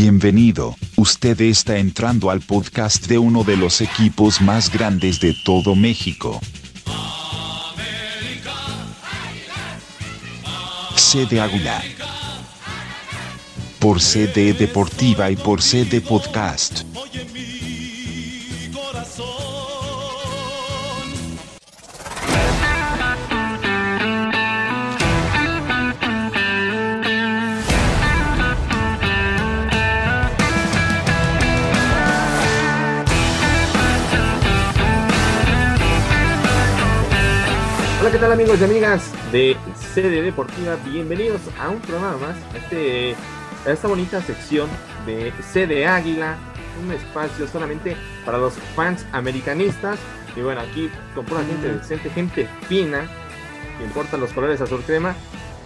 Bienvenido, 0.00 0.76
usted 0.94 1.40
está 1.40 1.76
entrando 1.76 2.30
al 2.30 2.40
podcast 2.40 3.08
de 3.08 3.18
uno 3.18 3.42
de 3.42 3.56
los 3.56 3.80
equipos 3.80 4.40
más 4.40 4.72
grandes 4.72 5.18
de 5.18 5.34
todo 5.44 5.74
México. 5.74 6.40
Sede 10.94 11.40
Águila. 11.40 11.82
Por 13.80 14.00
sede 14.00 14.52
deportiva 14.52 15.32
y 15.32 15.36
por 15.36 15.62
sede 15.62 16.00
podcast. 16.00 16.87
Tal 38.28 38.34
amigos 38.34 38.60
y 38.60 38.64
amigas 38.64 39.10
de 39.32 39.56
Sede 39.94 40.20
Deportiva? 40.20 40.76
Bienvenidos 40.84 41.40
a 41.58 41.70
un 41.70 41.80
programa 41.80 42.18
más, 42.18 42.36
a, 42.52 42.58
este, 42.58 43.14
a 43.64 43.70
esta 43.70 43.88
bonita 43.88 44.20
sección 44.20 44.68
de 45.06 45.32
Sede 45.42 45.86
Águila, 45.86 46.36
un 46.84 46.92
espacio 46.92 47.48
solamente 47.48 47.96
para 48.26 48.36
los 48.36 48.52
fans 48.76 49.06
americanistas. 49.12 49.98
Y 50.36 50.42
bueno, 50.42 50.60
aquí 50.60 50.90
con 51.14 51.24
pura 51.24 51.40
gente 51.42 51.72
decente, 51.72 52.10
gente 52.10 52.46
fina, 52.68 53.08
que 53.78 53.84
importa 53.84 54.18
los 54.18 54.30
colores 54.34 54.60
azul 54.60 54.82
crema. 54.82 55.14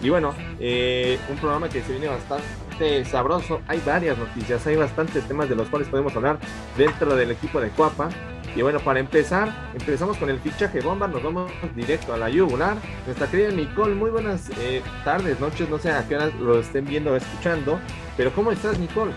Y 0.01 0.09
bueno, 0.09 0.33
eh, 0.57 1.19
un 1.29 1.35
programa 1.35 1.67
que 1.67 1.81
se 1.81 1.91
viene 1.91 2.07
bastante 2.07 3.03
sabroso. 3.03 3.59
Hay 3.67 3.81
varias 3.85 4.17
noticias, 4.17 4.65
hay 4.67 4.77
bastantes 4.77 5.27
temas 5.27 5.49
de 5.49 5.55
los 5.55 5.67
cuales 5.67 5.89
podemos 5.89 6.15
hablar 6.15 6.39
dentro 6.77 7.13
del 7.13 7.31
equipo 7.31 7.59
de 7.59 7.67
Cuapa. 7.71 8.07
Y 8.55 8.61
bueno, 8.61 8.79
para 8.79 8.99
empezar, 8.99 9.51
empezamos 9.73 10.17
con 10.17 10.29
el 10.29 10.39
fichaje 10.39 10.79
bomba, 10.81 11.07
nos 11.07 11.23
vamos 11.23 11.51
directo 11.75 12.13
a 12.13 12.17
la 12.17 12.29
yugular. 12.29 12.77
Nuestra 13.05 13.25
querida 13.27 13.49
Nicole, 13.49 13.95
muy 13.95 14.11
buenas 14.11 14.51
eh, 14.59 14.83
tardes, 15.03 15.39
noches, 15.39 15.67
no 15.69 15.79
sé 15.79 15.91
a 15.91 16.07
qué 16.07 16.15
hora 16.15 16.27
lo 16.39 16.59
estén 16.59 16.85
viendo 16.85 17.13
o 17.13 17.15
escuchando, 17.15 17.79
pero 18.15 18.31
¿cómo 18.31 18.51
estás, 18.51 18.77
Nicole? 18.77 19.11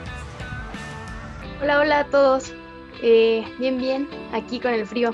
Hola, 1.63 1.81
hola 1.81 2.01
a 2.01 2.05
todos. 2.07 2.55
Eh, 3.03 3.45
bien, 3.59 3.77
bien, 3.77 4.09
aquí 4.33 4.59
con 4.59 4.73
el 4.73 4.87
frío. 4.87 5.11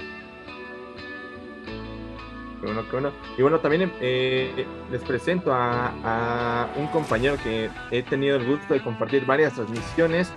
Qué 2.61 2.67
bueno, 2.67 2.85
qué 2.85 2.93
bueno. 2.93 3.13
Y 3.37 3.43
bueno, 3.43 3.59
también 3.59 3.93
eh, 4.01 4.65
les 4.93 5.03
presento 5.03 5.53
a, 5.53 5.89
a 6.05 6.69
un 6.77 6.87
compañero 6.89 7.37
que 7.43 7.71
he 7.91 8.05
tenido 8.05 8.37
el 8.37 8.47
gusto 8.47 8.73
de 8.73 8.81
compartir 8.81 9.27
varias 9.27 9.55
transmisiones 9.55 10.33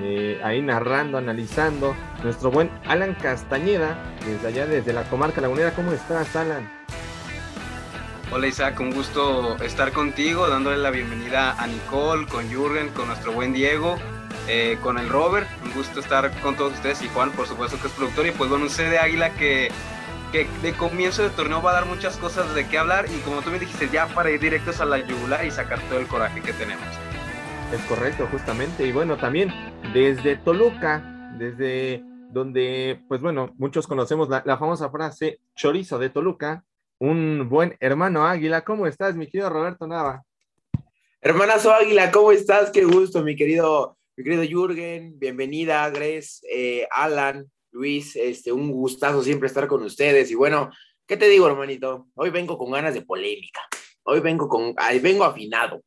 eh, 0.00 0.40
ahí 0.44 0.62
narrando, 0.62 1.18
analizando. 1.18 1.94
Nuestro 2.22 2.50
buen 2.50 2.70
Alan 2.86 3.14
Castañeda, 3.14 3.96
desde 4.24 4.48
allá, 4.48 4.66
desde 4.66 4.92
la 4.92 5.04
comarca 5.04 5.40
lagunera. 5.40 5.72
¿Cómo 5.72 5.92
estás, 5.92 6.34
Alan? 6.36 6.68
Hola 8.30 8.46
Isaac, 8.46 8.78
un 8.80 8.90
gusto 8.90 9.56
estar 9.62 9.90
contigo, 9.92 10.48
dándole 10.48 10.76
la 10.76 10.90
bienvenida 10.90 11.52
a 11.52 11.66
Nicole, 11.66 12.26
con 12.26 12.46
Jürgen, 12.50 12.90
con 12.90 13.06
nuestro 13.06 13.32
buen 13.32 13.54
Diego, 13.54 13.96
eh, 14.46 14.76
con 14.82 14.98
el 14.98 15.08
Robert. 15.08 15.48
Un 15.64 15.72
gusto 15.72 16.00
estar 16.00 16.30
con 16.42 16.54
todos 16.54 16.74
ustedes 16.74 17.00
y 17.00 17.08
Juan, 17.08 17.30
por 17.30 17.46
supuesto, 17.46 17.80
que 17.80 17.86
es 17.86 17.92
productor. 17.94 18.26
Y 18.26 18.32
pues 18.32 18.50
bueno, 18.50 18.66
un 18.66 18.70
C 18.70 18.82
de 18.82 18.98
Águila 18.98 19.30
que, 19.30 19.70
que 20.30 20.46
de 20.60 20.72
comienzo 20.74 21.22
de 21.22 21.30
torneo 21.30 21.62
va 21.62 21.70
a 21.70 21.74
dar 21.74 21.86
muchas 21.86 22.18
cosas 22.18 22.54
de 22.54 22.66
qué 22.68 22.76
hablar. 22.76 23.06
Y 23.10 23.18
como 23.20 23.40
tú 23.40 23.50
me 23.50 23.58
dijiste, 23.58 23.88
ya 23.90 24.06
para 24.08 24.30
ir 24.30 24.40
directos 24.40 24.82
a 24.82 24.84
la 24.84 24.98
yugular 24.98 25.46
y 25.46 25.50
sacar 25.50 25.80
todo 25.88 25.98
el 25.98 26.06
coraje 26.06 26.42
que 26.42 26.52
tenemos. 26.52 26.84
Es 27.72 27.82
correcto, 27.82 28.26
justamente. 28.30 28.86
Y 28.86 28.92
bueno, 28.92 29.18
también 29.18 29.52
desde 29.92 30.36
Toluca, 30.36 31.34
desde 31.38 32.02
donde, 32.30 33.02
pues 33.08 33.20
bueno, 33.20 33.54
muchos 33.58 33.86
conocemos 33.86 34.30
la, 34.30 34.56
famosa 34.56 34.90
frase 34.90 35.40
chorizo 35.54 35.98
de 35.98 36.08
Toluca, 36.08 36.64
un 36.98 37.46
buen 37.50 37.76
hermano 37.80 38.26
Águila. 38.26 38.64
¿Cómo 38.64 38.86
estás, 38.86 39.16
mi 39.16 39.26
querido 39.26 39.50
Roberto 39.50 39.86
Nava? 39.86 40.22
Hermanazo 41.20 41.70
Águila, 41.70 42.10
¿cómo 42.10 42.32
estás? 42.32 42.70
Qué 42.70 42.84
gusto, 42.84 43.22
mi 43.22 43.36
querido, 43.36 43.98
mi 44.16 44.24
querido 44.24 44.44
Jürgen. 44.44 45.18
Bienvenida, 45.18 45.90
Grace, 45.90 46.40
eh, 46.50 46.88
Alan, 46.90 47.50
Luis. 47.70 48.16
Este, 48.16 48.50
un 48.50 48.72
gustazo 48.72 49.22
siempre 49.22 49.46
estar 49.46 49.68
con 49.68 49.82
ustedes. 49.82 50.30
Y 50.30 50.34
bueno, 50.34 50.70
¿qué 51.06 51.18
te 51.18 51.28
digo, 51.28 51.46
hermanito? 51.46 52.06
Hoy 52.14 52.30
vengo 52.30 52.56
con 52.56 52.70
ganas 52.70 52.94
de 52.94 53.02
polémica. 53.02 53.60
Hoy 54.04 54.20
vengo 54.20 54.48
con, 54.48 54.72
ay, 54.78 55.00
vengo 55.00 55.24
afinado. 55.24 55.82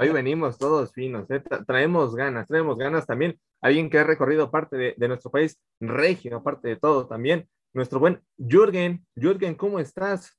Hoy 0.00 0.10
venimos 0.10 0.58
todos 0.58 0.92
finos, 0.92 1.30
¿eh? 1.30 1.42
traemos 1.66 2.14
ganas, 2.14 2.46
traemos 2.46 2.76
ganas 2.76 3.06
también. 3.06 3.38
Alguien 3.60 3.88
que 3.88 3.98
ha 3.98 4.04
recorrido 4.04 4.50
parte 4.50 4.94
de, 4.96 5.08
nuestro 5.08 5.30
país, 5.30 5.58
regio, 5.80 6.36
aparte 6.36 6.68
de 6.68 6.76
todo 6.76 7.06
también. 7.06 7.48
Nuestro 7.72 7.98
buen 7.98 8.20
Jürgen. 8.36 9.06
Jürgen, 9.14 9.54
¿cómo 9.54 9.78
estás? 9.80 10.36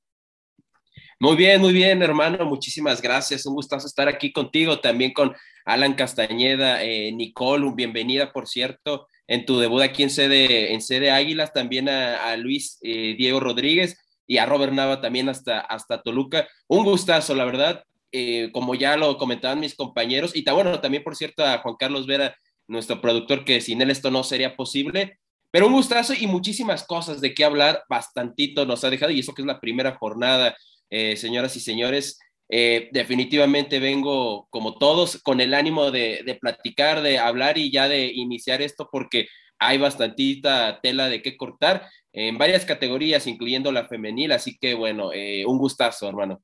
Muy 1.18 1.36
bien, 1.36 1.60
muy 1.60 1.72
bien, 1.72 2.02
hermano. 2.02 2.44
Muchísimas 2.44 3.00
gracias. 3.02 3.46
Un 3.46 3.54
gustazo 3.54 3.86
estar 3.86 4.08
aquí 4.08 4.32
contigo, 4.32 4.80
también 4.80 5.12
con 5.12 5.34
Alan 5.64 5.94
Castañeda, 5.94 6.84
eh, 6.84 7.10
Nicole, 7.12 7.66
un 7.66 7.74
bienvenida, 7.74 8.32
por 8.32 8.46
cierto, 8.46 9.08
en 9.26 9.44
tu 9.46 9.58
debut 9.58 9.82
aquí 9.82 10.02
en 10.02 10.10
sede, 10.10 10.72
en 10.72 10.82
sede 10.82 11.10
Águilas, 11.10 11.52
también 11.52 11.88
a, 11.88 12.30
a 12.30 12.36
Luis 12.36 12.78
eh, 12.82 13.14
Diego 13.16 13.40
Rodríguez 13.40 13.96
y 14.26 14.38
a 14.38 14.46
Robert 14.46 14.72
Nava 14.72 15.00
también 15.00 15.28
hasta, 15.28 15.60
hasta 15.60 16.02
Toluca. 16.02 16.46
Un 16.68 16.84
gustazo, 16.84 17.34
la 17.34 17.44
verdad 17.44 17.84
eh, 18.12 18.50
como 18.52 18.74
ya 18.74 18.96
lo 18.98 19.16
comentaban 19.16 19.58
mis 19.58 19.74
compañeros, 19.74 20.36
y 20.36 20.44
bueno, 20.44 20.78
también 20.80 21.02
por 21.02 21.16
cierto 21.16 21.44
a 21.44 21.58
Juan 21.58 21.76
Carlos 21.78 22.06
Vera, 22.06 22.36
nuestro 22.68 23.00
productor, 23.00 23.44
que 23.44 23.62
sin 23.62 23.80
él 23.80 23.90
esto 23.90 24.10
no 24.10 24.22
sería 24.22 24.54
posible, 24.54 25.18
pero 25.50 25.66
un 25.66 25.72
gustazo 25.72 26.12
y 26.12 26.26
muchísimas 26.26 26.84
cosas 26.84 27.22
de 27.22 27.32
qué 27.32 27.44
hablar, 27.44 27.84
bastantito 27.88 28.66
nos 28.66 28.84
ha 28.84 28.90
dejado, 28.90 29.12
y 29.12 29.20
eso 29.20 29.32
que 29.32 29.40
es 29.40 29.46
la 29.46 29.60
primera 29.60 29.96
jornada, 29.96 30.54
eh, 30.90 31.16
señoras 31.16 31.56
y 31.56 31.60
señores, 31.60 32.18
eh, 32.50 32.90
definitivamente 32.92 33.80
vengo 33.80 34.46
como 34.50 34.76
todos 34.76 35.18
con 35.22 35.40
el 35.40 35.54
ánimo 35.54 35.90
de, 35.90 36.22
de, 36.26 36.34
platicar, 36.34 37.00
de 37.00 37.18
hablar 37.18 37.56
y 37.56 37.72
ya 37.72 37.88
de 37.88 38.12
iniciar 38.12 38.60
esto 38.60 38.90
porque 38.92 39.26
hay 39.58 39.78
bastantita 39.78 40.80
tela 40.82 41.08
de 41.08 41.22
qué 41.22 41.38
cortar 41.38 41.88
en 42.12 42.36
varias 42.36 42.66
categorías, 42.66 43.26
incluyendo 43.26 43.72
la 43.72 43.86
femenil, 43.88 44.32
así 44.32 44.58
que 44.58 44.74
bueno, 44.74 45.12
un 45.46 45.58
gustazo, 45.58 46.08
hermano. 46.08 46.42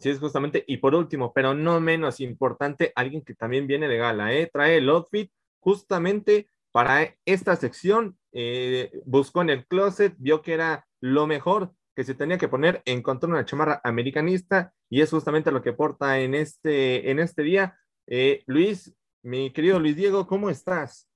Sí, 0.00 0.08
es 0.08 0.18
justamente. 0.18 0.64
Y 0.66 0.78
por 0.78 0.94
último, 0.94 1.32
pero 1.32 1.54
no 1.54 1.78
menos 1.78 2.20
importante, 2.20 2.92
alguien 2.94 3.22
que 3.22 3.34
también 3.34 3.66
viene 3.66 3.86
de 3.86 3.98
gala, 3.98 4.32
¿eh? 4.32 4.48
trae 4.50 4.78
el 4.78 4.88
outfit 4.88 5.30
justamente 5.60 6.48
para 6.72 7.14
esta 7.26 7.54
sección. 7.56 8.16
Eh, 8.32 8.90
buscó 9.04 9.42
en 9.42 9.50
el 9.50 9.66
closet, 9.66 10.14
vio 10.18 10.40
que 10.40 10.54
era 10.54 10.86
lo 11.00 11.26
mejor 11.26 11.74
que 11.94 12.04
se 12.04 12.14
tenía 12.14 12.38
que 12.38 12.48
poner, 12.48 12.80
encontró 12.86 13.28
una 13.28 13.44
chamarra 13.44 13.80
americanista 13.84 14.72
y 14.88 15.02
es 15.02 15.10
justamente 15.10 15.52
lo 15.52 15.60
que 15.60 15.74
porta 15.74 16.18
en 16.18 16.34
este, 16.34 17.10
en 17.10 17.18
este 17.18 17.42
día. 17.42 17.76
Eh, 18.06 18.42
Luis, 18.46 18.94
mi 19.22 19.52
querido 19.52 19.78
Luis 19.78 19.96
Diego, 19.96 20.26
¿cómo 20.26 20.48
estás? 20.48 21.08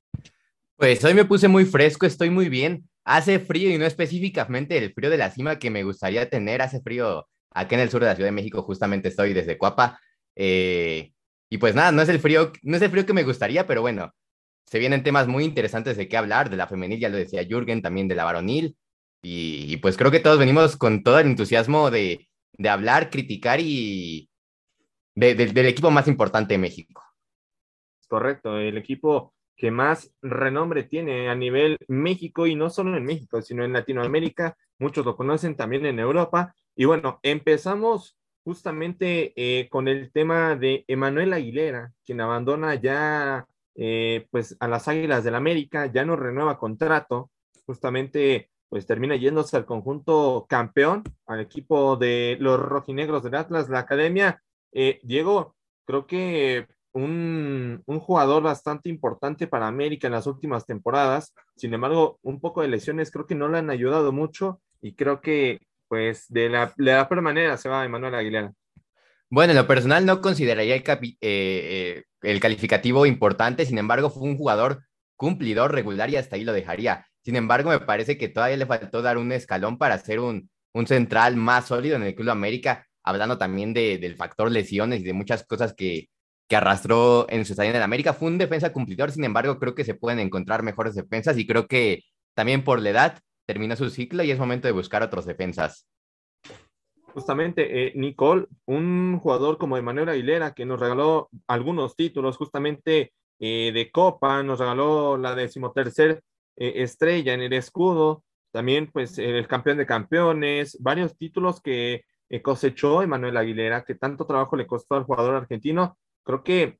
Pues 0.76 1.02
hoy 1.04 1.14
me 1.14 1.24
puse 1.24 1.48
muy 1.48 1.64
fresco, 1.64 2.04
estoy 2.04 2.28
muy 2.28 2.50
bien. 2.50 2.86
Hace 3.04 3.38
frío 3.38 3.70
y 3.70 3.78
no 3.78 3.86
específicamente 3.86 4.76
el 4.76 4.92
frío 4.92 5.08
de 5.08 5.18
la 5.18 5.30
cima 5.30 5.58
que 5.58 5.70
me 5.70 5.84
gustaría 5.84 6.28
tener, 6.28 6.60
hace 6.60 6.82
frío 6.82 7.26
Aquí 7.54 7.76
en 7.76 7.80
el 7.80 7.90
sur 7.90 8.00
de 8.00 8.08
la 8.08 8.16
Ciudad 8.16 8.28
de 8.28 8.32
México 8.32 8.62
justamente 8.62 9.08
estoy 9.08 9.32
desde 9.32 9.56
Cuapa. 9.56 10.00
Eh, 10.34 11.12
y 11.48 11.58
pues 11.58 11.74
nada, 11.74 11.92
no 11.92 12.02
es, 12.02 12.08
el 12.08 12.18
frío, 12.18 12.52
no 12.62 12.76
es 12.76 12.82
el 12.82 12.90
frío 12.90 13.06
que 13.06 13.12
me 13.12 13.22
gustaría, 13.22 13.66
pero 13.66 13.80
bueno, 13.80 14.12
se 14.66 14.80
vienen 14.80 15.04
temas 15.04 15.28
muy 15.28 15.44
interesantes 15.44 15.96
de 15.96 16.08
qué 16.08 16.16
hablar, 16.16 16.50
de 16.50 16.56
la 16.56 16.66
femenil, 16.66 16.98
ya 16.98 17.08
lo 17.08 17.16
decía 17.16 17.44
Jürgen, 17.44 17.80
también 17.80 18.08
de 18.08 18.16
la 18.16 18.24
varonil. 18.24 18.76
Y, 19.22 19.78
pues 19.78 19.96
creo 19.96 20.10
que 20.10 20.20
todos 20.20 20.38
venimos 20.38 20.76
con 20.76 21.02
todo 21.02 21.18
el 21.18 21.28
entusiasmo 21.28 21.90
de, 21.90 22.28
de 22.52 22.68
hablar, 22.68 23.08
criticar 23.08 23.58
y 23.60 24.28
de, 25.14 25.34
de, 25.34 25.46
del 25.46 25.66
equipo 25.66 25.90
más 25.90 26.08
importante 26.08 26.54
de 26.54 26.58
México. 26.58 27.02
Correcto, 28.08 28.58
el 28.58 28.76
equipo 28.76 29.32
que 29.56 29.70
más 29.70 30.12
renombre 30.20 30.82
tiene 30.82 31.30
a 31.30 31.34
nivel 31.34 31.78
México 31.88 32.46
y 32.46 32.54
no 32.54 32.68
solo 32.68 32.96
en 32.96 33.04
México, 33.04 33.40
sino 33.40 33.64
en 33.64 33.72
Latinoamérica. 33.72 34.56
Muchos 34.78 35.06
lo 35.06 35.16
conocen 35.16 35.56
también 35.56 35.86
en 35.86 36.00
Europa 36.00 36.54
y 36.76 36.84
bueno, 36.84 37.20
empezamos 37.22 38.16
justamente 38.44 39.32
eh, 39.36 39.68
con 39.70 39.88
el 39.88 40.12
tema 40.12 40.56
de 40.56 40.84
Emanuel 40.88 41.32
Aguilera, 41.32 41.92
quien 42.04 42.20
abandona 42.20 42.74
ya 42.74 43.46
eh, 43.74 44.26
pues 44.30 44.56
a 44.60 44.68
las 44.68 44.86
Águilas 44.88 45.24
del 45.24 45.34
América, 45.34 45.86
ya 45.86 46.04
no 46.04 46.16
renueva 46.16 46.58
contrato, 46.58 47.30
justamente 47.66 48.50
pues 48.68 48.86
termina 48.86 49.16
yéndose 49.16 49.56
al 49.56 49.64
conjunto 49.66 50.46
campeón, 50.48 51.04
al 51.26 51.40
equipo 51.40 51.96
de 51.96 52.36
los 52.40 52.58
rojinegros 52.60 53.22
del 53.22 53.36
Atlas, 53.36 53.68
la 53.68 53.80
academia. 53.80 54.42
Eh, 54.72 55.00
Diego, 55.04 55.54
creo 55.84 56.06
que 56.06 56.66
un, 56.92 57.82
un, 57.86 58.00
jugador 58.00 58.42
bastante 58.42 58.88
importante 58.88 59.46
para 59.46 59.68
América 59.68 60.08
en 60.08 60.12
las 60.12 60.26
últimas 60.26 60.66
temporadas, 60.66 61.34
sin 61.56 61.72
embargo, 61.72 62.18
un 62.22 62.40
poco 62.40 62.62
de 62.62 62.68
lesiones 62.68 63.10
creo 63.10 63.26
que 63.26 63.34
no 63.34 63.48
le 63.48 63.58
han 63.58 63.70
ayudado 63.70 64.12
mucho 64.12 64.60
y 64.80 64.94
creo 64.94 65.20
que 65.20 65.60
pues 65.88 66.26
de 66.28 66.48
la, 66.48 66.72
de 66.76 66.92
la 66.92 67.08
manera 67.20 67.56
se 67.56 67.68
va 67.68 67.84
Emanuel 67.84 68.14
Aguilera. 68.14 68.52
Bueno, 69.30 69.52
en 69.52 69.56
lo 69.56 69.66
personal 69.66 70.06
no 70.06 70.20
consideraría 70.20 70.76
el, 70.76 70.82
eh, 70.86 71.14
eh, 71.20 72.04
el 72.22 72.40
calificativo 72.40 73.06
importante, 73.06 73.66
sin 73.66 73.78
embargo 73.78 74.10
fue 74.10 74.22
un 74.22 74.36
jugador 74.36 74.84
cumplidor, 75.16 75.72
regular 75.72 76.10
y 76.10 76.16
hasta 76.16 76.36
ahí 76.36 76.44
lo 76.44 76.52
dejaría. 76.52 77.06
Sin 77.22 77.36
embargo, 77.36 77.70
me 77.70 77.80
parece 77.80 78.18
que 78.18 78.28
todavía 78.28 78.56
le 78.56 78.66
faltó 78.66 79.02
dar 79.02 79.16
un 79.16 79.32
escalón 79.32 79.78
para 79.78 79.98
ser 79.98 80.20
un, 80.20 80.50
un 80.72 80.86
central 80.86 81.36
más 81.36 81.66
sólido 81.66 81.96
en 81.96 82.02
el 82.02 82.14
Club 82.14 82.30
América, 82.30 82.86
hablando 83.02 83.38
también 83.38 83.72
de, 83.72 83.98
del 83.98 84.16
factor 84.16 84.50
lesiones 84.50 85.00
y 85.00 85.04
de 85.04 85.12
muchas 85.14 85.44
cosas 85.46 85.74
que, 85.74 86.08
que 86.48 86.56
arrastró 86.56 87.26
en 87.30 87.44
su 87.44 87.52
estadio 87.52 87.70
en 87.70 87.76
el 87.76 87.82
América. 87.82 88.12
Fue 88.12 88.28
un 88.28 88.38
defensa 88.38 88.72
cumplidor, 88.72 89.10
sin 89.10 89.24
embargo, 89.24 89.58
creo 89.58 89.74
que 89.74 89.84
se 89.84 89.94
pueden 89.94 90.18
encontrar 90.18 90.62
mejores 90.62 90.94
defensas 90.94 91.38
y 91.38 91.46
creo 91.46 91.66
que 91.66 92.02
también 92.34 92.62
por 92.62 92.80
la 92.80 92.90
edad 92.90 93.18
termina 93.46 93.76
su 93.76 93.90
ciclo 93.90 94.22
y 94.22 94.30
es 94.30 94.38
momento 94.38 94.68
de 94.68 94.72
buscar 94.72 95.02
otros 95.02 95.26
defensas. 95.26 95.86
Justamente, 97.12 97.86
eh, 97.86 97.92
Nicole, 97.94 98.46
un 98.66 99.18
jugador 99.20 99.56
como 99.58 99.76
Emanuel 99.76 100.08
Aguilera 100.08 100.52
que 100.52 100.66
nos 100.66 100.80
regaló 100.80 101.28
algunos 101.46 101.94
títulos 101.94 102.36
justamente 102.36 103.12
eh, 103.40 103.72
de 103.72 103.90
Copa, 103.90 104.42
nos 104.42 104.58
regaló 104.58 105.16
la 105.16 105.34
decimotercer 105.34 106.22
eh, 106.56 106.72
estrella 106.76 107.34
en 107.34 107.42
el 107.42 107.52
escudo, 107.52 108.24
también 108.52 108.90
pues 108.92 109.18
el 109.18 109.46
campeón 109.48 109.78
de 109.78 109.86
campeones, 109.86 110.78
varios 110.80 111.16
títulos 111.16 111.60
que 111.60 112.04
eh, 112.28 112.42
cosechó 112.42 113.02
Emanuel 113.02 113.36
Aguilera, 113.36 113.84
que 113.84 113.96
tanto 113.96 114.26
trabajo 114.26 114.56
le 114.56 114.66
costó 114.66 114.94
al 114.94 115.04
jugador 115.04 115.34
argentino. 115.34 115.98
Creo 116.22 116.42
que 116.42 116.78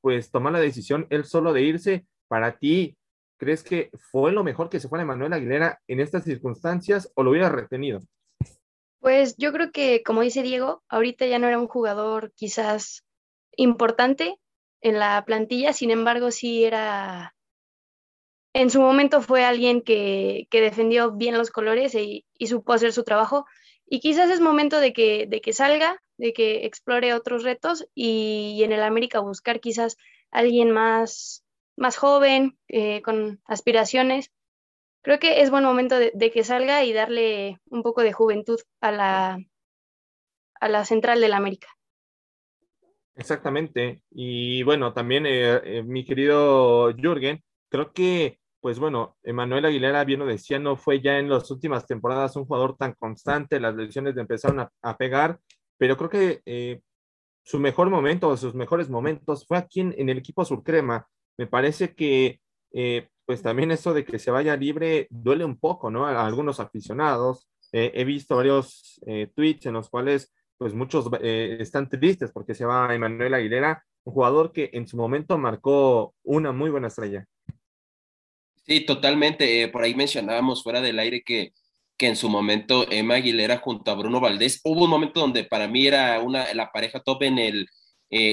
pues 0.00 0.30
tomar 0.30 0.52
la 0.52 0.60
decisión 0.60 1.06
él 1.10 1.24
solo 1.24 1.52
de 1.52 1.62
irse, 1.62 2.06
para 2.28 2.58
ti, 2.58 2.96
¿crees 3.36 3.62
que 3.62 3.90
fue 4.10 4.32
lo 4.32 4.44
mejor 4.44 4.68
que 4.68 4.80
se 4.80 4.88
fue 4.88 4.98
a 4.98 5.02
Emanuel 5.02 5.32
Aguilera 5.32 5.80
en 5.86 6.00
estas 6.00 6.24
circunstancias 6.24 7.10
o 7.14 7.22
lo 7.22 7.30
hubiera 7.30 7.48
retenido? 7.48 8.00
Pues 9.00 9.36
yo 9.36 9.52
creo 9.52 9.70
que, 9.70 10.02
como 10.02 10.22
dice 10.22 10.42
Diego, 10.42 10.82
ahorita 10.88 11.26
ya 11.26 11.38
no 11.38 11.46
era 11.46 11.58
un 11.58 11.68
jugador 11.68 12.32
quizás 12.34 13.04
importante 13.56 14.38
en 14.80 14.98
la 14.98 15.22
plantilla, 15.26 15.72
sin 15.72 15.90
embargo 15.90 16.30
sí 16.30 16.64
era, 16.64 17.34
en 18.54 18.70
su 18.70 18.80
momento 18.80 19.20
fue 19.20 19.44
alguien 19.44 19.82
que, 19.82 20.46
defendió 20.50 21.12
bien 21.12 21.36
los 21.36 21.50
colores 21.50 21.94
y, 21.94 22.24
supo 22.46 22.72
hacer 22.72 22.92
su 22.92 23.04
trabajo. 23.04 23.44
Y 23.86 24.00
quizás 24.00 24.30
es 24.30 24.40
momento 24.40 24.80
de 24.80 24.92
que, 24.92 25.26
de 25.28 25.40
que 25.40 25.52
salga, 25.52 26.00
de 26.16 26.32
que 26.32 26.64
explore 26.64 27.12
otros 27.12 27.42
retos 27.42 27.86
y, 27.94 28.62
en 28.62 28.72
el 28.72 28.82
América 28.82 29.18
buscar 29.18 29.60
quizás 29.60 29.96
alguien 30.30 30.70
más, 30.70 31.43
más 31.76 31.96
joven, 31.96 32.58
eh, 32.68 33.02
con 33.02 33.40
aspiraciones 33.46 34.30
creo 35.04 35.18
que 35.18 35.42
es 35.42 35.50
buen 35.50 35.64
momento 35.64 35.96
de, 35.98 36.30
que 36.32 36.44
salga 36.44 36.82
y 36.82 36.92
darle 36.92 37.60
un 37.68 37.82
poco 37.82 38.02
de 38.02 38.12
juventud 38.12 38.58
a 38.80 38.90
la, 38.90 39.38
a 40.60 40.68
la 40.68 40.84
central 40.86 41.20
del 41.20 41.34
América. 41.34 41.68
Exactamente. 43.14 44.02
Y 44.10 44.62
bueno, 44.64 44.92
también 44.94 45.26
eh, 45.26 45.60
eh, 45.62 45.82
mi 45.84 46.04
querido 46.04 46.90
Jürgen, 46.96 47.44
creo 47.68 47.92
que, 47.92 48.40
pues 48.60 48.78
bueno, 48.78 49.16
Emanuel 49.22 49.66
Aguilera, 49.66 50.04
bien 50.04 50.20
lo 50.20 50.26
decía, 50.26 50.58
no 50.58 50.76
fue 50.76 51.02
ya 51.02 51.18
en 51.18 51.28
las 51.28 51.50
últimas 51.50 51.86
temporadas 51.86 52.34
un 52.36 52.46
jugador 52.46 52.76
tan 52.76 52.94
constante, 52.94 53.60
las 53.60 53.76
lesiones 53.76 54.14
le 54.14 54.22
empezaron 54.22 54.66
a, 54.82 54.96
pegar, 54.96 55.38
pero 55.76 55.98
creo 55.98 56.08
que 56.08 56.40
eh, 56.46 56.80
su 57.44 57.58
mejor 57.58 57.90
momento 57.90 58.34
sus 58.38 58.54
mejores 58.54 58.88
momentos 58.88 59.46
fue 59.46 59.58
aquí 59.58 59.80
en, 59.80 60.08
el 60.08 60.16
equipo 60.16 60.46
Surcrema. 60.46 61.06
Me 61.36 61.46
parece 61.46 61.94
que 61.94 62.40
pues 63.26 63.42
también 63.42 63.70
eso 63.70 63.94
de 63.94 64.04
que 64.04 64.18
se 64.18 64.30
vaya 64.30 64.56
libre 64.56 65.06
duele 65.10 65.44
un 65.44 65.58
poco, 65.58 65.90
¿no? 65.90 66.06
A, 66.06 66.26
algunos 66.26 66.60
aficionados. 66.60 67.48
Eh, 67.72 67.92
he 67.94 68.04
visto 68.04 68.36
varios 68.36 69.00
eh, 69.06 69.28
tweets 69.34 69.66
en 69.66 69.74
los 69.74 69.88
cuales 69.88 70.32
pues 70.56 70.74
muchos 70.74 71.10
eh, 71.20 71.56
están 71.58 71.88
tristes 71.88 72.30
porque 72.30 72.54
se 72.54 72.64
va 72.64 72.94
Emanuel 72.94 73.34
Aguilera, 73.34 73.84
un 74.04 74.14
jugador 74.14 74.52
que 74.52 74.70
en 74.72 74.86
su 74.86 74.96
momento 74.96 75.36
marcó 75.38 76.14
una 76.22 76.52
muy 76.52 76.70
buena 76.70 76.88
estrella. 76.88 77.26
Sí, 78.66 78.80
totalmente. 78.86 79.68
por 79.68 79.82
ahí 79.82 79.94
mencionábamos 79.94 80.62
fuera 80.62 80.80
del 80.80 80.98
aire 80.98 81.22
que, 81.22 81.52
que 81.96 82.06
en 82.06 82.16
su 82.16 82.28
momento 82.28 82.86
Emma 82.90 83.16
Aguilera 83.16 83.58
junto 83.58 83.90
a 83.90 83.94
Bruno 83.94 84.20
Valdés, 84.20 84.60
hubo 84.64 84.84
un 84.84 84.90
momento 84.90 85.20
donde 85.20 85.44
para 85.44 85.66
mí 85.66 85.86
era 85.86 86.20
una, 86.20 86.52
la 86.54 86.70
pareja 86.70 87.00
top 87.00 87.24
en 87.24 87.38
el 87.38 87.68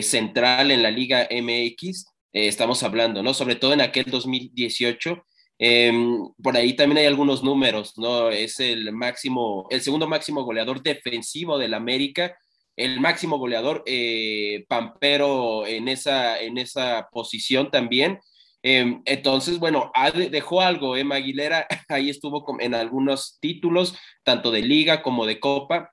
central 0.03 0.69
en 0.69 0.83
la 0.83 0.91
Liga 0.91 1.27
MX 1.31 2.10
eh, 2.33 2.47
estamos 2.47 2.83
hablando, 2.83 3.23
¿no? 3.23 3.33
Sobre 3.33 3.55
todo 3.55 3.73
en 3.73 3.81
aquel 3.81 4.05
2018. 4.05 5.25
Em, 5.59 6.27
por 6.41 6.57
ahí 6.57 6.75
también 6.75 6.99
hay 6.99 7.05
algunos 7.05 7.43
números, 7.43 7.97
¿no? 7.97 8.29
Es 8.29 8.59
el 8.59 8.91
máximo, 8.93 9.67
el 9.69 9.81
segundo 9.81 10.07
máximo 10.07 10.43
goleador 10.43 10.81
defensivo 10.81 11.57
del 11.59 11.73
América, 11.75 12.35
el 12.75 12.99
máximo 12.99 13.37
goleador 13.37 13.83
eh, 13.85 14.65
Pampero 14.67 15.67
en 15.67 15.87
esa, 15.87 16.39
en 16.39 16.57
esa 16.57 17.09
posición 17.11 17.69
también. 17.69 18.19
Em, 18.63 19.01
entonces, 19.05 19.59
bueno, 19.59 19.91
dejó 20.31 20.61
algo, 20.61 20.95
Emma 20.95 21.15
Aguilera, 21.15 21.67
ahí 21.89 22.09
estuvo 22.09 22.45
en 22.59 22.73
algunos 22.75 23.37
títulos, 23.39 23.95
tanto 24.23 24.51
de 24.51 24.61
liga 24.61 25.03
como 25.03 25.25
de 25.25 25.39
copa. 25.39 25.91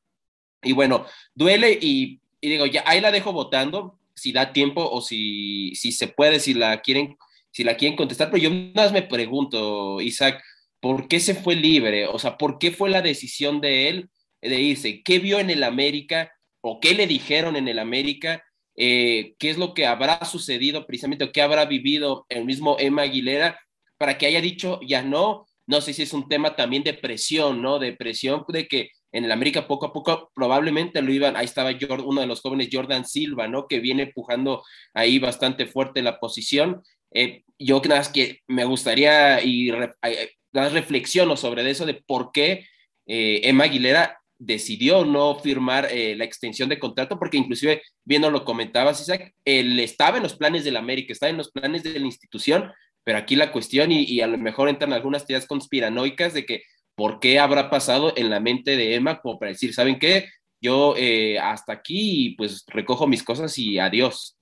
Y 0.63 0.73
bueno, 0.73 1.07
duele 1.35 1.79
y, 1.81 2.21
y 2.41 2.49
digo, 2.49 2.67
ya 2.67 2.85
ahí 2.87 3.01
la 3.01 3.11
dejo 3.11 3.33
votando, 3.33 3.98
si 4.19 4.33
da 4.33 4.53
tiempo 4.53 4.89
o 4.89 5.01
si, 5.01 5.75
si 5.75 5.93
se 5.93 6.09
puede, 6.09 6.41
si 6.41 6.55
la 6.55 6.81
quieren, 6.81 7.17
si 7.51 7.65
la 7.65 7.77
quieren 7.77 7.97
contestar, 7.97 8.31
pero 8.31 8.43
yo 8.43 8.51
más 8.75 8.93
me 8.93 9.03
pregunto, 9.03 10.01
Isaac, 10.01 10.43
¿por 10.81 11.09
qué 11.09 11.21
se 11.21 11.35
fue 11.35 11.57
libre? 11.57 12.07
O 12.07 12.19
sea, 12.19 12.37
¿por 12.37 12.59
qué 12.59 12.71
fue 12.71 12.91
la 12.91 13.03
decisión 13.03 13.61
de 13.61 13.89
él 13.89 14.11
de 14.43 14.61
irse? 14.61 15.03
¿Qué 15.03 15.19
vio 15.19 15.39
en 15.41 15.51
el 15.51 15.63
América 15.65 16.33
o 16.61 16.81
qué 16.81 16.95
le 16.95 17.07
dijeron 17.07 17.57
en 17.57 17.69
el 17.69 17.79
América? 17.79 18.45
Eh, 18.77 19.35
¿Qué 19.39 19.51
es 19.51 19.59
lo 19.59 19.75
que 19.75 19.87
habrá 19.87 20.25
sucedido 20.25 20.87
precisamente 20.87 21.25
o 21.25 21.33
qué 21.33 21.43
habrá 21.43 21.65
vivido 21.65 22.27
el 22.29 22.45
mismo 22.45 22.77
Emma 22.79 23.03
Aguilera 23.03 23.59
para 23.97 24.19
que 24.19 24.27
haya 24.27 24.41
dicho 24.41 24.81
ya 24.87 25.03
no? 25.03 25.47
No 25.67 25.81
sé 25.81 25.93
si 25.93 26.03
es 26.03 26.13
un 26.13 26.29
tema 26.29 26.55
también 26.57 26.83
de 26.85 26.95
presión, 26.95 27.61
¿no? 27.61 27.79
De 27.79 27.93
presión 27.93 28.45
de 28.49 28.69
que 28.69 28.91
en 29.13 29.25
el 29.25 29.33
América 29.33 29.67
poco 29.67 29.87
a 29.87 29.93
poco 29.93 30.31
probablemente 30.35 31.03
lo 31.03 31.13
iban, 31.13 31.37
ahí 31.37 31.45
estaba 31.45 31.71
uno 32.05 32.21
de 32.21 32.27
los 32.27 32.41
jóvenes, 32.41 32.69
Jordan 32.71 33.05
Silva, 33.07 33.49
¿no? 33.49 33.67
Que 33.67 33.81
viene 33.81 34.05
empujando 34.05 34.63
ahí 34.95 35.19
bastante 35.19 35.67
fuerte 35.67 36.03
la 36.03 36.21
posición. 36.21 36.83
Eh, 37.13 37.43
yo 37.59 37.81
nada 37.85 38.01
más 38.01 38.11
que 38.11 38.41
me 38.47 38.65
gustaría 38.65 39.43
y 39.43 39.71
dar 39.71 40.73
reflexiono 40.73 41.37
sobre 41.37 41.69
eso 41.69 41.87
de 41.87 41.95
por 41.95 42.33
qué 42.33 42.67
eh, 43.07 43.41
Emma 43.45 43.65
Aguilera 43.65 44.21
decidió 44.39 45.05
no 45.05 45.35
firmar 45.37 45.89
eh, 45.91 46.15
la 46.15 46.25
extensión 46.25 46.69
de 46.69 46.79
contrato, 46.79 47.19
porque 47.19 47.39
inclusive, 47.39 47.83
viendo 48.05 48.31
lo 48.31 48.45
comentabas, 48.45 49.01
Isaac, 49.01 49.35
él 49.45 49.81
estaba 49.81 50.19
en 50.19 50.23
los 50.23 50.37
planes 50.37 50.65
del 50.65 50.77
América, 50.77 51.13
estaba 51.13 51.31
en 51.31 51.39
los 51.39 51.51
planes 51.51 51.83
de 51.83 51.99
la 51.99 52.07
institución, 52.07 52.71
pero 53.03 53.19
aquí 53.19 53.35
la 53.35 53.51
cuestión, 53.51 53.91
y, 53.91 54.05
y 54.05 54.21
a 54.21 54.29
lo 54.29 54.39
mejor 54.39 54.69
entran 54.69 54.93
algunas 54.93 55.27
teorías 55.27 55.49
conspiranoicas 55.49 56.35
de 56.35 56.47
que 56.47 56.63
por 56.99 57.21
qué 57.21 57.39
habrá 57.39 57.71
pasado 57.71 58.13
en 58.17 58.29
la 58.29 58.41
mente 58.41 58.77
de 58.77 58.97
Emma 58.97 59.21
como 59.21 59.39
para 59.39 59.53
decir, 59.53 59.73
¿saben 59.73 60.01
qué? 60.01 60.27
Yo 60.61 60.95
eh, 60.97 61.39
hasta 61.39 61.73
aquí 61.73 62.35
pues 62.37 62.65
recojo 62.67 63.07
mis 63.07 63.23
cosas 63.23 63.57
y 63.59 63.79
adiós. 63.79 64.37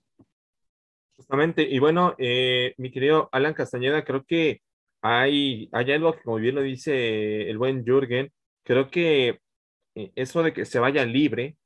Justamente, 1.17 1.63
y 1.69 1.79
bueno, 1.79 2.15
eh, 2.19 2.75
mi 2.79 2.91
querido 2.91 3.29
Alan 3.33 3.53
Castañeda, 3.53 4.05
creo 4.05 4.25
que 4.25 4.63
hay, 5.03 5.69
hay 5.73 5.93
algo 5.93 6.15
que 6.15 6.23
como 6.23 6.37
bien 6.37 6.55
lo 6.55 6.63
dice 6.63 7.51
el 7.51 7.59
buen 7.59 7.85
Jürgen, 7.85 8.33
creo 8.63 8.91
que 8.91 9.41
eh, 9.95 10.13
eso 10.17 10.43
de 10.43 10.55
que 10.55 10.65
se 10.65 10.79
vaya 10.79 11.05
libre, 11.05 11.59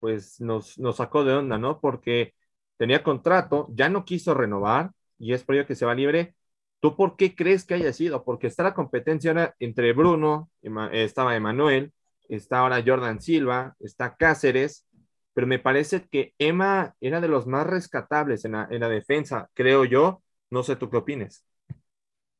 pues 0.00 0.40
nos, 0.40 0.78
nos 0.78 0.96
sacó 0.96 1.24
de 1.24 1.34
onda, 1.34 1.58
¿no? 1.58 1.78
Porque 1.80 2.34
tenía 2.78 3.02
contrato, 3.02 3.68
ya 3.72 3.90
no 3.90 4.04
quiso 4.06 4.32
renovar 4.34 4.92
y 5.18 5.34
es 5.34 5.44
por 5.44 5.56
ello 5.56 5.66
que 5.66 5.74
se 5.74 5.84
va 5.86 5.94
libre 5.94 6.34
¿Tú 6.80 6.96
por 6.96 7.16
qué 7.16 7.34
crees 7.34 7.64
que 7.64 7.74
haya 7.74 7.92
sido? 7.92 8.24
Porque 8.24 8.46
está 8.46 8.62
la 8.62 8.74
competencia 8.74 9.30
ahora 9.30 9.54
entre 9.58 9.92
Bruno, 9.92 10.50
estaba 10.92 11.34
Emanuel, 11.34 11.92
está 12.28 12.60
ahora 12.60 12.82
Jordan 12.86 13.20
Silva, 13.20 13.74
está 13.80 14.16
Cáceres, 14.16 14.86
pero 15.34 15.46
me 15.46 15.58
parece 15.58 16.06
que 16.10 16.34
Emma 16.38 16.94
era 17.00 17.20
de 17.20 17.28
los 17.28 17.46
más 17.46 17.66
rescatables 17.66 18.44
en 18.44 18.52
la, 18.52 18.88
defensa, 18.88 19.50
creo 19.54 19.84
yo. 19.84 20.22
No 20.50 20.62
sé 20.62 20.76
tú 20.76 20.88
qué 20.88 20.96
opines. 20.96 21.44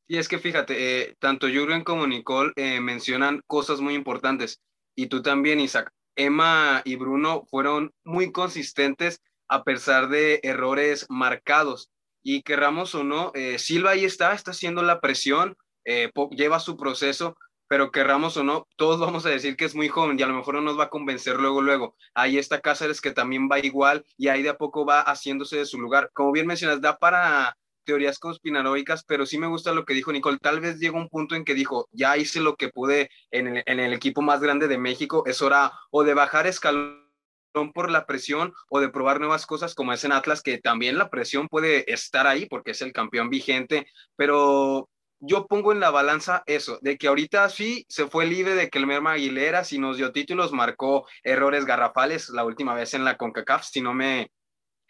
Y 0.07 0.17
es 0.17 0.27
que 0.27 0.39
fíjate, 0.39 1.01
eh, 1.01 1.15
tanto 1.19 1.47
Jürgen 1.47 1.83
como 1.83 2.07
Nicole 2.07 2.51
eh, 2.55 2.79
mencionan 2.81 3.41
cosas 3.45 3.79
muy 3.81 3.93
importantes. 3.93 4.61
Y 4.95 5.07
tú 5.07 5.21
también, 5.21 5.59
Isaac. 5.59 5.91
Emma 6.15 6.81
y 6.83 6.97
Bruno 6.97 7.45
fueron 7.49 7.93
muy 8.03 8.31
consistentes 8.31 9.21
a 9.47 9.63
pesar 9.63 10.09
de 10.09 10.41
errores 10.43 11.05
marcados 11.09 11.89
y 12.31 12.43
querramos 12.43 12.93
o 12.93 13.03
no, 13.03 13.31
eh, 13.33 13.57
Silva 13.57 13.89
ahí 13.91 14.05
está, 14.05 14.33
está 14.33 14.51
haciendo 14.51 14.83
la 14.83 15.01
presión, 15.01 15.57
eh, 15.83 16.11
lleva 16.29 16.59
su 16.59 16.77
proceso, 16.77 17.35
pero 17.67 17.89
querramos 17.89 18.37
o 18.37 18.43
no, 18.43 18.67
todos 18.75 18.99
vamos 18.99 19.25
a 19.25 19.29
decir 19.29 19.55
que 19.55 19.65
es 19.65 19.73
muy 19.73 19.87
joven 19.87 20.19
y 20.19 20.21
a 20.21 20.27
lo 20.27 20.35
mejor 20.35 20.53
no 20.53 20.61
nos 20.61 20.77
va 20.77 20.83
a 20.83 20.89
convencer 20.89 21.37
luego, 21.39 21.63
luego. 21.63 21.95
Ahí 22.13 22.37
está 22.37 22.61
Cáceres 22.61 23.01
que 23.01 23.09
también 23.09 23.49
va 23.51 23.57
igual 23.57 24.05
y 24.15 24.27
ahí 24.27 24.43
de 24.43 24.49
a 24.49 24.57
poco 24.57 24.85
va 24.85 25.01
haciéndose 25.01 25.57
de 25.57 25.65
su 25.65 25.79
lugar. 25.79 26.11
Como 26.13 26.31
bien 26.31 26.45
mencionas, 26.45 26.81
da 26.81 26.99
para 26.99 27.57
teorías 27.83 28.19
conspiranoicas, 28.19 29.03
pero 29.05 29.25
sí 29.25 29.39
me 29.39 29.47
gusta 29.47 29.73
lo 29.73 29.83
que 29.83 29.95
dijo 29.95 30.11
Nicole. 30.11 30.37
Tal 30.37 30.59
vez 30.59 30.77
llegó 30.77 30.99
un 30.99 31.09
punto 31.09 31.33
en 31.33 31.43
que 31.43 31.55
dijo, 31.55 31.89
ya 31.91 32.15
hice 32.15 32.41
lo 32.41 32.57
que 32.57 32.69
pude 32.69 33.09
en 33.31 33.47
el, 33.47 33.63
en 33.65 33.79
el 33.79 33.93
equipo 33.93 34.21
más 34.21 34.39
grande 34.39 34.67
de 34.67 34.77
México, 34.77 35.23
es 35.25 35.41
hora 35.41 35.71
o 35.89 36.03
de 36.03 36.13
bajar 36.13 36.45
escalón 36.45 37.08
por 37.51 37.91
la 37.91 38.05
presión 38.05 38.53
o 38.69 38.79
de 38.79 38.89
probar 38.89 39.19
nuevas 39.19 39.45
cosas 39.45 39.75
como 39.75 39.93
es 39.93 40.03
en 40.03 40.11
Atlas, 40.11 40.41
que 40.41 40.57
también 40.57 40.97
la 40.97 41.09
presión 41.09 41.47
puede 41.47 41.91
estar 41.91 42.27
ahí 42.27 42.45
porque 42.45 42.71
es 42.71 42.81
el 42.81 42.93
campeón 42.93 43.29
vigente, 43.29 43.87
pero 44.15 44.89
yo 45.19 45.47
pongo 45.47 45.71
en 45.71 45.79
la 45.79 45.91
balanza 45.91 46.43
eso, 46.45 46.79
de 46.81 46.97
que 46.97 47.07
ahorita 47.07 47.49
sí 47.49 47.85
se 47.89 48.07
fue 48.07 48.25
libre 48.25 48.55
de 48.55 48.69
que 48.69 48.79
el 48.79 48.87
Merma 48.87 49.13
Aguilera, 49.13 49.63
si 49.63 49.77
nos 49.77 49.97
dio 49.97 50.11
títulos, 50.11 50.53
marcó 50.53 51.05
errores 51.23 51.65
garrafales 51.65 52.29
la 52.29 52.45
última 52.45 52.73
vez 52.73 52.93
en 52.93 53.03
la 53.03 53.17
CONCACAF, 53.17 53.65
si 53.65 53.81
no 53.81 53.93
me 53.93 54.31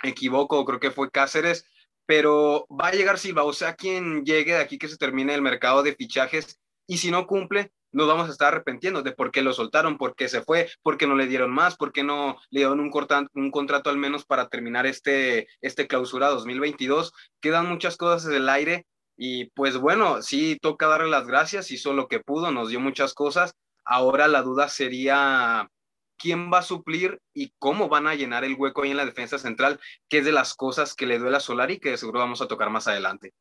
equivoco, 0.03 0.63
creo 0.65 0.79
que 0.79 0.91
fue 0.91 1.09
Cáceres, 1.09 1.65
pero 2.05 2.67
va 2.69 2.87
a 2.87 2.91
llegar 2.91 3.17
Silva, 3.17 3.43
o 3.43 3.53
sea, 3.53 3.75
quien 3.75 4.23
llegue 4.23 4.53
de 4.53 4.61
aquí 4.61 4.77
que 4.77 4.87
se 4.87 4.97
termine 4.97 5.33
el 5.33 5.41
mercado 5.41 5.83
de 5.83 5.95
fichajes 5.95 6.59
y 6.89 6.97
si 6.97 7.11
no 7.11 7.27
cumple, 7.27 7.71
nos 7.91 8.07
vamos 8.07 8.27
a 8.27 8.31
estar 8.31 8.47
arrepentiendo 8.47 9.03
de 9.03 9.11
por 9.11 9.29
qué 9.29 9.43
lo 9.43 9.53
soltaron, 9.53 9.99
por 9.99 10.15
qué 10.15 10.27
se 10.27 10.41
fue, 10.41 10.67
por 10.81 10.97
qué 10.97 11.05
no 11.05 11.15
le 11.15 11.27
dieron 11.27 11.51
más, 11.51 11.77
por 11.77 11.91
qué 11.91 12.03
no 12.03 12.37
le 12.49 12.61
dieron 12.61 12.79
un, 12.79 12.91
un 13.33 13.51
contrato 13.51 13.91
al 13.91 13.97
menos 13.97 14.25
para 14.25 14.49
terminar 14.49 14.87
este, 14.87 15.47
este 15.61 15.85
clausura 15.85 16.29
2022. 16.29 17.13
Quedan 17.41 17.69
muchas 17.69 17.95
cosas 17.95 18.27
en 18.27 18.33
el 18.33 18.49
aire 18.49 18.87
y 19.15 19.51
pues 19.51 19.77
bueno, 19.77 20.23
sí 20.23 20.57
toca 20.59 20.87
darle 20.87 21.11
las 21.11 21.27
gracias, 21.27 21.69
hizo 21.69 21.93
lo 21.93 22.07
que 22.07 22.21
pudo, 22.21 22.51
nos 22.51 22.69
dio 22.69 22.79
muchas 22.79 23.13
cosas. 23.13 23.53
Ahora 23.85 24.27
la 24.27 24.41
duda 24.41 24.67
sería 24.67 25.69
quién 26.17 26.51
va 26.51 26.59
a 26.59 26.63
suplir 26.63 27.19
y 27.35 27.53
cómo 27.59 27.87
van 27.87 28.07
a 28.07 28.15
llenar 28.15 28.43
el 28.43 28.55
hueco 28.55 28.81
ahí 28.81 28.89
en 28.89 28.97
la 28.97 29.05
defensa 29.05 29.37
central, 29.37 29.79
que 30.09 30.19
es 30.19 30.25
de 30.25 30.31
las 30.31 30.55
cosas 30.55 30.95
que 30.95 31.05
le 31.05 31.19
duele 31.19 31.37
a 31.37 31.39
Solari, 31.39 31.79
que 31.79 31.97
seguro 31.97 32.17
vamos 32.17 32.41
a 32.41 32.47
tocar 32.47 32.71
más 32.71 32.87
adelante. 32.87 33.35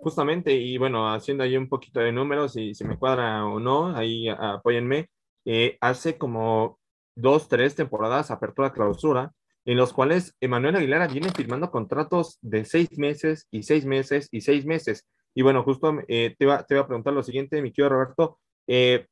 Justamente, 0.00 0.52
y 0.52 0.76
bueno, 0.78 1.12
haciendo 1.12 1.44
ahí 1.44 1.56
un 1.56 1.68
poquito 1.68 2.00
de 2.00 2.12
números, 2.12 2.56
y 2.56 2.74
si 2.74 2.84
me 2.84 2.98
cuadra 2.98 3.46
o 3.46 3.58
no, 3.58 3.96
ahí 3.96 4.28
apóyenme. 4.28 5.08
Eh, 5.46 5.76
hace 5.80 6.18
como 6.18 6.78
dos, 7.14 7.48
tres 7.48 7.74
temporadas, 7.74 8.30
apertura, 8.30 8.72
clausura, 8.72 9.32
en 9.64 9.76
los 9.76 9.92
cuales 9.92 10.34
Emanuel 10.40 10.76
Aguilera 10.76 11.06
viene 11.08 11.30
firmando 11.30 11.70
contratos 11.70 12.38
de 12.42 12.64
seis 12.64 12.98
meses 12.98 13.46
y 13.50 13.62
seis 13.62 13.84
meses 13.86 14.28
y 14.30 14.42
seis 14.42 14.66
meses. 14.66 15.06
Y 15.34 15.42
bueno, 15.42 15.62
justo 15.62 15.98
eh, 16.08 16.34
te, 16.38 16.44
iba, 16.44 16.62
te 16.64 16.78
a 16.78 16.86
preguntar 16.86 17.12
lo 17.12 17.22
siguiente, 17.22 17.62
mi 17.62 17.72
querido 17.72 17.90
Roberto. 17.90 18.38
Eh, 18.66 19.06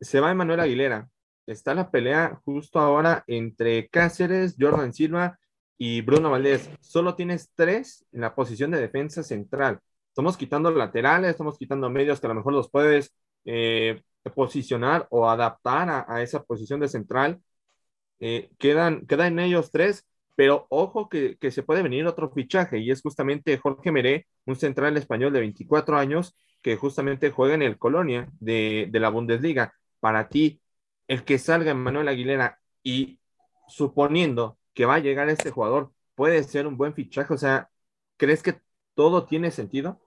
se 0.00 0.20
va 0.20 0.30
Emanuel 0.30 0.60
Aguilera. 0.60 1.08
Está 1.46 1.74
la 1.74 1.90
pelea 1.90 2.40
justo 2.44 2.78
ahora 2.78 3.24
entre 3.26 3.88
Cáceres, 3.88 4.56
Jordan 4.58 4.92
Silva 4.92 5.38
y 5.78 6.02
Bruno 6.02 6.30
Valdés. 6.30 6.70
Solo 6.80 7.14
tienes 7.16 7.50
tres 7.54 8.06
en 8.12 8.20
la 8.20 8.34
posición 8.34 8.70
de 8.70 8.80
defensa 8.80 9.22
central. 9.22 9.80
Estamos 10.18 10.36
quitando 10.36 10.72
laterales, 10.72 11.30
estamos 11.30 11.56
quitando 11.56 11.88
medios 11.90 12.18
que 12.18 12.26
a 12.26 12.30
lo 12.30 12.34
mejor 12.34 12.52
los 12.52 12.68
puedes 12.68 13.14
eh, 13.44 14.02
posicionar 14.34 15.06
o 15.10 15.30
adaptar 15.30 16.06
a, 16.08 16.22
esa 16.22 16.42
posición 16.42 16.80
de 16.80 16.88
central. 16.88 17.40
Eh, 18.18 18.50
quedan, 18.58 19.06
quedan 19.06 19.38
ellos 19.38 19.70
tres, 19.70 20.08
pero 20.34 20.66
ojo 20.70 21.08
que, 21.08 21.38
se 21.52 21.62
puede 21.62 21.84
venir 21.84 22.04
otro 22.04 22.32
fichaje 22.32 22.78
y 22.78 22.90
es 22.90 23.00
justamente 23.00 23.58
Jorge 23.58 23.92
Meré, 23.92 24.26
un 24.44 24.56
central 24.56 24.96
español 24.96 25.32
de 25.32 25.38
24 25.38 25.96
años 25.96 26.36
que 26.62 26.76
justamente 26.76 27.30
juega 27.30 27.54
en 27.54 27.62
el 27.62 27.78
Colonia 27.78 28.28
de, 28.40 28.88
de 28.90 28.98
la 28.98 29.10
Bundesliga. 29.10 29.72
Para 30.00 30.28
ti, 30.28 30.60
el 31.06 31.22
que 31.24 31.38
salga 31.38 31.74
Manuel 31.74 32.08
Aguilera 32.08 32.58
y 32.82 33.20
suponiendo 33.68 34.58
que 34.74 34.84
va 34.84 34.96
a 34.96 34.98
llegar 34.98 35.28
este 35.28 35.52
jugador, 35.52 35.92
puede 36.16 36.42
ser 36.42 36.66
un 36.66 36.76
buen 36.76 36.92
fichaje. 36.92 37.32
O 37.32 37.38
sea, 37.38 37.70
¿crees 38.16 38.42
que 38.42 38.60
todo 38.96 39.24
tiene 39.24 39.52
sentido? 39.52 40.00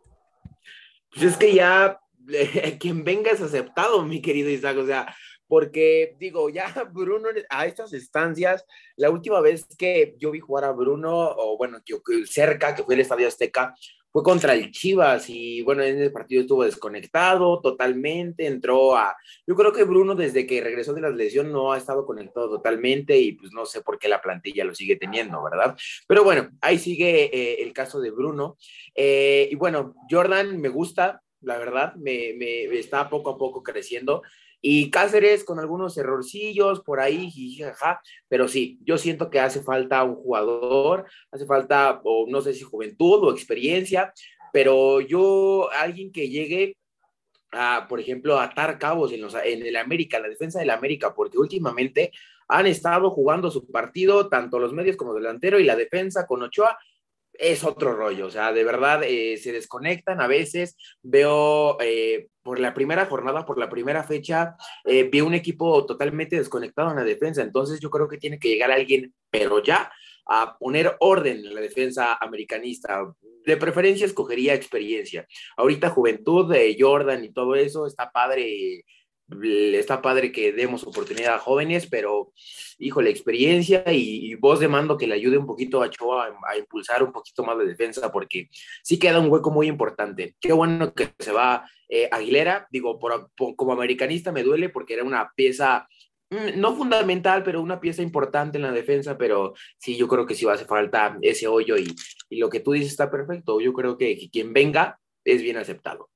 Pues 1.14 1.26
es 1.26 1.38
que 1.38 1.54
ya 1.54 2.00
quien 2.80 3.04
venga 3.04 3.32
es 3.32 3.42
aceptado, 3.42 4.04
mi 4.04 4.22
querido 4.22 4.50
Isaac, 4.50 4.78
o 4.78 4.86
sea, 4.86 5.16
porque 5.48 6.16
digo, 6.18 6.50
ya 6.50 6.74
Bruno 6.94 7.28
a 7.50 7.66
estas 7.66 7.92
estancias, 7.94 8.66
la 8.96 9.10
última 9.10 9.42
vez 9.42 9.66
que 9.78 10.16
yo 10.18 10.32
vi 10.32 10.40
jugar 10.40 10.64
a 10.64 10.72
Bruno, 10.72 11.12
o 11.12 11.58
bueno, 11.58 11.80
yo 11.86 12.02
cerca, 12.26 12.74
que 12.74 12.84
fue 12.84 12.96
el 12.96 13.02
Estadio 13.02 13.28
Azteca, 13.28 13.74
fue 14.12 14.24
contra 14.24 14.53
el 14.53 14.72
Chivas 14.72 15.30
y 15.30 15.62
bueno, 15.62 15.84
en 15.84 15.98
ese 15.98 16.10
partido 16.10 16.41
estuvo 16.41 16.63
desconectado 16.63 17.62
totalmente, 17.62 18.46
entró 18.46 18.96
a, 18.96 19.15
yo 19.48 19.56
creo 19.56 19.72
que 19.72 19.84
Bruno 19.84 20.15
desde 20.15 20.46
que 20.46 20.62
regresó 20.62 20.94
de 20.94 21.01
la 21.01 21.10
lesión 21.10 21.51
no 21.51 21.72
ha 21.72 21.77
estado 21.77 22.06
conectado 22.06 22.50
totalmente 22.50 23.18
y 23.18 23.34
pues 23.34 23.51
no 23.53 23.65
sé 23.65 23.82
por 23.82 23.98
qué 23.98 24.10
la 24.10 24.22
plantilla 24.22 24.65
lo 24.65 24.75
sigue 24.75 24.98
teniendo, 24.98 25.41
¿verdad? 25.44 25.77
Pero 26.08 26.24
bueno, 26.24 26.50
ahí 26.62 26.77
sigue 26.77 27.30
eh, 27.34 27.63
el 27.63 27.74
caso 27.74 28.00
de 28.00 28.12
Bruno. 28.12 28.58
Eh, 28.96 29.48
y 29.51 29.56
bueno, 29.56 29.96
Jordan 30.10 30.60
me 30.60 30.70
gusta, 30.70 31.22
la 31.41 31.58
verdad, 31.58 31.96
me, 31.96 32.34
me, 32.36 32.63
está 32.77 33.10
poco 33.10 33.32
a 33.32 33.38
poco 33.38 33.63
creciendo. 33.63 34.22
Y 34.62 34.91
Cáceres 34.91 35.44
con 35.44 35.60
algunos 35.60 35.98
errorcillos 35.98 36.82
por 36.82 37.00
ahí, 37.00 37.32
jaja, 37.58 38.01
pero 38.27 38.48
sí, 38.48 38.80
yo 38.84 38.98
siento 38.98 39.30
que 39.30 39.39
hace 39.39 39.62
falta 39.62 40.03
un 40.03 40.15
jugador, 40.15 41.06
hace 41.32 41.46
falta, 41.46 42.00
o 42.03 42.27
no 42.30 42.41
sé 42.41 42.53
si 42.53 42.62
juventud 42.62 43.24
o 43.24 43.32
experiencia, 43.32 44.13
pero 44.53 45.01
yo, 45.01 45.70
alguien 45.72 46.12
que 46.12 46.30
llegue 46.30 46.77
a, 47.51 47.88
por 47.89 48.00
ejemplo, 48.00 48.39
atar 48.39 48.77
cabos 48.77 49.12
en, 49.12 49.22
los, 49.22 49.36
en 49.36 49.65
el 49.65 49.75
América, 49.75 50.20
la 50.20 50.30
defensa 50.30 50.60
del 50.60 50.70
América, 50.70 51.13
porque 51.13 51.38
últimamente 51.38 52.12
han 52.48 52.68
estado 52.68 53.10
jugando 53.10 53.50
su 53.50 53.70
partido, 53.72 54.30
tanto 54.30 54.60
los 54.60 54.74
medios 54.74 54.98
como 54.98 55.13
delantero 55.13 55.60
y 55.60 55.63
la 55.63 55.75
defensa 55.75 56.27
con 56.27 56.44
Ochoa, 56.44 56.77
es 57.42 57.64
otro 57.64 57.94
rollo, 57.94 58.28
o 58.28 58.30
sea, 58.30 58.54
de 58.54 58.64
verdad 58.64 59.02
eh, 59.04 59.36
se 59.38 59.52
desconectan 59.52 60.22
a 60.22 60.28
veces. 60.28 60.78
Veo 61.02 61.78
eh, 61.82 62.28
por 62.44 62.60
la 62.60 62.74
primera 62.74 63.08
jornada, 63.08 63.46
por 63.46 63.58
la 63.58 63.68
primera 63.68 64.04
fecha, 64.04 64.56
eh, 64.86 65.10
vi 65.12 65.22
un 65.22 65.34
equipo 65.34 65.86
totalmente 65.86 66.36
desconectado 66.36 66.92
en 66.92 66.98
la 66.98 67.04
defensa, 67.04 67.42
entonces 67.42 67.80
yo 67.80 67.90
creo 67.90 68.08
que 68.08 68.20
tiene 68.20 68.38
que 68.38 68.50
llegar 68.50 68.72
alguien, 68.72 69.14
pero 69.32 69.62
ya, 69.62 69.92
a 70.28 70.56
poner 70.58 70.96
orden 71.00 71.38
en 71.38 71.56
la 71.56 71.62
defensa 71.62 72.18
americanista. 72.22 73.12
De 73.44 73.58
preferencia 73.58 74.06
escogería 74.06 74.54
experiencia. 74.54 75.26
Ahorita 75.58 75.90
juventud 75.90 76.54
de 76.54 76.78
Jordan 76.80 77.26
y 77.26 77.34
todo 77.34 77.56
eso 77.56 77.88
está 77.88 78.12
padre 78.12 78.84
está 79.74 80.02
padre 80.02 80.32
que 80.32 80.52
demos 80.52 80.84
oportunidad 80.84 81.36
a 81.36 81.40
jóvenes, 81.40 81.88
pero 81.88 82.32
hijo, 82.80 83.02
la 83.02 83.10
experiencia 83.10 83.84
y, 83.88 84.36
voz 84.36 84.60
de 84.60 84.68
mando 84.68 84.98
que 84.98 85.08
le 85.08 85.16
ayude 85.16 85.38
un 85.38 85.46
poquito 85.46 85.82
a 85.82 85.90
Choa 85.90 86.38
a, 86.48 86.58
impulsar 86.58 87.04
un 87.04 87.12
poquito 87.12 87.44
más 87.44 87.58
de 87.58 87.66
defensa, 87.66 88.12
porque 88.12 88.50
sí 88.84 89.00
queda 89.00 89.20
un 89.20 89.32
hueco 89.32 89.52
muy 89.52 89.68
importante. 89.68 90.36
Qué 90.40 90.52
bueno 90.54 90.94
que 90.94 91.10
se 91.20 91.32
va 91.32 91.66
eh, 91.90 92.10
Aguilera, 92.12 92.68
digo, 92.72 93.00
como 93.56 93.74
americanista 93.74 94.32
me 94.32 94.44
duele 94.44 94.70
porque 94.70 94.96
era 94.96 95.04
una 95.04 95.32
pieza 95.36 95.88
mm, 96.30 96.60
no 96.60 96.76
fundamental, 96.76 97.44
pero 97.44 97.62
una 97.62 97.80
pieza 97.80 98.02
importante 98.02 98.58
en 98.58 98.64
la 98.64 98.72
defensa, 98.72 99.18
pero 99.18 99.54
sí, 99.78 99.96
yo 99.98 100.08
creo 100.08 100.26
que 100.26 100.36
sí 100.36 100.46
va 100.46 100.54
a 100.54 100.56
hacer 100.56 100.68
falta 100.68 101.18
ese 101.22 101.48
hoyo 101.48 101.78
y, 101.78 101.94
y 102.30 102.38
lo 102.40 102.50
que 102.50 102.62
tú 102.62 102.72
dices 102.72 102.92
está 102.92 103.12
perfecto. 103.12 103.60
Yo 103.60 103.74
creo 103.74 103.98
que 103.98 104.30
quien 104.32 104.54
venga 104.54 105.00
es 105.24 105.42
bien 105.42 105.58
aceptado. 105.58 106.10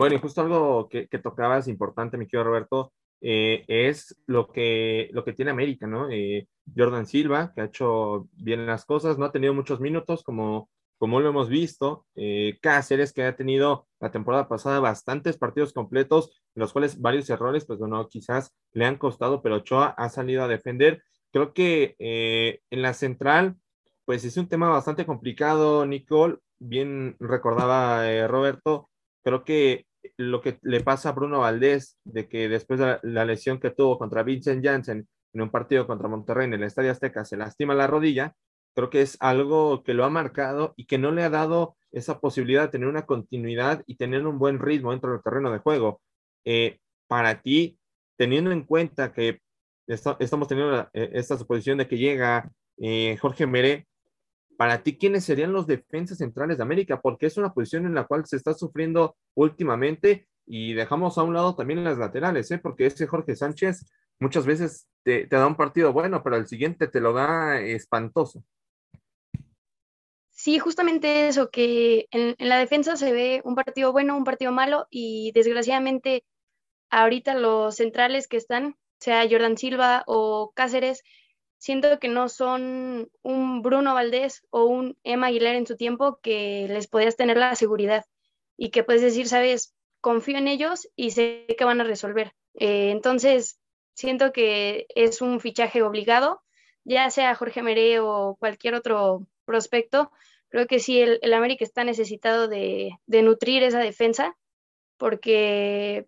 Bueno, 0.00 0.14
y 0.16 0.18
justo 0.18 0.40
algo 0.40 0.88
que, 0.88 1.06
tocabas 1.22 1.68
importante, 1.68 2.16
mi 2.16 2.26
querido 2.26 2.44
Roberto, 2.44 2.94
eh, 3.20 3.64
es 3.68 4.16
lo 4.26 4.48
que, 4.50 5.10
lo 5.12 5.24
que 5.24 5.34
tiene 5.34 5.50
América, 5.50 5.86
¿no? 5.86 6.08
Eh, 6.10 6.48
Jordan 6.74 7.04
Silva, 7.06 7.52
que 7.54 7.60
ha 7.60 7.64
hecho 7.66 8.26
bien 8.32 8.64
las 8.64 8.86
cosas, 8.86 9.18
no 9.18 9.26
ha 9.26 9.32
tenido 9.32 9.52
muchos 9.52 9.78
minutos 9.78 10.22
como, 10.22 10.70
como 10.96 11.20
lo 11.20 11.28
hemos 11.28 11.50
visto. 11.50 12.06
Eh, 12.14 12.58
Cáceres, 12.62 13.12
que 13.12 13.24
ha 13.24 13.36
tenido 13.36 13.88
la 14.00 14.10
temporada 14.10 14.48
pasada 14.48 14.80
bastantes 14.80 15.36
partidos 15.36 15.74
completos, 15.74 16.30
en 16.54 16.60
los 16.60 16.72
cuales 16.72 16.98
varios 16.98 17.28
errores, 17.28 17.66
pues 17.66 17.78
bueno, 17.78 18.08
quizás 18.08 18.54
le 18.72 18.86
han 18.86 18.96
costado, 18.96 19.42
pero 19.42 19.56
Ochoa 19.56 19.88
ha 19.98 20.08
salido 20.08 20.42
a 20.42 20.48
defender. 20.48 21.02
Creo 21.30 21.52
que 21.52 21.94
en 22.70 22.80
la 22.80 22.94
central, 22.94 23.56
pues 24.06 24.24
es 24.24 24.38
un 24.38 24.48
tema 24.48 24.70
bastante 24.70 25.04
complicado, 25.04 25.84
Nicole. 25.84 26.38
Bien 26.58 27.16
recordaba 27.20 28.26
Roberto, 28.28 28.88
creo 29.22 29.44
que 29.44 29.86
lo 30.16 30.40
que 30.40 30.58
le 30.62 30.80
pasa 30.80 31.10
a 31.10 31.12
Bruno 31.12 31.40
Valdés, 31.40 31.98
de 32.04 32.28
que 32.28 32.48
después 32.48 32.80
de 32.80 32.98
la, 33.02 33.24
lesión 33.24 33.60
que 33.60 33.70
tuvo 33.70 33.98
contra 33.98 34.22
Vincent 34.22 34.64
Janssen 34.64 35.08
en 35.32 35.40
un 35.40 35.50
partido 35.50 35.86
contra 35.86 36.08
Monterrey 36.08 36.46
en 36.46 36.54
el 36.54 36.62
Estadio 36.62 36.90
Azteca, 36.90 37.24
se 37.24 37.36
lastima 37.36 37.74
la 37.74 37.86
rodilla, 37.86 38.34
creo 38.74 38.90
que 38.90 39.02
es 39.02 39.16
algo 39.20 39.82
que 39.82 39.94
lo 39.94 40.04
ha 40.04 40.10
marcado 40.10 40.74
y 40.76 40.86
que 40.86 40.98
no 40.98 41.10
le 41.12 41.22
ha 41.22 41.30
dado 41.30 41.76
esa 41.92 42.20
posibilidad 42.20 42.62
de 42.62 42.68
tener 42.68 42.88
una 42.88 43.06
continuidad 43.06 43.82
y 43.86 43.96
tener 43.96 44.26
un 44.26 44.38
buen 44.38 44.58
ritmo 44.58 44.92
dentro 44.92 45.12
del 45.12 45.22
terreno 45.22 45.50
de 45.50 45.58
juego. 45.58 46.00
Eh, 46.44 46.78
para 47.08 47.42
ti, 47.42 47.78
teniendo 48.16 48.52
en 48.52 48.64
cuenta 48.64 49.12
que 49.12 49.40
estamos 49.86 50.46
teniendo 50.46 50.88
eh, 50.92 51.10
esta 51.14 51.36
suposición 51.36 51.78
de 51.78 51.88
que 51.88 51.98
llega 51.98 52.50
eh, 52.78 53.16
Jorge 53.20 53.46
Meré, 53.46 53.86
para 54.60 54.82
ti, 54.82 54.98
¿quiénes 54.98 55.24
serían 55.24 55.54
los 55.54 55.66
defensas 55.66 56.18
centrales 56.18 56.58
de 56.58 56.62
América? 56.62 57.00
Porque 57.00 57.24
es 57.24 57.38
una 57.38 57.54
posición 57.54 57.86
en 57.86 57.94
la 57.94 58.04
cual 58.04 58.26
se 58.26 58.36
está 58.36 58.52
sufriendo 58.52 59.16
últimamente 59.34 60.28
y 60.44 60.74
dejamos 60.74 61.16
a 61.16 61.22
un 61.22 61.32
lado 61.32 61.56
también 61.56 61.82
las 61.82 61.96
laterales, 61.96 62.50
¿eh? 62.50 62.58
porque 62.58 62.84
ese 62.84 63.06
Jorge 63.06 63.34
Sánchez 63.36 63.86
muchas 64.18 64.44
veces 64.44 64.86
te, 65.02 65.26
da 65.28 65.46
un 65.46 65.56
partido 65.56 65.94
bueno, 65.94 66.22
pero 66.22 66.36
el 66.36 66.46
siguiente 66.46 66.88
te 66.88 67.00
lo 67.00 67.14
da 67.14 67.58
espantoso. 67.58 68.44
Sí, 70.28 70.58
justamente 70.58 71.28
eso, 71.28 71.48
que 71.48 72.06
en, 72.10 72.36
la 72.38 72.58
defensa 72.58 72.96
se 72.96 73.14
ve 73.14 73.40
un 73.46 73.54
partido 73.54 73.92
bueno, 73.92 74.14
un 74.14 74.24
partido 74.24 74.52
malo 74.52 74.86
y 74.90 75.32
desgraciadamente 75.34 76.22
ahorita 76.90 77.32
los 77.32 77.76
centrales 77.76 78.28
que 78.28 78.36
están 78.36 78.76
sea 78.98 79.26
Jordan 79.26 79.56
Silva 79.56 80.04
o 80.06 80.52
Cáceres, 80.54 81.02
siento 81.60 82.00
que 82.00 82.08
no 82.08 82.28
son 82.30 83.10
un 83.22 83.62
Bruno 83.62 83.92
Valdés 83.94 84.42
o 84.48 84.64
un 84.64 84.96
Emma 85.04 85.26
Aguilera 85.26 85.58
en 85.58 85.66
su 85.66 85.76
tiempo 85.76 86.18
que 86.22 86.66
les 86.68 86.88
podías 86.88 87.16
tener 87.16 87.36
la 87.36 87.54
seguridad 87.54 88.06
y 88.56 88.70
que 88.70 88.82
puedes 88.82 89.02
decir, 89.02 89.28
sabes, 89.28 89.74
confío 90.00 90.38
en 90.38 90.48
ellos 90.48 90.88
y 90.96 91.10
sé 91.10 91.46
que 91.58 91.64
van 91.64 91.80
a 91.82 91.84
resolver. 91.84 92.32
Eh, 92.54 92.90
entonces, 92.90 93.60
siento 93.94 94.32
que 94.32 94.86
es 94.94 95.20
un 95.20 95.38
fichaje 95.38 95.82
obligado, 95.82 96.42
ya 96.84 97.10
sea 97.10 97.34
Jorge 97.34 97.62
Meré 97.62 98.00
o 98.00 98.36
cualquier 98.40 98.74
otro 98.74 99.26
prospecto. 99.44 100.10
Creo 100.48 100.66
que 100.66 100.78
sí, 100.78 101.00
el, 101.02 101.34
América 101.34 101.62
está 101.62 101.84
necesitado 101.84 102.48
de, 102.48 102.92
de 103.06 103.22
nutrir 103.22 103.62
esa 103.62 103.80
defensa 103.80 104.34
porque 104.96 106.06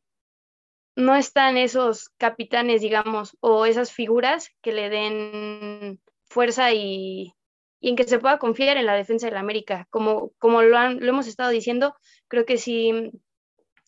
no 0.94 1.16
están 1.16 1.56
esos 1.56 2.10
capitanes, 2.18 2.82
digamos, 2.82 3.36
o 3.40 3.66
esas 3.66 3.92
figuras 3.92 4.50
que 4.60 4.72
le 4.72 4.90
den 4.90 6.00
fuerza 6.24 6.72
y, 6.72 7.34
en 7.80 7.96
que 7.96 8.04
se 8.04 8.18
pueda 8.18 8.38
confiar 8.38 8.76
en 8.76 8.86
la 8.86 8.94
defensa 8.94 9.26
de 9.26 9.32
la 9.32 9.40
América. 9.40 9.86
Como, 9.90 10.32
como 10.38 10.62
lo, 10.62 10.78
lo 10.90 11.08
hemos 11.08 11.26
estado 11.26 11.50
diciendo, 11.50 11.94
creo 12.28 12.44
que 12.44 12.58
sí 12.58 13.10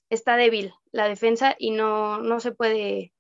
está 0.09 0.37
débil 0.37 0.73
la 0.93 1.09
defensa 1.09 1.55
y 1.59 1.71
no, 1.71 2.19
no 2.19 2.41
se 2.41 2.53
puede, 2.53 3.13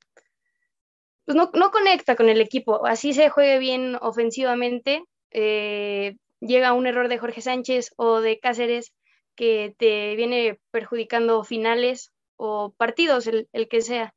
pues 1.25 1.37
no, 1.37 1.50
no, 1.55 1.71
conecta 1.71 2.17
con 2.17 2.29
el 2.29 2.41
equipo. 2.41 2.87
Así 2.87 3.12
se 3.12 3.31
juegue 3.31 3.59
bien 3.59 3.97
ofensivamente, 4.00 5.05
eh, 5.31 6.17
llega 6.41 6.73
un 6.73 6.87
error 6.87 7.09
de 7.09 7.19
Jorge 7.19 7.41
Sánchez 7.41 7.93
o 7.97 8.21
de 8.21 8.38
Cáceres 8.38 8.93
que 9.35 9.75
te 9.79 10.14
viene 10.17 10.61
perjudicando 10.71 11.43
finales 11.43 12.12
o 12.37 12.73
partidos, 12.76 13.26
el, 13.26 13.69
que 13.69 13.81
sea. 13.81 14.14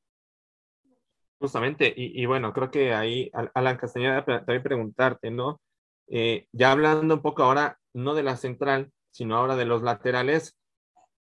Justamente, 1.39 1.93
y, 1.95 2.25
bueno, 2.25 2.51
creo 2.51 2.71
que 2.71 2.93
ahí, 2.93 3.31
Alan 3.53 3.77
Castañeda, 3.77 4.25
también 4.25 4.63
preguntarte, 4.63 5.29
¿no? 5.29 5.61
Eh, 6.07 6.47
ya 6.51 6.71
hablando 6.71 7.15
un 7.15 7.21
poco 7.21 7.43
ahora, 7.43 7.77
no 7.93 8.15
de 8.15 8.23
la 8.23 8.37
central, 8.37 8.91
sino 9.11 9.35
ahora 9.35 9.55
de 9.55 9.65
los 9.65 9.83
laterales, 9.83 10.57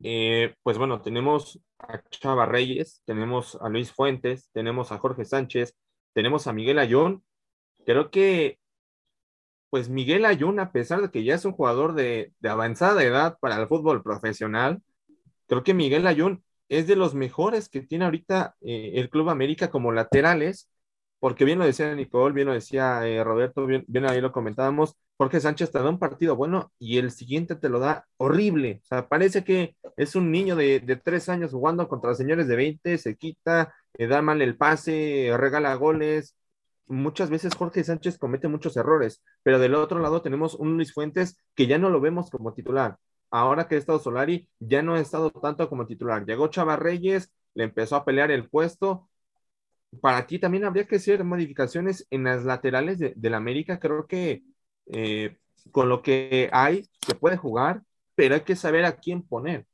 eh, 0.02 0.54
pues 0.62 0.78
bueno, 0.78 1.00
tenemos 1.02 1.60
a 1.78 2.02
Chava 2.10 2.46
Reyes, 2.46 3.02
tenemos 3.06 3.56
a 3.60 3.68
Luis 3.68 3.92
Fuentes, 3.92 4.50
tenemos 4.52 4.92
a 4.92 4.98
Jorge 4.98 5.24
Sánchez, 5.24 5.74
tenemos 6.12 6.46
a 6.46 6.52
Miguel 6.52 6.78
Ayón. 6.78 7.24
Creo 7.86 8.10
que, 8.10 8.58
pues 9.70 9.88
Miguel 9.88 10.24
Ayón, 10.24 10.60
a 10.60 10.72
pesar 10.72 11.00
de 11.02 11.10
que 11.10 11.24
ya 11.24 11.34
es 11.34 11.44
un 11.44 11.52
jugador 11.52 11.94
de, 11.94 12.32
de 12.40 12.48
avanzada 12.48 13.02
edad 13.02 13.38
para 13.40 13.56
el 13.60 13.68
fútbol 13.68 14.02
profesional, 14.02 14.82
creo 15.46 15.64
que 15.64 15.74
Miguel 15.74 16.06
Ayón 16.06 16.44
es 16.78 16.86
de 16.86 16.96
los 16.96 17.14
mejores 17.14 17.68
que 17.68 17.82
tiene 17.82 18.04
ahorita 18.04 18.56
eh, 18.60 18.92
el 18.96 19.10
Club 19.10 19.30
América 19.30 19.70
como 19.70 19.92
laterales, 19.92 20.70
porque 21.20 21.44
bien 21.44 21.58
lo 21.58 21.64
decía 21.64 21.94
Nicole, 21.94 22.34
bien 22.34 22.48
lo 22.48 22.54
decía 22.54 23.06
eh, 23.06 23.22
Roberto, 23.24 23.66
bien, 23.66 24.06
ahí 24.06 24.20
lo 24.20 24.32
comentábamos, 24.32 24.96
Jorge 25.16 25.40
Sánchez 25.40 25.70
te 25.70 25.78
da 25.78 25.88
un 25.88 25.98
partido 25.98 26.36
bueno 26.36 26.72
y 26.78 26.98
el 26.98 27.10
siguiente 27.12 27.54
te 27.56 27.68
lo 27.68 27.78
da 27.78 28.06
horrible. 28.16 28.80
O 28.82 28.86
sea, 28.86 29.08
parece 29.08 29.44
que 29.44 29.76
es 29.96 30.16
un 30.16 30.30
niño 30.30 30.56
de, 30.56 30.80
tres 31.04 31.28
años 31.28 31.52
jugando 31.52 31.88
contra 31.88 32.14
señores 32.14 32.48
de 32.48 32.56
20, 32.56 32.98
se 32.98 33.16
quita, 33.16 33.74
da 33.98 34.22
mal 34.22 34.42
el 34.42 34.56
pase, 34.56 35.30
regala 35.36 35.74
goles. 35.76 36.36
Muchas 36.86 37.30
veces 37.30 37.54
Jorge 37.54 37.84
Sánchez 37.84 38.18
comete 38.18 38.48
muchos 38.48 38.76
errores, 38.76 39.22
pero 39.42 39.58
del 39.58 39.74
otro 39.74 40.00
lado 40.00 40.22
tenemos 40.22 40.54
un 40.54 40.76
Luis 40.76 40.92
Fuentes 40.92 41.38
que 41.54 41.66
ya 41.66 41.78
no 41.78 41.90
lo 41.90 42.00
vemos 42.00 42.30
como 42.30 42.52
titular 42.54 42.98
ahora 43.30 43.68
que 43.68 43.74
ha 43.76 43.78
estado 43.78 43.98
Solari, 43.98 44.48
ya 44.58 44.82
no 44.82 44.94
ha 44.94 45.00
estado 45.00 45.30
tanto 45.30 45.68
como 45.68 45.86
titular. 45.86 46.24
Llegó 46.24 46.48
Chava 46.48 46.76
Reyes, 46.76 47.32
le 47.54 47.64
empezó 47.64 47.96
a 47.96 48.04
pelear 48.04 48.30
el 48.30 48.48
puesto. 48.48 49.08
Para 50.00 50.26
ti 50.26 50.38
también 50.38 50.64
habría 50.64 50.86
que 50.86 50.96
hacer 50.96 51.24
modificaciones 51.24 52.06
en 52.10 52.24
las 52.24 52.44
laterales 52.44 52.98
de, 52.98 53.30
la 53.30 53.36
América. 53.36 53.78
Creo 53.78 54.06
que 54.06 54.42
eh, 54.86 55.36
con 55.70 55.88
lo 55.88 56.02
que 56.02 56.50
hay 56.52 56.88
se 57.06 57.14
puede 57.14 57.36
jugar, 57.36 57.82
pero 58.14 58.34
hay 58.34 58.42
que 58.42 58.56
saber 58.56 58.84
a 58.84 58.96
quién 58.96 59.22
poner. 59.22 59.66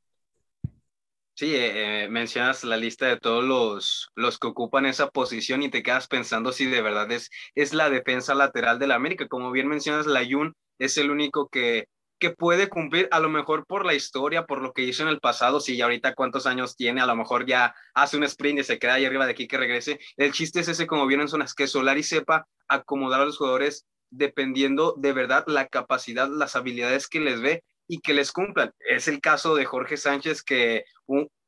Sí, 1.33 1.55
eh, 1.55 2.03
eh, 2.03 2.07
mencionas 2.09 2.63
la 2.63 2.77
lista 2.77 3.07
de 3.07 3.17
todos 3.17 3.43
los, 3.43 4.11
los 4.15 4.37
que 4.37 4.47
ocupan 4.47 4.85
esa 4.85 5.09
posición 5.09 5.63
y 5.63 5.71
te 5.71 5.81
quedas 5.81 6.07
pensando 6.07 6.51
si 6.51 6.65
de 6.67 6.81
verdad 6.83 7.11
es, 7.11 7.31
es 7.55 7.73
la 7.73 7.89
defensa 7.89 8.35
lateral 8.35 8.77
de 8.77 8.87
la 8.87 8.95
América. 8.95 9.27
Como 9.27 9.51
bien 9.51 9.67
mencionas, 9.67 10.05
la 10.05 10.23
Jun 10.23 10.53
es 10.77 10.97
el 10.97 11.09
único 11.09 11.47
que 11.49 11.87
que 12.21 12.29
puede 12.29 12.69
cumplir 12.69 13.09
a 13.11 13.19
lo 13.19 13.29
mejor 13.29 13.65
por 13.65 13.83
la 13.83 13.95
historia, 13.95 14.45
por 14.45 14.61
lo 14.61 14.73
que 14.73 14.83
hizo 14.83 15.01
en 15.01 15.09
el 15.09 15.19
pasado, 15.19 15.59
si 15.59 15.75
ya 15.75 15.85
ahorita 15.85 16.13
cuántos 16.13 16.45
años 16.45 16.75
tiene, 16.75 17.01
a 17.01 17.07
lo 17.07 17.15
mejor 17.15 17.47
ya 17.47 17.73
hace 17.95 18.15
un 18.15 18.23
sprint 18.23 18.59
y 18.59 18.63
se 18.63 18.77
queda 18.77 18.93
ahí 18.93 19.05
arriba 19.05 19.25
de 19.25 19.31
aquí 19.31 19.47
que 19.47 19.57
regrese. 19.57 19.99
El 20.17 20.31
chiste 20.31 20.59
es 20.59 20.67
ese, 20.67 20.85
como 20.85 21.07
vieron, 21.07 21.27
son 21.27 21.39
las 21.39 21.55
que 21.55 21.65
Solari 21.65 22.03
sepa 22.03 22.47
acomodar 22.67 23.21
a 23.21 23.25
los 23.25 23.39
jugadores 23.39 23.87
dependiendo 24.11 24.93
de 24.97 25.13
verdad 25.13 25.45
la 25.47 25.67
capacidad, 25.67 26.29
las 26.29 26.55
habilidades 26.55 27.07
que 27.07 27.21
les 27.21 27.41
ve 27.41 27.63
y 27.87 28.01
que 28.01 28.13
les 28.13 28.31
cumplan. 28.31 28.71
Es 28.87 29.07
el 29.07 29.19
caso 29.19 29.55
de 29.55 29.65
Jorge 29.65 29.97
Sánchez 29.97 30.43
que 30.43 30.85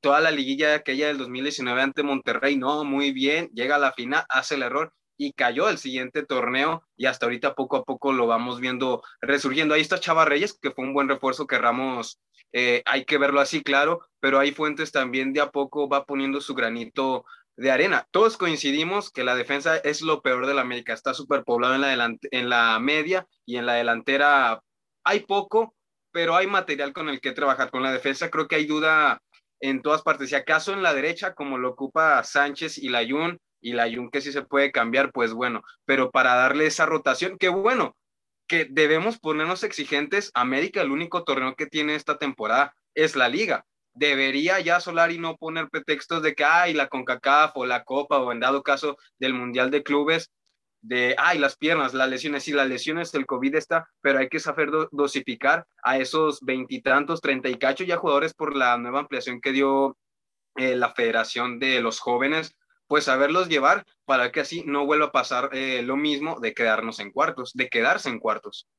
toda 0.02 0.22
la 0.22 0.32
liguilla 0.32 0.74
aquella 0.74 1.08
del 1.08 1.20
2019 1.20 1.82
ante 1.84 2.02
Monterrey, 2.02 2.58
no, 2.58 2.84
muy 2.84 3.12
bien, 3.12 3.50
llega 3.54 3.76
a 3.76 3.80
la 3.80 3.94
final, 3.94 4.26
hace 4.28 4.56
el 4.56 4.64
error 4.64 4.92
y 5.18 5.34
cayó 5.34 5.70
el 5.70 5.78
siguiente 5.78 6.26
torneo 6.26 6.84
y 6.98 7.06
hasta 7.06 7.26
ahorita 7.26 7.56
poco 7.56 7.78
a 7.78 7.84
poco 7.84 8.14
lo 8.14 8.28
vamos 8.28 8.60
viendo 8.60 9.04
resurgiendo. 9.22 9.74
Ahí 9.74 9.82
está 9.82 10.00
Chava 10.00 10.26
Reyes, 10.26 10.58
que 10.60 10.72
fue 10.72 10.86
un 10.86 10.94
buen 10.94 11.08
refuerzo 11.08 11.48
que 11.48 11.58
Ramos, 11.58 12.20
eh, 12.52 12.82
hay 12.86 13.06
que 13.06 13.18
verlo 13.18 13.40
así, 13.40 13.64
claro, 13.64 14.08
pero 14.20 14.40
hay 14.40 14.52
Fuentes 14.52 14.92
también 14.92 15.34
de 15.34 15.42
a 15.42 15.52
poco 15.52 15.90
va 15.90 16.06
poniendo 16.06 16.42
su 16.42 16.54
granito 16.54 17.26
de 17.56 17.72
arena. 17.72 18.08
Todos 18.12 18.38
coincidimos 18.38 19.12
que 19.12 19.24
la 19.24 19.36
defensa 19.36 19.78
es 19.78 20.02
lo 20.02 20.22
peor 20.22 20.48
de 20.48 20.54
la 20.54 20.62
América, 20.62 20.94
está 20.94 21.14
súper 21.14 21.44
poblado 21.44 21.76
en 21.76 21.82
la, 21.82 22.16
en 22.32 22.50
la 22.50 22.80
media 22.80 23.28
y 23.46 23.58
en 23.58 23.66
la 23.66 23.74
delantera 23.74 24.62
hay 25.04 25.22
poco, 25.22 25.76
pero 26.12 26.36
hay 26.36 26.48
material 26.48 26.94
con 26.94 27.10
el 27.10 27.22
que 27.22 27.32
trabajar. 27.32 27.72
Con 27.72 27.84
la 27.84 27.92
defensa 27.92 28.30
creo 28.30 28.48
que 28.48 28.56
hay 28.56 28.66
duda 28.66 29.22
en 29.60 29.82
todas 29.82 30.02
partes. 30.02 30.30
Si 30.30 30.36
acaso 30.36 30.74
en 30.74 30.84
la 30.84 30.94
derecha, 30.94 31.34
como 31.34 31.58
lo 31.58 31.70
ocupa 31.70 32.24
Sánchez 32.24 32.78
y 32.78 32.90
Layún, 32.90 33.40
y 33.64 33.74
la 33.74 33.90
que 34.12 34.22
sí 34.22 34.32
se 34.32 34.44
puede 34.44 34.72
cambiar, 34.72 35.12
pues 35.12 35.34
bueno, 35.34 35.64
pero 35.86 36.12
para 36.12 36.36
darle 36.36 36.66
esa 36.66 36.86
rotación, 36.86 37.38
qué 37.40 37.48
bueno, 37.50 37.96
que 38.48 38.68
debemos 38.70 39.18
ponernos 39.20 39.64
exigentes. 39.64 40.32
América, 40.34 40.82
el 40.82 40.92
único 40.92 41.24
torneo 41.24 41.56
que 41.56 41.66
tiene 41.66 41.96
esta 41.96 42.18
temporada 42.18 42.76
es 42.94 43.16
la 43.16 43.30
liga. 43.30 43.66
Debería 43.96 44.60
ya 44.60 44.82
Solari 44.82 45.18
no 45.18 45.38
poner 45.38 45.70
pretextos 45.70 46.22
de 46.22 46.36
que, 46.36 46.44
ay, 46.44 46.74
la 46.74 46.90
CONCACAF 46.90 47.56
o 47.56 47.66
la 47.66 47.84
Copa 47.84 48.18
o 48.18 48.32
en 48.32 48.42
dado 48.42 48.64
caso 48.64 48.98
del 49.18 49.34
Mundial 49.34 49.72
de 49.72 49.82
Clubes, 49.82 50.30
de, 50.82 51.16
ay, 51.18 51.40
las 51.40 51.56
piernas, 51.56 51.94
las 51.94 52.10
lesiones, 52.10 52.44
sí, 52.44 52.52
las 52.52 52.68
lesiones, 52.68 53.14
el 53.14 53.26
COVID 53.26 53.56
está, 53.56 53.88
pero 54.02 54.20
hay 54.20 54.28
que 54.28 54.42
saber 54.42 54.70
dosificar 54.92 55.66
a 55.82 55.98
esos 55.98 56.42
veintitantos, 56.42 57.22
treinta 57.22 57.48
y 57.48 57.56
cacho 57.56 57.86
ya 57.86 57.96
jugadores 57.96 58.34
por 58.34 58.58
la 58.58 58.78
nueva 58.78 59.00
ampliación 59.00 59.40
que 59.40 59.54
dio 59.54 59.96
eh, 60.58 60.76
la 60.76 60.90
Federación 60.94 61.60
de 61.60 61.80
los 61.80 62.02
Jóvenes 62.02 62.58
pues 62.94 63.06
saberlos 63.06 63.50
llevar 63.50 63.86
para 64.06 64.32
que 64.32 64.42
así 64.42 64.64
no 64.68 64.86
vuelva 64.86 65.08
a 65.08 65.12
pasar 65.12 65.50
eh, 65.52 65.82
lo 65.82 65.98
mismo 65.98 66.40
de 66.40 66.54
quedarnos 66.54 67.00
en 67.00 67.10
cuartos, 67.10 67.52
de 67.56 67.68
quedarse 67.68 68.08
en 68.08 68.20
cuartos. 68.20 68.70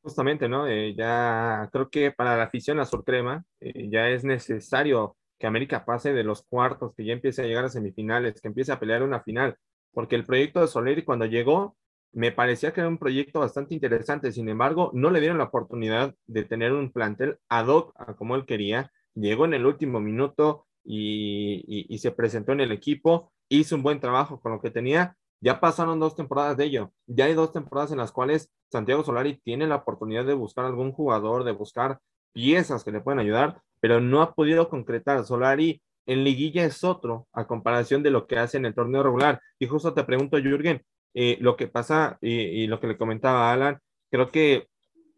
Justamente, 0.00 0.48
¿no? 0.48 0.66
Eh, 0.66 0.94
ya 0.96 1.68
creo 1.70 1.90
que 1.90 2.10
para 2.10 2.38
la 2.38 2.44
afición 2.44 2.80
azul 2.80 3.04
crema 3.04 3.44
eh, 3.60 3.90
ya 3.90 4.08
es 4.08 4.24
necesario 4.24 5.18
que 5.38 5.46
América 5.46 5.84
pase 5.84 6.14
de 6.14 6.24
los 6.24 6.42
cuartos, 6.44 6.94
que 6.96 7.04
ya 7.04 7.12
empiece 7.12 7.42
a 7.42 7.44
llegar 7.44 7.66
a 7.66 7.68
semifinales, 7.68 8.40
que 8.40 8.48
empiece 8.48 8.72
a 8.72 8.80
pelear 8.80 9.02
una 9.02 9.20
final, 9.20 9.58
porque 9.92 10.16
el 10.16 10.24
proyecto 10.24 10.62
de 10.62 10.66
Soleri 10.66 11.04
cuando 11.04 11.26
llegó 11.26 11.76
me 12.12 12.32
parecía 12.32 12.72
que 12.72 12.80
era 12.80 12.88
un 12.88 12.96
proyecto 12.96 13.40
bastante 13.40 13.74
interesante, 13.74 14.32
sin 14.32 14.48
embargo, 14.48 14.90
no 14.94 15.10
le 15.10 15.20
dieron 15.20 15.36
la 15.36 15.44
oportunidad 15.44 16.14
de 16.26 16.44
tener 16.44 16.72
un 16.72 16.92
plantel 16.92 17.36
ad 17.50 17.66
hoc 17.66 17.92
a 18.00 18.14
como 18.14 18.36
él 18.36 18.46
quería, 18.46 18.90
llegó 19.14 19.44
en 19.44 19.52
el 19.52 19.66
último 19.66 20.00
minuto 20.00 20.66
y 20.82 21.98
se 21.98 22.10
presentó 22.10 22.52
en 22.52 22.60
el 22.60 22.72
equipo 22.72 23.34
hizo 23.50 23.76
un 23.76 23.82
buen 23.82 24.00
trabajo 24.00 24.40
con 24.40 24.52
lo 24.52 24.60
que 24.60 24.70
tenía. 24.70 25.16
Ya 25.42 25.60
pasaron 25.60 26.00
dos 26.00 26.16
temporadas 26.16 26.56
de 26.56 26.64
ello. 26.64 26.92
Ya 27.06 27.26
hay 27.26 27.34
dos 27.34 27.52
temporadas 27.52 27.92
en 27.92 27.98
las 27.98 28.12
cuales 28.12 28.50
Santiago 28.70 29.04
Solari 29.04 29.40
tiene 29.42 29.66
la 29.66 29.76
oportunidad 29.76 30.24
de 30.24 30.34
buscar 30.34 30.64
algún 30.64 30.92
jugador, 30.92 31.44
de 31.44 31.52
buscar 31.52 31.98
piezas 32.32 32.84
que 32.84 32.92
le 32.92 33.00
puedan 33.00 33.18
ayudar, 33.18 33.60
pero 33.80 34.00
no 34.00 34.22
ha 34.22 34.34
podido 34.34 34.68
concretar. 34.68 35.24
Solari 35.24 35.82
en 36.06 36.24
liguilla 36.24 36.64
es 36.64 36.84
otro 36.84 37.28
a 37.32 37.46
comparación 37.46 38.02
de 38.02 38.10
lo 38.10 38.26
que 38.26 38.38
hace 38.38 38.56
en 38.56 38.66
el 38.66 38.74
torneo 38.74 39.02
regular. 39.02 39.40
Y 39.58 39.66
justo 39.66 39.94
te 39.94 40.04
pregunto, 40.04 40.38
Jürgen, 40.38 40.82
eh, 41.14 41.38
lo 41.40 41.56
que 41.56 41.68
pasa 41.68 42.18
y, 42.20 42.66
lo 42.66 42.80
que 42.80 42.86
le 42.86 42.98
comentaba 42.98 43.52
Alan, 43.52 43.78
creo 44.10 44.28
que 44.28 44.68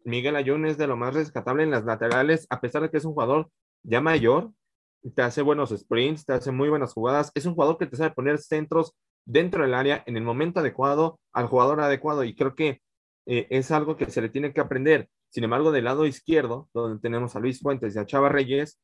Miguel 0.05 0.35
Ayun 0.35 0.65
es 0.65 0.77
de 0.77 0.87
lo 0.87 0.97
más 0.97 1.13
rescatable 1.13 1.63
en 1.63 1.71
las 1.71 1.85
laterales, 1.85 2.47
a 2.49 2.59
pesar 2.61 2.81
de 2.81 2.89
que 2.89 2.97
es 2.97 3.05
un 3.05 3.13
jugador 3.13 3.49
ya 3.83 4.01
mayor, 4.01 4.51
te 5.11 5.21
hace 5.21 5.41
buenos 5.41 5.69
sprints, 5.71 6.25
te 6.25 6.33
hace 6.33 6.51
muy 6.51 6.69
buenas 6.69 6.93
jugadas. 6.93 7.31
Es 7.35 7.45
un 7.45 7.55
jugador 7.55 7.77
que 7.77 7.87
te 7.87 7.97
sabe 7.97 8.11
poner 8.11 8.39
centros 8.39 8.93
dentro 9.25 9.63
del 9.63 9.73
área 9.73 10.03
en 10.05 10.17
el 10.17 10.23
momento 10.23 10.59
adecuado 10.59 11.19
al 11.31 11.47
jugador 11.47 11.81
adecuado 11.81 12.23
y 12.23 12.35
creo 12.35 12.55
que 12.55 12.81
eh, 13.25 13.47
es 13.49 13.71
algo 13.71 13.95
que 13.95 14.09
se 14.09 14.21
le 14.21 14.29
tiene 14.29 14.53
que 14.53 14.61
aprender. 14.61 15.09
Sin 15.29 15.43
embargo, 15.43 15.71
del 15.71 15.85
lado 15.85 16.05
izquierdo, 16.05 16.69
donde 16.73 17.01
tenemos 17.01 17.35
a 17.35 17.39
Luis 17.39 17.59
Fuentes 17.59 17.95
y 17.95 17.99
a 17.99 18.05
Chava 18.05 18.29
Reyes, 18.29 18.79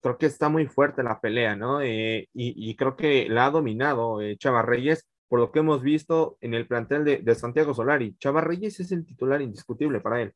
creo 0.00 0.18
que 0.18 0.26
está 0.26 0.48
muy 0.48 0.66
fuerte 0.66 1.02
la 1.02 1.20
pelea, 1.20 1.56
¿no? 1.56 1.80
Eh, 1.82 2.28
y, 2.32 2.76
creo 2.76 2.96
que 2.96 3.28
la 3.28 3.46
ha 3.46 3.50
dominado 3.50 4.20
eh, 4.20 4.36
Chava 4.36 4.62
Reyes, 4.62 5.08
por 5.28 5.40
lo 5.40 5.52
que 5.52 5.60
hemos 5.60 5.82
visto 5.82 6.36
en 6.40 6.54
el 6.54 6.66
plantel 6.66 7.04
de, 7.04 7.34
Santiago 7.34 7.74
Solari. 7.74 8.16
Chava 8.18 8.40
Reyes 8.40 8.80
es 8.80 8.92
el 8.92 9.04
titular 9.04 9.42
indiscutible 9.42 10.00
para 10.00 10.22
él. 10.22 10.32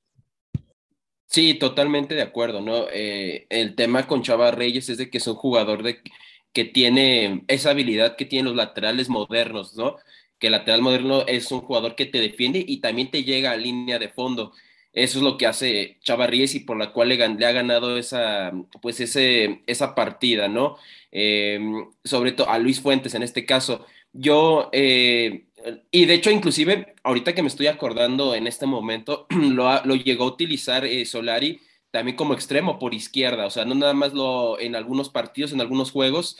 Sí, 1.32 1.54
totalmente 1.54 2.14
de 2.14 2.22
acuerdo, 2.22 2.60
¿no? 2.60 2.86
Eh, 2.92 3.46
el 3.48 3.74
tema 3.74 4.06
con 4.06 4.22
Chava 4.22 4.50
Reyes 4.50 4.90
es 4.90 4.98
de 4.98 5.08
que 5.08 5.16
es 5.16 5.26
un 5.26 5.34
jugador 5.36 5.82
de, 5.82 6.02
que 6.52 6.64
tiene 6.66 7.44
esa 7.48 7.70
habilidad 7.70 8.16
que 8.16 8.26
tienen 8.26 8.46
los 8.46 8.56
laterales 8.56 9.08
modernos, 9.08 9.74
¿no? 9.74 9.96
Que 10.38 10.48
el 10.48 10.52
lateral 10.52 10.82
moderno 10.82 11.26
es 11.26 11.50
un 11.50 11.62
jugador 11.62 11.94
que 11.96 12.04
te 12.06 12.20
defiende 12.20 12.62
y 12.66 12.80
también 12.80 13.10
te 13.10 13.24
llega 13.24 13.52
a 13.52 13.56
línea 13.56 13.98
de 13.98 14.10
fondo. 14.10 14.52
Eso 14.92 15.18
es 15.18 15.24
lo 15.24 15.38
que 15.38 15.46
hace 15.46 15.98
Chavarríes 16.02 16.54
y 16.54 16.60
por 16.60 16.76
la 16.76 16.92
cual 16.92 17.08
le, 17.08 17.24
ha 17.24 17.52
ganado 17.52 17.96
esa, 17.96 18.52
pues 18.82 19.00
ese, 19.00 19.62
esa 19.66 19.94
partida, 19.94 20.48
¿no? 20.48 20.76
Em, 21.10 21.86
sobre 22.04 22.32
todo 22.32 22.50
a 22.50 22.58
Luis 22.58 22.80
Fuentes 22.80 23.14
en 23.14 23.22
este 23.22 23.46
caso. 23.46 23.86
Yo, 24.12 24.68
eh, 24.72 25.46
y 25.90 26.06
de 26.06 26.14
hecho, 26.14 26.30
inclusive, 26.30 26.94
ahorita 27.02 27.34
que 27.34 27.42
me 27.42 27.48
estoy 27.48 27.66
acordando 27.66 28.34
en 28.34 28.46
este 28.46 28.66
momento, 28.66 29.26
lo, 29.30 29.84
lo 29.84 29.94
llegó 29.94 30.24
a 30.24 30.28
utilizar 30.28 30.84
eh, 30.84 31.04
Solari 31.04 31.60
también 31.90 32.16
como 32.16 32.34
extremo 32.34 32.78
por 32.78 32.94
izquierda, 32.94 33.46
o 33.46 33.50
sea, 33.50 33.64
no 33.66 33.74
nada 33.74 33.92
más 33.92 34.14
lo 34.14 34.58
en 34.58 34.74
algunos 34.74 35.10
partidos, 35.10 35.52
en 35.52 35.60
algunos 35.60 35.90
juegos, 35.90 36.38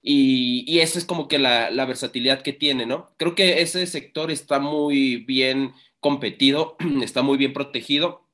y, 0.00 0.64
y 0.66 0.80
esa 0.80 0.98
es 0.98 1.04
como 1.04 1.28
que 1.28 1.38
la, 1.38 1.70
la 1.70 1.84
versatilidad 1.84 2.42
que 2.42 2.52
tiene, 2.52 2.86
¿no? 2.86 3.14
Creo 3.18 3.34
que 3.34 3.62
ese 3.62 3.86
sector 3.86 4.30
está 4.30 4.58
muy 4.58 5.16
bien 5.16 5.74
competido, 6.00 6.76
está 7.02 7.22
muy 7.22 7.38
bien 7.38 7.52
protegido. 7.52 8.28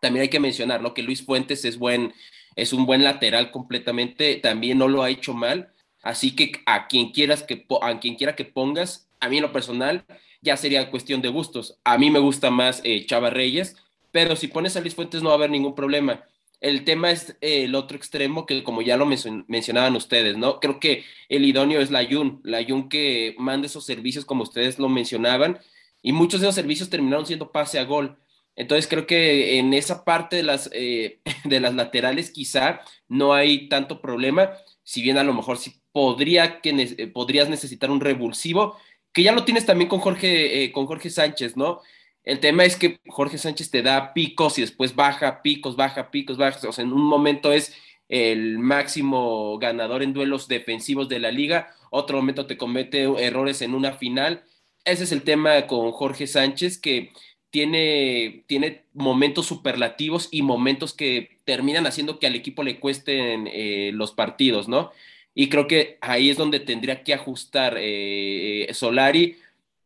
También 0.00 0.22
hay 0.22 0.28
que 0.28 0.40
mencionar, 0.40 0.82
¿no? 0.82 0.94
Que 0.94 1.02
Luis 1.02 1.24
Fuentes 1.24 1.64
es 1.64 1.78
buen, 1.78 2.12
es 2.54 2.72
un 2.72 2.86
buen 2.86 3.02
lateral 3.02 3.50
completamente, 3.50 4.36
también 4.36 4.78
no 4.78 4.88
lo 4.88 5.02
ha 5.02 5.10
hecho 5.10 5.34
mal. 5.34 5.72
Así 6.02 6.36
que 6.36 6.52
a 6.66 6.86
quien 6.86 7.12
quieras 7.12 7.42
que 7.42 7.66
a 7.80 7.98
quien 7.98 8.16
quiera 8.16 8.36
que 8.36 8.44
pongas, 8.44 9.05
a 9.20 9.28
mí 9.28 9.40
lo 9.40 9.52
personal 9.52 10.04
ya 10.40 10.56
sería 10.56 10.90
cuestión 10.90 11.22
de 11.22 11.28
gustos. 11.28 11.78
A 11.84 11.98
mí 11.98 12.10
me 12.10 12.18
gusta 12.18 12.50
más 12.50 12.80
eh, 12.84 13.04
Chava 13.06 13.30
Reyes, 13.30 13.76
pero 14.12 14.36
si 14.36 14.48
pones 14.48 14.76
a 14.76 14.80
Luis 14.80 14.94
Fuentes 14.94 15.22
no 15.22 15.28
va 15.28 15.34
a 15.34 15.38
haber 15.38 15.50
ningún 15.50 15.74
problema. 15.74 16.24
El 16.60 16.84
tema 16.84 17.10
es 17.10 17.36
eh, 17.40 17.64
el 17.64 17.74
otro 17.74 17.96
extremo 17.96 18.46
que 18.46 18.62
como 18.62 18.80
ya 18.80 18.96
lo 18.96 19.06
mencionaban 19.06 19.94
ustedes, 19.96 20.36
¿no? 20.36 20.58
Creo 20.60 20.80
que 20.80 21.04
el 21.28 21.44
idóneo 21.44 21.80
es 21.80 21.90
la 21.90 22.02
Yun, 22.02 22.40
la 22.44 22.60
Yun 22.62 22.88
que 22.88 23.34
manda 23.38 23.66
esos 23.66 23.84
servicios 23.84 24.24
como 24.24 24.42
ustedes 24.42 24.78
lo 24.78 24.88
mencionaban 24.88 25.58
y 26.02 26.12
muchos 26.12 26.40
de 26.40 26.46
esos 26.46 26.54
servicios 26.54 26.88
terminaron 26.88 27.26
siendo 27.26 27.52
pase 27.52 27.78
a 27.78 27.84
gol. 27.84 28.16
Entonces 28.54 28.86
creo 28.88 29.06
que 29.06 29.58
en 29.58 29.74
esa 29.74 30.04
parte 30.04 30.36
de 30.36 30.42
las, 30.44 30.70
eh, 30.72 31.20
de 31.44 31.60
las 31.60 31.74
laterales 31.74 32.30
quizá 32.30 32.80
no 33.08 33.34
hay 33.34 33.68
tanto 33.68 34.00
problema, 34.00 34.50
si 34.82 35.02
bien 35.02 35.18
a 35.18 35.24
lo 35.24 35.34
mejor 35.34 35.58
sí 35.58 35.82
podría 35.92 36.60
que 36.60 37.10
podrías 37.12 37.48
necesitar 37.48 37.90
un 37.90 38.00
revulsivo, 38.00 38.76
que 39.16 39.24
ya 39.24 39.32
lo 39.32 39.44
tienes 39.44 39.66
también 39.66 39.88
con 39.88 39.98
Jorge, 39.98 40.62
eh, 40.62 40.70
con 40.70 40.86
Jorge 40.86 41.10
Sánchez, 41.10 41.56
¿no? 41.56 41.80
El 42.22 42.38
tema 42.38 42.64
es 42.64 42.76
que 42.76 43.00
Jorge 43.08 43.38
Sánchez 43.38 43.70
te 43.70 43.82
da 43.82 44.12
picos 44.12 44.58
y 44.58 44.60
después 44.60 44.94
baja, 44.94 45.42
picos, 45.42 45.74
baja, 45.74 46.12
picos, 46.12 46.36
baja. 46.36 46.68
O 46.68 46.72
sea, 46.72 46.84
en 46.84 46.92
un 46.92 47.02
momento 47.02 47.52
es 47.52 47.74
el 48.08 48.58
máximo 48.58 49.58
ganador 49.58 50.04
en 50.04 50.12
duelos 50.12 50.46
defensivos 50.46 51.08
de 51.08 51.18
la 51.18 51.32
liga, 51.32 51.74
otro 51.90 52.18
momento 52.18 52.46
te 52.46 52.56
comete 52.56 53.04
errores 53.24 53.62
en 53.62 53.74
una 53.74 53.92
final 53.94 54.44
ese 54.86 55.02
es 55.02 55.12
el 55.12 55.22
tema 55.22 55.66
con 55.66 55.90
Jorge 55.90 56.26
Sánchez, 56.28 56.78
que 56.78 57.10
tiene, 57.50 58.44
tiene 58.46 58.84
momentos 58.94 59.46
superlativos 59.46 60.28
y 60.30 60.42
momentos 60.42 60.94
que 60.94 61.40
terminan 61.44 61.86
haciendo 61.86 62.18
que 62.18 62.28
al 62.28 62.36
equipo 62.36 62.62
le 62.62 62.78
cuesten 62.78 63.48
eh, 63.52 63.90
los 63.92 64.12
partidos, 64.12 64.68
¿no? 64.68 64.92
Y 65.38 65.50
creo 65.50 65.66
que 65.66 65.98
ahí 66.00 66.30
es 66.30 66.38
donde 66.38 66.60
tendría 66.60 67.04
que 67.04 67.12
ajustar 67.12 67.76
eh, 67.78 68.66
Solari. 68.72 69.36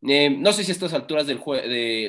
Eh, 0.07 0.29
no 0.29 0.53
sé 0.53 0.63
si 0.63 0.71
a 0.71 0.73
estas 0.73 0.93
alturas 0.93 1.27
del, 1.27 1.41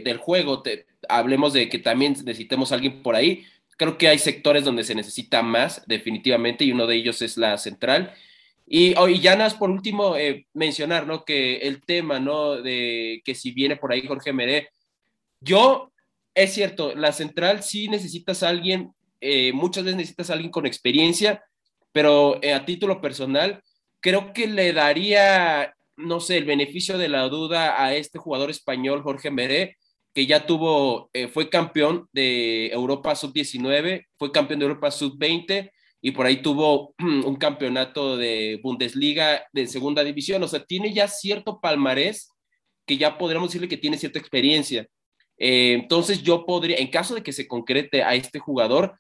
del 0.05 0.17
juego 0.19 0.63
hablemos 1.09 1.53
de 1.53 1.69
que 1.69 1.81
también 1.81 2.13
necesitemos 2.13 2.71
a 2.71 2.77
alguien 2.77 3.03
por 3.03 3.17
ahí. 3.17 3.45
Creo 3.77 3.99
que 3.99 4.07
hay 4.07 4.19
sectores 4.19 4.63
donde 4.63 4.85
se 4.85 4.95
necesita 4.95 5.43
más, 5.43 5.83
definitivamente, 5.89 6.65
y 6.65 6.71
uno 6.71 6.87
de 6.87 6.95
ellos 6.95 7.21
es 7.21 7.37
la 7.37 7.59
central. 7.59 8.15
Y, 8.65 8.95
oh, 8.97 9.09
ya 9.09 9.35
nada 9.35 9.59
por 9.59 9.71
último 9.71 10.17
eh, 10.17 10.47
mencionar, 10.55 11.09
¿no? 11.09 11.25
Que 11.25 11.57
el 11.57 11.83
tema, 11.83 12.21
¿no? 12.21 12.63
De 12.63 13.23
que 13.25 13.35
si 13.35 13.51
viene 13.51 13.77
por 13.77 13.91
ahí 13.91 14.07
Jorge 14.07 14.33
Meré, 14.33 14.69
yo, 15.41 15.91
es 16.33 16.55
cierto, 16.55 16.95
la 16.95 17.11
central 17.11 17.65
sí 17.65 17.89
necesitas 17.89 18.45
a 18.45 18.51
alguien, 18.51 18.93
eh, 19.21 19.53
muchas 19.53 19.83
veces 19.83 19.97
necesitas 19.97 20.31
a 20.31 20.35
alguien 20.35 20.53
con 20.53 20.65
experiencia, 20.65 21.43
pero 21.93 22.43
eh, 22.43 22.55
a 22.55 22.65
título 22.65 23.01
personal, 23.01 23.63
creo 24.01 24.33
que 24.33 24.47
le 24.47 24.73
daría, 24.73 25.75
no 25.97 26.21
sé, 26.21 26.39
el 26.39 26.45
beneficio 26.45 26.99
de 26.99 27.09
la 27.09 27.29
duda 27.29 27.83
a 27.83 27.95
este 27.95 28.19
jugador 28.19 28.51
español, 28.51 29.03
Jorge 29.03 29.31
Meré, 29.31 29.77
que 30.15 30.27
ya 30.27 30.45
tuvo, 30.45 31.11
fue 31.33 31.49
campeón 31.49 32.07
de 32.13 32.67
Europa 32.67 33.15
Sub-19, 33.15 34.07
fue 34.19 34.31
campeón 34.31 34.61
de 34.61 34.67
Europa 34.67 34.91
Sub-20, 34.91 35.71
y 36.05 36.11
por 36.11 36.27
ahí 36.27 36.43
tuvo 36.43 36.95
un 36.99 37.37
campeonato 37.37 38.17
de 38.17 38.61
Bundesliga 38.63 39.47
de 39.53 39.67
segunda 39.69 40.05
división, 40.05 40.43
o 40.43 40.49
sea, 40.49 40.63
tiene 40.65 40.93
ya 40.93 41.09
cierto 41.09 41.61
palmarés 41.61 42.29
que 42.85 42.99
ya 42.99 43.17
podríamos 43.17 43.49
decirle 43.49 43.69
que 43.69 43.77
tiene 43.77 43.97
cierta 43.97 44.19
experiencia. 44.19 44.89
Eh, 45.39 45.75
entonces 45.75 46.23
yo 46.23 46.45
podría, 46.45 46.77
en 46.77 46.89
caso 46.89 47.15
de 47.15 47.23
que 47.23 47.33
se 47.33 47.47
concrete 47.47 48.03
a 48.03 48.15
este 48.17 48.41
jugador, 48.41 48.99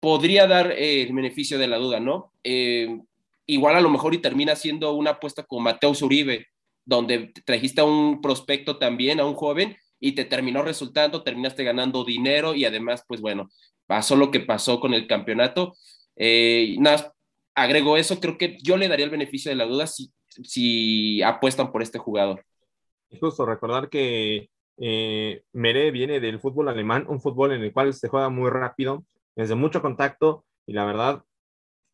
podría 0.00 0.46
dar 0.46 0.72
eh, 0.72 1.02
el 1.02 1.12
beneficio 1.12 1.58
de 1.58 1.68
la 1.68 1.76
duda, 1.76 2.00
¿no? 2.00 2.32
Eh, 2.42 3.00
igual 3.46 3.76
a 3.76 3.80
lo 3.80 3.90
mejor 3.90 4.14
y 4.14 4.18
termina 4.18 4.56
siendo 4.56 4.92
una 4.94 5.10
apuesta 5.12 5.44
con 5.44 5.62
Mateo 5.62 5.92
Uribe, 6.02 6.46
donde 6.84 7.32
trajiste 7.44 7.80
a 7.80 7.84
un 7.84 8.20
prospecto 8.20 8.78
también, 8.78 9.20
a 9.20 9.26
un 9.26 9.34
joven, 9.34 9.76
y 10.00 10.12
te 10.12 10.24
terminó 10.24 10.62
resultando, 10.62 11.22
terminaste 11.22 11.62
ganando 11.62 12.04
dinero 12.04 12.54
y 12.54 12.64
además, 12.64 13.04
pues 13.06 13.20
bueno, 13.20 13.50
pasó 13.86 14.16
lo 14.16 14.30
que 14.30 14.40
pasó 14.40 14.80
con 14.80 14.94
el 14.94 15.06
campeonato. 15.06 15.74
Eh, 16.16 16.76
nada, 16.78 17.14
agrego 17.54 17.96
eso, 17.96 18.18
creo 18.18 18.38
que 18.38 18.56
yo 18.62 18.76
le 18.76 18.88
daría 18.88 19.04
el 19.04 19.10
beneficio 19.10 19.50
de 19.50 19.56
la 19.56 19.66
duda 19.66 19.86
si, 19.86 21.22
apuestan 21.22 21.70
por 21.70 21.82
este 21.82 21.98
jugador. 21.98 22.44
Justo 23.20 23.44
recordar 23.44 23.90
que 23.90 24.48
eh, 24.78 25.42
Mere 25.52 25.90
viene 25.90 26.20
del 26.20 26.40
fútbol 26.40 26.68
alemán, 26.68 27.04
un 27.08 27.20
fútbol 27.20 27.52
en 27.52 27.62
el 27.62 27.72
cual 27.72 27.92
se 27.92 28.08
juega 28.08 28.30
muy 28.30 28.48
rápido, 28.48 29.04
desde 29.40 29.54
mucho 29.54 29.82
contacto 29.82 30.44
y 30.66 30.72
la 30.72 30.84
verdad 30.84 31.24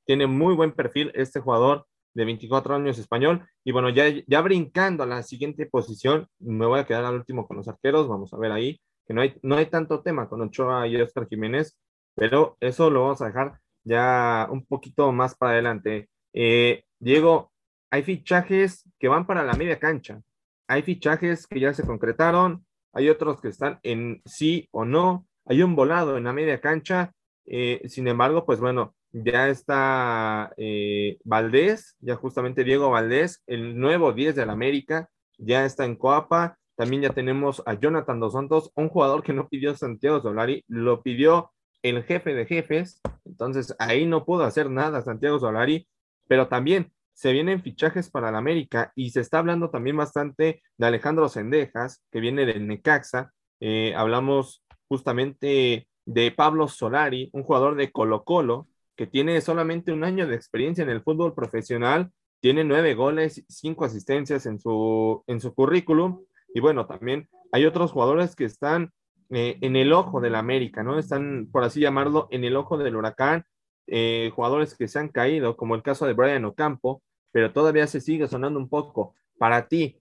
tiene 0.05 0.27
muy 0.27 0.55
buen 0.55 0.73
perfil 0.73 1.13
este 1.15 1.41
jugador 1.41 1.87
de 2.15 2.25
24 2.25 2.77
años 2.77 2.99
español. 2.99 3.47
Y 3.65 3.73
bueno, 3.73 3.89
ya, 3.91 4.07
ya 4.27 4.41
brincando 4.41 5.03
a 5.03 5.07
la 5.07 5.23
siguiente 5.23 5.67
posición, 5.67 6.29
me 6.39 6.67
voy 6.67 6.81
a 6.81 6.87
quedar 6.87 7.05
al 7.05 7.15
último 7.15 7.47
con 7.47 7.57
los 7.57 7.69
arqueros, 7.69 8.09
vamos 8.09 8.33
a 8.33 8.39
ver 8.39 8.53
ahí, 8.53 8.81
que 9.07 9.15
no 9.15 9.21
hay, 9.21 9.39
no 9.43 9.57
hay 9.57 9.67
tanto 9.67 10.03
tema 10.03 10.29
con 10.29 10.41
Ochoa 10.43 10.87
y 10.87 10.97
Oscar 11.01 11.29
Jiménez, 11.29 11.77
pero 12.15 12.57
eso 12.61 12.91
lo 12.91 13.03
vamos 13.03 13.23
a 13.23 13.27
dejar 13.27 13.61
ya 13.85 14.49
un 14.51 14.65
poquito 14.65 15.13
más 15.13 15.37
para 15.37 15.53
adelante. 15.53 16.09
Eh, 16.33 16.85
Diego, 16.99 17.53
hay 17.91 18.03
fichajes 18.03 18.89
que 18.99 19.09
van 19.09 19.27
para 19.27 19.45
la 19.45 19.55
media 19.55 19.79
cancha. 19.79 20.21
Hay 20.69 20.83
fichajes 20.83 21.47
que 21.47 21.61
ya 21.61 21.73
se 21.73 21.85
concretaron, 21.85 22.67
hay 22.93 23.11
otros 23.11 23.41
que 23.41 23.49
están 23.49 23.79
en 23.83 24.23
sí 24.25 24.69
o 24.73 24.87
no. 24.87 25.27
Hay 25.45 25.63
un 25.63 25.77
volado 25.77 26.17
en 26.17 26.25
la 26.25 26.33
media 26.33 26.61
cancha. 26.61 27.13
Eh, 27.47 27.83
sin 27.89 28.09
embargo, 28.09 28.45
pues 28.45 28.61
bueno, 28.61 28.95
ya 29.13 29.49
está 29.49 30.53
eh, 30.57 31.19
Valdés, 31.25 31.97
ya 32.01 32.17
justamente 32.17 32.65
Diego 32.65 32.91
Valdés, 32.91 33.43
el 33.47 33.79
nuevo 33.79 34.13
10 34.13 34.35
de 34.35 34.47
la 34.47 34.53
América, 34.53 35.09
ya 35.39 35.65
está 35.65 35.85
en 35.85 35.97
Coapa. 35.97 36.59
También 36.77 37.03
ya 37.03 37.11
tenemos 37.11 37.63
a 37.65 37.75
Jonathan 37.75 38.21
Dos 38.21 38.35
Santos, 38.35 38.71
un 38.75 38.91
jugador 38.91 39.23
que 39.23 39.33
no 39.33 39.49
pidió 39.49 39.75
Santiago 39.75 40.21
Solari, 40.21 40.65
lo 40.69 41.03
pidió 41.03 41.53
el 41.83 42.03
jefe 42.03 42.35
de 42.35 42.47
jefes, 42.47 43.01
entonces 43.25 43.75
ahí 43.79 44.05
no 44.07 44.25
pudo 44.25 44.45
hacer 44.45 44.71
nada 44.71 45.03
Santiago 45.03 45.39
Solari, 45.39 45.89
pero 46.29 46.49
también 46.49 46.93
se 47.15 47.33
vienen 47.33 47.63
fichajes 47.63 48.11
para 48.11 48.31
la 48.31 48.39
América 48.39 48.93
y 48.95 49.11
se 49.11 49.21
está 49.21 49.39
hablando 49.39 49.71
también 49.71 49.97
bastante 49.97 50.63
de 50.77 50.87
Alejandro 50.87 51.31
Sendejas, 51.31 52.03
que 52.11 52.21
viene 52.21 52.45
del 52.45 52.67
Necaxa. 52.67 53.33
Eh, 53.61 53.95
hablamos 53.97 54.63
justamente 54.87 55.89
de 56.07 56.31
Pablo 56.31 56.69
Solari, 56.69 57.29
un 57.33 57.43
jugador 57.43 57.75
de 57.75 57.93
Colo 57.93 58.25
Colo, 58.25 58.69
que 58.97 59.07
tiene 59.07 59.41
solamente 59.43 59.93
un 59.93 60.05
año 60.05 60.27
de 60.27 60.37
experiencia 60.37 60.83
en 60.83 60.91
el 60.91 61.03
fútbol 61.03 61.35
profesional, 61.35 62.11
tiene 62.41 62.65
nueve 62.65 62.95
goles, 62.95 63.45
cinco 63.49 63.85
asistencias 63.85 64.47
en 64.47 64.59
su, 64.59 65.23
en 65.27 65.41
su 65.41 65.55
currículum. 65.55 66.25
Y 66.55 66.61
bueno, 66.61 66.87
también 66.87 67.29
hay 67.53 67.67
otros 67.67 67.93
jugadores 67.93 68.35
que 68.37 68.45
están 68.45 68.93
eh, 69.31 69.59
en 69.61 69.77
el 69.77 69.93
ojo 69.93 70.21
de 70.21 70.31
la 70.31 70.39
América, 70.39 70.83
¿no? 70.83 70.99
Están, 70.99 71.49
por 71.51 71.65
así 71.65 71.81
llamarlo, 71.81 72.29
en 72.31 72.45
el 72.45 72.57
ojo 72.57 72.79
del 72.79 72.97
huracán, 72.97 73.45
eh, 73.89 74.31
jugadores 74.35 74.77
que 74.77 74.89
se 74.89 74.99
han 74.99 75.09
caído, 75.09 75.57
como 75.57 75.75
el 75.75 75.83
caso 75.83 76.07
de 76.07 76.13
Brian 76.13 76.45
Ocampo, 76.45 77.03
pero 77.33 77.53
todavía 77.53 77.87
se 77.87 78.01
sigue 78.01 78.29
sonando 78.29 78.59
un 78.59 78.69
poco. 78.69 79.15
Para 79.39 79.69
ti, 79.69 79.99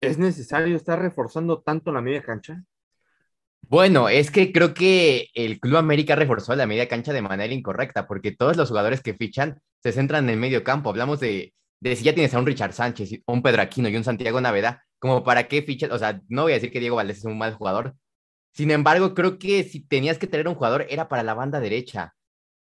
¿es 0.00 0.18
necesario 0.18 0.76
estar 0.76 1.00
reforzando 1.00 1.62
tanto 1.62 1.92
la 1.92 2.02
media 2.02 2.22
cancha? 2.22 2.62
Bueno, 3.68 4.08
es 4.08 4.30
que 4.30 4.52
creo 4.52 4.74
que 4.74 5.28
el 5.34 5.58
Club 5.58 5.76
América 5.76 6.14
reforzó 6.14 6.54
la 6.54 6.66
media 6.68 6.86
cancha 6.86 7.12
de 7.12 7.20
manera 7.20 7.52
incorrecta, 7.52 8.06
porque 8.06 8.30
todos 8.30 8.56
los 8.56 8.68
jugadores 8.68 9.00
que 9.02 9.14
fichan 9.14 9.60
se 9.82 9.90
centran 9.90 10.24
en 10.24 10.30
el 10.30 10.36
medio 10.36 10.62
campo. 10.62 10.90
Hablamos 10.90 11.18
de, 11.18 11.52
de 11.80 11.96
si 11.96 12.04
ya 12.04 12.14
tienes 12.14 12.32
a 12.34 12.38
un 12.38 12.46
Richard 12.46 12.72
Sánchez, 12.72 13.22
un 13.26 13.42
Pedro 13.42 13.62
Aquino 13.62 13.88
y 13.88 13.96
un 13.96 14.04
Santiago 14.04 14.40
Naveda, 14.40 14.84
como 15.00 15.24
para 15.24 15.48
qué 15.48 15.62
fichas, 15.62 15.90
o 15.90 15.98
sea, 15.98 16.20
no 16.28 16.42
voy 16.42 16.52
a 16.52 16.54
decir 16.56 16.70
que 16.70 16.78
Diego 16.80 16.96
Valdés 16.96 17.18
es 17.18 17.24
un 17.24 17.38
mal 17.38 17.54
jugador. 17.54 17.96
Sin 18.54 18.70
embargo, 18.70 19.14
creo 19.14 19.38
que 19.38 19.64
si 19.64 19.80
tenías 19.80 20.18
que 20.18 20.28
traer 20.28 20.48
un 20.48 20.54
jugador 20.54 20.86
era 20.88 21.08
para 21.08 21.22
la 21.24 21.34
banda 21.34 21.60
derecha. 21.60 22.14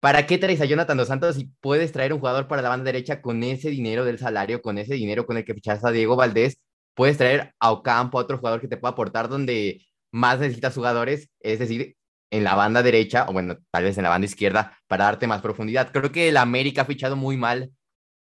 ¿Para 0.00 0.26
qué 0.26 0.38
traes 0.38 0.60
a 0.60 0.66
Jonathan 0.66 0.96
Dos 0.98 1.08
Santos 1.08 1.36
si 1.36 1.50
puedes 1.60 1.92
traer 1.92 2.12
un 2.12 2.20
jugador 2.20 2.48
para 2.48 2.62
la 2.62 2.68
banda 2.68 2.84
derecha 2.84 3.22
con 3.22 3.42
ese 3.42 3.70
dinero 3.70 4.04
del 4.04 4.18
salario, 4.18 4.62
con 4.62 4.78
ese 4.78 4.94
dinero 4.94 5.26
con 5.26 5.36
el 5.36 5.44
que 5.44 5.54
fichas 5.54 5.84
a 5.84 5.90
Diego 5.90 6.16
Valdés? 6.16 6.58
Puedes 6.94 7.18
traer 7.18 7.54
a 7.60 7.72
Ocampo, 7.72 8.18
a 8.18 8.22
otro 8.22 8.38
jugador 8.38 8.60
que 8.60 8.68
te 8.68 8.76
pueda 8.76 8.92
aportar 8.92 9.28
donde 9.28 9.86
más 10.16 10.40
necesitas 10.40 10.74
jugadores, 10.74 11.28
es 11.40 11.58
decir, 11.58 11.94
en 12.30 12.42
la 12.42 12.54
banda 12.54 12.82
derecha, 12.82 13.26
o 13.28 13.32
bueno, 13.34 13.58
tal 13.70 13.84
vez 13.84 13.98
en 13.98 14.04
la 14.04 14.08
banda 14.08 14.24
izquierda, 14.24 14.76
para 14.88 15.04
darte 15.04 15.26
más 15.26 15.42
profundidad. 15.42 15.92
Creo 15.92 16.10
que 16.10 16.28
el 16.28 16.38
América 16.38 16.82
ha 16.82 16.84
fichado 16.86 17.16
muy 17.16 17.36
mal 17.36 17.70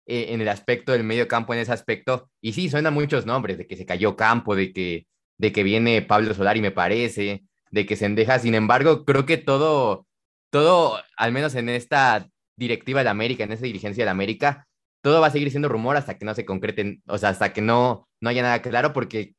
eh, 0.06 0.28
en 0.30 0.42
el 0.42 0.48
aspecto 0.48 0.94
del 0.94 1.04
medio 1.04 1.28
campo, 1.28 1.54
en 1.54 1.60
ese 1.60 1.74
aspecto. 1.74 2.30
Y 2.42 2.54
sí, 2.54 2.70
suenan 2.70 2.94
muchos 2.94 3.26
nombres, 3.26 3.58
de 3.58 3.68
que 3.68 3.76
se 3.76 3.86
cayó 3.86 4.16
Campo, 4.16 4.56
de 4.56 4.72
que, 4.72 5.08
de 5.38 5.52
que 5.52 5.64
viene 5.64 6.02
Pablo 6.02 6.34
Solari, 6.34 6.62
me 6.62 6.72
parece, 6.72 7.44
de 7.70 7.86
que 7.86 7.98
se 7.98 8.06
endeja. 8.06 8.40
Sin 8.40 8.56
embargo, 8.56 9.04
creo 9.04 9.26
que 9.26 9.38
todo, 9.38 10.08
todo, 10.52 10.98
al 11.18 11.34
menos 11.34 11.54
en 11.56 11.68
esta 11.68 12.30
directiva 12.58 13.04
de 13.04 13.10
América, 13.10 13.44
en 13.44 13.52
esa 13.52 13.66
dirigencia 13.66 14.06
de 14.06 14.12
América, 14.12 14.68
todo 15.02 15.20
va 15.20 15.28
a 15.28 15.32
seguir 15.32 15.52
siendo 15.52 15.68
rumor 15.68 15.98
hasta 15.98 16.18
que 16.18 16.26
no 16.26 16.34
se 16.34 16.46
concreten, 16.46 17.04
o 17.08 17.18
sea, 17.18 17.30
hasta 17.30 17.52
que 17.52 17.62
no, 17.62 18.08
no 18.22 18.30
haya 18.30 18.42
nada 18.42 18.62
claro, 18.62 18.94
porque 18.94 19.36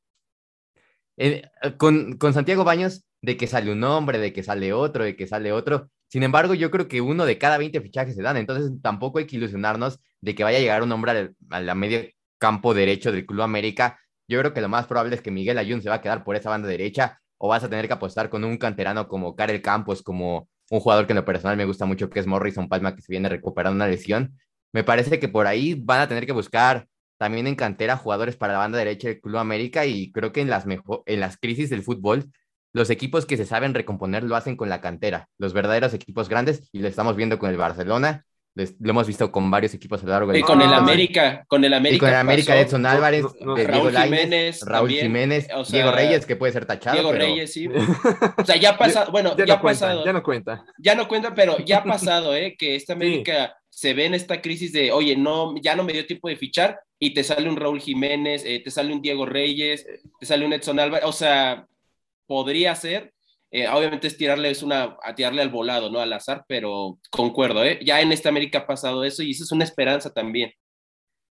eh, 1.16 1.42
con, 1.76 2.16
con 2.18 2.34
Santiago 2.34 2.64
Baños, 2.64 3.04
de 3.22 3.36
que 3.36 3.46
sale 3.46 3.72
un 3.72 3.80
nombre, 3.80 4.18
de 4.18 4.32
que 4.32 4.42
sale 4.42 4.72
otro, 4.72 5.04
de 5.04 5.16
que 5.16 5.26
sale 5.26 5.52
otro. 5.52 5.90
Sin 6.08 6.22
embargo, 6.22 6.54
yo 6.54 6.70
creo 6.70 6.88
que 6.88 7.00
uno 7.00 7.26
de 7.26 7.38
cada 7.38 7.58
20 7.58 7.80
fichajes 7.80 8.14
se 8.14 8.22
dan, 8.22 8.36
entonces 8.36 8.70
tampoco 8.82 9.18
hay 9.18 9.26
que 9.26 9.36
ilusionarnos 9.36 9.98
de 10.20 10.34
que 10.34 10.44
vaya 10.44 10.58
a 10.58 10.60
llegar 10.60 10.82
un 10.82 10.92
hombre 10.92 11.32
a 11.50 11.60
la 11.60 11.74
campo 12.38 12.74
derecho 12.74 13.10
del 13.12 13.26
Club 13.26 13.42
América. 13.42 13.98
Yo 14.28 14.38
creo 14.38 14.52
que 14.52 14.60
lo 14.60 14.68
más 14.68 14.86
probable 14.86 15.16
es 15.16 15.22
que 15.22 15.30
Miguel 15.30 15.58
Ayun 15.58 15.82
se 15.82 15.88
va 15.88 15.96
a 15.96 16.00
quedar 16.02 16.24
por 16.24 16.36
esa 16.36 16.50
banda 16.50 16.68
derecha 16.68 17.20
o 17.38 17.48
vas 17.48 17.64
a 17.64 17.70
tener 17.70 17.86
que 17.86 17.94
apostar 17.94 18.28
con 18.30 18.44
un 18.44 18.58
canterano 18.58 19.08
como 19.08 19.34
Karel 19.34 19.62
Campos, 19.62 20.02
como 20.02 20.48
un 20.70 20.80
jugador 20.80 21.06
que 21.06 21.12
en 21.12 21.16
lo 21.16 21.24
personal 21.24 21.56
me 21.56 21.64
gusta 21.64 21.86
mucho, 21.86 22.10
que 22.10 22.20
es 22.20 22.26
Morrison 22.26 22.68
Palma, 22.68 22.94
que 22.94 23.02
se 23.02 23.12
viene 23.12 23.28
recuperando 23.28 23.76
una 23.76 23.88
lesión. 23.88 24.38
Me 24.72 24.84
parece 24.84 25.18
que 25.18 25.28
por 25.28 25.46
ahí 25.46 25.74
van 25.74 26.00
a 26.00 26.08
tener 26.08 26.26
que 26.26 26.32
buscar 26.32 26.86
también 27.18 27.46
en 27.46 27.54
cantera 27.54 27.96
jugadores 27.96 28.36
para 28.36 28.54
la 28.54 28.60
banda 28.60 28.78
derecha 28.78 29.08
del 29.08 29.20
Club 29.20 29.38
América 29.38 29.86
y 29.86 30.12
creo 30.12 30.32
que 30.32 30.40
en 30.40 30.50
las, 30.50 30.66
en 30.66 31.20
las 31.20 31.36
crisis 31.36 31.70
del 31.70 31.82
fútbol, 31.82 32.30
los 32.72 32.90
equipos 32.90 33.24
que 33.26 33.36
se 33.36 33.46
saben 33.46 33.74
recomponer 33.74 34.24
lo 34.24 34.36
hacen 34.36 34.56
con 34.56 34.68
la 34.68 34.80
cantera, 34.80 35.28
los 35.38 35.52
verdaderos 35.52 35.94
equipos 35.94 36.28
grandes 36.28 36.68
y 36.72 36.80
lo 36.80 36.88
estamos 36.88 37.16
viendo 37.16 37.38
con 37.38 37.50
el 37.50 37.56
Barcelona, 37.56 38.26
lo 38.54 38.90
hemos 38.90 39.06
visto 39.06 39.32
con 39.32 39.50
varios 39.50 39.74
equipos 39.74 40.00
a 40.02 40.06
lo 40.06 40.12
largo 40.12 40.34
Y 40.34 40.42
con 40.42 40.62
el 40.62 40.72
América, 40.72 41.44
con 41.48 41.64
el 41.64 41.74
América. 41.74 41.96
Y 41.96 41.98
con 41.98 42.08
el 42.08 42.14
América, 42.14 42.58
Edson 42.58 42.86
Álvarez, 42.86 43.24
Raúl 43.40 43.96
Jiménez, 43.96 44.60
Raúl 44.62 44.90
Jiménez, 44.90 45.48
Diego 45.70 45.90
Reyes, 45.90 46.24
que 46.24 46.36
puede 46.36 46.52
ser 46.52 46.64
tachado. 46.64 46.94
Diego 46.94 47.12
Reyes, 47.12 47.52
sí. 47.52 47.68
O 48.36 48.44
sea, 48.44 48.56
ya 48.56 48.70
ha 48.70 48.78
pasado, 48.78 49.10
bueno, 49.10 49.36
ya, 49.36 49.54
ha 49.54 49.60
pasado. 49.60 50.04
Ya 50.04 50.12
no 50.12 50.22
cuenta. 50.22 50.64
Ya 50.78 50.94
no 50.94 51.08
cuenta, 51.08 51.34
pero 51.34 51.58
ya 51.58 51.78
ha 51.78 51.84
pasado, 51.84 52.34
¿eh? 52.34 52.54
Que 52.56 52.76
esta 52.76 52.92
América 52.92 53.56
se 53.68 53.92
ve 53.92 54.06
en 54.06 54.14
esta 54.14 54.40
crisis 54.40 54.72
de, 54.72 54.92
oye, 54.92 55.16
no, 55.16 55.56
ya 55.60 55.74
no 55.74 55.82
me 55.82 55.92
dio 55.92 56.06
tiempo 56.06 56.28
de 56.28 56.36
fichar 56.36 56.78
y 56.98 57.12
te 57.12 57.24
sale 57.24 57.48
un 57.48 57.56
Raúl 57.56 57.80
Jiménez, 57.80 58.44
eh, 58.46 58.60
te 58.60 58.70
sale 58.70 58.92
un 58.92 59.02
Diego 59.02 59.26
Reyes, 59.26 59.84
te 60.20 60.26
sale 60.26 60.46
un 60.46 60.52
Edson 60.52 60.78
Álvarez, 60.78 61.06
o 61.06 61.12
sea, 61.12 61.66
podría 62.26 62.74
ser, 62.76 63.13
eh, 63.54 63.68
obviamente 63.68 64.06
es 64.06 64.16
tirarle, 64.16 64.50
es 64.50 64.62
una, 64.62 64.96
a 65.02 65.14
tirarle 65.14 65.42
al 65.42 65.50
volado, 65.50 65.90
¿no? 65.90 66.00
Al 66.00 66.12
azar, 66.12 66.44
pero 66.48 66.98
concuerdo, 67.10 67.64
¿eh? 67.64 67.78
Ya 67.84 68.00
en 68.00 68.12
esta 68.12 68.28
América 68.28 68.58
ha 68.58 68.66
pasado 68.66 69.04
eso 69.04 69.22
y 69.22 69.30
eso 69.30 69.44
es 69.44 69.52
una 69.52 69.64
esperanza 69.64 70.12
también. 70.12 70.52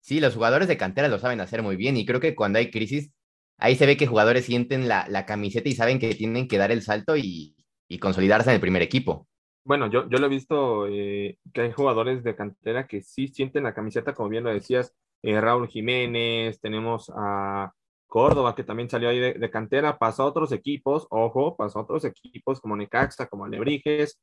Sí, 0.01 0.19
los 0.19 0.35
jugadores 0.35 0.67
de 0.67 0.77
cantera 0.77 1.09
lo 1.09 1.19
saben 1.19 1.41
hacer 1.41 1.61
muy 1.61 1.75
bien 1.75 1.97
y 1.97 2.05
creo 2.05 2.19
que 2.19 2.35
cuando 2.35 2.59
hay 2.59 2.71
crisis, 2.71 3.11
ahí 3.57 3.75
se 3.75 3.85
ve 3.85 3.97
que 3.97 4.07
jugadores 4.07 4.45
sienten 4.45 4.87
la, 4.87 5.05
la 5.09 5.25
camiseta 5.25 5.69
y 5.69 5.73
saben 5.73 5.99
que 5.99 6.15
tienen 6.15 6.47
que 6.47 6.57
dar 6.57 6.71
el 6.71 6.81
salto 6.81 7.17
y, 7.17 7.55
y 7.87 7.99
consolidarse 7.99 8.49
en 8.49 8.55
el 8.55 8.61
primer 8.61 8.81
equipo 8.81 9.27
bueno, 9.67 9.89
yo, 9.89 10.07
yo 10.09 10.17
lo 10.19 10.27
he 10.27 10.29
visto 10.29 10.87
eh, 10.87 11.37
que 11.53 11.61
hay 11.61 11.71
jugadores 11.73 12.23
de 12.23 12.37
cantera 12.37 12.87
que 12.87 13.01
sí 13.01 13.27
sienten 13.27 13.65
la 13.65 13.73
camiseta, 13.73 14.13
como 14.13 14.29
bien 14.29 14.45
lo 14.45 14.53
decías, 14.53 14.95
eh, 15.23 15.41
Raúl 15.41 15.67
Jiménez, 15.67 16.61
tenemos 16.61 17.11
a 17.13 17.73
Córdoba, 18.07 18.55
que 18.55 18.63
también 18.63 18.89
salió 18.89 19.09
ahí 19.09 19.19
de, 19.19 19.49
cantera, 19.49 19.97
pasó 19.97 20.23
a 20.23 20.27
otros 20.27 20.51
equipos, 20.51 21.07
ojo, 21.09 21.55
pasó 21.55 21.79
a 21.79 21.81
otros 21.83 22.05
equipos 22.05 22.59
como 22.61 22.75
Necaxa, 22.75 23.27
como 23.27 23.45
Alebrijes, 23.45 24.19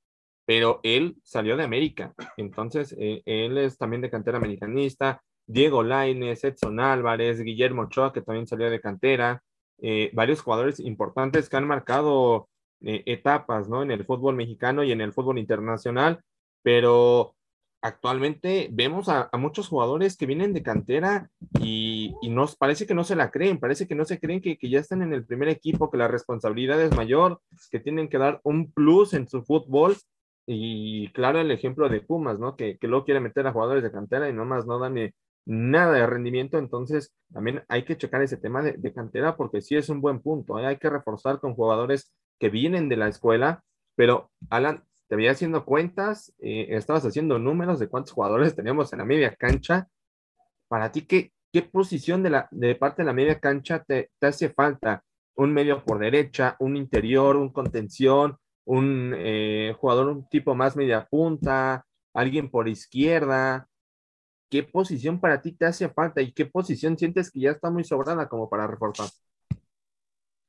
pero 0.47 0.81
él 0.83 1.17
salió 1.23 1.57
de 1.57 1.65
América, 1.65 2.13
entonces 2.37 2.95
eh, 2.99 3.23
él 3.25 3.59
es 3.59 3.79
también 3.79 4.03
de 4.03 4.11
cantera 4.11 4.39
americanista, 4.39 5.23
Diego 5.47 5.83
Laines, 5.83 6.43
Edson 6.45 6.81
Álvarez, 6.81 7.41
Guillermo 7.41 7.83
Ochoa, 7.83 8.13
que 8.13 8.23
también 8.23 8.47
salió 8.47 8.71
de 8.71 8.81
cantera, 8.81 9.43
varios 10.15 10.41
jugadores 10.41 10.81
importantes 10.81 11.51
que 11.51 11.57
han 11.59 11.67
marcado 11.67 12.49
eh, 12.87 13.03
etapas, 13.07 13.67
¿no? 13.67 13.83
En 13.83 13.91
el 13.91 14.05
fútbol 14.05 14.37
mexicano 14.37 14.85
y 14.85 14.93
en 14.93 15.01
el 15.01 15.15
fútbol 15.15 15.39
internacional, 15.39 16.21
pero 16.63 17.35
actualmente 17.85 18.71
vemos 18.73 19.11
a, 19.11 19.29
muchos 19.35 19.69
jugadores 19.69 20.17
que 20.17 20.25
vienen 20.25 20.55
de 20.55 20.63
cantera 20.63 21.29
y, 21.61 22.15
nos 22.31 22.57
parece 22.57 22.87
que 22.87 22.95
no 22.95 23.05
se 23.05 23.15
la 23.15 23.31
creen, 23.31 23.61
parece 23.61 23.87
que 23.87 23.95
no 23.95 24.07
se 24.07 24.19
creen 24.19 24.41
que, 24.41 24.57
ya 24.63 24.81
están 24.81 25.03
en 25.03 25.13
el 25.13 25.27
primer 25.27 25.49
equipo, 25.49 25.91
que 25.91 25.99
la 25.99 26.09
responsabilidad 26.09 26.81
es 26.81 26.97
mayor, 26.97 27.41
que 27.71 27.81
tienen 27.81 28.09
que 28.09 28.17
dar 28.17 28.41
un 28.43 28.73
plus 28.73 29.13
en 29.13 29.29
su 29.29 29.45
fútbol. 29.45 29.97
Y 30.47 31.13
claro, 31.13 31.41
el 31.41 31.51
ejemplo 31.51 31.89
de 31.91 32.01
Pumas, 32.01 32.39
¿no? 32.39 32.57
Que, 32.57 32.79
que 32.79 32.89
luego 32.89 33.05
quiere 33.05 33.21
meter 33.21 33.47
a 33.47 33.53
jugadores 33.53 33.83
de 33.83 33.93
cantera 33.93 34.31
y 34.31 34.33
nomás 34.33 34.67
no 34.67 34.79
dan 34.79 35.13
nada 35.45 35.93
de 35.93 36.07
rendimiento, 36.07 36.57
entonces 36.57 37.15
también 37.33 37.65
hay 37.69 37.85
que 37.85 37.99
checar 37.99 38.23
ese 38.23 38.39
tema 38.39 38.63
de, 38.63 38.93
cantera 38.95 39.37
porque 39.37 39.61
sí 39.61 39.77
es 39.77 39.91
un 39.91 40.01
buen 40.01 40.21
punto, 40.21 40.59
¿eh? 40.59 40.67
hay 40.67 40.79
que 40.79 40.89
reforzar 40.89 41.39
con 41.39 41.55
jugadores 41.55 42.15
que 42.39 42.49
vienen 42.49 42.89
de 42.89 42.97
la 42.97 43.09
escuela, 43.09 43.63
pero 43.95 44.31
Alan, 44.49 44.85
te 45.09 45.15
había 45.15 45.33
haciendo 45.33 45.65
cuentas, 45.65 46.35
eh, 46.41 46.67
estabas 46.71 47.05
haciendo 47.05 47.39
números 47.39 47.79
de 47.79 47.89
cuántos 47.89 48.13
jugadores 48.13 48.57
tenemos 48.57 48.93
en 48.93 49.01
la 49.01 49.05
media 49.05 49.35
cancha. 49.35 49.89
Para 50.69 50.91
ti, 50.93 51.03
¿qué, 51.03 51.33
qué 51.53 51.63
posición 51.63 52.23
de, 52.23 52.31
la, 52.31 52.49
de 52.51 52.75
parte 52.75 53.03
de 53.03 53.07
la 53.07 53.13
media 53.13 53.39
cancha 53.39 53.83
te, 53.85 54.11
te 54.19 54.27
hace 54.27 54.51
falta? 54.51 55.05
¿Un 55.37 55.53
medio 55.53 55.85
por 55.85 55.99
derecha, 55.99 56.57
un 56.61 56.77
interior, 56.77 57.37
un 57.37 57.53
contención, 57.53 58.39
un 58.65 59.13
eh, 59.17 59.75
jugador 59.79 60.09
un 60.09 60.29
tipo 60.29 60.55
más 60.55 60.77
media 60.77 61.07
punta, 61.07 61.85
alguien 62.15 62.51
por 62.51 62.69
izquierda? 62.69 63.69
¿Qué 64.51 64.63
posición 64.63 65.21
para 65.21 65.41
ti 65.43 65.53
te 65.53 65.67
hace 65.67 65.89
falta 65.89 66.23
y 66.23 66.33
qué 66.33 66.47
posición 66.47 66.97
sientes 66.97 67.31
que 67.31 67.41
ya 67.41 67.51
está 67.51 67.71
muy 67.71 67.85
sobrada 67.85 68.29
como 68.29 68.49
para 68.49 68.67
reforzar? 68.67 69.09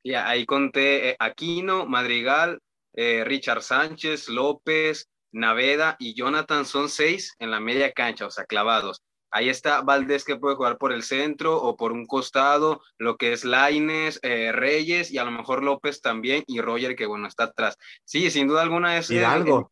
Ya, 0.04 0.30
ahí 0.30 0.46
conté 0.46 1.10
eh, 1.10 1.16
Aquino, 1.18 1.88
Madrigal, 1.88 2.60
eh, 2.96 3.24
Richard 3.26 3.62
Sánchez, 3.62 4.30
López, 4.30 5.10
Naveda 5.32 5.96
y 6.00 6.16
Jonathan 6.16 6.66
son 6.66 6.90
seis 6.90 7.36
en 7.40 7.52
la 7.52 7.60
media 7.60 7.92
cancha, 7.92 8.26
o 8.26 8.32
sea, 8.32 8.46
clavados. 8.46 9.04
Ahí 9.32 9.50
está 9.50 9.82
Valdés 9.82 10.24
que 10.24 10.38
puede 10.38 10.56
jugar 10.56 10.78
por 10.78 10.94
el 10.94 11.04
centro 11.04 11.62
o 11.62 11.76
por 11.76 11.92
un 11.92 12.06
costado, 12.06 12.82
lo 12.98 13.18
que 13.18 13.34
es 13.34 13.44
Laines, 13.44 14.20
eh, 14.24 14.54
Reyes 14.54 15.12
y 15.12 15.18
a 15.18 15.26
lo 15.26 15.32
mejor 15.32 15.62
López 15.62 16.02
también 16.02 16.44
y 16.48 16.62
Roger 16.62 16.96
que 16.96 17.06
bueno 17.06 17.28
está 17.28 17.46
atrás. 17.46 17.78
Sí, 18.06 18.32
sin 18.32 18.48
duda 18.48 18.62
alguna 18.62 18.98
es... 18.98 19.08
Fidalgo. 19.08 19.70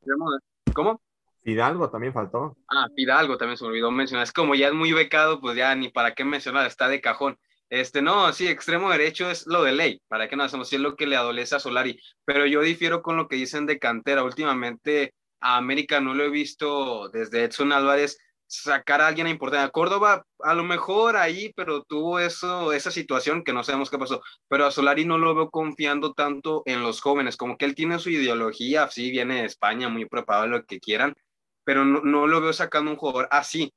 ¿Cómo? 0.74 1.02
Fidalgo 1.44 1.90
también 1.90 2.14
faltó. 2.14 2.58
Ah, 2.68 2.88
Fidalgo 2.94 3.38
también 3.38 3.58
se 3.58 3.64
me 3.64 3.70
olvidó 3.70 3.90
mencionar. 3.90 4.24
Es 4.24 4.34
como 4.34 4.56
ya 4.56 4.68
es 4.68 4.74
muy 4.74 4.92
becado, 4.92 5.40
pues 5.40 5.56
ya 5.56 5.74
ni 5.76 5.90
para 5.90 6.14
qué 6.14 6.26
mencionar, 6.26 6.66
está 6.66 6.90
de 6.90 7.00
cajón. 7.00 7.38
Este, 7.70 8.02
no, 8.02 8.32
sí, 8.34 8.48
extremo 8.48 8.92
derecho 8.92 9.30
es 9.32 9.48
lo 9.48 9.64
de 9.64 9.72
ley, 9.72 10.02
para 10.08 10.28
que 10.30 10.36
no 10.36 10.44
hacemos, 10.44 10.70
sí 10.70 10.76
es 10.76 10.82
lo 10.82 10.96
que 10.96 11.08
le 11.08 11.16
adolece 11.16 11.56
a 11.56 11.60
Solari, 11.60 12.00
pero 12.24 12.46
yo 12.46 12.62
difiero 12.62 13.02
con 13.02 13.18
lo 13.18 13.28
que 13.28 13.36
dicen 13.36 13.66
de 13.66 13.80
cantera. 13.80 14.24
Últimamente 14.24 15.14
a 15.40 15.58
América 15.58 16.00
no 16.00 16.14
lo 16.14 16.24
he 16.24 16.30
visto 16.30 17.10
desde 17.10 17.44
Edson 17.44 17.72
Álvarez 17.72 18.18
sacar 18.48 19.02
a 19.02 19.08
alguien 19.08 19.28
importante. 19.28 19.66
A 19.66 19.70
Córdoba, 19.70 20.26
a 20.40 20.54
lo 20.54 20.64
mejor 20.64 21.18
ahí, 21.18 21.52
pero 21.56 21.84
tuvo 21.84 22.20
eso, 22.20 22.74
esa 22.74 22.92
situación 22.92 23.44
que 23.44 23.54
no 23.54 23.64
sabemos 23.64 23.90
qué 23.90 23.98
pasó. 23.98 24.22
Pero 24.48 24.66
a 24.66 24.72
Solari 24.72 25.06
no 25.06 25.18
lo 25.18 25.34
veo 25.34 25.50
confiando 25.50 26.14
tanto 26.14 26.62
en 26.66 26.84
los 26.84 27.02
jóvenes, 27.02 27.38
como 27.38 27.58
que 27.58 27.66
él 27.66 27.76
tiene 27.76 28.00
su 28.00 28.10
ideología, 28.10 28.88
sí, 28.90 29.12
viene 29.12 29.42
de 29.42 29.46
España, 29.46 29.90
muy 29.90 30.06
preparado, 30.06 30.48
lo 30.48 30.64
que 30.66 30.80
quieran, 30.80 31.16
pero 31.64 31.86
no, 31.86 32.02
no 32.02 32.28
lo 32.28 32.42
veo 32.42 32.54
sacando 32.54 32.92
un 32.92 32.98
jugador 32.98 33.28
así 33.32 33.74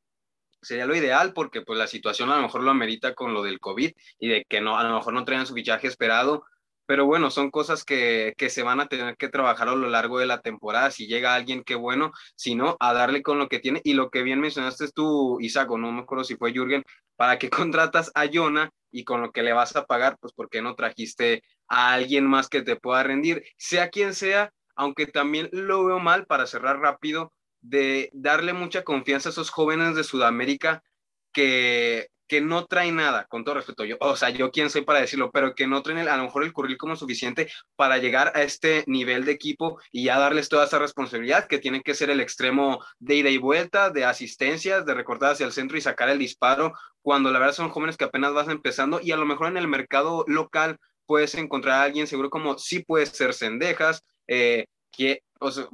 sería 0.67 0.87
lo 0.87 0.97
ideal 0.97 1.33
porque 1.33 1.63
pues 1.63 1.79
la 1.79 1.87
situación 1.87 2.31
a 2.31 2.37
lo 2.37 2.43
mejor 2.43 2.63
lo 2.63 2.71
amerita 2.71 3.15
con 3.15 3.33
lo 3.33 3.43
del 3.43 3.61
COVID 3.61 3.93
y 4.19 4.29
de 4.29 4.45
que 4.49 4.61
no, 4.61 4.77
a 4.79 4.85
lo 4.85 4.97
mejor 4.97 5.15
no 5.15 5.25
traen 5.25 5.47
su 5.47 5.55
fichaje 5.55 5.87
esperado, 5.87 6.45
pero 6.87 7.07
bueno, 7.07 7.31
son 7.31 7.51
cosas 7.51 7.85
que, 7.85 8.35
que, 8.37 8.51
se 8.51 8.63
van 8.63 8.81
a 8.81 8.87
tener 8.87 9.17
que 9.17 9.29
trabajar 9.29 9.69
a 9.69 9.75
lo 9.75 9.89
largo 9.89 10.19
de 10.19 10.27
la 10.27 10.41
temporada. 10.41 10.91
Si 10.91 11.07
llega 11.07 11.35
alguien, 11.35 11.65
qué 11.65 11.75
bueno, 11.75 12.13
si 12.37 12.55
no, 12.55 12.77
a 12.81 12.93
darle 12.93 13.23
con 13.23 13.39
lo 13.39 13.49
que 13.49 13.59
tiene. 13.59 13.81
Y 13.85 13.95
lo 13.95 14.11
que 14.11 14.23
bien 14.23 14.41
mencionaste 14.41 14.85
es 14.85 14.95
tú, 14.95 15.39
Isaac, 15.41 15.69
no 15.71 15.91
me 15.91 16.03
acuerdo 16.03 16.25
si 16.25 16.37
fue 16.37 16.53
Jürgen, 16.53 16.85
para 17.17 17.39
que 17.39 17.51
contratas 17.51 18.13
a 18.15 18.27
Jonah 18.33 18.71
y 18.91 19.05
con 19.05 19.21
lo 19.21 19.33
que 19.33 19.43
le 19.43 19.53
vas 19.53 19.75
a 19.77 19.87
pagar, 19.87 20.17
pues 20.21 20.33
¿por 20.33 20.49
qué 20.49 20.63
no 20.63 20.75
trajiste 20.75 21.43
a 21.69 21.93
alguien 21.93 22.25
más 22.27 22.49
que 22.49 22.63
te 22.63 22.77
pueda 22.77 23.03
rendir? 23.03 23.45
Sea 23.57 23.91
quien 23.91 24.15
sea, 24.15 24.53
aunque 24.77 25.07
también 25.07 25.49
lo 25.53 25.85
veo 25.85 25.99
mal 25.99 26.27
para 26.27 26.47
cerrar 26.47 26.79
rápido, 26.79 27.33
de 27.69 28.11
darle 28.13 28.53
mucha 28.53 28.83
confianza 28.83 29.29
a 29.29 29.33
esos 29.33 29.51
jóvenes 29.51 29.95
de 29.95 30.05
Sudamérica 30.05 30.83
que 31.33 32.09
que 32.27 32.41
no 32.41 32.67
trae 32.67 32.93
nada, 32.93 33.27
con 33.27 33.45
todo 33.45 33.57
respeto, 33.57 33.85
yo, 33.85 33.97
o 34.01 34.17
sea, 34.17 34.31
yo 34.31 34.51
quién 34.51 34.71
soy 34.71 34.83
para 34.83 35.01
decirlo, 35.01 35.31
pero 35.31 35.55
que 35.55 35.67
no 35.67 35.83
traen 35.83 36.09
a 36.09 36.17
lo 36.17 36.25
mejor 36.25 36.45
el 36.45 36.53
currículum 36.53 36.97
suficiente 36.97 37.49
para 37.77 37.99
llegar 37.99 38.33
a 38.35 38.43
este 38.43 38.85
nivel 38.87 39.25
de 39.25 39.33
equipo 39.33 39.79
y 39.93 40.05
ya 40.05 40.19
darles 40.19 40.49
toda 40.49 40.65
esa 40.67 40.79
responsabilidad 40.79 41.47
que 41.47 41.59
tiene 41.59 41.83
que 41.83 41.95
ser 41.95 42.11
el 42.11 42.21
extremo 42.21 42.85
de 42.99 43.17
ida 43.17 43.31
y 43.31 43.39
vuelta, 43.39 43.91
de 43.91 44.05
asistencias, 44.05 44.85
de 44.87 44.95
recortar 44.95 45.33
hacia 45.33 45.47
el 45.47 45.53
centro 45.53 45.79
y 45.79 45.81
sacar 45.81 46.09
el 46.09 46.19
disparo, 46.19 46.73
cuando 47.03 47.31
la 47.31 47.39
verdad 47.39 47.55
son 47.55 47.71
jóvenes 47.71 47.97
que 47.97 48.05
apenas 48.05 48.33
vas 48.33 48.49
empezando 48.49 49.01
y 49.01 49.13
a 49.13 49.17
lo 49.17 49.27
mejor 49.27 49.49
en 49.49 49.57
el 49.57 49.69
mercado 49.69 50.25
local 50.27 50.79
puedes 51.07 51.35
encontrar 51.37 51.81
a 51.81 51.83
alguien 51.85 52.09
seguro 52.09 52.31
como 52.31 52.59
sí 52.59 52.81
puede 52.81 53.07
ser 53.07 53.33
Cendejas, 53.33 54.03
eh, 54.27 54.67
que, 54.97 55.23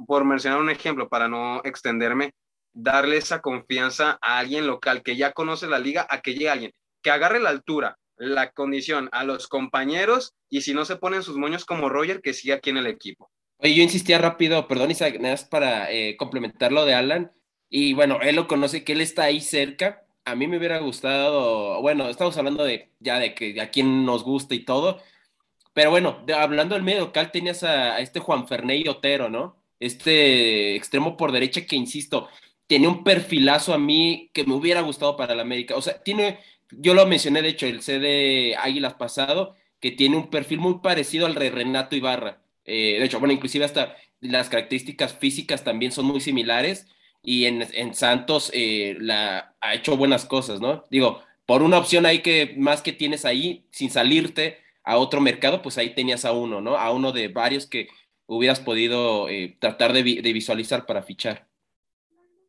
por 0.07 0.25
mencionar 0.25 0.59
un 0.59 0.69
ejemplo, 0.69 1.09
para 1.09 1.27
no 1.27 1.61
extenderme, 1.63 2.33
darle 2.73 3.17
esa 3.17 3.41
confianza 3.41 4.17
a 4.21 4.39
alguien 4.39 4.67
local 4.67 5.03
que 5.03 5.15
ya 5.15 5.31
conoce 5.31 5.67
la 5.67 5.79
liga, 5.79 6.05
a 6.09 6.21
que 6.21 6.33
llegue 6.33 6.49
alguien 6.49 6.71
que 7.01 7.11
agarre 7.11 7.39
la 7.39 7.49
altura, 7.49 7.97
la 8.17 8.51
condición 8.51 9.09
a 9.11 9.23
los 9.23 9.47
compañeros 9.47 10.33
y 10.49 10.61
si 10.61 10.73
no 10.73 10.85
se 10.85 10.95
ponen 10.95 11.23
sus 11.23 11.37
moños 11.37 11.65
como 11.65 11.89
Roger, 11.89 12.21
que 12.21 12.33
siga 12.33 12.55
aquí 12.55 12.69
en 12.69 12.77
el 12.77 12.87
equipo. 12.87 13.29
Oye, 13.57 13.75
yo 13.75 13.83
insistía 13.83 14.17
rápido, 14.17 14.67
perdón, 14.67 14.91
Isaac, 14.91 15.19
para 15.49 15.91
eh, 15.91 16.15
complementar 16.17 16.71
lo 16.71 16.85
de 16.85 16.95
Alan. 16.95 17.31
Y 17.69 17.93
bueno, 17.93 18.19
él 18.21 18.35
lo 18.35 18.47
conoce, 18.47 18.83
que 18.83 18.93
él 18.93 19.01
está 19.01 19.23
ahí 19.23 19.41
cerca. 19.41 20.05
A 20.25 20.35
mí 20.35 20.47
me 20.47 20.57
hubiera 20.57 20.79
gustado, 20.79 21.81
bueno, 21.81 22.07
estamos 22.09 22.37
hablando 22.37 22.63
de 22.63 22.91
ya 22.99 23.19
de 23.19 23.33
que 23.35 23.59
a 23.59 23.69
quién 23.69 24.05
nos 24.05 24.23
gusta 24.23 24.55
y 24.55 24.63
todo. 24.63 25.01
Pero 25.73 25.89
bueno, 25.91 26.23
hablando 26.35 26.75
del 26.75 26.83
medio 26.83 27.01
local, 27.01 27.31
tenías 27.31 27.63
a, 27.63 27.99
este 27.99 28.19
Juan 28.19 28.47
Fernández 28.47 28.87
Otero, 28.89 29.29
¿no? 29.29 29.57
Este 29.79 30.75
extremo 30.75 31.17
por 31.17 31.31
derecha 31.31 31.65
que, 31.65 31.75
insisto, 31.75 32.29
tiene 32.67 32.87
un 32.87 33.03
perfilazo 33.03 33.73
a 33.73 33.77
mí 33.79 34.29
que 34.33 34.45
me 34.45 34.53
hubiera 34.53 34.81
gustado 34.81 35.17
para 35.17 35.35
la 35.35 35.41
América. 35.41 35.75
O 35.75 35.81
sea, 35.81 36.01
tiene, 36.01 36.39
yo 36.71 36.93
lo 36.93 37.05
mencioné, 37.07 37.41
de 37.41 37.49
hecho, 37.49 37.65
el 37.65 37.81
CD 37.81 38.55
Águilas 38.55 38.93
pasado, 38.93 39.55
que 39.79 39.91
tiene 39.91 40.15
un 40.17 40.29
perfil 40.29 40.59
muy 40.59 40.79
parecido 40.79 41.25
al 41.25 41.35
de 41.35 41.49
Renato 41.51 41.95
Ibarra. 41.95 42.39
Eh, 42.65 42.97
de 42.99 43.05
hecho, 43.05 43.19
bueno, 43.19 43.33
inclusive 43.33 43.65
hasta 43.65 43.97
las 44.21 44.49
características 44.49 45.13
físicas 45.13 45.63
también 45.63 45.91
son 45.91 46.05
muy 46.05 46.21
similares 46.21 46.87
y 47.21 47.45
en, 47.45 47.93
Santos 47.93 48.51
eh, 48.53 48.95
la, 48.99 49.55
ha 49.61 49.73
hecho 49.73 49.97
buenas 49.97 50.25
cosas, 50.25 50.61
¿no? 50.61 50.83
Digo, 50.89 51.21
por 51.45 51.63
una 51.63 51.77
opción 51.77 52.05
ahí 52.05 52.19
que 52.19 52.53
más 52.57 52.81
que 52.81 52.93
tienes 52.93 53.25
ahí, 53.25 53.65
sin 53.71 53.89
salirte 53.89 54.59
a 54.83 54.97
otro 54.97 55.21
mercado, 55.21 55.61
pues 55.61 55.77
ahí 55.77 55.95
tenías 55.95 56.25
a 56.25 56.33
uno, 56.33 56.61
¿no? 56.61 56.77
A 56.77 56.91
uno 56.91 57.11
de 57.11 57.29
varios 57.29 57.67
que 57.67 57.87
hubieras 58.27 58.59
podido 58.59 59.29
eh, 59.29 59.57
tratar 59.59 59.93
de, 59.93 60.03
de 60.03 60.33
visualizar 60.33 60.85
para 60.85 61.03
fichar. 61.03 61.47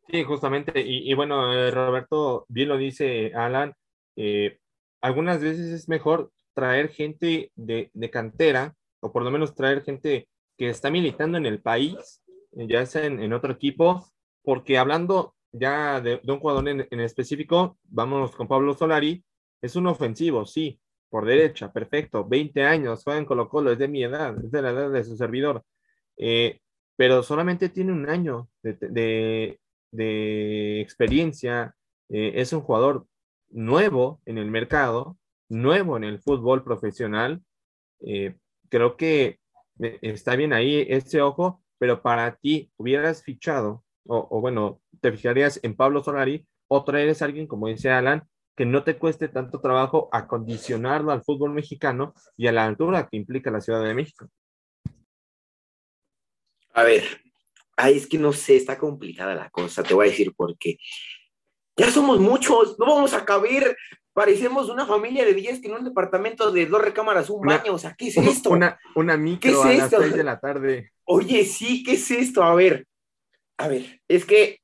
Sí, 0.09 0.23
justamente. 0.23 0.81
Y, 0.87 1.13
bueno, 1.15 1.53
eh, 1.53 1.71
Roberto, 1.71 2.45
bien 2.49 2.69
lo 2.69 2.77
dice 2.77 3.33
Alan, 3.35 3.75
eh, 4.17 4.59
algunas 5.01 5.41
veces 5.41 5.69
es 5.73 5.89
mejor 5.89 6.31
traer 6.55 6.91
gente 6.91 7.51
de, 7.57 7.91
cantera, 8.13 8.75
o 9.01 9.13
por 9.13 9.23
lo 9.23 9.31
menos 9.31 9.55
traer 9.55 9.83
gente 9.83 10.29
que 10.59 10.69
está 10.69 10.91
militando 10.91 11.39
en 11.39 11.47
el 11.47 11.61
país, 11.61 12.23
ya 12.53 12.87
sea 12.87 13.07
en, 13.07 13.33
otro 13.33 13.53
equipo, 13.53 14.07
porque 14.43 14.79
hablando 14.79 15.35
ya 15.53 16.01
de, 16.01 16.21
un 16.27 16.39
jugador 16.39 16.69
en, 16.69 17.01
específico, 17.01 17.79
vamos 17.85 18.37
con 18.37 18.47
Pablo 18.47 18.75
Solari, 18.75 19.25
es 19.63 19.75
un 19.75 19.87
ofensivo, 19.87 20.45
sí, 20.47 20.79
por 21.15 21.27
derecha, 21.27 21.73
perfecto, 21.73 22.27
20 22.27 22.65
años, 22.65 23.05
juega 23.05 23.21
en 23.21 23.25
Colo 23.25 23.49
Colo, 23.49 23.71
es 23.71 23.79
de 23.79 23.87
mi 23.87 24.03
edad, 24.03 24.37
es 24.45 24.51
de 24.51 24.63
la 24.63 24.71
edad 24.71 24.91
de 24.91 25.05
su 25.05 25.17
servidor, 25.17 25.63
pero 26.97 27.23
solamente 27.23 27.69
tiene 27.69 27.93
un 27.93 28.11
año 28.11 28.49
de, 28.65 29.61
de 29.95 30.81
experiencia, 30.81 31.77
eh, 32.09 32.33
es 32.35 32.53
un 32.53 32.63
jugador 32.63 33.07
nuevo 33.51 34.21
en 34.27 34.39
el 34.39 34.51
mercado, 34.51 35.17
nuevo 35.49 35.97
en 35.97 36.05
el 36.05 36.21
fútbol 36.21 36.65
profesional. 36.65 37.43
Eh, 38.01 38.35
creo 38.69 38.97
que 38.97 39.39
eh, 39.81 39.99
está 40.03 40.35
bien 40.35 40.53
ahí 40.53 40.85
ese 40.89 41.23
ojo, 41.23 41.63
pero 41.79 42.03
para 42.03 42.35
ti 42.37 42.73
hubieras 42.77 43.23
fichado, 43.23 43.85
o, 44.07 44.41
bueno, 44.41 44.81
te 45.01 45.13
fijarías 45.13 45.61
en 45.63 45.77
Pablo 45.77 46.03
Solari, 46.03 46.47
o 46.69 46.85
traeres 46.85 47.23
a 47.23 47.27
alguien, 47.27 47.47
como 47.47 47.69
dice 47.69 47.91
Alan, 47.91 48.25
que 48.57 48.67
no 48.67 48.85
te 48.85 48.99
cueste 48.99 49.29
tanto 49.29 49.61
trabajo 49.61 50.09
acondicionarlo 50.13 51.13
al 51.13 51.25
fútbol 51.25 51.53
mexicano 51.53 52.15
y 52.37 52.47
a 52.47 52.53
la 52.53 52.65
altura 52.65 53.09
que 53.09 53.17
implica 53.17 53.51
la 53.51 53.61
Ciudad 53.61 53.83
de 53.83 53.95
México. 53.95 54.29
A 56.73 56.83
ver, 56.83 57.05
Ay, 57.77 57.97
es 57.97 58.07
que 58.07 58.19
no 58.19 58.33
sé, 58.33 58.57
está 58.57 58.79
complicada 58.79 59.35
la 59.35 59.51
cosa, 59.51 59.83
te 59.83 59.95
voy 59.95 60.07
a 60.07 60.11
decir 60.11 60.33
por 60.35 60.57
qué. 60.59 60.79
Ya 61.77 61.91
somos 61.91 62.21
muchos, 62.21 62.79
no 62.79 62.87
vamos 62.87 63.15
a 63.15 63.25
caber. 63.25 63.77
Parecemos 64.13 64.69
una 64.69 64.87
familia 64.87 65.25
de 65.25 65.35
10 65.35 65.61
que 65.61 65.69
en 65.69 65.75
un 65.75 65.85
departamento 65.85 66.53
de 66.53 66.67
dos 66.67 66.81
recámaras, 66.81 67.31
un 67.31 67.41
baño. 67.41 67.75
O 67.75 67.79
sea, 67.79 67.95
¿qué 67.99 68.09
es 68.09 68.17
esto? 68.17 68.51
Una, 68.51 68.79
una 68.95 69.17
micro 69.17 69.51
¿Qué 69.51 69.59
es 69.59 69.65
a 69.65 69.73
esto? 69.73 69.99
las 69.99 70.07
6 70.07 70.17
de 70.17 70.25
la 70.25 70.39
tarde. 70.39 70.93
Oye, 71.05 71.45
sí, 71.45 71.83
¿qué 71.83 71.95
es 71.95 72.11
esto? 72.13 72.45
A 72.45 72.55
ver, 72.55 72.87
a 73.59 73.67
ver, 73.67 74.01
es 74.07 74.25
que 74.25 74.61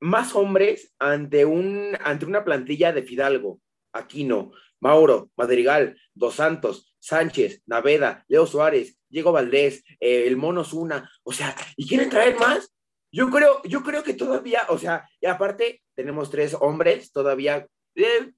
más 0.00 0.34
hombres 0.34 0.94
ante, 0.98 1.44
un, 1.44 1.96
ante 2.02 2.26
una 2.26 2.44
plantilla 2.44 2.92
de 2.92 3.02
Fidalgo, 3.02 3.60
Aquino, 3.92 4.52
Mauro, 4.80 5.30
Madrigal, 5.36 6.00
Dos 6.14 6.36
Santos, 6.36 6.94
Sánchez, 6.98 7.62
Naveda, 7.66 8.24
Leo 8.28 8.46
Suárez, 8.46 8.98
Diego 9.08 9.32
Valdés, 9.32 9.84
eh, 10.00 10.24
el 10.26 10.36
Mono 10.36 10.64
Zuna, 10.64 11.10
o 11.22 11.32
sea, 11.32 11.54
¿y 11.76 11.86
quieren 11.86 12.10
traer 12.10 12.38
más? 12.38 12.74
Yo 13.12 13.28
creo, 13.28 13.60
yo 13.64 13.82
creo 13.82 14.02
que 14.02 14.14
todavía, 14.14 14.62
o 14.68 14.78
sea, 14.78 15.08
y 15.20 15.26
aparte 15.26 15.82
tenemos 15.94 16.30
tres 16.30 16.56
hombres 16.58 17.12
todavía, 17.12 17.66
eh, 17.96 18.32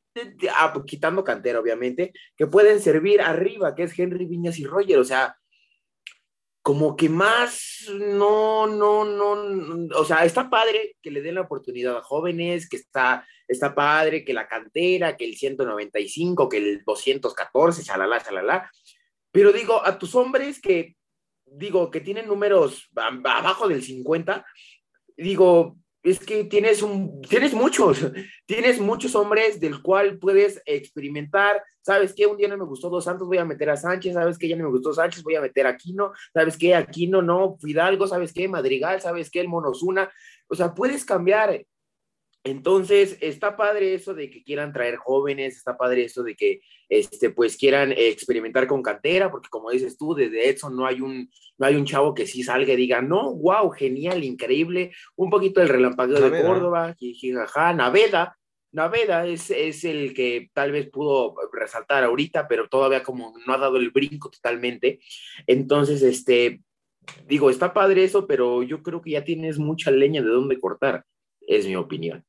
ah, 0.54 0.72
quitando 0.86 1.22
cantera, 1.22 1.60
obviamente, 1.60 2.12
que 2.36 2.46
pueden 2.46 2.80
servir 2.80 3.20
arriba, 3.20 3.74
que 3.74 3.84
es 3.84 3.98
Henry 3.98 4.24
Viñas 4.26 4.58
y 4.58 4.64
Roger, 4.64 4.98
o 4.98 5.04
sea, 5.04 5.36
como 6.62 6.94
que 6.94 7.08
más, 7.08 7.90
no, 7.92 8.68
no, 8.68 9.04
no, 9.04 9.98
o 9.98 10.04
sea, 10.04 10.24
está 10.24 10.48
padre 10.48 10.96
que 11.02 11.10
le 11.10 11.20
den 11.20 11.34
la 11.34 11.40
oportunidad 11.40 11.96
a 11.96 12.02
jóvenes, 12.02 12.68
que 12.68 12.76
está, 12.76 13.26
está 13.48 13.74
padre 13.74 14.24
que 14.24 14.32
la 14.32 14.46
cantera, 14.46 15.16
que 15.16 15.24
el 15.24 15.34
195, 15.34 16.48
que 16.48 16.58
el 16.58 16.84
214, 16.84 17.82
chalala, 17.82 18.22
chalala, 18.22 18.70
pero 19.32 19.52
digo, 19.52 19.84
a 19.84 19.98
tus 19.98 20.14
hombres 20.14 20.60
que, 20.60 20.94
digo, 21.46 21.90
que 21.90 22.00
tienen 22.00 22.28
números 22.28 22.88
abajo 22.94 23.66
del 23.66 23.82
50, 23.82 24.46
digo, 25.16 25.78
es 26.02 26.18
que 26.18 26.44
tienes, 26.44 26.82
un, 26.82 27.22
tienes 27.22 27.54
muchos, 27.54 27.98
tienes 28.46 28.80
muchos 28.80 29.14
hombres 29.14 29.60
del 29.60 29.80
cual 29.82 30.18
puedes 30.18 30.60
experimentar. 30.66 31.62
¿Sabes 31.80 32.12
qué? 32.12 32.26
Un 32.26 32.36
día 32.36 32.48
no 32.48 32.56
me 32.56 32.64
gustó 32.64 32.90
Dos 32.90 33.04
Santos, 33.04 33.28
voy 33.28 33.38
a 33.38 33.44
meter 33.44 33.70
a 33.70 33.76
Sánchez. 33.76 34.14
¿Sabes 34.14 34.38
qué? 34.38 34.48
Ya 34.48 34.56
no 34.56 34.64
me 34.64 34.70
gustó 34.70 34.92
Sánchez, 34.92 35.22
voy 35.22 35.36
a 35.36 35.40
meter 35.40 35.66
a 35.66 35.70
Aquino. 35.70 36.12
¿Sabes 36.32 36.56
qué? 36.56 36.74
Aquino 36.74 37.22
no, 37.22 37.56
Fidalgo. 37.60 38.06
¿Sabes 38.06 38.32
qué? 38.32 38.48
Madrigal. 38.48 39.00
¿Sabes 39.00 39.30
qué? 39.30 39.40
El 39.40 39.48
Monosuna. 39.48 40.10
O 40.48 40.54
sea, 40.54 40.74
puedes 40.74 41.04
cambiar. 41.04 41.64
Entonces, 42.44 43.18
está 43.20 43.56
padre 43.56 43.94
eso 43.94 44.14
de 44.14 44.28
que 44.28 44.42
quieran 44.42 44.72
traer 44.72 44.96
jóvenes, 44.96 45.56
está 45.56 45.76
padre 45.76 46.04
eso 46.04 46.24
de 46.24 46.34
que, 46.34 46.60
este, 46.88 47.30
pues, 47.30 47.56
quieran 47.56 47.92
experimentar 47.96 48.66
con 48.66 48.82
cantera, 48.82 49.30
porque 49.30 49.48
como 49.48 49.70
dices 49.70 49.96
tú, 49.96 50.14
desde 50.14 50.48
Edson 50.48 50.74
no 50.74 50.84
hay 50.84 51.00
un, 51.00 51.30
no 51.58 51.66
hay 51.66 51.76
un 51.76 51.84
chavo 51.84 52.14
que 52.14 52.26
sí 52.26 52.42
salga 52.42 52.72
y 52.72 52.76
diga, 52.76 53.00
no, 53.00 53.32
wow, 53.32 53.70
genial, 53.70 54.24
increíble, 54.24 54.92
un 55.14 55.30
poquito 55.30 55.62
el 55.62 55.68
relampagueo 55.68 56.30
de 56.30 56.42
Córdoba, 56.42 56.94
jijaja, 56.98 57.72
Naveda, 57.74 58.36
Naveda 58.72 59.26
es, 59.26 59.50
es 59.50 59.84
el 59.84 60.14
que 60.14 60.50
tal 60.54 60.72
vez 60.72 60.88
pudo 60.90 61.34
resaltar 61.52 62.02
ahorita, 62.04 62.48
pero 62.48 62.68
todavía 62.68 63.02
como 63.02 63.34
no 63.46 63.52
ha 63.52 63.58
dado 63.58 63.76
el 63.76 63.90
brinco 63.90 64.30
totalmente. 64.30 64.98
Entonces, 65.46 66.02
este, 66.02 66.62
digo, 67.26 67.50
está 67.50 67.74
padre 67.74 68.04
eso, 68.04 68.26
pero 68.26 68.62
yo 68.62 68.82
creo 68.82 69.02
que 69.02 69.10
ya 69.10 69.24
tienes 69.24 69.58
mucha 69.58 69.90
leña 69.90 70.22
de 70.22 70.28
dónde 70.30 70.58
cortar, 70.58 71.04
es 71.40 71.66
mi 71.66 71.76
opinión. 71.76 72.24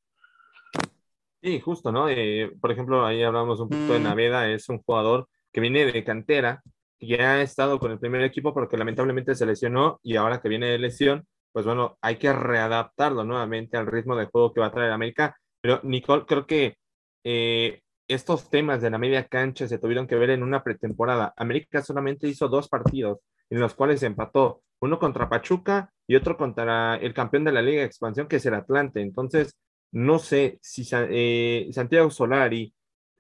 Sí, 1.43 1.59
justo, 1.59 1.91
¿no? 1.91 2.07
Eh, 2.07 2.53
por 2.61 2.71
ejemplo, 2.71 3.05
ahí 3.05 3.21
hablamos 3.21 3.59
un 3.59 3.67
poquito 3.67 3.91
de 3.93 3.99
mm. 3.99 4.03
Naveda, 4.03 4.49
es 4.49 4.69
un 4.69 4.81
jugador 4.81 5.27
que 5.51 5.59
viene 5.59 5.85
de 5.85 6.03
cantera, 6.05 6.61
que 6.97 7.05
ya 7.05 7.33
ha 7.33 7.41
estado 7.41 7.79
con 7.79 7.91
el 7.91 7.99
primer 7.99 8.21
equipo 8.21 8.53
porque 8.53 8.77
lamentablemente 8.77 9.35
se 9.35 9.45
lesionó 9.45 9.99
y 10.03 10.15
ahora 10.15 10.39
que 10.39 10.47
viene 10.47 10.67
de 10.67 10.79
lesión, 10.79 11.27
pues 11.51 11.65
bueno, 11.65 11.97
hay 12.01 12.15
que 12.15 12.31
readaptarlo 12.31 13.25
nuevamente 13.25 13.75
al 13.75 13.87
ritmo 13.87 14.15
de 14.15 14.27
juego 14.27 14.53
que 14.53 14.61
va 14.61 14.67
a 14.67 14.71
traer 14.71 14.91
América. 14.91 15.35
Pero 15.59 15.81
Nicole, 15.83 16.23
creo 16.25 16.47
que 16.47 16.77
eh, 17.25 17.81
estos 18.07 18.49
temas 18.49 18.81
de 18.81 18.89
la 18.89 18.97
media 18.97 19.27
cancha 19.27 19.67
se 19.67 19.79
tuvieron 19.79 20.07
que 20.07 20.15
ver 20.15 20.29
en 20.29 20.43
una 20.43 20.63
pretemporada. 20.63 21.33
América 21.35 21.81
solamente 21.81 22.27
hizo 22.27 22.47
dos 22.47 22.69
partidos 22.69 23.19
en 23.49 23.59
los 23.59 23.73
cuales 23.75 23.99
se 23.99 24.05
empató, 24.07 24.61
uno 24.79 24.97
contra 24.97 25.29
Pachuca 25.29 25.91
y 26.07 26.15
otro 26.15 26.37
contra 26.37 26.95
el 26.95 27.13
campeón 27.13 27.43
de 27.43 27.51
la 27.51 27.61
Liga 27.61 27.81
de 27.81 27.87
Expansión, 27.87 28.27
que 28.27 28.37
es 28.37 28.45
el 28.45 28.53
Atlante. 28.53 29.01
Entonces, 29.01 29.55
no 29.93 30.17
sé 30.17 30.57
si 30.61 30.87
eh, 30.91 31.69
Santiago 31.71 32.09
Solari 32.09 32.73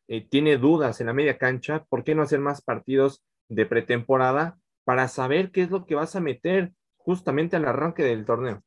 eh, 0.07 0.27
tiene 0.27 0.57
dudas 0.57 0.99
en 0.99 1.07
la 1.07 1.13
media 1.13 1.37
cancha, 1.37 1.85
¿por 1.87 2.03
qué 2.03 2.15
no 2.15 2.23
hacer 2.23 2.39
más 2.39 2.63
partidos 2.63 3.23
de 3.47 3.67
pretemporada 3.67 4.57
para 4.83 5.07
saber 5.07 5.51
qué 5.51 5.61
es 5.61 5.69
lo 5.69 5.85
que 5.85 5.93
vas 5.93 6.15
a 6.15 6.19
meter 6.19 6.73
justamente 6.97 7.55
al 7.55 7.65
arranque 7.65 8.03
del 8.03 8.25
torneo? 8.25 8.63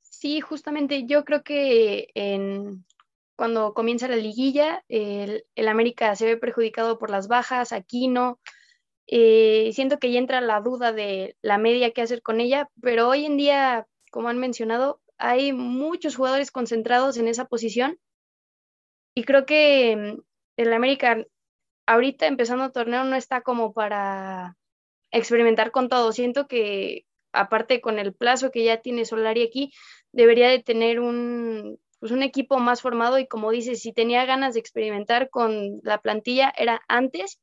Sí, 0.00 0.40
justamente 0.40 1.06
yo 1.06 1.24
creo 1.24 1.44
que 1.44 2.08
en, 2.14 2.84
cuando 3.36 3.72
comienza 3.72 4.08
la 4.08 4.16
liguilla, 4.16 4.84
el, 4.88 5.44
América 5.68 6.16
se 6.16 6.26
ve 6.26 6.36
perjudicado 6.36 6.98
por 6.98 7.10
las 7.10 7.28
bajas, 7.28 7.72
Aquino. 7.72 8.40
Eh, 9.06 9.70
siento 9.74 9.98
que 10.00 10.10
ya 10.10 10.18
entra 10.18 10.40
la 10.40 10.60
duda 10.60 10.92
de 10.92 11.36
la 11.40 11.58
media 11.58 11.92
que 11.92 12.02
hacer 12.02 12.20
con 12.20 12.40
ella, 12.40 12.68
pero 12.80 13.08
hoy 13.08 13.26
en 13.26 13.36
día, 13.36 13.86
como 14.10 14.28
han 14.28 14.38
mencionado, 14.38 15.01
hay 15.22 15.52
muchos 15.52 16.16
jugadores 16.16 16.50
concentrados 16.50 17.16
en 17.16 17.28
esa 17.28 17.46
posición. 17.46 17.98
Y 19.14 19.24
creo 19.24 19.46
que 19.46 19.96
mm, 19.96 20.20
el 20.56 20.72
América 20.72 21.24
ahorita 21.86 22.26
empezando 22.26 22.64
el 22.64 22.72
torneo 22.72 23.04
no 23.04 23.14
está 23.16 23.42
como 23.42 23.72
para 23.72 24.56
experimentar 25.12 25.70
con 25.70 25.88
todo. 25.88 26.12
Siento 26.12 26.48
que 26.48 27.06
aparte 27.32 27.80
con 27.80 27.98
el 28.00 28.14
plazo 28.14 28.50
que 28.50 28.64
ya 28.64 28.82
tiene 28.82 29.04
Solari 29.04 29.44
aquí, 29.44 29.72
debería 30.10 30.48
de 30.48 30.60
tener 30.60 30.98
un, 30.98 31.78
pues 32.00 32.10
un 32.10 32.22
equipo 32.22 32.58
más 32.58 32.82
formado. 32.82 33.18
Y 33.20 33.28
como 33.28 33.52
dices, 33.52 33.80
si 33.80 33.92
tenía 33.92 34.24
ganas 34.24 34.54
de 34.54 34.60
experimentar 34.60 35.30
con 35.30 35.80
la 35.84 36.00
plantilla 36.00 36.52
era 36.56 36.82
antes. 36.88 37.38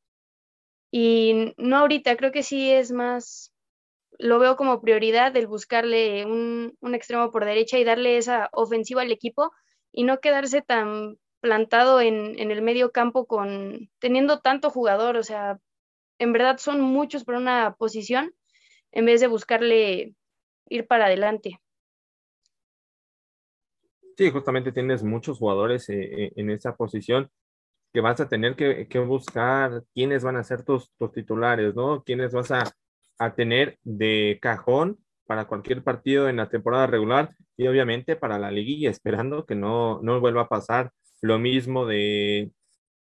Y 0.91 1.53
no 1.57 1.77
ahorita, 1.77 2.17
creo 2.17 2.31
que 2.33 2.43
sí 2.43 2.71
es 2.71 2.91
más, 2.91 3.53
lo 4.19 4.37
veo 4.37 4.55
como 4.55 4.81
prioridad 4.81 5.35
el 5.35 5.47
buscarle 5.47 6.25
un, 6.25 6.77
un 6.81 6.93
extremo 6.93 7.31
por 7.31 7.45
derecha 7.45 7.79
y 7.79 7.83
darle 7.83 8.17
esa 8.17 8.49
ofensiva 8.51 9.01
al 9.01 9.11
equipo 9.11 9.51
y 9.91 10.03
no 10.03 10.19
quedarse 10.19 10.61
tan 10.61 11.17
plantado 11.39 12.01
en, 12.01 12.37
en 12.37 12.51
el 12.51 12.61
medio 12.61 12.91
campo 12.91 13.25
con 13.25 13.89
teniendo 13.99 14.41
tanto 14.41 14.69
jugador, 14.69 15.15
o 15.15 15.23
sea, 15.23 15.57
en 16.19 16.33
verdad 16.33 16.57
son 16.57 16.81
muchos 16.81 17.23
por 17.23 17.35
una 17.35 17.75
posición 17.79 18.33
en 18.91 19.05
vez 19.05 19.21
de 19.21 19.27
buscarle 19.27 20.15
ir 20.67 20.85
para 20.85 21.05
adelante. 21.05 21.59
Sí, 24.17 24.29
justamente 24.31 24.73
tienes 24.73 25.01
muchos 25.01 25.37
jugadores 25.37 25.87
eh, 25.89 26.25
eh, 26.25 26.31
en 26.35 26.49
esa 26.49 26.75
posición 26.75 27.31
que 27.93 28.01
vas 28.01 28.19
a 28.19 28.27
tener 28.27 28.55
que, 28.55 28.99
buscar 28.99 29.85
quiénes 29.93 30.25
van 30.25 30.35
a 30.35 30.43
ser 30.43 30.63
tus, 30.63 30.91
titulares, 31.13 31.73
¿no? 31.73 32.03
Quiénes 32.03 32.33
vas 32.33 32.51
a, 32.51 32.63
tener 33.35 33.77
de 33.83 34.39
cajón 34.41 34.97
para 35.27 35.45
cualquier 35.45 35.83
partido 35.83 36.27
en 36.27 36.37
la 36.37 36.49
temporada 36.49 36.87
regular 36.87 37.35
y 37.55 37.67
obviamente 37.67 38.15
para 38.15 38.39
la 38.39 38.51
liguilla, 38.51 38.89
esperando 38.89 39.45
que 39.45 39.55
no, 39.55 39.99
no 40.01 40.19
vuelva 40.19 40.43
a 40.43 40.49
pasar 40.49 40.91
lo 41.21 41.37
mismo 41.37 41.85
de, 41.85 42.51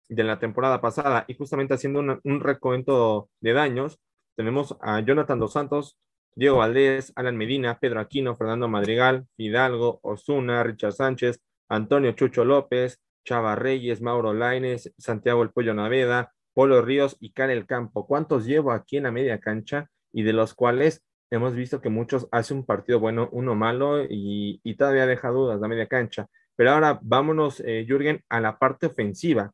de 0.09 0.23
la 0.23 0.37
temporada 0.39 0.81
pasada. 0.81 1.25
Y 1.27 1.33
justamente 1.35 1.73
haciendo 1.73 2.01
un, 2.01 2.19
un 2.23 2.39
recuento 2.41 3.29
de 3.39 3.53
daños, 3.53 3.99
tenemos 4.35 4.77
a 4.81 4.99
Jonathan 4.99 5.39
Dos 5.39 5.53
Santos, 5.53 5.97
Diego 6.35 6.57
Valdés, 6.57 7.13
Alan 7.15 7.37
Medina, 7.37 7.79
Pedro 7.79 7.99
Aquino, 7.99 8.35
Fernando 8.35 8.67
Madrigal, 8.67 9.25
Hidalgo, 9.37 9.99
Osuna, 10.03 10.63
Richard 10.63 10.93
Sánchez, 10.93 11.39
Antonio 11.69 12.11
Chucho 12.11 12.43
López, 12.43 12.99
Chava 13.23 13.55
Reyes, 13.55 14.01
Mauro 14.01 14.33
Laines, 14.33 14.93
Santiago 14.97 15.43
El 15.43 15.51
Pollo 15.51 15.73
Naveda, 15.73 16.33
Polo 16.53 16.81
Ríos 16.81 17.17
y 17.19 17.31
Karel 17.31 17.65
Campo. 17.65 18.05
¿Cuántos 18.05 18.45
llevo 18.45 18.71
aquí 18.71 18.97
en 18.97 19.03
la 19.03 19.11
media 19.11 19.39
cancha? 19.39 19.89
Y 20.13 20.23
de 20.23 20.31
los 20.31 20.53
cuales 20.53 21.03
hemos 21.31 21.55
visto 21.55 21.81
que 21.81 21.89
muchos 21.89 22.27
hacen 22.31 22.57
un 22.57 22.65
partido 22.65 22.99
bueno, 22.99 23.27
uno 23.31 23.55
malo 23.55 24.05
y, 24.07 24.61
todavía 24.77 25.07
deja 25.07 25.29
dudas 25.29 25.59
la 25.59 25.67
media 25.67 25.87
cancha. 25.87 26.27
Pero 26.55 26.71
ahora 26.71 26.99
vámonos, 27.01 27.59
eh, 27.65 27.85
Jürgen, 27.87 28.21
a 28.29 28.39
la 28.39 28.59
parte 28.59 28.85
ofensiva. 28.85 29.51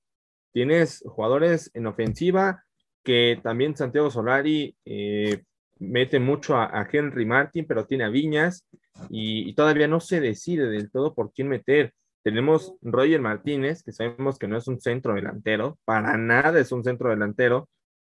Tienes 0.52 1.04
jugadores 1.06 1.72
en 1.74 1.88
ofensiva 1.88 2.64
que 3.04 3.40
también 3.42 3.76
Santiago 3.78 4.12
Solari 4.12 4.76
eh, 4.86 5.44
mete 5.80 6.20
mucho 6.20 6.58
a, 6.58 6.88
Henry 6.92 7.26
Martin, 7.26 7.66
pero 7.66 7.86
tiene 7.86 8.04
a 8.04 8.10
Viñas 8.10 8.68
y, 9.10 9.54
todavía 9.54 9.88
no 9.88 10.00
se 10.00 10.20
decide 10.20 10.70
del 10.70 10.92
todo 10.92 11.14
por 11.14 11.32
quién 11.34 11.48
meter. 11.48 11.94
Tenemos 12.24 12.74
Roger 12.82 13.22
Martínez, 13.22 13.82
que 13.84 13.94
sabemos 13.94 14.38
que 14.38 14.48
no 14.48 14.58
es 14.58 14.68
un 14.68 14.82
centro 14.82 15.14
delantero, 15.16 15.80
para 15.86 16.18
nada 16.18 16.60
es 16.60 16.72
un 16.72 16.84
centro 16.84 17.10
delantero. 17.10 17.70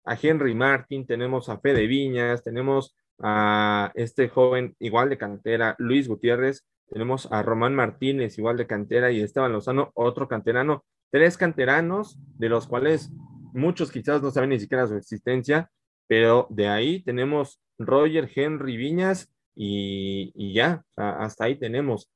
A 0.05 0.19
Henry 0.21 0.55
Martin, 0.55 1.07
tenemos 1.07 1.49
a 1.49 1.59
Fede 1.59 1.87
Viñas, 1.87 2.43
tenemos 2.43 2.95
a 3.19 3.93
este 3.95 4.29
joven 4.29 4.75
igual 4.81 5.09
de 5.09 5.19
cantera, 5.19 5.77
Luis 5.79 6.09
Gutiérrez, 6.09 6.65
tenemos 6.93 7.27
a 7.33 7.43
Román 7.43 7.75
Martínez 7.75 8.37
igual 8.39 8.59
de 8.59 8.67
cantera 8.67 9.11
y 9.11 9.23
Esteban 9.23 9.53
Lozano, 9.53 9.91
otro 9.95 10.29
canterano. 10.29 10.85
Tres 11.11 11.39
canteranos, 11.39 12.19
de 12.39 12.51
los 12.51 12.67
cuales 12.67 13.11
muchos 13.55 13.91
quizás 13.91 14.23
no 14.23 14.31
saben 14.31 14.51
ni 14.51 14.61
siquiera 14.61 14.87
su 14.87 14.95
existencia, 14.97 15.71
pero 16.07 16.47
de 16.51 16.69
ahí 16.69 17.03
tenemos 17.03 17.61
Roger, 17.79 18.31
Henry, 18.35 18.77
Viñas 18.77 19.33
y, 19.55 20.53
ya, 20.53 20.85
hasta 20.97 21.45
ahí 21.45 21.57
tenemos. 21.57 22.11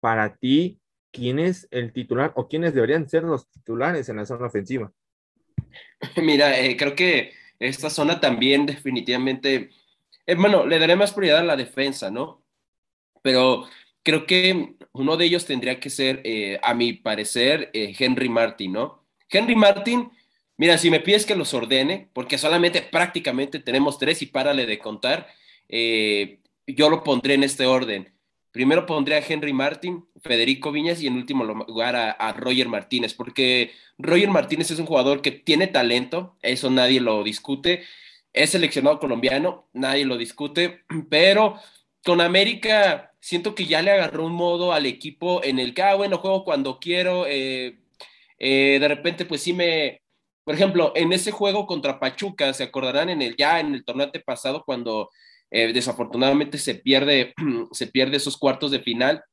Para 0.00 0.34
ti, 0.36 0.80
¿quién 1.12 1.38
es 1.38 1.68
el 1.70 1.92
titular 1.92 2.32
o 2.34 2.48
quiénes 2.48 2.74
deberían 2.74 3.08
ser 3.08 3.22
los 3.22 3.48
titulares 3.48 4.08
en 4.08 4.16
la 4.16 4.26
zona 4.26 4.46
ofensiva? 4.46 4.92
Mira, 6.16 6.58
eh, 6.60 6.76
creo 6.76 6.94
que 6.94 7.32
esta 7.58 7.90
zona 7.90 8.20
también 8.20 8.66
definitivamente, 8.66 9.70
eh, 10.26 10.34
bueno, 10.34 10.66
le 10.66 10.78
daré 10.78 10.96
más 10.96 11.12
prioridad 11.12 11.40
a 11.40 11.44
la 11.44 11.56
defensa, 11.56 12.10
¿no? 12.10 12.42
Pero 13.22 13.68
creo 14.02 14.26
que 14.26 14.76
uno 14.92 15.16
de 15.16 15.24
ellos 15.26 15.46
tendría 15.46 15.80
que 15.80 15.90
ser, 15.90 16.20
eh, 16.24 16.60
a 16.62 16.74
mi 16.74 16.92
parecer, 16.94 17.70
Henry 17.74 18.28
Martin, 18.28 18.72
¿no? 18.72 19.04
Henry 19.30 19.56
Martin 19.56 20.10
Mira, 20.58 20.78
si 20.78 20.90
me 20.90 21.00
pides 21.00 21.26
que 21.26 21.36
los 21.36 21.52
ordene, 21.54 22.08
porque 22.14 22.38
solamente 22.38 22.80
prácticamente 22.82 23.58
tenemos 23.60 23.98
tres 23.98 24.22
y 24.22 24.26
párale 24.26 24.64
de 24.66 24.78
contar, 24.78 25.28
eh, 25.68 26.40
yo 26.66 26.88
lo 26.88 27.02
pondré 27.02 27.34
en 27.34 27.44
este 27.44 27.66
orden. 27.66 28.12
Primero 28.56 28.86
pondré 28.86 29.16
a 29.16 29.22
Henry 29.22 29.52
Martin, 29.52 30.08
Federico 30.22 30.72
Viñas 30.72 31.02
y 31.02 31.06
en 31.06 31.16
último 31.16 31.44
lugar 31.44 31.94
a, 31.94 32.32
Roger 32.32 32.70
Martínez, 32.70 33.12
porque 33.12 33.72
Roger 33.98 34.30
Martínez 34.30 34.70
es 34.70 34.78
un 34.78 34.86
jugador 34.86 35.20
que 35.20 35.30
tiene 35.30 35.66
talento, 35.66 36.38
eso 36.40 36.70
nadie 36.70 37.02
lo 37.02 37.22
discute, 37.22 37.82
es 38.32 38.48
seleccionado 38.48 38.98
colombiano, 38.98 39.68
nadie 39.74 40.06
lo 40.06 40.16
discute, 40.16 40.84
pero 41.10 41.56
con 42.02 42.22
América 42.22 43.12
siento 43.20 43.54
que 43.54 43.66
ya 43.66 43.82
le 43.82 43.90
agarró 43.90 44.24
un 44.24 44.32
modo 44.32 44.72
al 44.72 44.86
equipo 44.86 45.44
en 45.44 45.58
el 45.58 45.74
que, 45.74 45.82
ah, 45.82 45.94
bueno, 45.94 46.16
juego 46.16 46.42
cuando 46.42 46.78
quiero, 46.80 47.26
eh, 47.26 47.78
eh, 48.38 48.78
de 48.80 48.88
repente 48.88 49.26
pues 49.26 49.42
sí 49.42 49.52
me, 49.52 50.00
por 50.44 50.54
ejemplo, 50.54 50.94
en 50.96 51.12
ese 51.12 51.30
juego 51.30 51.66
contra 51.66 52.00
Pachuca, 52.00 52.54
se 52.54 52.62
acordarán 52.62 53.10
en 53.10 53.20
el 53.20 53.36
ya 53.36 53.60
en 53.60 53.74
el 53.74 53.84
torneo 53.84 54.10
pasado 54.24 54.64
cuando 54.64 55.10
eh, 55.50 55.72
desafortunadamente 55.72 56.58
se 56.58 56.74
pierde, 56.74 57.34
se 57.72 57.86
pierde 57.86 58.16
esos 58.16 58.36
cuartos 58.36 58.70
de 58.70 58.80
final. 58.80 59.24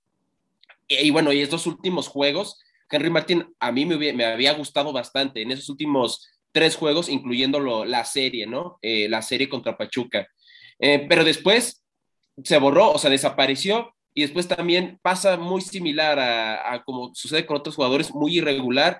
Y, 0.87 1.11
bueno, 1.11 1.31
y 1.31 1.41
estos 1.41 1.65
últimos 1.65 2.07
juegos, 2.07 2.59
Henry 2.89 3.09
Martin 3.09 3.45
a 3.59 3.71
mí 3.71 3.85
me, 3.85 4.25
había 4.25 4.53
gustado 4.53 4.91
bastante 4.93 5.41
en 5.41 5.51
esos 5.51 5.69
últimos 5.69 6.27
tres 6.51 6.75
juegos, 6.75 7.09
incluyendo 7.09 7.85
la 7.85 8.05
serie, 8.05 8.45
¿no? 8.45 8.77
Eh, 8.81 9.09
la 9.09 9.21
serie 9.21 9.49
contra 9.49 9.77
Pachuca. 9.77 10.27
Eh, 10.79 11.05
pero 11.09 11.23
después 11.23 11.83
se 12.43 12.57
borró, 12.57 12.91
o 12.91 12.97
sea, 12.99 13.09
desapareció 13.09 13.95
y 14.13 14.21
después 14.21 14.47
también 14.47 14.99
pasa 15.01 15.37
muy 15.37 15.61
similar 15.61 16.19
a 16.19 16.83
como 16.85 17.15
sucede 17.15 17.47
con 17.47 17.57
otros 17.57 17.75
jugadores, 17.75 18.13
muy 18.13 18.37
irregular 18.37 18.99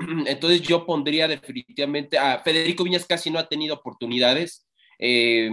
Entonces 0.26 0.62
yo 0.62 0.86
pondría 0.86 1.28
definitivamente 1.28 2.18
a 2.18 2.38
Federico 2.42 2.84
Viñas 2.84 3.06
casi 3.06 3.30
no 3.30 3.38
ha 3.38 3.48
tenido 3.48 3.74
oportunidades, 3.74 4.66
eh, 5.02 5.50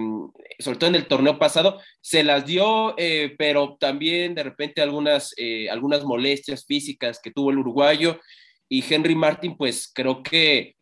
sobre 0.59 0.77
todo 0.77 0.89
en 0.89 0.95
el 0.95 1.07
torneo 1.07 1.39
pasado, 1.39 1.81
se 2.01 2.21
las 2.21 2.45
dio, 2.45 2.95
eh, 2.97 3.33
pero 3.37 3.77
también 3.79 4.35
de 4.35 4.43
repente 4.43 4.81
algunas, 4.81 5.33
eh, 5.37 5.69
algunas 5.69 6.03
molestias 6.03 6.65
físicas 6.65 7.21
que 7.23 7.31
tuvo 7.31 7.51
el 7.51 7.59
uruguayo 7.59 8.19
y 8.67 8.83
Henry 8.93 9.15
Martin, 9.15 9.55
pues 9.55 9.89
creo 9.93 10.21
que 10.21 10.75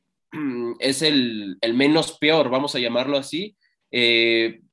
es 0.79 1.03
el, 1.03 1.59
menos 1.75 2.17
peor, 2.17 2.49
vamos 2.49 2.73
a 2.75 2.79
llamarlo 2.79 3.17
así. 3.17 3.55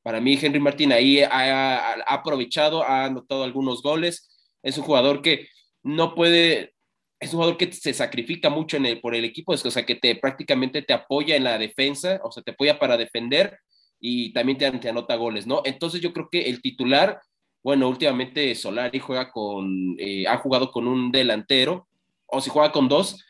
para 0.02 0.20
mí 0.20 0.38
Henry 0.40 0.58
Martin 0.58 0.92
ahí 0.92 1.20
ha, 1.20 1.92
ha 1.92 2.14
aprovechado, 2.14 2.82
ha 2.82 3.04
anotado 3.04 3.44
algunos 3.44 3.82
goles, 3.82 4.28
es 4.62 4.78
un 4.78 4.84
jugador 4.84 5.20
que 5.20 5.48
no 5.82 6.14
puede, 6.14 6.72
es 7.20 7.32
un 7.32 7.40
jugador 7.40 7.58
que 7.58 7.70
se 7.72 7.92
sacrifica 7.92 8.48
mucho 8.48 8.78
el, 8.78 9.00
por 9.02 9.14
el 9.14 9.26
equipo, 9.26 9.52
es, 9.52 9.64
o 9.66 9.70
sea, 9.70 9.84
que 9.84 9.96
te 9.96 10.16
prácticamente 10.16 10.80
te 10.80 10.94
apoya 10.94 11.36
en 11.36 11.44
la 11.44 11.58
defensa, 11.58 12.20
o 12.24 12.32
sea, 12.32 12.42
te 12.42 12.52
apoya 12.52 12.78
para 12.78 12.96
defender 12.96 13.58
y 14.04 14.32
también 14.32 14.58
te, 14.58 14.88
anota 14.88 15.14
goles, 15.14 15.46
¿no? 15.46 15.62
Entonces 15.64 16.00
yo 16.00 16.12
creo 16.12 16.28
que 16.28 16.42
el 16.50 16.60
titular, 16.60 17.20
bueno, 17.62 17.88
últimamente 17.88 18.52
Solari 18.56 18.98
juega 18.98 19.30
con, 19.30 19.94
eh, 19.98 20.26
ha 20.26 20.38
jugado 20.38 20.72
con 20.72 20.88
un 20.88 21.12
delantero, 21.12 21.86
o 22.26 22.40
si 22.40 22.50
juega 22.50 22.72
con 22.72 22.88
dos, 22.88 23.24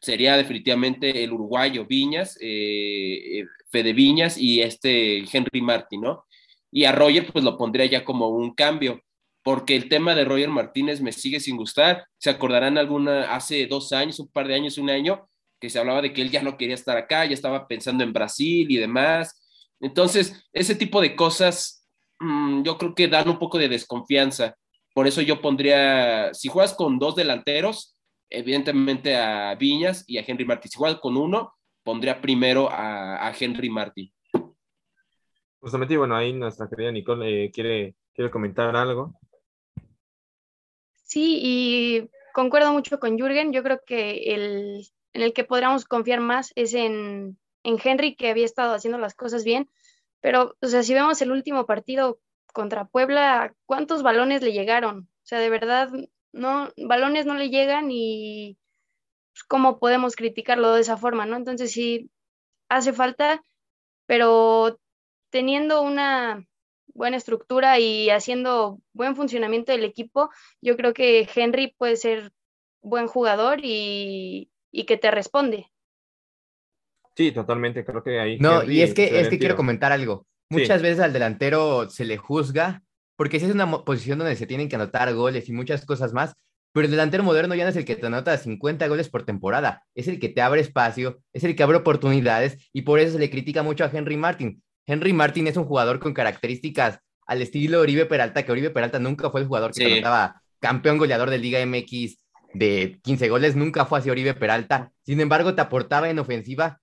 sería 0.00 0.36
definitivamente 0.36 1.22
el 1.22 1.32
uruguayo 1.32 1.86
Viñas, 1.86 2.36
eh, 2.40 3.44
Fede 3.70 3.92
Viñas 3.92 4.36
y 4.36 4.60
este 4.60 5.18
Henry 5.32 5.62
Martin, 5.62 6.00
¿no? 6.00 6.24
Y 6.72 6.84
a 6.84 6.92
Roger 6.92 7.32
pues 7.32 7.44
lo 7.44 7.56
pondría 7.56 7.86
ya 7.86 8.04
como 8.04 8.28
un 8.28 8.54
cambio, 8.54 9.00
porque 9.44 9.76
el 9.76 9.88
tema 9.88 10.16
de 10.16 10.24
Roger 10.24 10.48
Martínez 10.48 11.00
me 11.00 11.12
sigue 11.12 11.38
sin 11.38 11.56
gustar. 11.56 12.06
Se 12.18 12.30
acordarán 12.30 12.76
alguna, 12.76 13.34
hace 13.34 13.66
dos 13.68 13.92
años, 13.92 14.18
un 14.18 14.28
par 14.28 14.48
de 14.48 14.56
años, 14.56 14.78
un 14.78 14.90
año, 14.90 15.28
que 15.60 15.70
se 15.70 15.78
hablaba 15.78 16.02
de 16.02 16.12
que 16.12 16.22
él 16.22 16.30
ya 16.30 16.42
no 16.42 16.56
quería 16.56 16.74
estar 16.74 16.96
acá, 16.96 17.24
ya 17.24 17.34
estaba 17.34 17.68
pensando 17.68 18.02
en 18.02 18.12
Brasil 18.12 18.66
y 18.68 18.76
demás. 18.76 19.40
Entonces, 19.80 20.48
ese 20.52 20.74
tipo 20.74 21.00
de 21.00 21.14
cosas 21.14 21.86
mm, 22.20 22.62
yo 22.62 22.78
creo 22.78 22.94
que 22.94 23.08
dan 23.08 23.28
un 23.28 23.38
poco 23.38 23.58
de 23.58 23.68
desconfianza. 23.68 24.56
Por 24.94 25.06
eso 25.06 25.20
yo 25.22 25.40
pondría, 25.40 26.34
si 26.34 26.48
juegas 26.48 26.74
con 26.74 26.98
dos 26.98 27.14
delanteros, 27.14 27.96
evidentemente 28.30 29.16
a 29.16 29.54
Viñas 29.54 30.04
y 30.06 30.18
a 30.18 30.24
Henry 30.26 30.44
Martí. 30.44 30.68
Si 30.68 30.78
juegas 30.78 30.98
con 31.00 31.16
uno, 31.16 31.54
pondría 31.82 32.20
primero 32.20 32.68
a, 32.70 33.32
Henry 33.38 33.70
Martí. 33.70 34.12
Justamente, 35.60 35.96
bueno, 35.96 36.16
ahí 36.16 36.32
nuestra 36.32 36.68
querida 36.68 36.92
Nicole 36.92 37.44
eh, 37.44 37.50
quiere, 37.50 37.96
quiere 38.12 38.30
comentar 38.30 38.74
algo. 38.76 39.14
Sí, 41.04 41.40
y 41.42 42.10
concuerdo 42.34 42.72
mucho 42.72 42.98
con 43.00 43.16
Jürgen. 43.16 43.52
Yo 43.52 43.62
creo 43.62 43.80
que 43.86 44.34
el, 44.34 44.86
en 45.12 45.22
el 45.22 45.32
que 45.32 45.44
podríamos 45.44 45.84
confiar 45.84 46.20
más 46.20 46.52
es 46.54 46.74
en, 46.74 47.38
en 47.68 47.78
Henry, 47.82 48.16
que 48.16 48.30
había 48.30 48.46
estado 48.46 48.74
haciendo 48.74 48.98
las 48.98 49.14
cosas 49.14 49.44
bien. 49.44 49.70
Pero, 50.20 50.56
o 50.60 50.66
sea, 50.66 50.82
si 50.82 50.94
vemos 50.94 51.20
el 51.22 51.30
último 51.30 51.66
partido 51.66 52.20
contra 52.52 52.86
Puebla, 52.86 53.54
¿cuántos 53.66 54.02
balones 54.02 54.42
le 54.42 54.52
llegaron? 54.52 55.08
O 55.22 55.26
sea, 55.26 55.38
de 55.38 55.50
verdad, 55.50 55.90
no, 56.32 56.70
balones 56.78 57.26
no 57.26 57.34
le 57.34 57.50
llegan 57.50 57.90
y 57.90 58.58
pues, 59.32 59.44
cómo 59.44 59.78
podemos 59.78 60.16
criticarlo 60.16 60.72
de 60.74 60.80
esa 60.80 60.96
forma, 60.96 61.26
¿no? 61.26 61.36
Entonces 61.36 61.70
sí, 61.72 62.10
hace 62.68 62.92
falta, 62.92 63.42
pero 64.06 64.80
teniendo 65.30 65.82
una 65.82 66.46
buena 66.94 67.18
estructura 67.18 67.78
y 67.78 68.10
haciendo 68.10 68.80
buen 68.92 69.14
funcionamiento 69.14 69.72
del 69.72 69.84
equipo, 69.84 70.30
yo 70.62 70.76
creo 70.76 70.94
que 70.94 71.28
Henry 71.34 71.74
puede 71.78 71.96
ser 71.96 72.32
buen 72.82 73.08
jugador 73.08 73.60
y, 73.62 74.50
y 74.72 74.86
que 74.86 74.96
te 74.96 75.10
responde. 75.10 75.70
Sí, 77.18 77.32
totalmente, 77.32 77.84
creo 77.84 78.00
que 78.00 78.20
ahí. 78.20 78.38
No, 78.38 78.62
y 78.62 78.80
es 78.80 78.94
que, 78.94 79.18
es 79.18 79.28
que 79.28 79.40
quiero 79.40 79.56
comentar 79.56 79.90
algo. 79.90 80.24
Muchas 80.50 80.82
veces 80.82 81.00
al 81.00 81.12
delantero 81.12 81.90
se 81.90 82.04
le 82.04 82.16
juzga, 82.16 82.84
porque 83.16 83.40
si 83.40 83.46
es 83.46 83.52
una 83.52 83.68
posición 83.82 84.20
donde 84.20 84.36
se 84.36 84.46
tienen 84.46 84.68
que 84.68 84.76
anotar 84.76 85.12
goles 85.12 85.48
y 85.48 85.52
muchas 85.52 85.84
cosas 85.84 86.12
más, 86.12 86.34
pero 86.72 86.84
el 86.84 86.92
delantero 86.92 87.24
moderno 87.24 87.56
ya 87.56 87.64
no 87.64 87.70
es 87.70 87.76
el 87.76 87.84
que 87.84 87.96
te 87.96 88.06
anota 88.06 88.38
50 88.38 88.86
goles 88.86 89.08
por 89.08 89.24
temporada, 89.24 89.82
es 89.96 90.06
el 90.06 90.20
que 90.20 90.28
te 90.28 90.42
abre 90.42 90.60
espacio, 90.60 91.18
es 91.32 91.42
el 91.42 91.56
que 91.56 91.64
abre 91.64 91.78
oportunidades 91.78 92.70
y 92.72 92.82
por 92.82 93.00
eso 93.00 93.14
se 93.14 93.18
le 93.18 93.30
critica 93.30 93.64
mucho 93.64 93.82
a 93.82 93.90
Henry 93.92 94.16
Martin. 94.16 94.62
Henry 94.86 95.12
Martin 95.12 95.48
es 95.48 95.56
un 95.56 95.64
jugador 95.64 95.98
con 95.98 96.14
características 96.14 97.00
al 97.26 97.42
estilo 97.42 97.80
Oribe 97.80 98.06
Peralta, 98.06 98.44
que 98.44 98.52
Oribe 98.52 98.70
Peralta 98.70 99.00
nunca 99.00 99.28
fue 99.30 99.40
el 99.40 99.48
jugador 99.48 99.72
que 99.72 99.84
anotaba 99.84 100.40
campeón 100.60 100.98
goleador 100.98 101.30
de 101.30 101.38
Liga 101.38 101.58
MX 101.66 102.16
de 102.54 103.00
15 103.02 103.28
goles, 103.28 103.56
nunca 103.56 103.86
fue 103.86 103.98
así 103.98 104.08
Oribe 104.08 104.34
Peralta. 104.34 104.92
Sin 105.02 105.20
embargo, 105.20 105.56
te 105.56 105.62
aportaba 105.62 106.08
en 106.10 106.20
ofensiva 106.20 106.80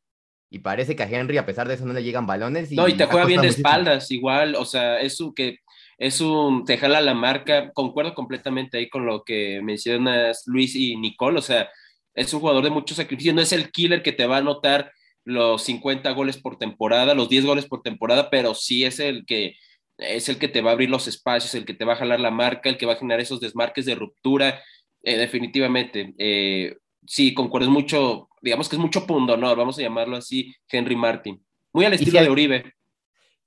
y 0.49 0.59
parece 0.59 0.95
que 0.95 1.03
a 1.03 1.09
Henry, 1.09 1.37
a 1.37 1.45
pesar 1.45 1.67
de 1.67 1.73
eso, 1.73 1.85
no 1.85 1.93
le 1.93 2.03
llegan 2.03 2.27
balones. 2.27 2.71
no, 2.71 2.87
y 2.87 2.93
te 2.93 3.05
juega 3.05 3.25
bien 3.25 3.41
de 3.41 3.47
espaldas, 3.47 4.11
igual, 4.11 4.55
o 4.55 4.65
sea, 4.65 4.99
es 4.99 5.19
un 5.19 5.33
que 5.33 5.59
es 5.97 6.21
un, 6.21 6.65
te 6.65 6.77
jala 6.77 6.99
la 7.01 7.13
marca, 7.13 7.71
concuerdo 7.73 8.13
completamente 8.13 8.77
ahí 8.77 8.89
con 8.89 9.05
lo 9.05 9.23
que 9.23 9.61
mencionas 9.63 10.43
Luis 10.45 10.75
y 10.75 10.97
Nicole, 10.97 11.39
o 11.39 11.41
sea, 11.41 11.69
es 12.13 12.33
un 12.33 12.41
jugador 12.41 12.63
de 12.63 12.69
mucho 12.69 12.95
sacrificio, 12.95 13.33
no 13.33 13.41
es 13.41 13.53
el 13.53 13.71
killer 13.71 14.03
que 14.03 14.11
te 14.11 14.25
va 14.25 14.37
a 14.37 14.39
anotar 14.39 14.91
los 15.23 15.63
50 15.63 16.11
goles 16.11 16.37
por 16.37 16.57
temporada, 16.57 17.15
los 17.15 17.29
10 17.29 17.45
goles 17.45 17.65
por 17.65 17.81
temporada, 17.81 18.29
pero 18.29 18.53
sí 18.53 18.83
es 18.85 18.99
el 18.99 19.25
que 19.25 19.55
es 19.97 20.27
el 20.27 20.37
que 20.37 20.49
te 20.49 20.61
va 20.61 20.71
a 20.71 20.73
abrir 20.73 20.89
los 20.89 21.07
espacios, 21.07 21.55
el 21.55 21.65
que 21.65 21.73
te 21.73 21.85
va 21.85 21.93
a 21.93 21.97
jalar 21.97 22.19
la 22.19 22.31
marca, 22.31 22.69
el 22.69 22.77
que 22.77 22.85
va 22.85 22.93
a 22.93 22.97
generar 22.97 23.21
esos 23.21 23.39
desmarques 23.39 23.85
de 23.85 23.95
ruptura, 23.95 24.61
eh, 25.03 25.17
definitivamente. 25.17 26.13
Eh, 26.17 26.75
sí, 27.07 27.33
concuerdo 27.33 27.69
mucho, 27.69 28.29
digamos 28.41 28.69
que 28.69 28.75
es 28.75 28.81
mucho 28.81 29.05
pundonor, 29.05 29.57
vamos 29.57 29.77
a 29.77 29.81
llamarlo 29.81 30.17
así, 30.17 30.53
Henry 30.69 30.95
Martin. 30.95 31.43
Muy 31.73 31.85
al 31.85 31.93
estilo 31.93 32.21
de 32.21 32.29
Uribe. 32.29 32.73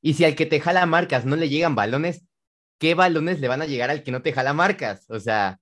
Y 0.01 0.15
si 0.15 0.25
al 0.25 0.35
que 0.35 0.47
te 0.47 0.61
jala 0.61 0.87
marcas 0.87 1.25
no 1.25 1.37
le 1.37 1.49
llegan 1.49 1.75
balones, 1.75 2.27
¿qué 2.79 2.95
balones 2.95 3.41
le 3.41 3.49
van 3.49 3.63
a 3.63 3.67
llegar 3.67 3.91
al 3.91 4.03
que 4.03 4.13
no 4.13 4.23
te 4.23 4.33
jala 4.33 4.53
marcas? 4.53 5.07
O 5.09 5.19
sea, 5.19 5.59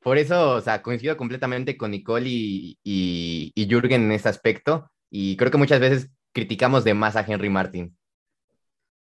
por 0.00 0.16
eso, 0.16 0.54
o 0.54 0.60
sea, 0.60 0.82
coincido 0.82 1.16
completamente 1.16 1.76
con 1.76 1.90
Nicole 1.90 2.28
y, 2.28 2.78
y, 2.82 3.52
y 3.54 3.68
Jürgen 3.68 4.04
en 4.04 4.12
este 4.12 4.28
aspecto. 4.28 4.90
Y 5.10 5.36
creo 5.36 5.50
que 5.50 5.58
muchas 5.58 5.80
veces 5.80 6.10
criticamos 6.32 6.84
de 6.84 6.94
más 6.94 7.16
a 7.16 7.24
Henry 7.26 7.50
Martin. 7.50 7.96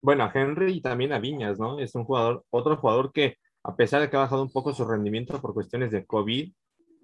Bueno, 0.01 0.25
a 0.25 0.33
Henry 0.35 0.75
y 0.75 0.81
también 0.81 1.13
a 1.13 1.19
Viñas, 1.19 1.59
¿no? 1.59 1.81
Es 1.81 1.95
un 1.95 2.05
jugador, 2.05 2.45
otro 2.51 2.77
jugador 2.77 3.11
que, 3.13 3.39
a 3.63 3.75
pesar 3.75 4.01
de 4.01 4.11
que 4.11 4.17
ha 4.17 4.21
bajado 4.21 4.43
un 4.43 4.53
poco 4.53 4.73
su 4.73 4.85
rendimiento 4.85 5.41
por 5.41 5.55
cuestiones 5.55 5.91
de 5.91 6.05
COVID, 6.05 6.53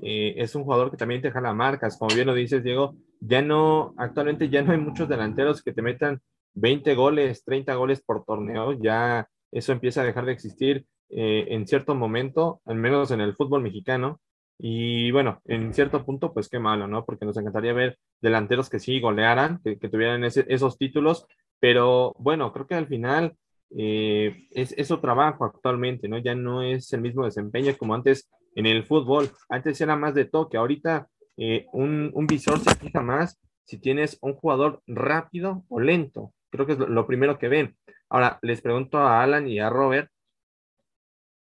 eh, 0.03 0.35
es 0.37 0.55
un 0.55 0.65
jugador 0.65 0.91
que 0.91 0.97
también 0.97 1.23
te 1.23 1.31
jala 1.31 1.53
marcas. 1.53 1.99
Como 1.99 2.15
bien 2.15 2.27
lo 2.27 2.35
dices, 2.35 2.63
Diego, 2.63 2.97
ya 3.21 3.43
no, 3.43 3.95
actualmente 3.97 4.49
ya 4.49 4.63
no 4.63 4.73
hay 4.73 4.79
muchos 4.79 5.09
delanteros 5.09 5.63
que 5.63 5.73
te 5.73 5.83
metan 5.83 6.21
20 6.55 6.95
goles, 6.95 7.45
30 7.45 7.75
goles 7.75 8.03
por 8.03 8.25
torneo. 8.25 8.73
Ya 8.73 9.29
eso 9.53 9.73
empieza 9.73 10.03
a 10.03 10.05
dejar 10.05 10.27
de 10.27 10.33
existir 10.33 10.87
eh, 11.11 11.47
en 11.51 11.67
cierto 11.67 11.95
momento, 11.95 12.61
al 12.65 12.77
menos 12.77 13.11
en 13.11 13.21
el 13.21 13.35
fútbol 13.35 13.63
mexicano. 13.63 14.21
Y 14.59 15.11
bueno, 15.11 15.41
en 15.47 15.73
cierto 15.73 16.05
punto, 16.05 16.35
pues 16.35 16.49
qué 16.49 16.59
malo, 16.59 16.87
¿no? 16.87 17.05
Porque 17.05 17.25
nos 17.25 17.37
encantaría 17.37 17.73
ver 17.73 17.99
delanteros 18.21 18.69
que 18.69 18.79
sí 18.79 19.01
golearan, 19.01 19.61
que, 19.65 19.77
tuvieran 19.77 20.23
esos 20.25 20.77
títulos, 20.77 21.27
pero 21.59 22.15
bueno, 22.19 22.53
creo 22.53 22.67
que 22.67 22.75
al 22.75 22.87
final 22.87 23.37
eh, 23.77 24.49
es 24.51 24.73
eso 24.77 25.01
trabajo 25.01 25.45
actualmente, 25.45 26.09
¿no? 26.09 26.19
Ya 26.19 26.35
no 26.35 26.63
es 26.63 26.93
el 26.93 27.01
mismo 27.01 27.25
desempeño 27.25 27.77
como 27.79 27.95
antes 27.95 28.29
en 28.55 28.67
el 28.67 28.85
fútbol. 28.85 29.31
Antes 29.49 29.81
era 29.81 29.97
más 29.97 30.15
de 30.15 30.25
toque, 30.25 30.57
ahorita 30.57 31.09
eh, 31.37 31.67
un, 31.73 32.11
un, 32.15 32.27
visor 32.27 32.59
se 32.59 32.75
fija 32.75 33.01
más 33.01 33.41
si 33.65 33.79
tienes 33.79 34.19
un 34.21 34.35
jugador 34.35 34.83
rápido 34.87 35.65
o 35.69 35.81
lento. 35.81 36.33
Creo 36.51 36.67
que 36.67 36.73
es 36.73 36.79
lo, 36.79 37.07
primero 37.07 37.39
que 37.39 37.49
ven. 37.49 37.77
Ahora, 38.09 38.39
les 38.43 38.61
pregunto 38.61 38.99
a 38.99 39.23
Alan 39.23 39.47
y 39.49 39.61
a 39.61 39.71
Robert 39.71 40.11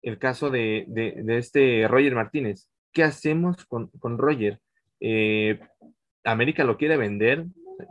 el 0.02 0.18
caso 0.18 0.50
de, 0.50 0.84
de, 0.88 1.38
este 1.38 1.86
Roger 1.88 2.14
Martínez. 2.14 2.68
¿Qué 2.92 3.04
hacemos 3.04 3.64
con, 3.66 3.88
con 3.98 4.18
Roger? 4.18 4.60
Eh, 5.00 5.60
América 6.24 6.64
lo 6.64 6.76
quiere 6.76 6.96
vender, 6.96 7.46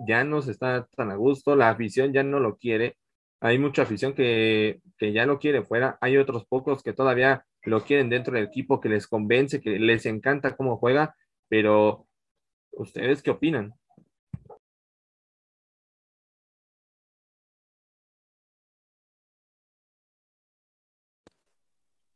ya 0.08 0.24
no 0.24 0.42
se 0.42 0.52
está 0.52 0.88
tan 0.96 1.12
a 1.12 1.16
gusto, 1.16 1.56
la 1.56 1.70
afición 1.70 2.14
ya 2.14 2.24
no 2.24 2.40
lo 2.40 2.58
quiere. 2.58 2.98
Hay 3.40 3.60
mucha 3.60 3.84
afición 3.84 4.14
que, 4.14 4.82
que 4.98 5.14
ya 5.14 5.26
lo 5.26 5.40
quiere 5.40 5.64
fuera, 5.64 5.98
hay 6.02 6.18
otros 6.18 6.46
pocos 6.46 6.82
que 6.82 6.94
todavía 6.94 7.46
lo 7.64 7.84
quieren 7.84 8.10
dentro 8.10 8.34
del 8.34 8.46
equipo, 8.46 8.82
que 8.82 8.90
les 8.90 9.08
convence, 9.08 9.62
que 9.62 9.78
les 9.78 10.06
encanta 10.06 10.56
cómo 10.56 10.78
juega, 10.78 11.16
pero 11.48 12.08
¿ustedes 12.72 13.22
qué 13.22 13.32
opinan? 13.32 13.74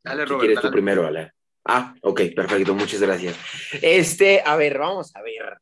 Dale, 0.02 0.24
Robert. 0.24 0.40
¿Quieres 0.40 0.60
tú 0.60 0.70
primero, 0.70 1.06
Ale? 1.06 1.32
Ah, 1.64 1.94
ok, 2.02 2.22
perfecto, 2.34 2.74
muchas 2.74 3.00
gracias. 3.00 3.38
Este, 3.80 4.42
a 4.44 4.56
ver, 4.56 4.78
vamos 4.78 5.14
a 5.14 5.22
ver. 5.22 5.58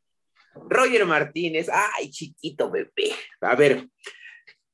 Roger 0.55 1.05
Martínez, 1.05 1.69
ay, 1.69 2.11
chiquito 2.11 2.71
bebé. 2.71 3.13
A 3.43 3.55
ver, 3.55 3.87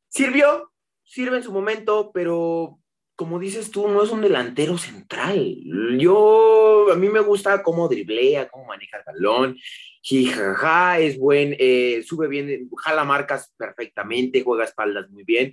sirvió, 0.09 0.73
sirve 1.07 1.39
en 1.39 1.43
su 1.43 1.53
momento, 1.53 2.11
pero 2.13 2.79
como 3.15 3.39
dices 3.39 3.71
tú, 3.71 3.89
no 3.89 4.03
es 4.03 4.11
un 4.11 4.21
delantero 4.21 4.77
central. 4.77 5.57
Yo, 5.99 6.93
a 6.93 6.97
mí 6.97 7.09
me 7.09 7.21
gusta 7.21 7.63
cómo 7.63 7.89
driblea, 7.89 8.49
cómo 8.49 8.67
maneja 8.67 8.99
el 8.99 9.05
balón. 9.07 9.57
Jijaja, 10.03 11.01
es 11.01 11.19
buen, 11.19 11.57
eh, 11.59 12.05
sube 12.07 12.29
bien, 12.29 12.69
jala 12.77 13.05
marcas 13.05 13.53
perfectamente, 13.57 14.43
juega 14.43 14.65
espaldas 14.65 15.11
muy 15.11 15.25
bien, 15.25 15.53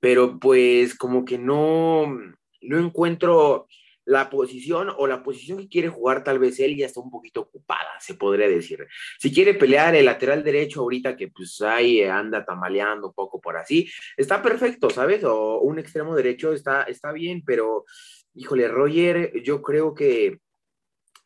pero 0.00 0.40
pues 0.40 0.96
como 0.96 1.24
que 1.24 1.38
no, 1.38 2.18
no 2.62 2.78
encuentro 2.78 3.68
la 4.06 4.30
posición 4.30 4.90
o 4.96 5.06
la 5.06 5.22
posición 5.22 5.58
que 5.58 5.68
quiere 5.68 5.88
jugar 5.88 6.24
tal 6.24 6.38
vez 6.38 6.58
él 6.60 6.76
ya 6.76 6.86
está 6.86 7.00
un 7.00 7.10
poquito 7.10 7.42
ocupada, 7.42 7.98
se 8.00 8.14
podría 8.14 8.48
decir. 8.48 8.86
Si 9.18 9.32
quiere 9.32 9.54
pelear 9.54 9.94
el 9.96 10.06
lateral 10.06 10.42
derecho 10.42 10.80
ahorita 10.80 11.16
que 11.16 11.28
pues 11.28 11.60
ahí 11.60 12.02
anda 12.02 12.44
tambaleando 12.44 13.08
un 13.08 13.14
poco 13.14 13.40
por 13.40 13.56
así, 13.56 13.90
está 14.16 14.40
perfecto, 14.40 14.88
¿sabes? 14.90 15.24
O 15.24 15.58
un 15.60 15.78
extremo 15.80 16.14
derecho 16.14 16.52
está, 16.52 16.84
está 16.84 17.12
bien, 17.12 17.42
pero 17.44 17.84
híjole, 18.34 18.68
Roger, 18.68 19.42
yo 19.42 19.60
creo 19.60 19.92
que 19.92 20.38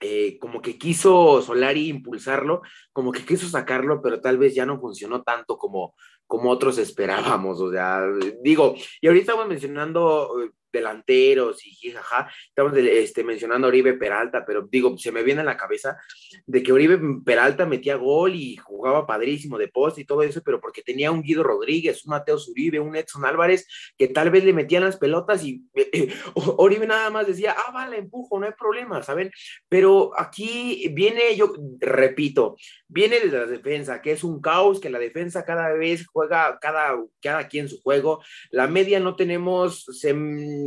eh, 0.02 0.38
como 0.38 0.62
que 0.62 0.78
quiso 0.78 1.42
Solari 1.42 1.88
impulsarlo, 1.88 2.62
como 2.94 3.12
que 3.12 3.26
quiso 3.26 3.46
sacarlo, 3.46 4.00
pero 4.00 4.22
tal 4.22 4.38
vez 4.38 4.54
ya 4.54 4.64
no 4.64 4.80
funcionó 4.80 5.22
tanto 5.22 5.58
como, 5.58 5.94
como 6.26 6.50
otros 6.50 6.78
esperábamos. 6.78 7.60
O 7.60 7.70
sea, 7.70 8.06
digo, 8.42 8.74
y 9.02 9.06
ahorita 9.06 9.32
estamos 9.32 9.48
mencionando 9.48 10.30
delanteros 10.72 11.66
y 11.66 11.70
jijaja. 11.70 12.30
Estamos 12.48 12.76
este, 12.76 13.24
mencionando 13.24 13.66
a 13.66 13.68
Oribe 13.68 13.94
Peralta, 13.94 14.44
pero 14.46 14.68
digo, 14.70 14.96
se 14.98 15.12
me 15.12 15.22
viene 15.22 15.40
a 15.40 15.44
la 15.44 15.56
cabeza 15.56 15.98
de 16.46 16.62
que 16.62 16.72
Oribe 16.72 16.98
Peralta 17.24 17.66
metía 17.66 17.96
gol 17.96 18.34
y 18.34 18.56
jugaba 18.56 19.06
padrísimo 19.06 19.58
de 19.58 19.68
poste 19.68 20.02
y 20.02 20.04
todo 20.04 20.22
eso, 20.22 20.42
pero 20.44 20.60
porque 20.60 20.82
tenía 20.82 21.10
un 21.10 21.22
Guido 21.22 21.42
Rodríguez, 21.42 22.04
un 22.04 22.10
Mateo 22.10 22.38
Zuribe, 22.38 22.80
un 22.80 22.96
Edson 22.96 23.24
Álvarez, 23.24 23.66
que 23.96 24.08
tal 24.08 24.30
vez 24.30 24.44
le 24.44 24.52
metían 24.52 24.84
las 24.84 24.96
pelotas 24.96 25.44
y 25.44 25.64
Oribe 26.34 26.86
nada 26.86 27.10
más 27.10 27.26
decía, 27.26 27.54
ah, 27.56 27.70
vale, 27.72 27.98
empujo, 27.98 28.38
no 28.38 28.46
hay 28.46 28.52
problema, 28.52 29.02
¿saben? 29.02 29.30
Pero 29.68 30.12
aquí 30.18 30.88
viene, 30.92 31.36
yo 31.36 31.52
repito, 31.80 32.56
viene 32.88 33.20
de 33.20 33.26
la 33.26 33.46
defensa, 33.46 34.00
que 34.02 34.12
es 34.12 34.24
un 34.24 34.40
caos, 34.40 34.80
que 34.80 34.90
la 34.90 34.98
defensa 34.98 35.44
cada 35.44 35.72
vez 35.72 36.06
juega 36.06 36.58
cada, 36.60 36.96
cada 37.20 37.48
quien 37.48 37.68
su 37.68 37.80
juego. 37.80 38.22
La 38.50 38.66
media 38.66 39.00
no 39.00 39.16
tenemos, 39.16 39.84
se, 39.84 40.14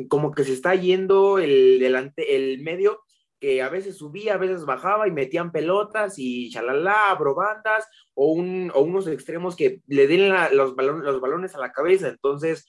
como 0.07 0.31
que 0.31 0.43
se 0.43 0.53
está 0.53 0.75
yendo 0.75 1.39
el, 1.39 1.79
delante, 1.79 2.35
el 2.35 2.61
medio, 2.61 3.01
que 3.39 3.61
a 3.61 3.69
veces 3.69 3.97
subía, 3.97 4.35
a 4.35 4.37
veces 4.37 4.65
bajaba 4.65 5.07
y 5.07 5.11
metían 5.11 5.51
pelotas 5.51 6.15
y 6.17 6.49
chalala, 6.49 7.17
bandas 7.35 7.85
o, 8.13 8.31
un, 8.31 8.71
o 8.73 8.81
unos 8.81 9.07
extremos 9.07 9.55
que 9.55 9.81
le 9.87 10.07
den 10.07 10.33
los, 10.53 10.75
balones, 10.75 11.03
los 11.03 11.19
balones 11.19 11.53
a 11.53 11.59
la 11.59 11.71
cabeza. 11.73 12.07
Entonces, 12.07 12.65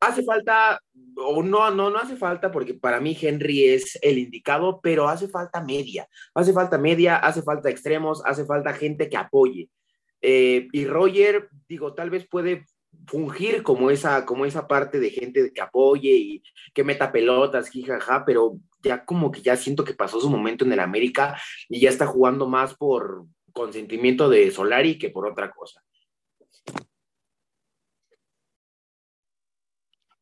hace 0.00 0.22
falta, 0.22 0.80
o 1.16 1.42
no, 1.42 1.70
no, 1.70 1.90
no 1.90 1.98
hace 1.98 2.16
falta, 2.16 2.52
porque 2.52 2.74
para 2.74 3.00
mí 3.00 3.16
Henry 3.20 3.64
es 3.64 3.98
el 4.02 4.18
indicado, 4.18 4.80
pero 4.80 5.08
hace 5.08 5.28
falta 5.28 5.62
media, 5.62 6.08
hace 6.34 6.52
falta 6.52 6.78
media, 6.78 7.16
hace 7.16 7.42
falta 7.42 7.70
extremos, 7.70 8.22
hace 8.24 8.44
falta 8.44 8.72
gente 8.72 9.08
que 9.08 9.16
apoye. 9.16 9.68
Eh, 10.22 10.68
y 10.72 10.86
Roger, 10.86 11.48
digo, 11.68 11.94
tal 11.94 12.10
vez 12.10 12.26
puede 12.28 12.66
fungir 13.06 13.62
como 13.62 13.90
esa, 13.90 14.24
como 14.24 14.46
esa 14.46 14.66
parte 14.66 14.98
de 15.00 15.10
gente 15.10 15.52
que 15.52 15.60
apoye 15.60 16.10
y 16.10 16.42
que 16.74 16.84
meta 16.84 17.12
pelotas, 17.12 17.70
jijaja, 17.70 18.24
pero 18.24 18.58
ya 18.82 19.04
como 19.04 19.30
que 19.30 19.42
ya 19.42 19.56
siento 19.56 19.84
que 19.84 19.94
pasó 19.94 20.20
su 20.20 20.30
momento 20.30 20.64
en 20.64 20.72
el 20.72 20.80
América 20.80 21.40
y 21.68 21.80
ya 21.80 21.90
está 21.90 22.06
jugando 22.06 22.46
más 22.48 22.74
por 22.74 23.26
consentimiento 23.52 24.28
de 24.28 24.50
Solari 24.50 24.98
que 24.98 25.10
por 25.10 25.26
otra 25.26 25.50
cosa. 25.50 25.82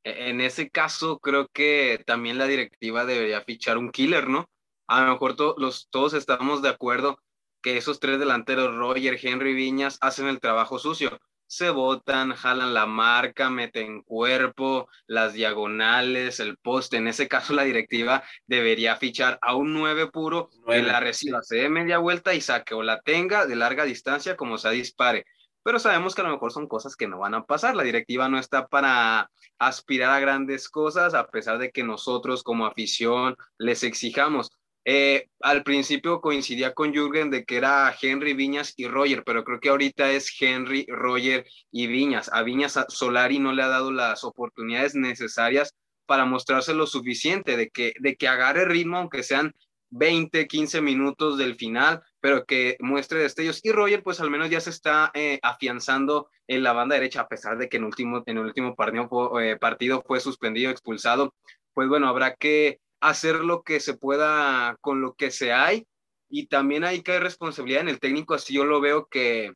E-, 0.05 0.31
en 0.31 0.41
ese 0.41 0.71
caso, 0.71 1.19
creo 1.19 1.49
que 1.49 2.03
también 2.07 2.39
la 2.39 2.47
directiva 2.47 3.05
debería 3.05 3.43
fichar 3.43 3.79
un 3.79 3.91
killer, 3.91 4.29
¿no? 4.29 4.49
A 4.87 5.03
lo 5.05 5.13
mejor 5.13 5.37
los, 5.59 5.89
todos 5.91 6.15
estamos 6.15 6.63
de 6.63 6.69
acuerdo 6.69 7.19
que 7.63 7.79
esos 7.79 7.99
tres 7.99 8.19
delanteros, 8.19 8.77
Roger, 8.77 9.19
Henry, 9.21 9.55
Viñas, 9.55 9.99
hacen 10.03 10.27
el 10.29 10.41
trabajo 10.41 10.79
sucio. 10.79 11.19
Se 11.57 11.71
botan, 11.71 12.35
jalan 12.35 12.75
la 12.75 12.85
marca, 12.85 13.49
meten 13.49 14.03
cuerpo, 14.03 14.89
las 15.07 15.35
diagonales, 15.35 16.41
el 16.41 16.57
poste. 16.57 16.97
En 16.97 17.07
ese 17.07 17.29
caso, 17.29 17.55
la 17.55 17.63
directiva 17.63 18.25
debería 18.49 18.97
fichar 18.97 19.39
a 19.41 19.55
un 19.55 19.73
9 19.73 20.11
puro 20.11 20.51
que 20.67 20.83
la 20.83 20.99
reciba, 20.99 21.45
se 21.45 21.59
dé 21.59 21.69
media 21.69 21.99
vuelta 21.99 22.35
y 22.35 22.41
saque 22.41 22.75
o 22.75 22.83
la 22.83 23.01
tenga 23.03 23.47
de 23.47 23.55
larga 23.55 23.85
distancia 23.85 24.35
como 24.35 24.59
se 24.59 24.69
dispare 24.71 25.27
pero 25.65 25.79
sabemos 25.79 26.15
que 26.15 26.21
a 26.21 26.25
lo 26.25 26.31
mejor 26.31 26.53
son 26.53 26.69
cosas 26.69 26.95
que 26.95 27.09
no 27.09 27.19
van 27.19 27.35
a 27.35 27.47
pasar. 27.47 27.75
La 27.75 27.83
directiva 27.83 28.29
no 28.29 28.39
está 28.39 28.67
para 28.67 29.31
aspirar 29.59 30.11
a 30.11 30.21
grandes 30.21 30.69
cosas, 30.69 31.15
a 31.15 31.29
pesar 31.29 31.57
de 31.57 31.71
que 31.71 31.83
nosotros 31.83 32.43
como 32.43 32.67
afición 32.67 33.35
les 33.57 33.83
exijamos. 33.83 34.51
Eh, 34.87 35.29
al 35.41 35.63
principio 35.63 36.21
coincidía 36.21 36.75
con 36.75 36.93
Jürgen 36.93 37.31
de 37.31 37.45
que 37.45 37.57
era 37.57 37.95
Henry 38.01 38.35
Viñas 38.35 38.75
y 38.77 38.87
Roger, 38.87 39.23
pero 39.25 39.43
creo 39.43 39.59
que 39.61 39.71
ahorita 39.71 40.11
es 40.11 40.31
Henry, 40.39 40.87
Roger 40.89 41.47
y 41.71 41.87
Viñas. 41.87 42.31
A 42.33 42.43
Viñas 42.43 42.79
Solari 42.89 43.39
no 43.39 43.53
le 43.53 43.63
ha 43.63 43.69
dado 43.69 43.91
las 43.93 44.25
oportunidades 44.25 44.95
necesarias 44.95 45.75
para 46.07 46.27
mostrarse 46.27 46.75
lo 46.75 46.87
suficiente, 46.87 47.57
de 47.57 47.71
que, 47.71 47.95
de 47.99 48.17
que 48.17 48.29
agarre 48.29 48.67
ritmo, 48.67 48.99
aunque 48.99 49.23
sean 49.23 49.55
20, 49.91 50.47
15 50.49 50.81
minutos 50.81 51.39
del 51.39 51.55
final, 51.55 52.03
pero 52.21 52.45
que 52.45 52.77
muestre 52.81 53.21
destellos. 53.21 53.61
Y 53.63 53.73
Roger, 53.73 54.03
pues 54.03 54.21
al 54.21 54.31
menos 54.31 54.51
ya 54.51 54.61
se 54.61 54.71
está 54.71 55.11
eh, 55.15 55.39
afianzando 55.43 56.29
en 56.47 56.63
la 56.63 56.73
banda 56.73 56.97
derecha, 56.97 57.23
a 57.23 57.29
pesar 57.29 57.57
de 57.57 57.69
que 57.69 57.79
en, 57.79 57.85
último, 57.85 58.23
en 58.27 58.39
el 58.39 58.45
último 58.45 58.75
partido, 58.75 59.41
eh, 59.41 59.57
partido 59.57 60.03
fue 60.07 60.21
suspendido, 60.21 60.71
expulsado. 60.71 61.33
Pues 61.73 61.89
bueno, 61.89 62.09
habrá 62.09 62.35
que 62.35 62.81
hacer 63.09 63.37
lo 63.37 63.63
que 63.63 63.81
se 63.81 63.95
pueda 63.95 64.77
con 64.81 65.01
lo 65.01 65.15
que 65.15 65.31
se 65.31 65.53
hay. 65.53 65.87
Y 66.29 66.47
también 66.47 66.85
hay 66.85 67.03
que 67.03 67.13
hay 67.13 67.19
responsabilidad 67.19 67.83
en 67.83 67.89
el 67.89 68.01
técnico, 68.01 68.35
así 68.35 68.55
yo 68.55 68.65
lo 68.65 68.81
veo 68.81 69.07
que 69.07 69.53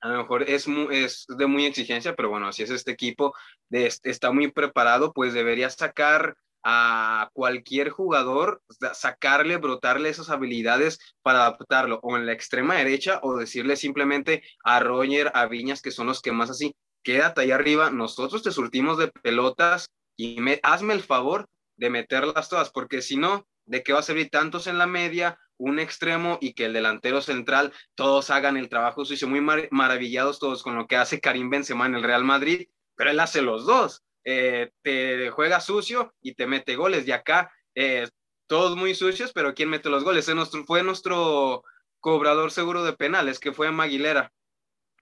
a 0.00 0.08
lo 0.08 0.18
mejor 0.18 0.44
es, 0.44 0.66
es 0.92 1.26
de 1.28 1.46
muy 1.46 1.66
exigencia, 1.66 2.14
pero 2.14 2.28
bueno, 2.28 2.52
si 2.52 2.62
es 2.62 2.70
este 2.70 2.92
equipo, 2.92 3.34
está 3.70 4.30
muy 4.30 4.50
preparado, 4.52 5.12
pues 5.12 5.34
debería 5.34 5.70
sacar 5.70 6.36
a 6.62 7.30
cualquier 7.32 7.90
jugador, 7.90 8.62
sacarle, 8.92 9.56
brotarle 9.56 10.08
esas 10.08 10.30
habilidades 10.30 10.98
para 11.22 11.40
adaptarlo 11.40 11.98
o 12.02 12.16
en 12.16 12.26
la 12.26 12.32
extrema 12.32 12.74
derecha 12.76 13.20
o 13.22 13.36
decirle 13.36 13.76
simplemente 13.76 14.42
a 14.62 14.80
Roger, 14.80 15.30
a 15.34 15.46
Viñas, 15.46 15.82
que 15.82 15.90
son 15.90 16.06
los 16.06 16.20
que 16.20 16.32
más 16.32 16.50
así, 16.50 16.74
quédate 17.02 17.40
ahí 17.40 17.50
arriba, 17.50 17.90
nosotros 17.90 18.42
te 18.42 18.52
surtimos 18.52 18.98
de 18.98 19.08
pelotas 19.08 19.88
y 20.16 20.40
me, 20.40 20.60
hazme 20.62 20.94
el 20.94 21.02
favor 21.02 21.48
de 21.78 21.90
meterlas 21.90 22.48
todas, 22.48 22.70
porque 22.70 23.00
si 23.00 23.16
no, 23.16 23.46
¿de 23.64 23.82
qué 23.82 23.92
va 23.92 24.00
a 24.00 24.02
servir 24.02 24.28
tantos 24.30 24.66
en 24.66 24.76
la 24.76 24.86
media, 24.86 25.38
un 25.56 25.78
extremo 25.78 26.38
y 26.40 26.52
que 26.54 26.66
el 26.66 26.72
delantero 26.72 27.20
central, 27.20 27.72
todos 27.94 28.30
hagan 28.30 28.56
el 28.56 28.68
trabajo 28.68 29.04
sucio, 29.04 29.28
muy 29.28 29.40
maravillados 29.70 30.38
todos 30.38 30.62
con 30.62 30.76
lo 30.76 30.86
que 30.86 30.96
hace 30.96 31.20
Karim 31.20 31.50
Benzema 31.50 31.86
en 31.86 31.94
el 31.94 32.02
Real 32.02 32.24
Madrid, 32.24 32.68
pero 32.94 33.10
él 33.10 33.20
hace 33.20 33.42
los 33.42 33.66
dos. 33.66 34.04
Eh, 34.24 34.70
te 34.82 35.30
juega 35.30 35.60
sucio 35.60 36.14
y 36.20 36.34
te 36.34 36.46
mete 36.46 36.76
goles. 36.76 37.06
Y 37.06 37.12
acá, 37.12 37.50
eh, 37.74 38.08
todos 38.46 38.76
muy 38.76 38.94
sucios, 38.94 39.32
pero 39.32 39.54
¿quién 39.54 39.70
mete 39.70 39.88
los 39.88 40.04
goles? 40.04 40.28
Nuestro, 40.34 40.64
fue 40.64 40.82
nuestro 40.82 41.64
cobrador 42.00 42.50
seguro 42.50 42.84
de 42.84 42.92
penales, 42.92 43.38
que 43.38 43.52
fue 43.52 43.70
Maguilera. 43.70 44.32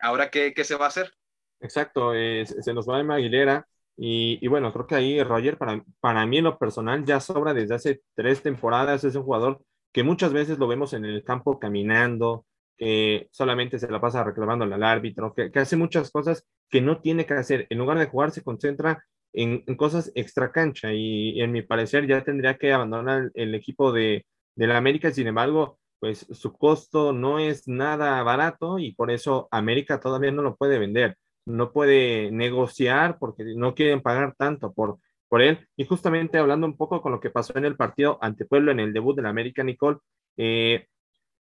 Ahora, 0.01 0.31
¿qué, 0.31 0.55
qué 0.55 0.65
se 0.65 0.77
va 0.77 0.87
a 0.87 0.89
hacer? 0.89 1.15
Exacto, 1.61 2.13
se 2.13 2.75
nos 2.75 2.89
va 2.89 2.99
de 2.99 3.05
Maguilera. 3.05 3.67
Y, 3.97 4.39
y, 4.43 4.49
bueno, 4.49 4.73
creo 4.73 4.87
que 4.87 4.95
ahí 4.95 5.23
Roger, 5.23 5.57
para, 5.59 5.83
para 6.01 6.27
mí 6.27 6.39
en 6.39 6.45
lo 6.45 6.59
personal, 6.59 7.05
ya 7.05 7.21
sobra 7.21 7.55
desde 7.55 7.75
hace 7.75 8.03
tres 8.15 8.43
temporadas. 8.43 9.05
Es 9.05 9.15
un 9.17 9.23
jugador 9.23 9.63
que 9.93 10.03
muchas 10.03 10.33
veces 10.33 10.59
lo 10.59 10.69
vemos 10.69 10.93
en 10.93 11.05
el 11.07 11.25
campo 11.25 11.59
caminando, 11.59 12.45
que 12.77 13.29
solamente 13.33 13.79
se 13.79 13.91
la 13.91 14.01
pasa 14.01 14.23
reclamando 14.25 14.65
al 14.65 14.83
árbitro, 14.83 15.35
que, 15.35 15.51
hace 15.59 15.77
muchas 15.77 16.11
cosas 16.11 16.47
que 16.69 16.81
no 16.81 17.01
tiene 17.01 17.27
que 17.27 17.35
hacer. 17.35 17.67
En 17.71 17.79
lugar 17.79 17.99
de 17.99 18.07
jugar, 18.07 18.31
se 18.31 18.43
concentra 18.43 19.05
en, 19.33 19.63
cosas 19.77 20.13
extra 20.15 20.53
cancha 20.53 20.93
y, 20.93 21.41
en 21.41 21.53
mi 21.53 21.63
parecer 21.63 22.07
ya 22.07 22.23
tendría 22.23 22.59
que 22.59 22.73
abandonar 22.73 23.31
el, 23.35 23.55
equipo 23.55 23.93
de, 23.93 24.27
de, 24.55 24.67
la 24.67 24.77
América, 24.77 25.11
sin 25.11 25.27
embargo, 25.29 25.79
pues 25.99 26.27
su 26.31 26.53
costo 26.53 27.13
no 27.13 27.39
es 27.39 27.67
nada 27.67 28.23
barato 28.23 28.79
y 28.79 28.95
por 28.95 29.11
eso 29.11 29.49
América 29.51 30.01
todavía 30.01 30.31
no 30.31 30.43
lo 30.43 30.57
puede 30.57 30.79
vender, 30.79 31.17
no 31.47 31.73
puede 31.73 32.31
negociar 32.31 33.19
porque 33.19 33.45
no 33.57 33.75
quieren 33.75 34.03
pagar 34.03 34.35
tanto 34.37 34.73
por, 34.73 34.99
por 35.29 35.43
él. 35.43 35.67
Y 35.77 35.85
justamente 35.85 36.39
hablando 36.39 36.67
un 36.67 36.77
poco 36.77 37.01
con 37.01 37.13
lo 37.13 37.21
que 37.21 37.31
pasó 37.31 37.57
en 37.57 37.65
el 37.65 37.77
partido 37.77 38.19
ante 38.21 38.45
Pueblo 38.45 38.73
en 38.73 38.81
el 38.81 38.93
debut 38.93 39.17
de 39.17 39.23
la 39.23 39.31
América, 39.31 39.65
Nicole, 39.65 39.99
eh, 40.37 40.87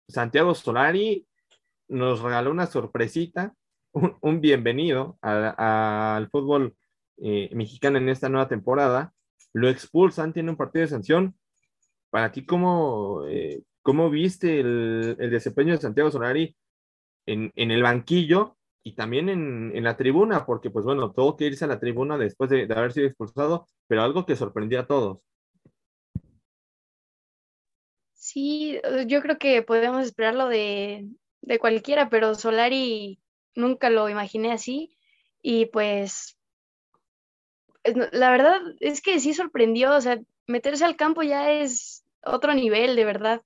Santiago 0.08 0.54
Solari 0.56 1.28
nos 1.88 2.22
regaló 2.22 2.52
una 2.52 2.68
sorpresita, 2.68 3.54
un, 3.92 4.42
bienvenido 4.42 5.18
al 5.22 6.30
fútbol 6.30 6.76
eh, 7.18 7.50
mexicana 7.54 7.98
en 7.98 8.10
esta 8.10 8.30
nueva 8.30 8.48
temporada, 8.48 9.14
lo 9.54 9.70
expulsan, 9.70 10.34
tiene 10.34 10.52
un 10.52 10.58
partido 10.58 10.82
de 10.82 10.90
sanción. 10.90 11.36
Para 12.10 12.32
ti, 12.32 12.46
¿cómo, 12.46 13.24
eh, 13.28 13.64
cómo 13.82 14.10
viste 14.10 14.60
el, 14.60 15.16
desempeño 15.18 15.74
de 15.74 15.82
Santiago 15.82 16.12
Solari 16.12 16.56
en, 17.26 17.52
el 17.56 17.82
banquillo 17.82 18.58
y 18.86 18.94
también 18.94 19.30
en, 19.30 19.84
la 19.84 19.98
tribuna? 19.98 20.46
Porque, 20.46 20.70
pues 20.70 20.86
bueno, 20.86 21.12
tuvo 21.12 21.36
que 21.36 21.46
irse 21.46 21.66
a 21.66 21.68
la 21.68 21.80
tribuna 21.80 22.20
después 22.20 22.52
de, 22.52 22.68
haber 22.70 22.94
sido 22.94 23.08
expulsado, 23.08 23.68
pero 23.88 24.04
algo 24.04 24.28
que 24.28 24.36
sorprendió 24.36 24.80
a 24.80 24.86
todos. 24.86 25.18
Sí, 28.14 28.80
yo 29.08 29.22
creo 29.24 29.40
que 29.40 29.64
podemos 29.64 30.06
esperarlo 30.06 30.48
de, 30.48 31.08
de 31.42 31.58
cualquiera, 31.60 32.10
pero 32.10 32.36
Solari 32.36 33.20
nunca 33.56 33.90
lo 33.90 34.08
imaginé 34.08 34.52
así. 34.52 34.96
Y 35.42 35.66
pues 35.66 36.38
la 37.84 38.30
verdad 38.30 38.62
es 38.80 39.02
que 39.02 39.20
sí 39.20 39.34
sorprendió, 39.34 39.96
o 39.96 40.02
sea, 40.02 40.20
meterse 40.46 40.86
al 40.86 40.96
campo 40.96 41.24
ya 41.24 41.52
es 41.52 42.06
otro 42.24 42.54
nivel, 42.54 42.96
de 42.96 43.06
verdad. 43.06 43.42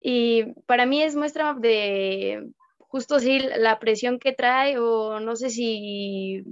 Y 0.00 0.54
para 0.62 0.86
mí 0.86 1.02
es 1.02 1.16
muestra 1.16 1.52
de 1.52 2.48
justo 2.94 3.18
sí 3.18 3.40
la 3.40 3.80
presión 3.80 4.20
que 4.20 4.32
trae 4.32 4.78
o 4.78 5.18
no 5.18 5.34
sé 5.34 5.50
si 5.50 6.44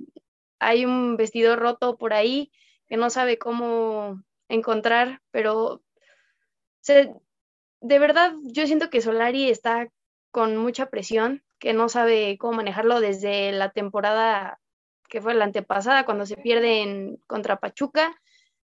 hay 0.59 0.85
un 0.85 1.17
vestido 1.17 1.55
roto 1.55 1.97
por 1.97 2.13
ahí 2.13 2.51
que 2.89 2.97
no 2.97 3.11
sabe 3.11 3.39
cómo 3.39 4.21
encontrar, 4.49 5.21
pero 5.31 5.83
de 7.81 7.99
verdad 8.01 8.33
yo 8.43 8.67
siento 8.67 8.91
que 8.91 9.01
Solari 9.01 9.51
está 9.51 9.87
con 10.33 10.57
mucha 10.57 10.91
presión, 10.91 11.45
que 11.61 11.75
no 11.75 11.89
sabe 11.89 12.37
cómo 12.39 12.55
manejarlo 12.55 12.99
desde 12.99 13.53
la 13.53 13.71
temporada 13.71 14.59
que 15.09 15.21
fue 15.21 15.35
la 15.35 15.45
antepasada, 15.45 16.05
cuando 16.05 16.27
se 16.27 16.37
pierde 16.37 16.83
en, 16.83 17.19
contra 17.29 17.61
Pachuca, 17.61 18.21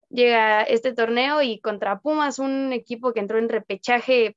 llega 0.08 0.62
este 0.62 0.94
torneo 0.94 1.42
y 1.42 1.60
contra 1.60 1.98
Pumas, 1.98 2.38
un 2.38 2.72
equipo 2.72 3.12
que 3.12 3.20
entró 3.20 3.36
en 3.38 3.50
repechaje, 3.50 4.34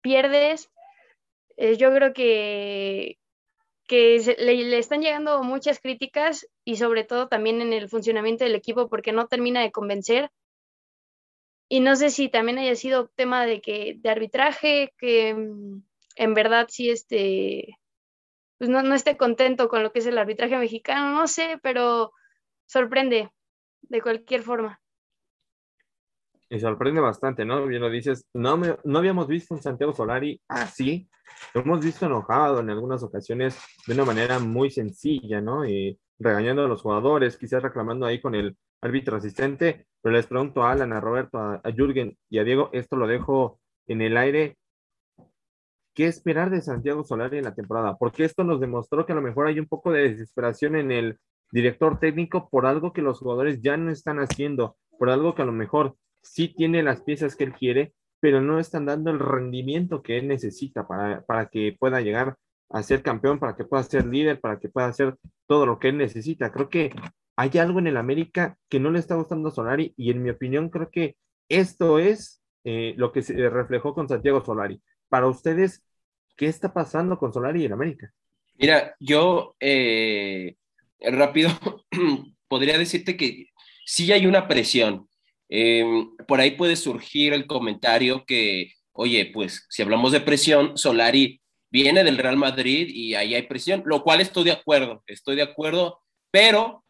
pierdes. 0.00 0.72
Eh, 1.60 1.76
yo 1.76 1.92
creo 1.92 2.12
que, 2.12 3.18
que 3.88 4.36
le, 4.38 4.78
están 4.78 5.02
llegando 5.02 5.42
muchas 5.42 5.80
críticas 5.80 6.46
y 6.64 6.76
sobre 6.76 7.02
todo 7.02 7.28
también 7.28 7.60
en 7.60 7.72
el 7.72 7.88
funcionamiento 7.88 8.44
del 8.44 8.54
equipo 8.54 8.88
porque 8.88 9.12
no 9.12 9.26
termina 9.26 9.60
de 9.60 9.72
convencer. 9.72 10.30
Y 11.68 11.80
no 11.80 11.96
sé 11.96 12.10
si 12.10 12.28
también 12.28 12.58
haya 12.58 12.76
sido 12.76 13.08
tema 13.08 13.44
de 13.44 13.60
que 13.60 13.96
de 13.98 14.08
arbitraje, 14.08 14.94
que 14.98 15.34
mm, 15.34 15.82
en 16.16 16.34
verdad 16.34 16.68
sí 16.70 16.90
este, 16.90 17.78
pues 18.58 18.70
no, 18.70 18.82
no 18.82 18.94
esté 18.94 19.16
contento 19.16 19.68
con 19.68 19.82
lo 19.82 19.92
que 19.92 19.98
es 19.98 20.06
el 20.06 20.18
arbitraje 20.18 20.56
mexicano, 20.56 21.12
no 21.12 21.26
sé, 21.26 21.58
pero 21.62 22.12
sorprende 22.66 23.32
de 23.82 24.00
cualquier 24.00 24.42
forma. 24.42 24.80
Y 26.50 26.60
sorprende 26.60 27.00
bastante, 27.00 27.44
¿no? 27.44 27.66
Bien 27.66 27.82
lo 27.82 27.90
dices, 27.90 28.26
no, 28.32 28.56
no 28.56 28.98
habíamos 28.98 29.26
visto 29.26 29.54
un 29.54 29.62
Santiago 29.62 29.92
Solari 29.92 30.40
así, 30.48 31.08
lo 31.54 31.60
hemos 31.60 31.84
visto 31.84 32.06
enojado 32.06 32.60
en 32.60 32.70
algunas 32.70 33.02
ocasiones 33.02 33.58
de 33.86 33.94
una 33.94 34.04
manera 34.04 34.38
muy 34.38 34.70
sencilla, 34.70 35.40
¿no? 35.40 35.66
Y 35.66 35.98
regañando 36.18 36.64
a 36.64 36.68
los 36.68 36.82
jugadores, 36.82 37.36
quizás 37.36 37.62
reclamando 37.62 38.06
ahí 38.06 38.20
con 38.20 38.34
el 38.34 38.56
árbitro 38.80 39.16
asistente, 39.16 39.86
pero 40.00 40.14
les 40.14 40.26
pregunto 40.26 40.62
a 40.62 40.72
Alan, 40.72 40.92
a 40.92 41.00
Roberto, 41.00 41.38
a, 41.38 41.60
a 41.62 41.72
Jürgen 41.72 42.16
y 42.30 42.38
a 42.38 42.44
Diego, 42.44 42.70
esto 42.72 42.96
lo 42.96 43.06
dejo 43.06 43.60
en 43.86 44.02
el 44.02 44.16
aire. 44.16 44.56
¿Qué 45.94 46.06
esperar 46.06 46.50
de 46.50 46.62
Santiago 46.62 47.04
Solari 47.04 47.38
en 47.38 47.44
la 47.44 47.54
temporada? 47.54 47.96
Porque 47.96 48.24
esto 48.24 48.44
nos 48.44 48.60
demostró 48.60 49.04
que 49.04 49.12
a 49.12 49.16
lo 49.16 49.22
mejor 49.22 49.48
hay 49.48 49.58
un 49.58 49.66
poco 49.66 49.90
de 49.90 50.08
desesperación 50.10 50.76
en 50.76 50.92
el 50.92 51.18
director 51.50 51.98
técnico 51.98 52.48
por 52.50 52.66
algo 52.66 52.92
que 52.92 53.02
los 53.02 53.18
jugadores 53.18 53.60
ya 53.62 53.76
no 53.76 53.90
están 53.90 54.18
haciendo, 54.18 54.76
por 54.98 55.10
algo 55.10 55.34
que 55.34 55.42
a 55.42 55.46
lo 55.46 55.52
mejor 55.52 55.96
sí 56.32 56.48
tiene 56.48 56.82
las 56.82 57.02
piezas 57.02 57.36
que 57.36 57.44
él 57.44 57.52
quiere, 57.52 57.94
pero 58.20 58.40
no 58.40 58.58
están 58.58 58.86
dando 58.86 59.10
el 59.10 59.18
rendimiento 59.18 60.02
que 60.02 60.18
él 60.18 60.28
necesita 60.28 60.86
para, 60.86 61.22
para 61.22 61.48
que 61.48 61.76
pueda 61.78 62.00
llegar 62.00 62.36
a 62.70 62.82
ser 62.82 63.02
campeón, 63.02 63.38
para 63.38 63.56
que 63.56 63.64
pueda 63.64 63.82
ser 63.82 64.06
líder, 64.06 64.40
para 64.40 64.58
que 64.58 64.68
pueda 64.68 64.88
hacer 64.88 65.16
todo 65.46 65.66
lo 65.66 65.78
que 65.78 65.88
él 65.88 65.98
necesita. 65.98 66.52
Creo 66.52 66.68
que 66.68 66.90
hay 67.36 67.50
algo 67.58 67.78
en 67.78 67.86
el 67.86 67.96
América 67.96 68.58
que 68.68 68.80
no 68.80 68.90
le 68.90 68.98
está 68.98 69.14
gustando 69.14 69.48
a 69.48 69.52
Solari 69.52 69.94
y 69.96 70.10
en 70.10 70.22
mi 70.22 70.30
opinión 70.30 70.68
creo 70.68 70.90
que 70.90 71.16
esto 71.48 71.98
es 71.98 72.42
eh, 72.64 72.94
lo 72.96 73.12
que 73.12 73.22
se 73.22 73.48
reflejó 73.48 73.94
con 73.94 74.08
Santiago 74.08 74.44
Solari. 74.44 74.82
Para 75.08 75.28
ustedes, 75.28 75.82
¿qué 76.36 76.46
está 76.46 76.72
pasando 76.74 77.18
con 77.18 77.32
Solari 77.32 77.62
y 77.62 77.64
el 77.66 77.72
América? 77.72 78.12
Mira, 78.58 78.94
yo 78.98 79.54
eh, 79.60 80.56
rápido 81.00 81.50
podría 82.48 82.76
decirte 82.76 83.16
que 83.16 83.46
sí 83.86 84.12
hay 84.12 84.26
una 84.26 84.48
presión. 84.48 85.07
Em, 85.48 86.14
por 86.26 86.40
ahí 86.40 86.52
puede 86.52 86.76
surgir 86.76 87.32
el 87.32 87.46
comentario 87.46 88.24
que, 88.26 88.72
oye, 88.92 89.26
pues 89.26 89.66
si 89.70 89.82
hablamos 89.82 90.12
de 90.12 90.20
presión, 90.20 90.76
Solari 90.76 91.40
viene 91.70 92.04
del 92.04 92.18
Real 92.18 92.36
Madrid 92.36 92.88
y 92.88 93.14
ahí 93.14 93.34
hay 93.34 93.42
presión, 93.42 93.82
lo 93.86 94.02
cual 94.02 94.20
estoy 94.20 94.44
de 94.44 94.52
acuerdo, 94.52 95.02
estoy 95.06 95.36
de 95.36 95.42
acuerdo, 95.42 96.00
pero 96.30 96.84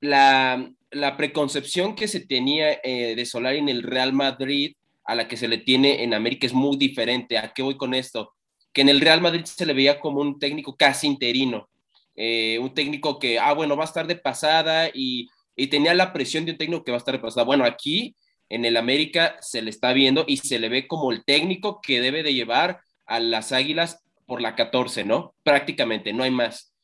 la, 0.00 0.72
preconcepción 1.16 1.94
que 1.94 2.08
se 2.08 2.20
tenía 2.20 2.80
eh, 2.82 3.14
de 3.14 3.26
Solari 3.26 3.58
en 3.58 3.68
el 3.68 3.82
Real 3.82 4.12
Madrid 4.12 4.74
a 5.04 5.14
la 5.14 5.28
que 5.28 5.36
se 5.36 5.48
le 5.48 5.58
tiene 5.58 6.02
en 6.02 6.14
América 6.14 6.46
es 6.46 6.52
muy 6.52 6.76
diferente. 6.76 7.38
¿A 7.38 7.52
qué 7.52 7.62
voy 7.62 7.76
con 7.76 7.94
esto? 7.94 8.34
Que 8.72 8.80
en 8.80 8.88
el 8.88 9.00
Real 9.00 9.20
Madrid 9.20 9.44
se 9.44 9.66
le 9.66 9.72
veía 9.72 10.00
como 10.00 10.20
un 10.20 10.38
técnico 10.38 10.76
casi 10.76 11.06
interino, 11.06 11.68
eh, 12.14 12.58
un 12.60 12.74
técnico 12.74 13.18
que, 13.18 13.38
ah, 13.38 13.52
bueno, 13.52 13.76
va 13.76 13.84
a 13.84 13.86
estar 13.86 14.06
de 14.06 14.16
pasada 14.16 14.90
y 14.92 15.28
y 15.56 15.68
tenía 15.68 15.94
la 15.94 16.12
presión 16.12 16.44
de 16.44 16.52
un 16.52 16.58
técnico 16.58 16.84
que 16.84 16.92
va 16.92 16.98
a 16.98 16.98
estar 16.98 17.14
repasado. 17.14 17.46
Bueno, 17.46 17.64
aquí 17.64 18.14
en 18.48 18.64
el 18.64 18.76
América 18.76 19.36
se 19.40 19.62
le 19.62 19.70
está 19.70 19.92
viendo 19.92 20.24
y 20.28 20.36
se 20.36 20.58
le 20.58 20.68
ve 20.68 20.86
como 20.86 21.10
el 21.10 21.24
técnico 21.24 21.80
que 21.80 22.00
debe 22.00 22.22
de 22.22 22.34
llevar 22.34 22.80
a 23.06 23.18
las 23.18 23.52
Águilas 23.52 24.04
por 24.26 24.40
la 24.40 24.54
14, 24.54 25.04
¿no? 25.04 25.34
Prácticamente, 25.42 26.12
no 26.12 26.24
hay 26.24 26.30
más. 26.30 26.74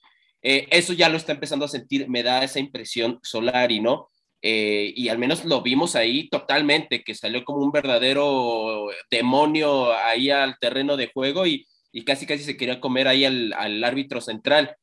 Eh, 0.43 0.67
eso 0.71 0.93
ya 0.93 1.09
lo 1.09 1.17
está 1.17 1.33
empezando 1.33 1.65
a 1.65 1.69
sentir, 1.69 2.09
me 2.09 2.23
da 2.23 2.43
esa 2.43 2.59
impresión 2.59 3.21
Solari, 3.23 3.81
¿no? 3.81 4.09
Eh, 4.41 4.93
y 4.97 5.09
al 5.09 5.19
menos 5.19 5.45
lo 5.45 5.63
vimos 5.63 5.95
ahí 5.95 6.29
totalmente, 6.29 7.05
que 7.05 7.15
salió 7.15 7.45
como 7.45 7.65
un 7.65 7.71
verdadero 7.71 8.89
demonio 9.09 9.93
ahí 9.93 10.31
al 10.31 10.59
terreno 10.59 10.97
de 10.97 11.11
juego 11.13 11.47
y, 11.47 11.67
casi 12.05 12.27
casi 12.27 12.43
se 12.43 12.57
quería 12.57 12.81
comer 12.81 13.07
ahí 13.07 13.25
al, 13.25 13.53
al 13.53 13.85
árbitro 13.85 14.21
central. 14.21 14.77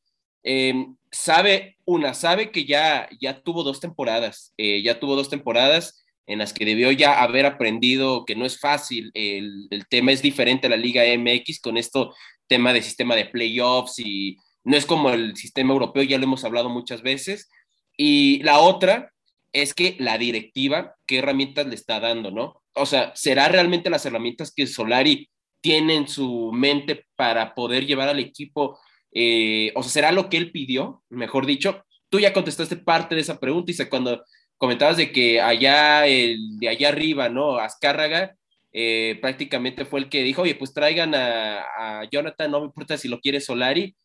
Eh, 0.43 0.85
sabe, 1.11 1.77
una, 1.85 2.13
sabe 2.13 2.51
que 2.51 2.65
ya, 2.65 3.09
ya 3.19 3.41
tuvo 3.41 3.63
dos 3.63 3.79
temporadas, 3.79 4.53
eh, 4.57 4.81
ya 4.81 4.99
tuvo 4.99 5.15
dos 5.15 5.29
temporadas 5.29 6.03
en 6.27 6.39
las 6.39 6.53
que 6.53 6.65
debió 6.65 6.91
ya 6.91 7.21
haber 7.21 7.45
aprendido 7.45 8.23
que 8.23 8.35
no 8.35 8.45
es 8.45 8.59
fácil, 8.59 9.11
el, 9.15 9.67
tema 9.89 10.11
es 10.11 10.21
diferente 10.21 10.67
a 10.67 10.69
la 10.69 10.77
Liga 10.77 11.03
MX 11.17 11.59
con 11.59 11.75
esto 11.75 12.13
tema 12.47 12.71
de 12.71 12.83
sistema 12.83 13.15
de 13.15 13.25
playoffs 13.25 13.99
y 13.99 14.37
no 14.63 14.77
es 14.77 14.85
como 14.85 15.09
el 15.09 15.35
sistema 15.35 15.73
europeo, 15.73 16.03
ya 16.03 16.17
lo 16.17 16.25
hemos 16.25 16.43
hablado 16.43 16.69
muchas 16.69 17.01
veces. 17.01 17.49
Y 17.97 18.43
la 18.43 18.59
otra 18.59 19.11
es 19.53 19.73
que 19.73 19.95
la 19.99 20.17
directiva, 20.17 20.95
¿qué 21.07 21.17
herramientas 21.17 21.65
le 21.65 21.75
está 21.75 21.99
dando, 21.99 22.29
no? 22.29 22.61
O 22.73 22.85
sea, 22.85 23.11
¿será 23.15 23.49
realmente 23.49 23.89
las 23.89 24.05
herramientas 24.05 24.53
que 24.55 24.67
Solari 24.67 25.29
tiene 25.61 25.95
en 25.95 26.07
su 26.07 26.51
mente 26.53 27.05
para 27.15 27.55
poder 27.55 27.85
llevar 27.85 28.09
al 28.09 28.19
equipo 28.19 28.79
eh, 29.11 29.71
o 29.75 29.83
sea, 29.83 29.91
será 29.91 30.11
lo 30.11 30.29
que 30.29 30.37
él 30.37 30.51
pidió, 30.51 31.03
mejor 31.09 31.45
dicho. 31.45 31.83
Tú 32.09 32.19
ya 32.19 32.33
contestaste 32.33 32.77
parte 32.77 33.15
de 33.15 33.21
esa 33.21 33.39
pregunta, 33.39 33.71
y 33.71 33.85
cuando 33.87 34.23
comentabas 34.57 34.97
de 34.97 35.11
que 35.11 35.41
allá, 35.41 36.01
de 36.01 36.69
allá 36.69 36.89
arriba, 36.89 37.29
¿no? 37.29 37.57
Azcárraga, 37.57 38.35
eh, 38.71 39.17
prácticamente 39.21 39.85
fue 39.85 40.01
el 40.01 40.09
que 40.09 40.23
dijo, 40.23 40.43
oye, 40.43 40.55
pues 40.55 40.73
traigan 40.73 41.13
a, 41.15 42.03
Jonathan, 42.11 42.51
no 42.51 42.59
me 42.59 42.65
importa 42.67 42.97
si 42.97 43.07
lo 43.07 43.19
quiere 43.19 43.41
Solari. 43.41 43.95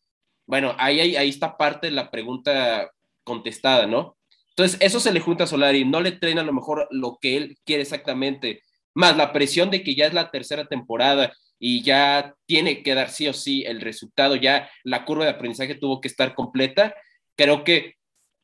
Bueno, 0.47 0.75
ahí, 0.77 0.99
ahí, 0.99 1.15
ahí, 1.15 1.29
está 1.29 1.57
parte 1.57 1.87
de 1.87 1.93
la 1.93 2.11
pregunta 2.11 2.89
contestada, 3.23 3.87
¿no? 3.87 4.17
Entonces, 4.49 4.79
eso 4.81 4.99
se 4.99 5.11
le 5.11 5.19
junta 5.19 5.43
a 5.45 5.47
Solari, 5.47 5.85
no 5.85 6.01
le 6.01 6.13
traen 6.13 6.39
a 6.39 6.43
lo 6.43 6.53
mejor 6.53 6.87
lo 6.91 7.17
que 7.21 7.37
él 7.37 7.57
quiere 7.65 7.83
exactamente, 7.83 8.61
más 8.93 9.17
la 9.17 9.33
presión 9.33 9.69
de 9.69 9.83
que 9.83 9.95
ya 9.95 10.07
es 10.07 10.13
la 10.13 10.31
tercera 10.31 10.65
temporada 10.65 11.33
y 11.59 11.83
ya 11.83 12.35
tiene 12.45 12.83
que 12.83 12.95
dar 12.95 13.09
sí 13.09 13.27
o 13.27 13.33
sí 13.33 13.63
el 13.65 13.81
resultado, 13.81 14.35
ya 14.35 14.69
la 14.83 15.05
curva 15.05 15.25
de 15.25 15.31
aprendizaje 15.31 15.75
tuvo 15.75 16.01
que 16.01 16.07
estar 16.07 16.35
completa. 16.35 16.95
Creo 17.35 17.63
que 17.63 17.95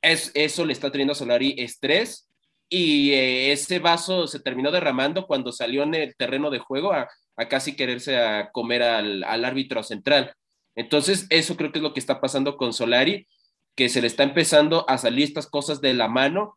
es, 0.01 0.32
eso 0.34 0.66
le 0.66 0.74
está 0.74 0.91
teniendo 0.91 1.12
a 1.14 1.16
Solari 1.16 1.55
estrés 1.57 2.30
y 2.70 3.12
eh, 3.12 3.51
ese 3.51 3.80
vaso 3.80 4.28
se 4.28 4.39
terminó 4.39 4.72
derramando 4.72 5.28
cuando 5.28 5.51
salió 5.51 5.84
en 5.84 5.93
el 5.93 6.16
terreno 6.16 6.49
de 6.49 6.59
juego 6.59 6.93
a, 6.93 7.09
casi 7.49 7.76
quererse 7.76 8.18
a 8.18 8.51
comer 8.51 8.84
al, 8.84 9.24
al, 9.24 9.45
árbitro 9.45 9.84
central. 9.84 10.34
Entonces, 10.76 11.26
eso 11.30 11.57
creo 11.57 11.72
que 11.72 11.80
es 11.80 11.84
lo 11.84 11.93
que 11.93 11.99
está 11.99 12.22
pasando 12.22 12.55
con 12.55 12.72
Solari, 12.72 13.28
que 13.76 13.89
se 13.89 13.99
le 13.99 14.07
está 14.07 14.24
empezando 14.24 14.88
a 14.88 14.97
salir 14.97 15.26
estas 15.26 15.47
cosas 15.47 15.82
de 15.82 15.93
la 15.93 16.07
mano 16.07 16.55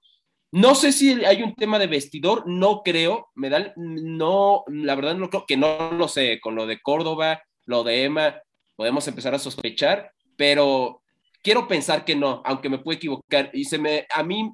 no 0.55 0.77
sé 0.77 0.93
si 0.93 1.25
hay 1.25 1.43
un 1.43 1.53
tema 1.57 1.81
de 1.81 1.89
vestidor, 1.89 2.45
no 2.47 2.83
creo, 2.85 3.29
me 3.35 3.51
da, 3.51 3.73
no, 3.75 4.63
la 4.69 4.95
verdad 4.95 5.17
no 5.17 5.29
creo 5.29 5.47
que 5.49 5.57
no 5.57 5.91
lo 5.91 6.07
sé, 6.07 6.39
con 6.41 6.55
lo 6.55 6.65
de 6.69 6.81
Córdoba, 6.81 7.43
lo 7.65 7.83
de 7.83 8.05
Emma, 8.05 8.41
podemos 8.77 9.09
empezar 9.09 9.35
a 9.35 9.41
sospechar, 9.41 10.13
pero 10.37 11.03
quiero 11.43 11.67
pensar 11.67 12.05
que 12.05 12.15
no, 12.15 12.41
aunque 12.45 12.69
me 12.69 12.79
puedo 12.79 12.97
equivocar. 12.97 13.51
Y 13.53 13.65
se 13.65 13.79
me, 13.79 14.07
a 14.15 14.23
mí 14.23 14.53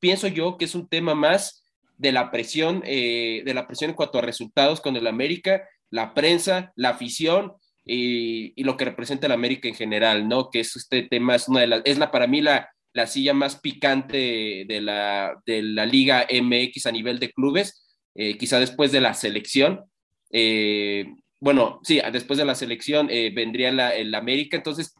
pienso 0.00 0.26
yo 0.26 0.56
que 0.56 0.64
es 0.64 0.74
un 0.74 0.88
tema 0.88 1.14
más 1.14 1.62
de 1.98 2.12
la 2.12 2.30
presión, 2.30 2.82
eh, 2.86 3.42
de 3.44 3.52
la 3.52 3.66
presión 3.66 3.90
en 3.90 3.96
cuanto 3.96 4.18
a 4.18 4.22
resultados 4.22 4.80
con 4.80 4.96
el 4.96 5.06
América, 5.06 5.68
la 5.90 6.14
prensa, 6.14 6.72
la 6.76 6.88
afición 6.88 7.52
y, 7.84 8.58
y, 8.58 8.64
lo 8.64 8.78
que 8.78 8.86
representa 8.86 9.26
el 9.26 9.32
América 9.32 9.68
en 9.68 9.74
general, 9.74 10.26
¿no? 10.26 10.48
Que 10.48 10.60
es 10.60 10.76
este 10.76 11.02
tema, 11.02 11.34
es 11.34 11.46
una 11.46 11.60
de 11.60 11.66
las, 11.66 11.82
es 11.84 11.98
la 11.98 12.10
para 12.10 12.26
mí 12.26 12.40
la, 12.40 12.71
la 12.92 13.06
silla 13.06 13.34
más 13.34 13.56
picante 13.56 14.64
de 14.66 14.80
la, 14.80 15.40
de 15.46 15.62
la 15.62 15.86
Liga 15.86 16.26
MX 16.30 16.86
a 16.86 16.92
nivel 16.92 17.18
de 17.18 17.32
clubes, 17.32 17.86
eh, 18.14 18.36
quizá 18.36 18.58
después 18.58 18.92
de 18.92 19.00
la 19.00 19.14
selección. 19.14 19.84
Eh, 20.30 21.06
bueno, 21.40 21.80
sí, 21.82 22.00
después 22.12 22.38
de 22.38 22.44
la 22.44 22.54
selección 22.54 23.08
eh, 23.10 23.32
vendría 23.34 23.70
el 23.94 24.14
América, 24.14 24.56
entonces 24.56 24.94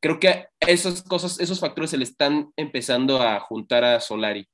creo 0.00 0.20
que 0.20 0.46
esas 0.60 1.02
cosas, 1.02 1.40
esos 1.40 1.60
factores 1.60 1.90
se 1.90 1.98
le 1.98 2.04
están 2.04 2.50
empezando 2.56 3.20
a 3.20 3.40
juntar 3.40 3.84
a 3.84 4.00
Solari. 4.00 4.46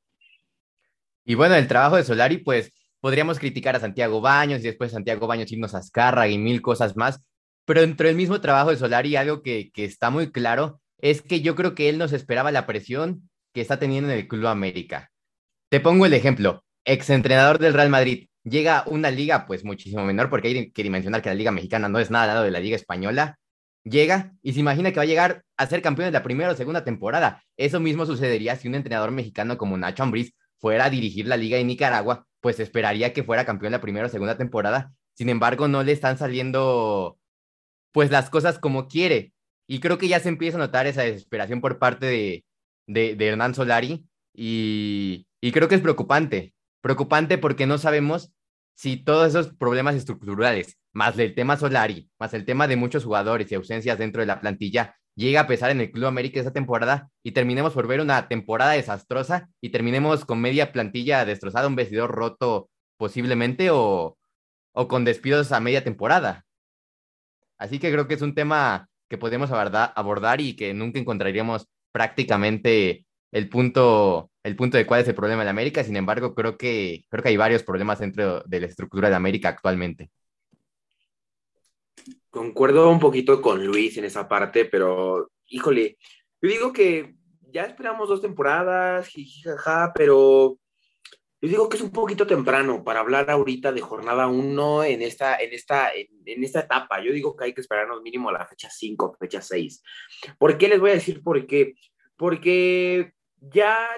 Y 1.24 1.34
bueno, 1.34 1.54
el 1.54 1.68
trabajo 1.68 1.96
de 1.96 2.04
Solari, 2.04 2.38
pues 2.38 2.72
podríamos 3.00 3.38
criticar 3.38 3.76
a 3.76 3.80
Santiago 3.80 4.20
Baños 4.20 4.60
y 4.60 4.64
después 4.64 4.92
Santiago 4.92 5.26
Baños 5.26 5.52
irnos 5.52 5.74
a 5.74 5.78
Azcárraga 5.78 6.28
y 6.28 6.38
mil 6.38 6.62
cosas 6.62 6.96
más, 6.96 7.20
pero 7.64 7.82
dentro 7.82 8.06
del 8.06 8.16
mismo 8.16 8.40
trabajo 8.40 8.70
de 8.70 8.76
Solari, 8.76 9.16
algo 9.16 9.42
que, 9.42 9.70
que 9.72 9.84
está 9.84 10.10
muy 10.10 10.32
claro 10.32 10.79
es 11.02 11.22
que 11.22 11.40
yo 11.40 11.54
creo 11.54 11.74
que 11.74 11.88
él 11.88 11.98
nos 11.98 12.12
esperaba 12.12 12.52
la 12.52 12.66
presión 12.66 13.28
que 13.52 13.60
está 13.60 13.78
teniendo 13.78 14.10
en 14.10 14.18
el 14.18 14.28
Club 14.28 14.46
América. 14.46 15.10
Te 15.70 15.80
pongo 15.80 16.06
el 16.06 16.14
ejemplo, 16.14 16.64
exentrenador 16.84 17.58
del 17.58 17.74
Real 17.74 17.90
Madrid, 17.90 18.28
llega 18.44 18.78
a 18.78 18.88
una 18.88 19.10
liga 19.10 19.46
pues 19.46 19.64
muchísimo 19.64 20.04
menor, 20.04 20.30
porque 20.30 20.48
hay 20.48 20.70
que 20.72 20.82
dimensionar 20.82 21.22
que 21.22 21.28
la 21.28 21.34
liga 21.34 21.50
mexicana 21.50 21.88
no 21.88 21.98
es 21.98 22.10
nada 22.10 22.24
al 22.24 22.28
lado 22.30 22.44
de 22.44 22.50
la 22.50 22.60
liga 22.60 22.76
española, 22.76 23.38
llega 23.84 24.32
y 24.42 24.52
se 24.52 24.60
imagina 24.60 24.90
que 24.90 24.96
va 24.96 25.02
a 25.02 25.06
llegar 25.06 25.44
a 25.56 25.66
ser 25.66 25.82
campeón 25.82 26.08
de 26.08 26.12
la 26.12 26.22
primera 26.22 26.52
o 26.52 26.56
segunda 26.56 26.84
temporada. 26.84 27.42
Eso 27.56 27.80
mismo 27.80 28.06
sucedería 28.06 28.56
si 28.56 28.68
un 28.68 28.74
entrenador 28.74 29.10
mexicano 29.10 29.58
como 29.58 29.76
Nacho 29.76 30.02
Ambriz 30.02 30.34
fuera 30.58 30.86
a 30.86 30.90
dirigir 30.90 31.26
la 31.26 31.36
liga 31.36 31.56
de 31.56 31.64
Nicaragua, 31.64 32.26
pues 32.40 32.60
esperaría 32.60 33.12
que 33.12 33.24
fuera 33.24 33.44
campeón 33.44 33.72
la 33.72 33.80
primera 33.80 34.06
o 34.06 34.10
segunda 34.10 34.36
temporada. 34.36 34.92
Sin 35.14 35.28
embargo, 35.28 35.68
no 35.68 35.82
le 35.82 35.92
están 35.92 36.18
saliendo 36.18 37.18
pues 37.92 38.10
las 38.10 38.30
cosas 38.30 38.58
como 38.58 38.88
quiere. 38.88 39.32
Y 39.70 39.78
creo 39.78 39.98
que 39.98 40.08
ya 40.08 40.18
se 40.18 40.28
empieza 40.28 40.56
a 40.56 40.66
notar 40.66 40.88
esa 40.88 41.02
desesperación 41.02 41.60
por 41.60 41.78
parte 41.78 42.06
de, 42.06 42.44
de, 42.88 43.28
Hernán 43.28 43.54
Solari 43.54 44.04
y, 44.34 45.28
y 45.40 45.52
creo 45.52 45.68
que 45.68 45.76
es 45.76 45.80
preocupante. 45.80 46.54
Preocupante 46.80 47.38
porque 47.38 47.68
no 47.68 47.78
sabemos 47.78 48.32
si 48.74 48.96
todos 48.96 49.28
esos 49.28 49.54
problemas 49.54 49.94
estructurales, 49.94 50.76
más 50.92 51.16
el 51.20 51.36
tema 51.36 51.56
Solari, 51.56 52.10
más 52.18 52.34
el 52.34 52.44
tema 52.44 52.66
de 52.66 52.74
muchos 52.74 53.04
jugadores 53.04 53.52
y 53.52 53.54
ausencias 53.54 53.96
dentro 53.96 54.22
de 54.22 54.26
la 54.26 54.40
plantilla, 54.40 54.96
llega 55.14 55.42
a 55.42 55.46
pesar 55.46 55.70
en 55.70 55.80
el 55.80 55.92
Club 55.92 56.06
América 56.06 56.40
esta 56.40 56.52
temporada 56.52 57.08
y 57.22 57.30
terminemos 57.30 57.72
por 57.72 57.86
ver 57.86 58.00
una 58.00 58.26
temporada 58.26 58.72
desastrosa 58.72 59.50
y 59.60 59.70
terminemos 59.70 60.24
con 60.24 60.40
media 60.40 60.72
plantilla 60.72 61.24
destrozada, 61.24 61.68
un 61.68 61.76
vestidor 61.76 62.10
roto 62.10 62.70
posiblemente 62.96 63.70
o, 63.70 64.18
o 64.72 64.88
con 64.88 65.04
despidos 65.04 65.52
a 65.52 65.60
media 65.60 65.84
temporada. 65.84 66.44
Así 67.56 67.78
que 67.78 67.92
creo 67.92 68.08
que 68.08 68.14
es 68.14 68.22
un 68.22 68.34
tema 68.34 68.89
que 69.10 69.18
podemos 69.18 69.50
abordar 69.50 70.40
y 70.40 70.54
que 70.54 70.72
nunca 70.72 71.00
encontraríamos 71.00 71.66
prácticamente 71.90 73.04
el 73.32 73.48
punto, 73.48 74.30
el 74.44 74.54
punto 74.54 74.76
de 74.76 74.86
cuál 74.86 75.00
es 75.00 75.08
el 75.08 75.16
problema 75.16 75.42
de 75.42 75.50
América. 75.50 75.82
Sin 75.82 75.96
embargo, 75.96 76.32
creo 76.32 76.56
que, 76.56 77.04
creo 77.08 77.22
que 77.22 77.30
hay 77.30 77.36
varios 77.36 77.64
problemas 77.64 77.98
dentro 77.98 78.44
de 78.46 78.60
la 78.60 78.66
estructura 78.66 79.10
de 79.10 79.16
América 79.16 79.48
actualmente. 79.48 80.12
Concuerdo 82.30 82.88
un 82.88 83.00
poquito 83.00 83.42
con 83.42 83.66
Luis 83.66 83.96
en 83.98 84.04
esa 84.04 84.28
parte, 84.28 84.64
pero 84.64 85.32
híjole, 85.48 85.98
yo 86.40 86.48
digo 86.48 86.72
que 86.72 87.16
ya 87.50 87.64
esperamos 87.64 88.08
dos 88.08 88.22
temporadas, 88.22 89.08
jijijaja, 89.08 89.92
pero 89.92 90.56
yo 91.42 91.48
digo 91.48 91.68
que 91.68 91.76
es 91.78 91.82
un 91.82 91.90
poquito 91.90 92.26
temprano 92.26 92.84
para 92.84 93.00
hablar 93.00 93.30
ahorita 93.30 93.72
de 93.72 93.80
jornada 93.80 94.28
1 94.28 94.84
en 94.84 95.02
esta, 95.02 95.36
en, 95.36 95.52
esta, 95.54 95.90
en, 95.94 96.44
esta 96.44 96.60
etapa. 96.60 97.02
Yo 97.02 97.12
digo 97.12 97.34
que 97.34 97.44
hay 97.44 97.54
que 97.54 97.62
esperarnos 97.62 98.02
mínimo 98.02 98.28
a 98.28 98.32
la 98.32 98.46
fecha 98.46 98.68
5, 98.70 99.16
fecha 99.18 99.40
6. 99.40 99.82
¿Por 100.38 100.58
qué 100.58 100.68
les 100.68 100.80
voy 100.80 100.90
a 100.90 100.94
decir 100.94 101.22
por 101.22 101.46
qué? 101.46 101.74
Porque 102.16 103.14
ya 103.40 103.88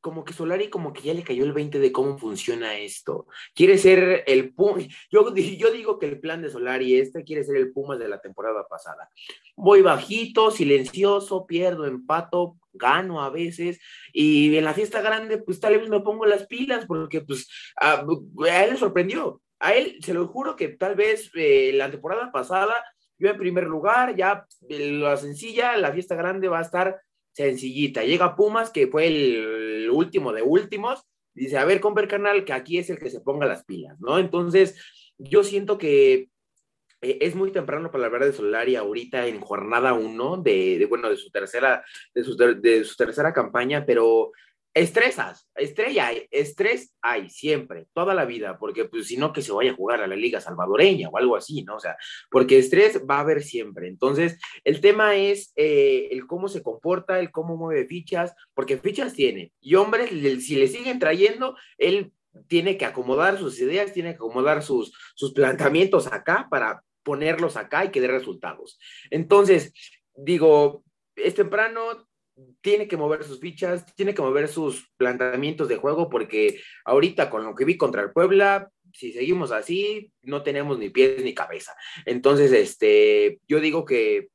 como 0.00 0.22
que 0.22 0.34
Solari 0.34 0.68
como 0.68 0.92
que 0.92 1.00
ya 1.00 1.14
le 1.14 1.22
cayó 1.22 1.44
el 1.44 1.54
20 1.54 1.78
de 1.78 1.92
cómo 1.92 2.18
funciona 2.18 2.76
esto. 2.76 3.26
Quiere 3.54 3.78
ser 3.78 4.24
el 4.26 4.52
yo, 5.10 5.34
yo 5.34 5.70
digo 5.70 5.98
que 5.98 6.06
el 6.06 6.20
plan 6.20 6.42
de 6.42 6.50
Solari 6.50 6.98
este 6.98 7.24
quiere 7.24 7.42
ser 7.42 7.56
el 7.56 7.72
Pumas 7.72 7.98
de 7.98 8.08
la 8.08 8.20
temporada 8.20 8.66
pasada. 8.68 9.08
Voy 9.56 9.80
bajito, 9.80 10.50
silencioso, 10.50 11.46
pierdo, 11.46 11.86
empato, 11.86 12.56
gano 12.74 13.22
a 13.22 13.30
veces 13.30 13.80
y 14.12 14.56
en 14.56 14.64
la 14.64 14.74
fiesta 14.74 15.00
grande 15.00 15.38
pues 15.38 15.60
tal 15.60 15.78
vez 15.78 15.88
me 15.88 16.00
pongo 16.00 16.26
las 16.26 16.46
pilas 16.46 16.86
porque 16.86 17.20
pues 17.22 17.48
a, 17.80 18.04
él 18.04 18.70
le 18.70 18.76
sorprendió. 18.76 19.40
A 19.60 19.74
él 19.74 19.98
se 20.02 20.12
lo 20.12 20.26
juro 20.28 20.56
que 20.56 20.68
tal 20.68 20.94
vez 20.94 21.30
eh, 21.34 21.72
la 21.74 21.90
temporada 21.90 22.30
pasada 22.30 22.74
yo 23.18 23.28
en 23.30 23.38
primer 23.38 23.64
lugar, 23.64 24.16
ya 24.16 24.46
la 24.68 25.16
sencilla, 25.16 25.76
la 25.76 25.92
fiesta 25.92 26.14
grande 26.14 26.48
va 26.48 26.58
a 26.58 26.62
estar 26.62 27.00
sencillita. 27.32 28.02
Llega 28.04 28.36
Pumas, 28.36 28.70
que 28.70 28.86
fue 28.86 29.06
el 29.06 29.90
último 29.90 30.32
de 30.32 30.42
últimos, 30.42 31.04
dice, 31.32 31.58
a 31.58 31.64
ver, 31.64 31.80
Conver 31.80 32.08
Canal, 32.08 32.44
que 32.44 32.52
aquí 32.52 32.78
es 32.78 32.90
el 32.90 32.98
que 32.98 33.10
se 33.10 33.20
ponga 33.20 33.46
las 33.46 33.64
pilas, 33.64 33.98
¿no? 34.00 34.18
Entonces, 34.18 34.80
yo 35.18 35.44
siento 35.44 35.78
que 35.78 36.12
eh, 36.14 36.28
es 37.20 37.34
muy 37.34 37.52
temprano 37.52 37.90
para 37.90 38.06
hablar 38.06 38.24
de 38.24 38.32
Solari 38.32 38.76
ahorita 38.76 39.26
en 39.26 39.40
jornada 39.40 39.92
uno 39.94 40.36
de, 40.36 40.84
bueno, 40.88 41.10
de 41.10 41.16
su 41.16 41.30
tercera, 41.30 41.84
de 42.14 42.24
su, 42.24 42.36
de 42.36 42.84
su 42.84 42.96
tercera 42.96 43.32
campaña, 43.32 43.84
pero 43.86 44.32
Estresas, 44.74 45.48
estrella, 45.54 46.10
estrés 46.32 46.96
hay 47.00 47.30
siempre, 47.30 47.86
toda 47.92 48.12
la 48.12 48.24
vida, 48.24 48.58
porque 48.58 48.86
pues 48.86 49.06
si 49.06 49.16
no 49.16 49.32
que 49.32 49.40
se 49.40 49.52
vaya 49.52 49.70
a 49.70 49.76
jugar 49.76 50.02
a 50.02 50.08
la 50.08 50.16
liga 50.16 50.40
salvadoreña 50.40 51.08
o 51.10 51.16
algo 51.16 51.36
así, 51.36 51.62
¿no? 51.62 51.76
O 51.76 51.80
sea, 51.80 51.96
porque 52.28 52.58
estrés 52.58 53.00
va 53.08 53.18
a 53.18 53.20
haber 53.20 53.44
siempre. 53.44 53.86
Entonces, 53.86 54.36
el 54.64 54.80
tema 54.80 55.14
es 55.14 55.52
eh, 55.54 56.08
el 56.10 56.26
cómo 56.26 56.48
se 56.48 56.60
comporta, 56.60 57.20
el 57.20 57.30
cómo 57.30 57.56
mueve 57.56 57.86
fichas, 57.86 58.34
porque 58.52 58.76
fichas 58.76 59.12
tiene. 59.12 59.52
Y 59.60 59.76
hombres, 59.76 60.10
si 60.44 60.56
le 60.56 60.66
siguen 60.66 60.98
trayendo, 60.98 61.56
él 61.78 62.12
tiene 62.48 62.76
que 62.76 62.84
acomodar 62.84 63.38
sus 63.38 63.60
ideas, 63.60 63.92
tiene 63.92 64.10
que 64.10 64.16
acomodar 64.16 64.64
sus, 64.64 64.92
sus 65.14 65.32
planteamientos 65.32 66.08
acá 66.08 66.48
para 66.50 66.82
ponerlos 67.04 67.56
acá 67.56 67.84
y 67.84 67.90
que 67.90 68.00
dé 68.00 68.08
resultados. 68.08 68.78
Entonces, 69.10 69.72
digo, 70.16 70.84
es 71.16 71.34
temprano, 71.34 72.08
tiene 72.60 72.88
que 72.88 72.96
mover 72.96 73.24
sus 73.24 73.40
fichas, 73.40 73.86
tiene 73.94 74.14
que 74.14 74.22
mover 74.22 74.48
sus 74.48 74.90
planteamientos 74.96 75.68
de 75.68 75.76
juego, 75.76 76.10
porque 76.10 76.60
ahorita 76.84 77.30
con 77.30 77.44
lo 77.44 77.54
que 77.54 77.64
vi 77.64 77.76
contra 77.76 78.02
el 78.02 78.12
Puebla, 78.12 78.70
si 78.92 79.12
seguimos 79.12 79.52
así, 79.52 80.12
no 80.22 80.42
tenemos 80.42 80.78
ni 80.78 80.90
pies 80.90 81.22
ni 81.22 81.34
cabeza. 81.34 81.74
Entonces, 82.06 82.52
este, 82.52 83.40
yo 83.46 83.60
digo 83.60 83.84
que 83.84 84.16
eh, 84.16 84.28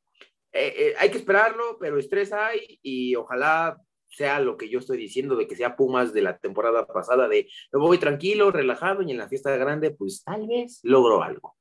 eh, 0.53 0.93
hay 0.97 1.09
que 1.11 1.17
esperarlo, 1.17 1.77
pero 1.79 1.99
estrés 1.99 2.33
hay 2.33 2.79
y 2.81 3.15
ojalá 3.15 3.77
sea 4.09 4.39
lo 4.39 4.57
que 4.57 4.69
yo 4.69 4.79
estoy 4.79 4.97
diciendo, 4.97 5.35
de 5.35 5.47
que 5.47 5.55
sea 5.55 5.75
Pumas 5.75 6.13
de 6.13 6.21
la 6.21 6.37
temporada 6.37 6.87
pasada, 6.87 7.27
de 7.27 7.47
me 7.71 7.79
voy 7.79 7.99
tranquilo, 7.99 8.51
relajado 8.51 9.01
y 9.03 9.11
en 9.11 9.17
la 9.17 9.29
fiesta 9.29 9.55
grande, 9.55 9.91
pues 9.91 10.23
tal 10.23 10.47
vez 10.47 10.79
logro 10.83 11.21
algo. 11.21 11.58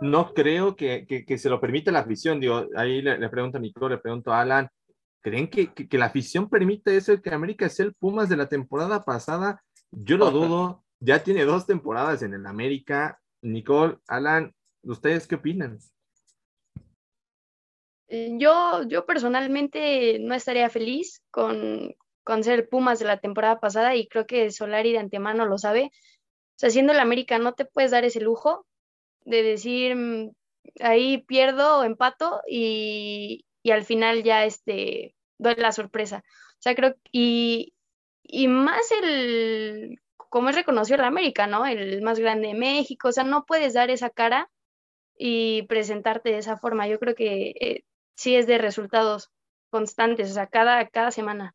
No 0.00 0.34
creo 0.34 0.76
que, 0.76 1.24
se 1.38 1.48
lo 1.48 1.60
permita 1.60 1.90
la 1.92 2.00
afición, 2.00 2.40
digo, 2.40 2.66
ahí 2.76 3.00
le, 3.02 3.18
le 3.18 3.28
pregunto 3.28 3.58
a 3.58 3.60
Nico, 3.60 3.88
le 3.88 3.98
pregunto 3.98 4.32
a 4.32 4.40
Alan, 4.40 4.68
¿Creen 5.24 5.48
que, 5.48 5.88
la 5.96 6.04
afición 6.04 6.50
permite 6.50 6.94
eso, 6.98 7.20
que 7.22 7.30
América 7.30 7.64
es 7.64 7.80
el 7.80 7.94
Pumas 7.94 8.28
de 8.28 8.36
la 8.36 8.46
temporada 8.46 9.04
pasada? 9.04 9.64
Yo 9.90 10.18
lo 10.18 10.30
dudo. 10.30 10.84
Ya 11.00 11.24
tiene 11.24 11.46
dos 11.46 11.64
temporadas 11.64 12.22
en 12.22 12.34
el 12.34 12.44
América. 12.44 13.18
Nicole, 13.40 13.96
Alan, 14.06 14.54
¿ustedes 14.82 15.26
qué 15.26 15.36
opinan? 15.36 15.78
Eh, 18.08 18.36
yo, 18.38 18.82
yo 18.86 19.06
personalmente 19.06 20.18
no 20.18 20.34
estaría 20.34 20.68
feliz 20.68 21.22
con, 21.30 21.94
con 22.22 22.44
ser 22.44 22.68
Pumas 22.68 22.98
de 22.98 23.06
la 23.06 23.18
temporada 23.18 23.60
pasada 23.60 23.96
y 23.96 24.08
creo 24.08 24.26
que 24.26 24.50
Solari 24.50 24.92
de 24.92 24.98
antemano 24.98 25.46
lo 25.46 25.56
sabe. 25.56 25.84
O 25.86 26.58
sea, 26.58 26.68
siendo 26.68 26.92
el 26.92 27.00
América 27.00 27.38
no 27.38 27.54
te 27.54 27.64
puedes 27.64 27.92
dar 27.92 28.04
ese 28.04 28.20
lujo 28.20 28.66
de 29.24 29.42
decir 29.42 29.96
mm, 29.96 30.32
ahí 30.80 31.18
pierdo 31.18 31.78
o 31.80 31.84
empato 31.84 32.40
y, 32.48 33.44
y 33.62 33.70
al 33.70 33.84
final 33.84 34.22
ya 34.22 34.44
este, 34.44 35.14
doy 35.38 35.54
la 35.56 35.72
sorpresa. 35.72 36.22
O 36.26 36.60
sea, 36.60 36.74
creo, 36.74 36.94
y, 37.12 37.74
y 38.22 38.48
más 38.48 38.90
el, 39.02 40.00
como 40.16 40.50
es 40.50 40.56
reconocido 40.56 40.98
el 40.98 41.04
América, 41.04 41.46
¿no? 41.46 41.66
El 41.66 42.02
más 42.02 42.18
grande 42.18 42.48
de 42.48 42.54
México, 42.54 43.08
o 43.08 43.12
sea, 43.12 43.24
no 43.24 43.44
puedes 43.44 43.74
dar 43.74 43.90
esa 43.90 44.10
cara 44.10 44.50
y 45.16 45.62
presentarte 45.64 46.30
de 46.30 46.38
esa 46.38 46.56
forma. 46.56 46.88
Yo 46.88 46.98
creo 46.98 47.14
que 47.14 47.54
eh, 47.60 47.84
sí 48.16 48.36
es 48.36 48.46
de 48.46 48.58
resultados 48.58 49.30
constantes, 49.70 50.30
o 50.30 50.34
sea, 50.34 50.46
cada, 50.46 50.88
cada 50.88 51.10
semana. 51.10 51.54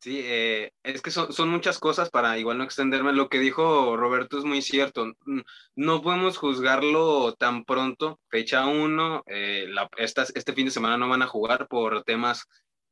Sí, 0.00 0.22
eh, 0.24 0.72
es 0.82 1.02
que 1.02 1.10
son, 1.10 1.30
son, 1.30 1.50
muchas 1.50 1.78
cosas 1.78 2.08
para 2.08 2.38
igual 2.38 2.56
no 2.56 2.64
extenderme. 2.64 3.12
Lo 3.12 3.28
que 3.28 3.38
dijo 3.38 3.98
Roberto 3.98 4.38
es 4.38 4.44
muy 4.44 4.62
cierto. 4.62 5.12
No 5.76 6.00
podemos 6.00 6.38
juzgarlo 6.38 7.34
tan 7.34 7.64
pronto. 7.66 8.18
Fecha 8.30 8.66
1, 8.66 9.24
eh, 9.26 9.66
este 9.98 10.52
fin 10.54 10.64
de 10.64 10.70
semana 10.70 10.96
no 10.96 11.08
van 11.08 11.20
a 11.20 11.26
jugar 11.26 11.68
por 11.68 12.02
temas 12.04 12.46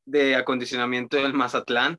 de 0.04 0.36
acondicionamiento 0.36 1.16
del 1.16 1.32
Mazatlán. 1.32 1.98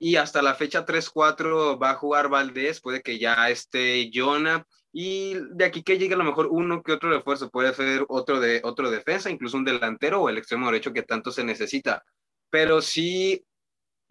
Y 0.00 0.16
hasta 0.16 0.42
la 0.42 0.54
fecha 0.54 0.84
3-4 0.84 1.80
va 1.80 1.90
a 1.90 1.94
jugar 1.96 2.28
Valdés, 2.28 2.80
puede 2.80 3.02
que 3.02 3.20
ya 3.20 3.50
esté 3.50 4.10
Jonah. 4.12 4.66
Y 4.92 5.34
de 5.52 5.64
aquí 5.64 5.84
que 5.84 5.98
llegue 5.98 6.14
a 6.14 6.18
lo 6.18 6.24
mejor 6.24 6.48
uno 6.50 6.82
que 6.82 6.92
otro 6.92 7.10
refuerzo, 7.10 7.50
puede 7.50 7.72
ser 7.74 8.04
otro 8.08 8.40
de 8.40 8.60
otro 8.64 8.90
defensa, 8.90 9.30
incluso 9.30 9.56
un 9.56 9.64
delantero 9.64 10.22
o 10.22 10.28
el 10.28 10.38
extremo 10.38 10.66
derecho 10.66 10.92
que 10.92 11.02
tanto 11.04 11.30
se 11.30 11.44
necesita. 11.44 12.02
Pero 12.50 12.82
sí 12.82 13.44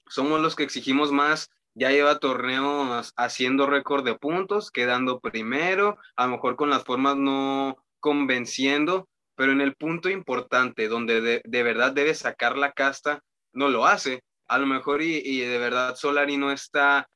somos 0.10 0.42
los 0.42 0.56
que 0.56 0.64
exigimos 0.64 1.12
más. 1.12 1.50
Ya 1.76 1.92
lleva 1.92 2.20
torneos 2.20 3.14
haciendo 3.16 3.68
récord 3.68 4.04
de 4.04 4.16
puntos, 4.16 4.72
quedando 4.72 5.20
primero, 5.20 5.98
a 6.18 6.26
lo 6.26 6.34
mejor 6.34 6.56
con 6.58 6.70
las 6.70 6.84
formas 6.84 7.16
no 7.16 7.78
convenciendo, 8.00 9.08
pero 9.36 9.52
en 9.54 9.62
el 9.62 9.76
punto 9.76 10.10
importante 10.10 10.88
donde 10.88 11.42
de, 11.44 11.64
verdad 11.64 11.94
debe 11.94 12.16
sacar 12.16 12.58
la 12.58 12.74
casta, 12.74 13.24
no 13.54 13.70
lo 13.70 13.86
hace. 13.86 14.24
A 14.48 14.58
lo 14.58 14.66
mejor 14.66 15.02
y, 15.02 15.22
y 15.24 15.40
de 15.42 15.58
verdad 15.60 15.96
Solari 15.96 16.38
no 16.38 16.52
está 16.52 17.08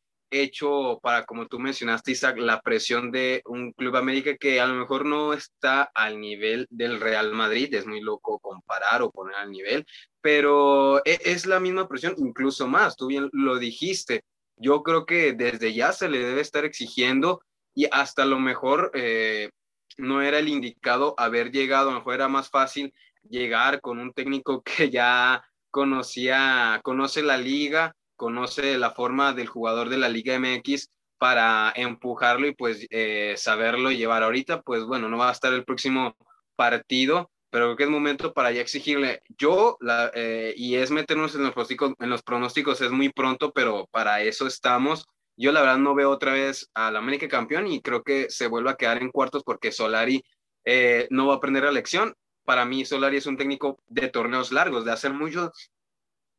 hecho 0.42 1.00
para, 1.02 1.26
como 1.26 1.48
tú 1.48 1.60
mencionaste, 1.60 2.12
Isaac, 2.12 2.38
la 2.38 2.62
presión 2.62 3.12
de 3.12 3.42
un 3.46 3.72
Club 3.74 3.96
América 3.96 4.36
que 4.38 4.60
a 4.60 4.68
lo 4.68 4.74
mejor 4.76 5.06
no 5.06 5.34
está 5.34 5.84
al 5.94 6.20
nivel 6.20 6.68
del 6.70 7.00
Real 7.00 7.32
Madrid, 7.34 7.74
es 7.74 7.86
muy 7.86 8.02
loco 8.02 8.40
comparar 8.40 9.02
o 9.02 9.12
poner 9.12 9.36
al 9.36 9.52
nivel, 9.52 9.86
pero 10.22 11.06
e, 11.06 11.20
es 11.24 11.46
la 11.46 11.60
misma 11.60 11.88
presión, 11.88 12.16
incluso 12.18 12.68
más, 12.68 12.96
tú 12.96 13.08
bien 13.08 13.30
lo 13.34 13.60
dijiste. 13.60 14.24
Yo 14.58 14.84
creo 14.84 15.06
que 15.06 15.34
desde 15.34 15.74
ya 15.74 15.92
se 15.92 16.10
le 16.10 16.20
debe 16.20 16.42
estar 16.42 16.66
exigiendo 16.66 17.42
y 17.76 17.88
hasta 17.92 18.26
lo 18.26 18.40
mejor 18.40 18.92
eh, 18.94 19.50
no 19.98 20.22
era 20.22 20.40
el 20.40 20.48
indicado 20.48 21.16
haber 21.18 21.52
llegado, 21.52 21.90
a 21.90 21.94
lo 21.94 22.00
mejor 22.00 22.16
era 22.16 22.28
más 22.28 22.50
fácil 22.50 22.94
llegar 23.30 23.82
con 23.82 24.00
un 24.00 24.14
técnico 24.14 24.62
que 24.78 24.90
ya 24.90 25.44
conocía, 25.70 26.80
conoce 26.84 27.24
la 27.24 27.38
liga, 27.38 27.96
conoce 28.16 28.78
la 28.78 28.92
forma 28.92 29.34
del 29.34 29.48
jugador 29.48 29.90
de 29.90 29.98
la 29.98 30.10
Liga 30.10 30.38
MX 30.40 30.90
para 31.18 31.72
empujarlo 31.76 32.48
y 32.48 32.54
pues 32.54 32.86
eh, 32.90 33.36
saberlo 33.38 33.92
llevar. 33.92 34.24
Ahorita, 34.24 34.62
pues 34.62 34.84
bueno, 34.84 35.08
no 35.10 35.18
va 35.18 35.30
a 35.30 35.32
estar 35.32 35.54
el 35.54 35.64
próximo 35.64 36.18
partido, 36.56 37.32
pero 37.50 37.66
creo 37.68 37.78
que 37.78 37.84
es 37.84 37.90
momento 37.90 38.34
para 38.34 38.52
ya 38.52 38.62
exigirle. 38.62 39.22
Yo, 39.38 39.78
la, 39.80 40.12
eh, 40.16 40.54
y 40.58 40.76
es 40.76 40.92
meternos 40.92 41.36
en 41.36 41.44
los, 41.44 41.52
pronósticos, 41.52 41.94
en 42.00 42.10
los 42.10 42.24
pronósticos, 42.24 42.82
es 42.82 42.92
muy 42.92 43.10
pronto, 43.10 43.54
pero 43.54 43.88
para 43.92 44.22
eso 44.22 44.48
estamos. 44.48 45.06
Yo 45.38 45.52
la 45.52 45.62
verdad 45.62 45.78
no 45.78 45.96
veo 45.96 46.10
otra 46.10 46.34
vez 46.34 46.70
al 46.74 46.96
América 46.96 47.28
campeón 47.28 47.68
y 47.68 47.82
creo 47.82 48.04
que 48.04 48.30
se 48.30 48.48
vuelve 48.48 48.72
a 48.72 48.76
quedar 48.76 49.02
en 49.02 49.10
cuartos 49.10 49.44
porque 49.44 49.72
Solari 49.72 50.24
eh, 50.66 51.08
no 51.10 51.28
va 51.28 51.36
a 51.36 51.38
aprender 51.38 51.64
la 51.64 51.72
lección. 51.72 52.16
Para 52.44 52.66
mí 52.66 52.86
Solari 52.86 53.18
es 53.18 53.26
un 53.26 53.38
técnico 53.38 53.78
de 53.88 54.10
torneos 54.10 54.52
largos, 54.52 54.84
de 54.86 54.92
hacer 54.92 55.14
muchos, 55.14 55.52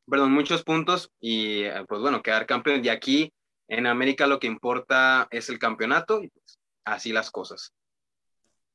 perdón, 0.08 0.32
muchos 0.32 0.62
puntos 0.62 1.10
y 1.20 1.64
pues 1.88 2.00
bueno, 2.00 2.22
quedar 2.22 2.46
campeón. 2.46 2.82
De 2.82 2.90
aquí 2.90 3.32
en 3.68 3.86
América 3.86 4.26
lo 4.26 4.38
que 4.38 4.46
importa 4.46 5.26
es 5.30 5.48
el 5.48 5.58
campeonato 5.58 6.22
y 6.22 6.28
pues, 6.28 6.58
así 6.84 7.12
las 7.12 7.30
cosas. 7.30 7.72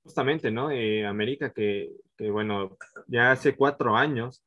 Justamente, 0.04 0.50
¿no? 0.50 0.72
Eh, 0.72 1.06
América 1.06 1.52
que, 1.52 1.92
que, 2.18 2.32
bueno, 2.32 2.78
ya 3.08 3.32
hace 3.32 3.56
cuatro 3.56 3.96
años 3.96 4.42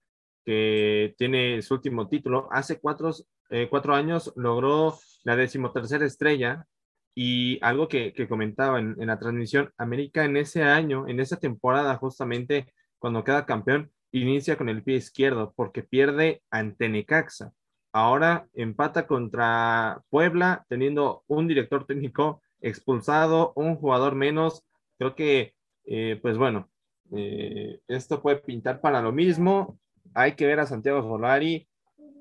que 0.45 1.15
tiene 1.19 1.63
su 1.63 1.75
último 1.75 2.09
título. 2.09 2.49
Hace 2.51 2.81
cuatro, 2.81 3.13
eh, 3.51 3.69
cuatro 3.71 3.95
años 3.95 4.33
logró 4.35 4.99
la 5.23 5.37
decimotercera 5.37 6.05
estrella 6.05 6.67
y 7.15 7.59
algo 7.63 7.87
que, 7.87 8.13
que 8.13 8.27
comentaba 8.27 8.81
en, 8.81 8.97
en, 8.99 9.07
la 9.07 9.19
transmisión, 9.19 9.73
América 9.77 10.25
en 10.25 10.37
ese 10.37 10.63
año, 10.63 11.07
en 11.07 11.21
esa 11.21 11.37
temporada 11.37 11.97
justamente, 11.97 12.73
cuando 12.99 13.23
queda 13.23 13.47
campeón, 13.47 13.93
inicia 14.13 14.57
con 14.57 14.69
el 14.69 14.83
pie 14.83 14.97
izquierdo 14.97 15.53
porque 15.57 15.83
pierde 15.83 16.43
ante 16.51 16.89
Necaxa. 16.89 17.53
Ahora 17.93 18.49
empata 18.55 19.07
contra 19.07 20.03
Puebla, 20.09 20.65
teniendo 20.69 21.25
un 21.27 21.49
director 21.49 21.87
técnico 21.87 22.41
expulsado, 22.61 23.53
un 23.57 23.77
jugador 23.77 24.15
menos. 24.15 24.65
Creo 24.99 25.15
que, 25.15 25.55
eh, 25.85 26.19
pues 26.23 26.39
bueno, 26.39 26.71
eh, 27.15 27.81
esto 27.89 28.23
puede 28.23 28.37
pintar 28.37 28.81
para 28.81 29.03
lo 29.03 29.13
mismo. 29.13 29.79
Hay 30.15 30.33
que 30.33 30.47
ver 30.47 30.61
a 30.61 30.67
Santiago 30.67 31.03
Solari. 31.03 31.69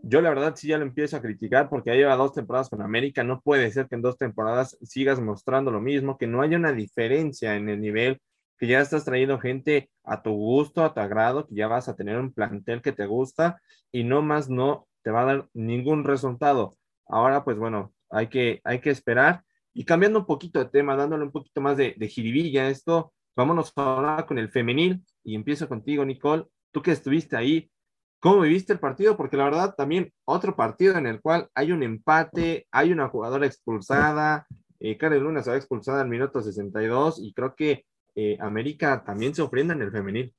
Yo 0.04 0.20
la 0.22 0.30
verdad 0.30 0.56
sí 0.56 0.68
ya 0.68 0.78
lo 0.78 0.84
empiezo 0.84 1.16
a 1.16 1.22
criticar 1.22 1.70
porque 1.70 1.92
ya 1.92 1.96
lleva 1.96 2.16
dos 2.16 2.34
temporadas 2.34 2.70
con 2.70 2.82
América. 2.82 3.24
No 3.24 3.40
puede 3.42 3.72
ser 3.72 3.88
que 3.88 3.96
en 3.96 4.02
dos 4.02 4.18
temporadas 4.18 4.78
sigas 4.82 5.22
mostrando 5.22 5.72
lo 5.72 5.80
mismo, 5.80 6.18
que 6.18 6.28
no 6.28 6.42
haya 6.42 6.58
una 6.58 6.74
diferencia 6.74 7.56
en 7.56 7.70
el 7.70 7.80
nivel, 7.80 8.20
que 8.62 8.68
ya 8.68 8.80
estás 8.80 9.06
trayendo 9.06 9.40
gente 9.40 9.90
a 10.04 10.22
tu 10.22 10.30
gusto, 10.34 10.86
a 10.86 10.94
tu 10.94 11.00
agrado, 11.00 11.48
que 11.48 11.56
ya 11.56 11.68
vas 11.68 11.90
a 11.90 11.96
tener 11.96 12.20
un 12.20 12.32
plantel 12.32 12.84
que 12.84 12.92
te 12.92 13.08
gusta 13.08 13.60
y 13.92 14.04
no 14.04 14.22
más 14.22 14.52
no 14.52 14.88
te 15.02 15.10
va 15.10 15.24
a 15.24 15.26
dar 15.26 15.50
ningún 15.56 16.04
resultado. 16.04 16.78
Ahora, 17.08 17.44
pues 17.44 17.58
bueno, 17.58 17.92
hay 18.12 18.28
que, 18.28 18.62
hay 18.64 18.80
que 18.80 18.92
esperar. 18.92 19.44
Y 19.74 19.84
cambiando 19.84 20.20
un 20.20 20.28
poquito 20.28 20.60
de 20.60 20.70
tema, 20.70 20.96
dándole 20.96 21.24
un 21.24 21.32
poquito 21.32 21.60
más 21.60 21.76
de, 21.76 21.96
de 21.98 22.08
jiribilla 22.08 22.66
a 22.66 22.70
esto, 22.70 23.12
vámonos 23.36 23.74
ahora 23.78 24.28
con 24.28 24.38
el 24.38 24.52
femenil 24.52 25.04
y 25.24 25.34
empiezo 25.34 25.68
contigo, 25.68 26.06
Nicole. 26.06 26.46
Tú 26.72 26.84
que 26.84 26.92
estuviste 26.92 27.36
ahí, 27.36 27.72
¿cómo 28.20 28.42
viviste 28.42 28.74
el 28.74 28.80
partido? 28.80 29.18
Porque 29.18 29.38
la 29.38 29.46
verdad 29.46 29.74
también 29.76 30.14
otro 30.24 30.56
partido 30.56 31.00
en 31.00 31.08
el 31.08 31.20
cual 31.20 31.50
hay 31.56 31.72
un 31.72 31.82
empate, 31.82 32.68
hay 32.70 32.92
una 32.92 33.10
jugadora 33.10 33.48
expulsada, 33.48 34.46
eh, 34.80 35.00
Karen 35.00 35.24
Luna 35.24 35.42
se 35.42 35.50
va 35.50 35.58
expulsada 35.58 36.02
al 36.02 36.10
minuto 36.10 36.44
62 36.44 37.18
y 37.24 37.34
creo 37.34 37.56
que 37.56 37.86
eh, 38.16 38.38
América 38.40 39.04
también 39.04 39.36
se 39.36 39.42
ofrenda 39.42 39.74
en 39.74 39.82
el 39.82 39.92
femenil. 39.92 40.34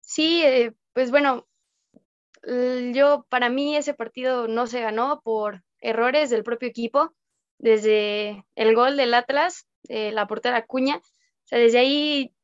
Sí, 0.00 0.42
eh, 0.44 0.72
pues 0.92 1.10
bueno, 1.10 1.46
yo, 2.94 3.26
para 3.28 3.50
mí 3.50 3.76
ese 3.76 3.94
partido 3.94 4.48
no 4.48 4.66
se 4.66 4.80
ganó 4.80 5.20
por 5.22 5.62
errores 5.80 6.30
del 6.30 6.44
propio 6.44 6.68
equipo, 6.68 7.12
desde 7.58 8.44
el 8.54 8.74
gol 8.74 8.96
del 8.96 9.12
Atlas, 9.12 9.66
la 9.88 10.26
portera 10.26 10.64
Cuña, 10.64 10.96
o 10.96 11.46
sea, 11.46 11.58
desde 11.58 11.78
ahí 11.78 12.34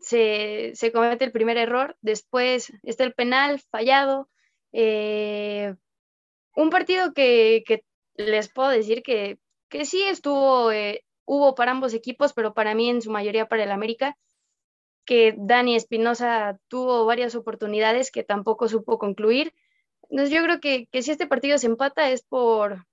se, 0.00 0.72
se, 0.74 0.92
comete 0.92 1.24
el 1.24 1.32
primer 1.32 1.56
error, 1.56 1.96
después 2.00 2.72
está 2.82 3.04
el 3.04 3.14
penal 3.14 3.60
fallado, 3.70 4.28
eh, 4.72 5.74
un 6.54 6.70
partido 6.70 7.12
que, 7.12 7.62
que, 7.66 7.84
les 8.16 8.50
puedo 8.50 8.68
decir 8.70 9.02
que, 9.02 9.38
que 9.68 9.84
sí 9.84 10.02
estuvo, 10.02 10.72
eh, 10.72 11.04
hubo 11.28 11.54
para 11.54 11.72
ambos 11.72 11.92
equipos, 11.92 12.32
pero 12.32 12.54
para 12.54 12.74
mí 12.74 12.88
en 12.88 13.02
su 13.02 13.10
mayoría 13.10 13.48
para 13.48 13.62
el 13.62 13.70
América, 13.70 14.16
que 15.04 15.34
Dani 15.36 15.76
Espinosa 15.76 16.58
tuvo 16.68 17.04
varias 17.04 17.34
oportunidades 17.34 18.10
que 18.10 18.24
tampoco 18.24 18.68
supo 18.68 18.98
concluir. 18.98 19.52
Entonces 20.10 20.34
yo 20.34 20.42
creo 20.42 20.58
que, 20.58 20.86
que 20.90 21.02
si 21.02 21.10
este 21.10 21.26
partido 21.26 21.58
se 21.58 21.66
empata 21.66 22.10
es 22.10 22.22
por, 22.22 22.86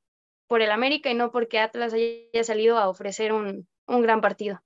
por 0.48 0.62
el 0.62 0.72
América 0.72 1.10
y 1.10 1.16
no 1.16 1.32
porque 1.32 1.60
Atlas 1.60 1.94
haya 1.94 2.44
salido 2.44 2.78
a 2.78 2.90
ofrecer 2.90 3.32
un, 3.32 3.68
un 3.88 4.02
gran 4.02 4.20
partido. 4.20 4.62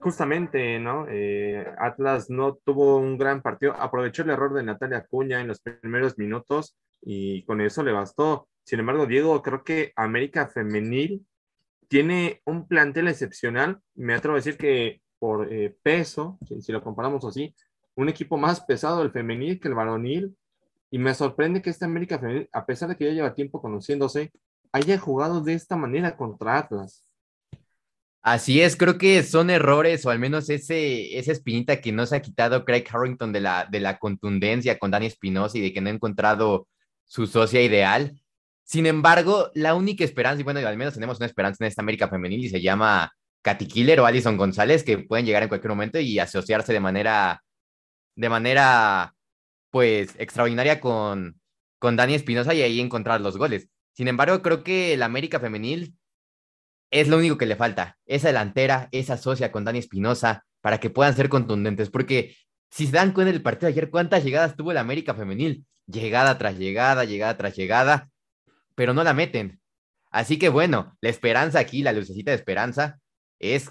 Justamente, 0.00 0.80
¿no? 0.80 1.06
Eh, 1.08 1.64
Atlas 1.78 2.28
no 2.28 2.56
tuvo 2.56 2.96
un 2.96 3.18
gran 3.18 3.40
partido, 3.40 3.72
aprovechó 3.74 4.22
el 4.22 4.30
error 4.30 4.52
de 4.52 4.64
Natalia 4.64 5.06
Cuña 5.06 5.40
en 5.40 5.46
los 5.46 5.60
primeros 5.60 6.18
minutos 6.18 6.76
y 7.00 7.44
con 7.44 7.60
eso 7.60 7.84
le 7.84 7.92
bastó. 7.92 8.48
Sin 8.64 8.80
embargo, 8.80 9.06
Diego, 9.06 9.42
creo 9.42 9.62
que 9.62 9.92
América 9.94 10.48
Femenil 10.48 11.24
tiene 11.92 12.40
un 12.46 12.66
plantel 12.66 13.08
excepcional. 13.08 13.78
Me 13.94 14.14
atrevo 14.14 14.34
a 14.34 14.38
decir 14.38 14.56
que 14.56 15.02
por 15.18 15.52
eh, 15.52 15.76
peso, 15.82 16.38
si, 16.58 16.72
lo 16.72 16.82
comparamos 16.82 17.22
así, 17.26 17.54
un 17.96 18.08
equipo 18.08 18.38
más 18.38 18.62
pesado 18.62 19.02
el 19.02 19.10
femenil 19.10 19.60
que 19.60 19.68
el 19.68 19.74
varonil. 19.74 20.34
Y 20.90 20.96
me 20.96 21.12
sorprende 21.12 21.60
que 21.60 21.68
esta 21.68 21.84
América 21.84 22.18
femenil, 22.18 22.48
a 22.50 22.64
pesar 22.64 22.88
de 22.88 22.96
que 22.96 23.04
ya 23.04 23.10
lleva 23.10 23.34
tiempo 23.34 23.60
conociéndose, 23.60 24.32
haya 24.72 24.98
jugado 24.98 25.42
de 25.42 25.52
esta 25.52 25.76
manera 25.76 26.16
contra 26.16 26.56
Atlas. 26.56 27.04
Así 28.22 28.62
es, 28.62 28.74
creo 28.74 28.96
que 28.96 29.22
son 29.22 29.50
errores, 29.50 30.06
o 30.06 30.10
al 30.10 30.18
menos 30.18 30.48
ese, 30.48 31.18
esa 31.18 31.32
espinita 31.32 31.82
que 31.82 31.92
no 31.92 32.06
se 32.06 32.16
ha 32.16 32.22
quitado 32.22 32.64
Craig 32.64 32.84
Harrington 32.90 33.34
de 33.34 33.40
la, 33.42 33.68
de 33.70 33.80
la 33.80 33.98
contundencia 33.98 34.78
con 34.78 34.90
Dani 34.90 35.04
Espinosa 35.04 35.58
y 35.58 35.60
de 35.60 35.74
que 35.74 35.82
no 35.82 35.90
ha 35.90 35.92
encontrado 35.92 36.68
su 37.04 37.26
socia 37.26 37.60
ideal. 37.60 38.18
Sin 38.72 38.86
embargo, 38.86 39.50
la 39.52 39.74
única 39.74 40.02
esperanza, 40.02 40.40
y 40.40 40.44
bueno, 40.44 40.66
al 40.66 40.78
menos 40.78 40.94
tenemos 40.94 41.18
una 41.18 41.26
esperanza 41.26 41.62
en 41.62 41.68
esta 41.68 41.82
América 41.82 42.08
femenil 42.08 42.42
y 42.42 42.48
se 42.48 42.62
llama 42.62 43.12
Katy 43.42 43.66
Killer 43.66 44.00
o 44.00 44.06
Alison 44.06 44.38
González, 44.38 44.82
que 44.82 44.96
pueden 44.96 45.26
llegar 45.26 45.42
en 45.42 45.50
cualquier 45.50 45.68
momento 45.68 46.00
y 46.00 46.18
asociarse 46.18 46.72
de 46.72 46.80
manera, 46.80 47.42
de 48.16 48.30
manera, 48.30 49.14
pues, 49.70 50.14
extraordinaria 50.16 50.80
con, 50.80 51.38
con 51.78 51.96
Dani 51.96 52.14
Espinosa 52.14 52.54
y 52.54 52.62
ahí 52.62 52.80
encontrar 52.80 53.20
los 53.20 53.36
goles. 53.36 53.68
Sin 53.92 54.08
embargo, 54.08 54.40
creo 54.40 54.64
que 54.64 54.96
la 54.96 55.04
América 55.04 55.38
femenil 55.38 55.94
es 56.90 57.08
lo 57.08 57.18
único 57.18 57.36
que 57.36 57.44
le 57.44 57.56
falta. 57.56 57.98
Esa 58.06 58.28
delantera, 58.28 58.88
esa 58.90 59.18
socia 59.18 59.52
con 59.52 59.66
Dani 59.66 59.80
Espinosa, 59.80 60.46
para 60.62 60.80
que 60.80 60.88
puedan 60.88 61.14
ser 61.14 61.28
contundentes. 61.28 61.90
Porque 61.90 62.36
si 62.70 62.86
se 62.86 62.92
dan 62.92 63.12
cuenta 63.12 63.32
del 63.32 63.42
partido 63.42 63.66
de 63.66 63.74
ayer, 63.74 63.90
¿cuántas 63.90 64.24
llegadas 64.24 64.56
tuvo 64.56 64.70
el 64.70 64.78
América 64.78 65.12
femenil? 65.12 65.66
Llegada 65.86 66.38
tras 66.38 66.56
llegada, 66.56 67.04
llegada 67.04 67.36
tras 67.36 67.54
llegada, 67.54 68.08
pero 68.74 68.94
no 68.94 69.04
la 69.04 69.14
meten. 69.14 69.60
Así 70.10 70.38
que 70.38 70.48
bueno, 70.48 70.96
la 71.00 71.08
esperanza 71.10 71.58
aquí, 71.58 71.82
la 71.82 71.92
lucecita 71.92 72.30
de 72.30 72.36
esperanza, 72.36 73.00
es 73.38 73.70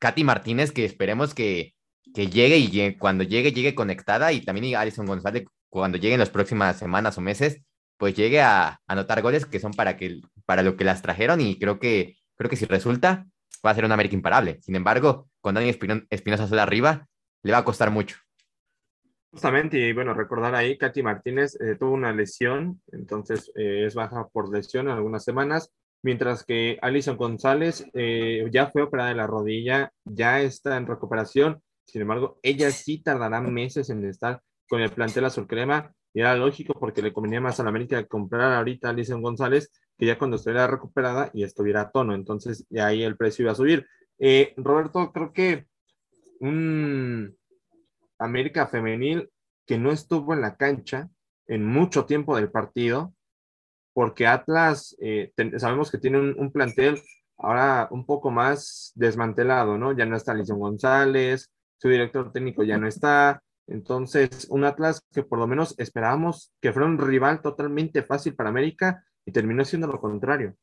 Katy 0.00 0.24
Martínez, 0.24 0.72
que 0.72 0.84
esperemos 0.84 1.34
que, 1.34 1.74
que 2.14 2.28
llegue 2.28 2.58
y 2.58 2.96
cuando 2.96 3.24
llegue, 3.24 3.52
llegue 3.52 3.74
conectada. 3.74 4.32
Y 4.32 4.40
también 4.44 4.76
Alison 4.76 5.06
González, 5.06 5.44
cuando 5.70 5.98
llegue 5.98 6.14
en 6.14 6.20
las 6.20 6.30
próximas 6.30 6.78
semanas 6.78 7.16
o 7.18 7.20
meses, 7.20 7.62
pues 7.98 8.14
llegue 8.14 8.40
a 8.42 8.80
anotar 8.86 9.22
goles 9.22 9.46
que 9.46 9.60
son 9.60 9.72
para, 9.72 9.96
que, 9.96 10.20
para 10.44 10.62
lo 10.62 10.76
que 10.76 10.84
las 10.84 11.02
trajeron. 11.02 11.40
Y 11.40 11.58
creo 11.58 11.78
que, 11.78 12.16
creo 12.36 12.50
que 12.50 12.56
si 12.56 12.66
resulta, 12.66 13.26
va 13.64 13.70
a 13.70 13.74
ser 13.74 13.84
un 13.84 13.92
América 13.92 14.14
imparable. 14.14 14.58
Sin 14.62 14.76
embargo, 14.76 15.28
con 15.40 15.54
Dani 15.54 15.74
Espinosa 16.10 16.48
sola 16.48 16.64
arriba, 16.64 17.06
le 17.42 17.52
va 17.52 17.58
a 17.58 17.64
costar 17.64 17.90
mucho. 17.90 18.16
Justamente, 19.36 19.78
y 19.78 19.92
bueno, 19.92 20.14
recordar 20.14 20.54
ahí, 20.54 20.78
Katy 20.78 21.02
Martínez 21.02 21.60
eh, 21.60 21.76
tuvo 21.78 21.90
una 21.90 22.10
lesión, 22.10 22.80
entonces 22.90 23.52
eh, 23.54 23.84
es 23.84 23.94
baja 23.94 24.26
por 24.28 24.50
lesión 24.50 24.86
en 24.86 24.94
algunas 24.94 25.24
semanas 25.24 25.70
mientras 26.02 26.42
que 26.42 26.78
Alison 26.80 27.18
González 27.18 27.84
eh, 27.92 28.48
ya 28.50 28.70
fue 28.70 28.80
operada 28.80 29.10
de 29.10 29.14
la 29.16 29.26
rodilla, 29.26 29.92
ya 30.06 30.40
está 30.40 30.78
en 30.78 30.86
recuperación, 30.86 31.60
sin 31.84 32.00
embargo, 32.00 32.38
ella 32.42 32.70
sí 32.70 33.02
tardará 33.02 33.42
meses 33.42 33.90
en 33.90 34.06
estar 34.06 34.40
con 34.70 34.80
el 34.80 34.90
plantel 34.90 35.26
azul 35.26 35.46
crema, 35.46 35.92
y 36.14 36.20
era 36.20 36.34
lógico 36.34 36.72
porque 36.72 37.02
le 37.02 37.12
convenía 37.12 37.42
más 37.42 37.60
a 37.60 37.62
la 37.62 37.68
América 37.68 38.06
comprar 38.06 38.54
ahorita 38.54 38.88
Alison 38.88 39.20
González 39.20 39.70
que 39.98 40.06
ya 40.06 40.16
cuando 40.16 40.36
estuviera 40.36 40.66
recuperada 40.66 41.30
y 41.34 41.42
estuviera 41.42 41.82
a 41.82 41.90
tono, 41.90 42.14
entonces 42.14 42.64
de 42.70 42.80
ahí 42.80 43.02
el 43.02 43.18
precio 43.18 43.42
iba 43.42 43.52
a 43.52 43.54
subir. 43.54 43.86
Roberto, 44.56 45.12
creo 45.12 45.30
que 45.30 45.66
un 46.40 47.36
América 48.18 48.66
femenil 48.66 49.30
que 49.66 49.78
no 49.78 49.90
estuvo 49.90 50.34
en 50.34 50.40
la 50.40 50.56
cancha 50.56 51.08
en 51.46 51.64
mucho 51.64 52.06
tiempo 52.06 52.36
del 52.36 52.50
partido, 52.50 53.14
porque 53.92 54.26
Atlas 54.26 54.96
eh, 55.00 55.32
sabemos 55.58 55.90
que 55.90 55.98
tiene 55.98 56.18
un, 56.18 56.52
plantel 56.52 57.00
ahora 57.38 57.88
un 57.90 58.04
poco 58.04 58.30
más 58.30 58.92
desmantelado, 58.94 59.78
¿no? 59.78 59.92
Ya 59.92 60.06
no 60.06 60.16
está 60.16 60.34
Lison 60.34 60.58
González, 60.58 61.50
su 61.78 61.88
director 61.88 62.32
técnico 62.32 62.62
ya 62.62 62.78
no 62.78 62.86
está, 62.86 63.42
Entonces, 63.68 64.46
un 64.50 64.64
Atlas 64.64 65.02
que 65.12 65.22
por 65.22 65.38
lo 65.38 65.46
menos 65.46 65.74
esperábamos 65.78 66.52
que 66.60 66.72
fuera 66.72 66.88
un 66.88 66.98
rival 66.98 67.42
totalmente 67.42 68.02
fácil 68.02 68.34
para 68.34 68.50
América 68.50 69.04
y 69.24 69.32
terminó 69.32 69.64
siendo 69.64 69.88
lo 69.88 70.00
contrario. 70.00 70.56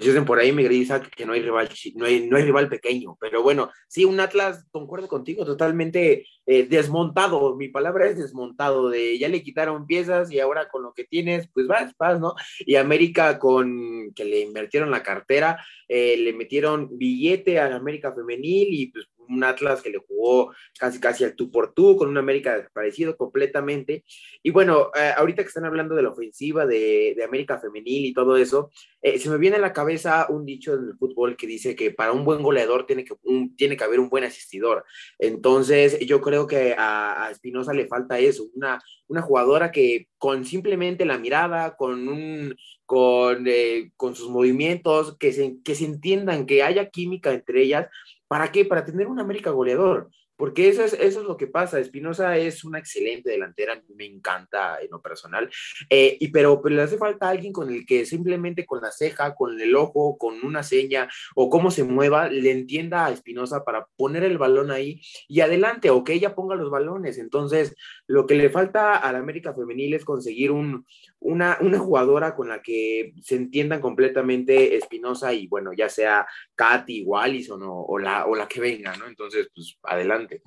Dicen 0.00 0.24
por 0.24 0.38
ahí, 0.38 0.50
Miguel 0.50 0.72
Isaac, 0.72 1.10
que 1.14 1.26
no 1.26 1.34
hay 1.34 1.42
rival, 1.42 1.68
no 1.94 2.06
hay, 2.06 2.26
no 2.26 2.38
hay 2.38 2.44
rival 2.44 2.70
pequeño, 2.70 3.18
pero 3.20 3.42
bueno, 3.42 3.70
sí, 3.86 4.06
un 4.06 4.18
Atlas, 4.18 4.66
concuerdo 4.70 5.08
contigo, 5.08 5.44
totalmente 5.44 6.26
eh, 6.46 6.66
desmontado, 6.66 7.54
mi 7.54 7.68
palabra 7.68 8.08
es 8.08 8.16
desmontado, 8.16 8.88
de 8.88 9.18
ya 9.18 9.28
le 9.28 9.42
quitaron 9.42 9.86
piezas 9.86 10.32
y 10.32 10.40
ahora 10.40 10.70
con 10.70 10.82
lo 10.82 10.94
que 10.94 11.04
tienes, 11.04 11.50
pues 11.52 11.66
vas, 11.66 11.92
vas, 11.98 12.18
¿no? 12.18 12.34
Y 12.60 12.76
América 12.76 13.38
con 13.38 14.12
que 14.14 14.24
le 14.24 14.40
invirtieron 14.40 14.90
la 14.90 15.02
cartera, 15.02 15.62
eh, 15.86 16.16
le 16.16 16.32
metieron 16.32 16.96
billete 16.96 17.58
a 17.58 17.76
América 17.76 18.14
femenil 18.14 18.68
y 18.72 18.86
pues 18.86 19.06
un 19.30 19.44
Atlas 19.44 19.82
que 19.82 19.90
le 19.90 19.98
jugó 19.98 20.52
casi 20.78 21.00
casi 21.00 21.24
al 21.24 21.34
tú 21.34 21.50
por 21.50 21.72
tú, 21.72 21.96
con 21.96 22.08
un 22.08 22.18
América 22.18 22.56
desaparecido 22.56 23.16
completamente. 23.16 24.04
Y 24.42 24.50
bueno, 24.50 24.90
eh, 24.94 25.12
ahorita 25.16 25.42
que 25.42 25.48
están 25.48 25.64
hablando 25.64 25.94
de 25.94 26.02
la 26.02 26.10
ofensiva 26.10 26.66
de, 26.66 27.14
de 27.16 27.24
América 27.24 27.58
Femenil 27.58 28.06
y 28.06 28.12
todo 28.12 28.36
eso, 28.36 28.70
eh, 29.02 29.18
se 29.18 29.30
me 29.30 29.38
viene 29.38 29.56
a 29.56 29.60
la 29.60 29.72
cabeza 29.72 30.26
un 30.28 30.44
dicho 30.44 30.74
en 30.74 30.88
el 30.88 30.96
fútbol 30.98 31.36
que 31.36 31.46
dice 31.46 31.74
que 31.74 31.90
para 31.90 32.12
un 32.12 32.24
buen 32.24 32.42
goleador 32.42 32.86
tiene 32.86 33.04
que, 33.04 33.14
un, 33.22 33.56
tiene 33.56 33.76
que 33.76 33.84
haber 33.84 34.00
un 34.00 34.10
buen 34.10 34.24
asistidor. 34.24 34.84
Entonces, 35.18 35.98
yo 36.00 36.20
creo 36.20 36.46
que 36.46 36.74
a, 36.76 37.28
Espinosa 37.30 37.72
le 37.72 37.86
falta 37.86 38.18
eso, 38.18 38.44
una, 38.54 38.80
una 39.08 39.22
jugadora 39.22 39.70
que 39.70 40.08
con 40.20 40.44
simplemente 40.44 41.04
la 41.04 41.18
mirada, 41.18 41.74
con 41.76 42.08
un 42.08 42.54
con, 42.86 43.44
eh, 43.48 43.90
con 43.96 44.14
sus 44.14 44.28
movimientos, 44.30 45.16
que 45.18 45.32
se, 45.32 45.56
que 45.64 45.74
se 45.74 45.86
entiendan, 45.86 46.46
que 46.46 46.62
haya 46.62 46.90
química 46.90 47.32
entre 47.32 47.62
ellas, 47.62 47.88
¿Para 48.30 48.52
qué? 48.52 48.64
Para 48.64 48.84
tener 48.84 49.08
un 49.08 49.18
América 49.18 49.50
goleador. 49.50 50.08
Porque 50.40 50.70
eso 50.70 50.82
es, 50.82 50.94
eso 50.94 51.20
es 51.20 51.26
lo 51.26 51.36
que 51.36 51.48
pasa. 51.48 51.78
Espinosa 51.78 52.38
es 52.38 52.64
una 52.64 52.78
excelente 52.78 53.28
delantera, 53.28 53.82
me 53.94 54.06
encanta 54.06 54.80
en 54.80 54.90
lo 54.90 55.02
personal, 55.02 55.50
eh, 55.90 56.16
y, 56.18 56.28
pero, 56.28 56.62
pero, 56.62 56.76
le 56.76 56.82
hace 56.82 56.96
falta 56.96 57.28
alguien 57.28 57.52
con 57.52 57.70
el 57.70 57.84
que 57.84 58.06
simplemente 58.06 58.64
con 58.64 58.80
la 58.80 58.90
ceja, 58.90 59.34
con 59.34 59.60
el 59.60 59.76
ojo, 59.76 60.16
con 60.16 60.42
una 60.42 60.62
seña 60.62 61.10
o 61.34 61.50
cómo 61.50 61.70
se 61.70 61.84
mueva, 61.84 62.30
le 62.30 62.52
entienda 62.52 63.04
a 63.04 63.12
Espinosa 63.12 63.64
para 63.64 63.86
poner 63.96 64.24
el 64.24 64.38
balón 64.38 64.70
ahí 64.70 65.02
y 65.28 65.40
adelante, 65.40 65.90
o 65.90 66.04
que 66.04 66.14
ella 66.14 66.34
ponga 66.34 66.54
los 66.54 66.70
balones. 66.70 67.18
Entonces, 67.18 67.76
lo 68.06 68.26
que 68.26 68.34
le 68.34 68.48
falta 68.48 68.96
a 68.96 69.12
la 69.12 69.18
América 69.18 69.52
Femenil 69.52 69.92
es 69.92 70.06
conseguir 70.06 70.52
un, 70.52 70.86
una, 71.20 71.58
una 71.60 71.78
jugadora 71.78 72.34
con 72.34 72.48
la 72.48 72.62
que 72.62 73.12
se 73.22 73.36
entiendan 73.36 73.80
completamente 73.80 74.76
Espinosa 74.76 75.32
y 75.32 75.46
bueno, 75.46 75.72
ya 75.72 75.88
sea 75.88 76.26
Katy 76.54 77.04
o 77.06 77.18
Allison 77.18 77.62
o, 77.62 77.82
o, 77.82 77.98
la, 77.98 78.26
o 78.26 78.34
la 78.34 78.48
que 78.48 78.60
venga, 78.60 78.96
¿no? 78.96 79.06
Entonces, 79.06 79.50
pues 79.54 79.78
adelante. 79.82 80.42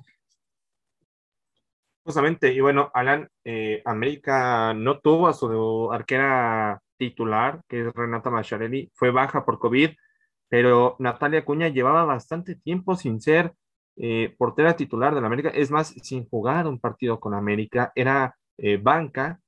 Justamente, 2.04 2.52
y 2.52 2.60
bueno, 2.60 2.90
Alan, 2.92 3.30
eh, 3.44 3.80
América 3.86 4.74
no 4.74 4.98
tuvo 5.00 5.26
a 5.26 5.32
su 5.32 5.90
arquera 5.90 6.82
titular, 6.98 7.62
que 7.66 7.80
es 7.80 7.94
Renata 7.94 8.28
Macharelli, 8.30 8.90
fue 8.94 9.10
baja 9.10 9.44
por 9.46 9.58
COVID, 9.58 9.90
pero 10.48 10.96
Natalia 10.98 11.46
Cuña 11.46 11.68
llevaba 11.68 12.04
bastante 12.04 12.56
tiempo 12.56 12.94
sin 12.96 13.22
ser 13.22 13.54
eh, 13.96 14.34
portera 14.36 14.76
titular 14.76 15.14
de 15.14 15.22
la 15.22 15.28
América, 15.28 15.48
es 15.48 15.70
más, 15.70 15.88
sin 16.02 16.28
jugar 16.28 16.66
un 16.66 16.78
partido 16.78 17.20
con 17.20 17.32
América, 17.32 17.90
era 17.94 18.36
eh, 18.58 18.76
banca, 18.76 19.40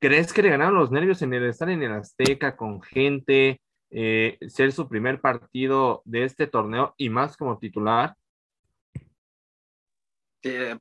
¿Crees 0.00 0.32
que 0.32 0.42
le 0.42 0.50
ganaron 0.50 0.76
los 0.76 0.92
nervios 0.92 1.22
en 1.22 1.34
el 1.34 1.44
estar 1.46 1.68
en 1.70 1.82
el 1.82 1.92
Azteca 1.92 2.56
con 2.56 2.80
gente, 2.80 3.60
eh, 3.90 4.38
ser 4.46 4.70
su 4.70 4.88
primer 4.88 5.20
partido 5.20 6.02
de 6.04 6.22
este 6.22 6.46
torneo 6.46 6.94
y 6.96 7.10
más 7.10 7.36
como 7.36 7.58
titular? 7.58 8.14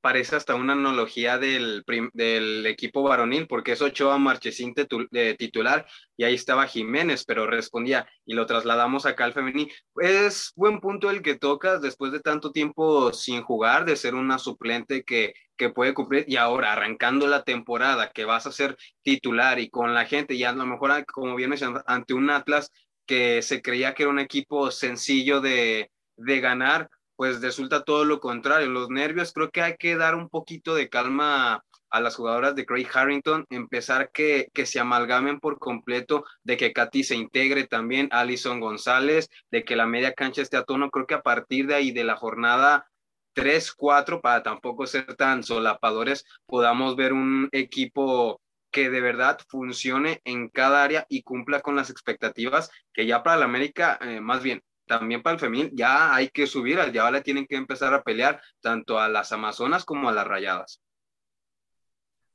Parece 0.01 0.35
hasta 0.35 0.55
una 0.55 0.73
analogía 0.73 1.37
del, 1.37 1.83
del, 2.13 2.65
equipo 2.65 3.03
varonil, 3.03 3.47
porque 3.47 3.73
es 3.73 3.81
Ochoa 3.81 4.17
Marchesín 4.17 4.73
de 5.11 5.33
titular 5.35 5.85
y 6.15 6.23
ahí 6.23 6.35
estaba 6.35 6.67
Jiménez, 6.67 7.23
pero 7.25 7.47
respondía 7.47 8.07
y 8.25 8.33
lo 8.33 8.45
trasladamos 8.45 9.05
acá 9.05 9.25
al 9.25 9.33
femenil. 9.33 9.71
Es 10.01 10.51
buen 10.55 10.79
punto 10.79 11.09
el 11.09 11.21
que 11.21 11.35
tocas 11.35 11.81
después 11.81 12.11
de 12.11 12.19
tanto 12.19 12.51
tiempo 12.51 13.13
sin 13.13 13.41
jugar, 13.41 13.85
de 13.85 13.95
ser 13.95 14.15
una 14.15 14.39
suplente 14.39 15.03
que, 15.03 15.33
que 15.57 15.69
puede 15.69 15.93
cumplir 15.93 16.25
y 16.27 16.37
ahora 16.37 16.73
arrancando 16.73 17.27
la 17.27 17.43
temporada 17.43 18.11
que 18.11 18.25
vas 18.25 18.47
a 18.47 18.51
ser 18.51 18.77
titular 19.03 19.59
y 19.59 19.69
con 19.69 19.93
la 19.93 20.05
gente 20.05 20.35
y 20.35 20.43
a 20.43 20.51
lo 20.51 20.65
mejor, 20.65 21.05
como 21.05 21.35
vienes 21.35 21.63
ante 21.85 22.13
un 22.13 22.29
Atlas 22.29 22.71
que 23.05 23.41
se 23.41 23.61
creía 23.61 23.93
que 23.93 24.03
era 24.03 24.11
un 24.11 24.19
equipo 24.19 24.69
sencillo 24.71 25.41
de, 25.41 25.91
de 26.17 26.39
ganar, 26.39 26.89
pues 27.17 27.41
resulta 27.41 27.83
todo 27.83 28.05
lo 28.05 28.21
contrario. 28.21 28.69
Los 28.69 28.89
nervios, 28.89 29.33
creo 29.33 29.49
que 29.51 29.61
hay 29.61 29.75
que 29.75 29.97
dar 29.97 30.15
un 30.15 30.29
poquito 30.29 30.75
de 30.75 30.87
calma 30.87 31.65
a 31.89 31.99
las 31.99 32.15
jugadoras 32.15 32.55
de 32.55 32.65
Craig 32.65 32.87
Harrington, 32.93 33.45
empezar 33.49 34.11
que, 34.11 34.49
que 34.53 34.65
se 34.65 34.79
amalgamen 34.79 35.39
por 35.39 35.57
completo, 35.57 36.25
de 36.43 36.57
que 36.57 36.73
Katy 36.73 37.03
se 37.03 37.15
integre 37.15 37.65
también, 37.65 38.07
Alison 38.11 38.59
González, 38.59 39.29
de 39.51 39.63
que 39.63 39.75
la 39.75 39.87
media 39.87 40.13
cancha 40.13 40.41
esté 40.41 40.57
a 40.57 40.63
tono. 40.63 40.91
Creo 40.91 41.07
que 41.07 41.15
a 41.15 41.23
partir 41.23 41.67
de 41.67 41.75
ahí, 41.75 41.91
de 41.91 42.03
la 42.03 42.15
jornada 42.15 42.87
3, 43.33 43.73
4, 43.73 44.21
para 44.21 44.43
tampoco 44.43 44.85
ser 44.85 45.15
tan 45.15 45.43
solapadores, 45.43 46.23
podamos 46.45 46.95
ver 46.95 47.13
un 47.13 47.49
equipo 47.51 48.41
que 48.71 48.89
de 48.89 49.01
verdad 49.01 49.39
funcione 49.47 50.21
en 50.23 50.49
cada 50.49 50.83
área 50.83 51.05
y 51.09 51.23
cumpla 51.23 51.61
con 51.61 51.75
las 51.75 51.89
expectativas 51.89 52.69
que 52.93 53.07
ya 53.07 53.23
para 53.23 53.37
la 53.37 53.45
América, 53.45 53.97
eh, 54.01 54.21
más 54.21 54.43
bien, 54.43 54.61
también 54.87 55.21
para 55.21 55.35
el 55.35 55.39
femenil 55.39 55.71
ya 55.73 56.15
hay 56.15 56.29
que 56.29 56.47
subir, 56.47 56.79
ya 56.91 57.11
le 57.11 57.21
tienen 57.21 57.45
que 57.45 57.55
empezar 57.55 57.93
a 57.93 58.03
pelear 58.03 58.41
tanto 58.61 58.99
a 58.99 59.09
las 59.09 59.31
Amazonas 59.31 59.85
como 59.85 60.09
a 60.09 60.13
las 60.13 60.27
Rayadas. 60.27 60.81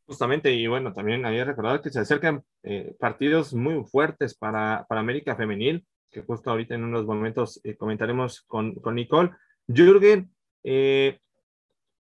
Justamente, 0.04 0.52
y 0.52 0.66
bueno, 0.66 0.92
también 0.92 1.24
había 1.24 1.44
recordado 1.44 1.80
que 1.80 1.90
se 1.90 2.00
acercan 2.00 2.44
eh, 2.62 2.94
partidos 2.98 3.54
muy 3.54 3.82
fuertes 3.84 4.36
para, 4.36 4.84
para, 4.88 5.00
América 5.00 5.36
Femenil, 5.36 5.86
que 6.10 6.22
justo 6.22 6.50
ahorita 6.50 6.74
en 6.74 6.84
unos 6.84 7.06
momentos 7.06 7.60
eh, 7.64 7.76
comentaremos 7.76 8.42
con, 8.42 8.74
con, 8.74 8.96
Nicole. 8.96 9.30
Jürgen, 9.66 10.30
eh, 10.64 11.18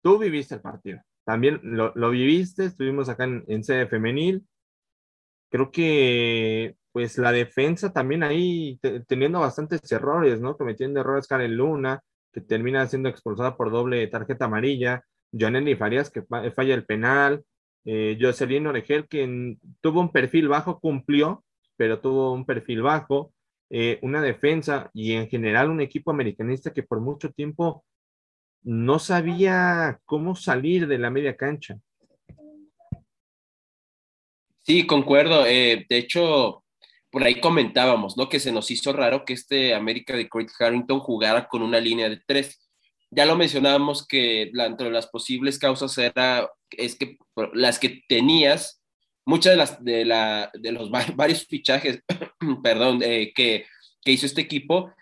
tú 0.03 0.19
viviste 0.19 0.55
el 0.55 0.61
partido, 0.61 1.03
también 1.25 1.61
lo, 1.63 1.93
lo 1.95 2.11
viviste, 2.11 2.65
estuvimos 2.65 3.09
acá 3.09 3.25
en, 3.25 3.45
en 3.49 3.65
sede 3.65 3.87
femenil. 3.87 4.47
Creo 5.51 5.71
que 5.71 6.77
pues 6.93 7.19
la 7.19 7.33
defensa 7.33 7.93
también 7.93 8.23
ahí 8.23 8.79
teniendo 9.07 9.41
bastantes 9.41 9.81
errores, 9.93 10.41
¿no? 10.41 10.57
Cometiendo 10.57 11.01
errores 11.01 11.27
Karen 11.27 11.57
Luna, 11.57 12.03
que 12.33 12.41
termina 12.41 12.87
siendo 12.87 13.09
expulsada 13.09 13.57
por 13.57 13.71
doble 13.71 14.07
tarjeta 14.09 14.47
amarilla, 14.47 15.05
Joanny 15.33 15.77
Farias, 15.77 16.11
que 16.11 16.23
falla 16.23 16.75
el 16.75 16.85
penal, 16.85 17.45
eh, 17.85 18.19
Jocelyn 18.21 18.67
Oregel, 18.67 19.09
que 19.09 19.57
tuvo 19.81 20.01
un 20.01 20.13
perfil 20.13 20.49
bajo, 20.49 20.81
cumplió, 20.81 21.45
pero 21.77 22.01
tuvo 22.01 22.33
un 22.33 22.45
perfil 22.45 22.83
bajo, 22.83 23.33
eh, 23.71 23.99
una 24.03 24.21
defensa 24.21 24.91
y 24.93 25.13
en 25.13 25.29
general 25.29 25.71
un 25.71 25.81
equipo 25.81 26.11
americanista 26.11 26.73
que 26.73 26.83
por 26.83 27.01
mucho 27.01 27.31
tiempo 27.31 27.85
no 28.63 28.99
sabía 28.99 30.01
cómo 30.05 30.35
salir 30.35 30.87
de 30.87 30.99
la 30.99 31.11
media 31.11 31.37
cancha. 31.37 31.79
Sí, 34.59 34.87
concuerdo. 34.87 35.47
Eh, 35.47 35.87
de 35.89 35.97
hecho, 35.97 36.65
por 37.11 37.25
ahí 37.25 37.41
comentábamos, 37.41 38.17
¿no? 38.17 38.29
Que 38.29 38.41
se 38.41 38.53
nos 38.53 38.71
hizo 38.71 38.93
raro 38.93 39.25
que 39.25 39.33
este 39.33 39.75
América 39.75 40.17
de 40.17 40.29
Craig 40.29 40.49
Harrington 40.59 41.01
jugara 41.01 41.49
con 41.49 41.63
una 41.63 41.81
línea 41.81 42.09
de 42.09 42.21
tres. 42.25 42.69
Ya 43.11 43.27
lo 43.27 43.37
mencionábamos 43.37 44.07
que 44.07 44.51
la, 44.53 44.67
entre 44.67 44.91
las 44.91 45.09
posibles 45.09 45.59
causas 45.59 45.97
era, 45.99 46.49
es 46.71 46.95
que 46.95 47.19
las 47.53 47.81
que 47.81 48.03
tenías, 48.09 48.81
muchas 49.25 49.53
de, 49.53 49.57
las, 49.57 49.85
de, 49.85 50.05
la, 50.05 50.51
de 50.55 50.73
los 50.73 50.91
varios 51.17 51.47
fichajes, 51.47 52.03
perdón, 52.63 53.01
eh, 53.03 53.33
que, 53.35 53.67
que 54.05 54.13
hizo 54.13 54.27
este 54.27 54.43
equipo, 54.43 54.93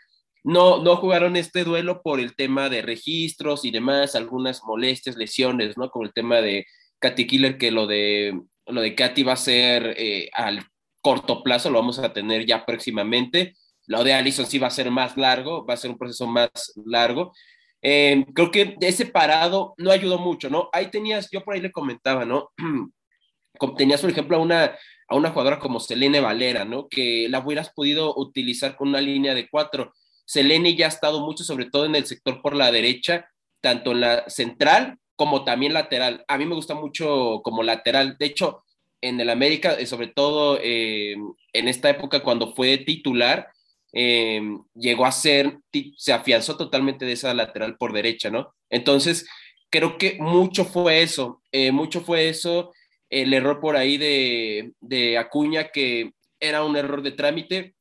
no, 0.44 0.82
no 0.82 0.96
jugaron 0.96 1.36
este 1.36 1.64
duelo 1.64 2.00
por 2.02 2.20
el 2.20 2.34
tema 2.34 2.70
de 2.70 2.80
registros 2.80 3.66
y 3.66 3.70
demás, 3.70 4.14
algunas 4.14 4.62
molestias, 4.64 5.16
lesiones, 5.16 5.76
¿no? 5.76 5.90
Como 5.90 6.06
el 6.06 6.14
tema 6.14 6.40
de 6.40 6.64
Katy 7.00 7.26
Killer, 7.26 7.58
que 7.58 7.70
lo 7.70 7.86
de, 7.86 8.40
lo 8.66 8.80
de 8.80 8.94
Katy 8.94 9.24
va 9.24 9.34
a 9.34 9.36
ser 9.36 9.94
eh, 9.98 10.30
al 10.32 10.64
corto 11.00 11.42
plazo, 11.42 11.70
lo 11.70 11.78
vamos 11.78 11.98
a 11.98 12.12
tener 12.12 12.46
ya 12.46 12.64
próximamente. 12.64 13.54
Lo 13.86 14.04
de 14.04 14.12
Allison 14.12 14.46
sí 14.46 14.58
va 14.58 14.66
a 14.66 14.70
ser 14.70 14.90
más 14.90 15.16
largo, 15.16 15.64
va 15.64 15.74
a 15.74 15.78
ser 15.78 15.90
un 15.90 15.98
proceso 15.98 16.26
más 16.26 16.50
largo. 16.84 17.32
Eh, 17.80 18.26
creo 18.34 18.50
que 18.50 18.76
ese 18.80 19.06
parado 19.06 19.74
no 19.78 19.90
ayudó 19.90 20.18
mucho, 20.18 20.50
¿no? 20.50 20.68
Ahí 20.72 20.90
tenías, 20.90 21.28
yo 21.30 21.44
por 21.44 21.54
ahí 21.54 21.60
le 21.60 21.72
comentaba, 21.72 22.24
¿no? 22.24 22.50
tenías, 23.76 24.00
por 24.00 24.10
ejemplo, 24.10 24.36
a 24.36 24.40
una, 24.40 24.76
a 25.08 25.16
una 25.16 25.30
jugadora 25.30 25.58
como 25.58 25.80
Selene 25.80 26.20
Valera, 26.20 26.64
¿no? 26.64 26.88
Que 26.88 27.28
la 27.28 27.38
hubieras 27.38 27.70
podido 27.70 28.14
utilizar 28.16 28.76
con 28.76 28.88
una 28.88 29.00
línea 29.00 29.34
de 29.34 29.48
cuatro. 29.48 29.94
Selene 30.26 30.76
ya 30.76 30.86
ha 30.86 30.90
estado 30.90 31.24
mucho, 31.24 31.44
sobre 31.44 31.70
todo 31.70 31.86
en 31.86 31.94
el 31.94 32.06
sector 32.06 32.42
por 32.42 32.54
la 32.54 32.70
derecha, 32.70 33.30
tanto 33.60 33.92
en 33.92 34.00
la 34.00 34.28
central 34.28 34.98
como 35.16 35.44
también 35.44 35.72
lateral. 35.72 36.24
A 36.28 36.38
mí 36.38 36.46
me 36.46 36.54
gusta 36.54 36.74
mucho 36.74 37.40
como 37.42 37.62
lateral. 37.62 38.16
De 38.18 38.26
hecho, 38.26 38.62
en 39.00 39.20
el 39.20 39.30
América, 39.30 39.74
eh, 39.74 39.86
sobre 39.86 40.08
todo 40.08 40.58
eh, 40.62 41.16
en 41.52 41.68
esta 41.68 41.90
época 41.90 42.20
cuando 42.20 42.54
fue 42.54 42.78
titular, 42.78 43.48
eh, 43.92 44.40
llegó 44.74 45.06
a 45.06 45.12
ser, 45.12 45.58
se 45.96 46.12
afianzó 46.12 46.56
totalmente 46.56 47.04
de 47.04 47.12
esa 47.12 47.32
lateral 47.34 47.76
por 47.76 47.92
derecha, 47.92 48.30
¿no? 48.30 48.54
Entonces, 48.70 49.26
creo 49.70 49.98
que 49.98 50.18
mucho 50.20 50.64
fue 50.64 51.02
eso, 51.02 51.42
eh, 51.52 51.72
mucho 51.72 52.02
fue 52.02 52.28
eso, 52.28 52.72
el 53.10 53.32
error 53.32 53.60
por 53.60 53.76
ahí 53.76 53.96
de, 53.96 54.72
de 54.80 55.16
Acuña, 55.16 55.68
que 55.68 56.12
era 56.40 56.64
un 56.64 56.76
error 56.76 57.02
de 57.02 57.12
trámite, 57.12 57.74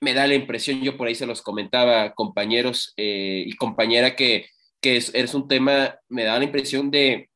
me 0.00 0.14
da 0.14 0.26
la 0.26 0.34
impresión, 0.34 0.82
yo 0.82 0.96
por 0.96 1.08
ahí 1.08 1.14
se 1.14 1.26
los 1.26 1.40
comentaba 1.40 2.12
compañeros 2.14 2.92
y 2.96 3.54
compañera 3.56 4.16
que, 4.16 4.46
que 4.82 4.96
es, 4.96 5.14
es, 5.14 5.34
un 5.34 5.48
tema, 5.48 5.96
me 6.08 6.24
da 6.24 6.38
la 6.38 6.44
impresión 6.44 6.90
de, 6.90 7.30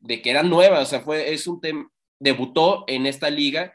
de 0.00 0.22
que 0.22 0.30
era 0.30 0.42
nueva, 0.42 0.80
o 0.80 0.86
sea, 0.86 1.00
fue, 1.00 1.34
es 1.34 1.46
un 1.46 1.60
tema, 1.60 1.90
debutó 2.24 2.84
en 2.88 3.04
esta 3.06 3.28
liga 3.28 3.74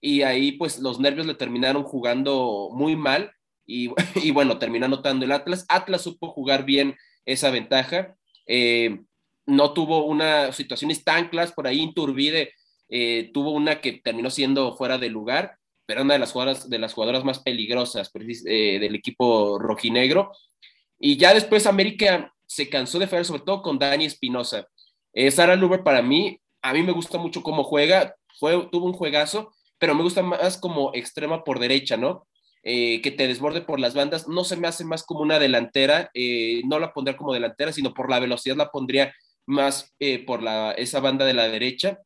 y 0.00 0.22
ahí 0.22 0.52
pues 0.52 0.78
los 0.78 0.98
nervios 0.98 1.26
le 1.26 1.34
terminaron 1.34 1.84
jugando 1.84 2.70
muy 2.72 2.96
mal 2.96 3.32
y, 3.66 4.30
bueno, 4.32 4.58
terminó 4.58 4.86
anotando 4.86 5.24
el 5.24 5.32
Atlas. 5.32 5.64
Atlas 5.68 6.02
supo 6.02 6.28
jugar 6.28 6.64
bien 6.64 6.96
esa 7.24 7.50
ventaja, 7.50 8.16
eh, 8.46 9.00
no 9.46 9.72
tuvo 9.72 10.04
una 10.04 10.52
situaciones 10.52 11.04
tan 11.04 11.28
claras, 11.28 11.52
por 11.52 11.66
ahí 11.66 11.80
Inturbide 11.80 12.52
eh, 12.88 13.30
tuvo 13.32 13.52
una 13.52 13.80
que 13.80 13.92
terminó 13.92 14.30
siendo 14.30 14.76
fuera 14.76 14.98
de 14.98 15.08
lugar, 15.08 15.56
pero 15.86 16.02
una 16.02 16.14
de 16.14 16.20
las 16.20 16.32
jugadoras, 16.32 16.68
de 16.68 16.78
las 16.78 16.92
jugadoras 16.92 17.24
más 17.24 17.38
peligrosas 17.38 18.10
eh, 18.46 18.78
del 18.80 18.94
equipo 18.94 19.58
rojinegro. 19.58 20.32
Y 20.98 21.16
ya 21.16 21.32
después 21.34 21.66
América 21.66 22.32
se 22.46 22.68
cansó 22.68 22.98
de 22.98 23.06
fallar, 23.06 23.24
sobre 23.24 23.42
todo 23.42 23.62
con 23.62 23.78
Dani 23.78 24.06
Espinosa. 24.06 24.66
Sara 25.30 25.56
Luber 25.56 25.82
para 25.82 26.02
mí, 26.02 26.40
a 26.62 26.72
mí 26.72 26.82
me 26.82 26.92
gusta 26.92 27.18
mucho 27.18 27.42
cómo 27.42 27.64
juega, 27.64 28.14
fue, 28.38 28.68
tuvo 28.70 28.86
un 28.86 28.92
juegazo, 28.92 29.52
pero 29.78 29.94
me 29.94 30.02
gusta 30.02 30.22
más 30.22 30.56
como 30.58 30.92
extrema 30.94 31.44
por 31.44 31.58
derecha, 31.58 31.96
¿no? 31.96 32.26
Eh, 32.64 33.02
que 33.02 33.10
te 33.10 33.26
desborde 33.26 33.62
por 33.62 33.80
las 33.80 33.94
bandas, 33.94 34.28
no 34.28 34.44
se 34.44 34.56
me 34.56 34.68
hace 34.68 34.84
más 34.84 35.02
como 35.02 35.20
una 35.20 35.40
delantera, 35.40 36.10
eh, 36.14 36.62
no 36.64 36.78
la 36.78 36.92
pondría 36.92 37.16
como 37.16 37.32
delantera, 37.34 37.72
sino 37.72 37.92
por 37.92 38.08
la 38.08 38.20
velocidad 38.20 38.56
la 38.56 38.70
pondría 38.70 39.12
más 39.46 39.92
eh, 39.98 40.24
por 40.24 40.42
la, 40.42 40.70
esa 40.72 41.00
banda 41.00 41.24
de 41.24 41.34
la 41.34 41.48
derecha. 41.48 41.98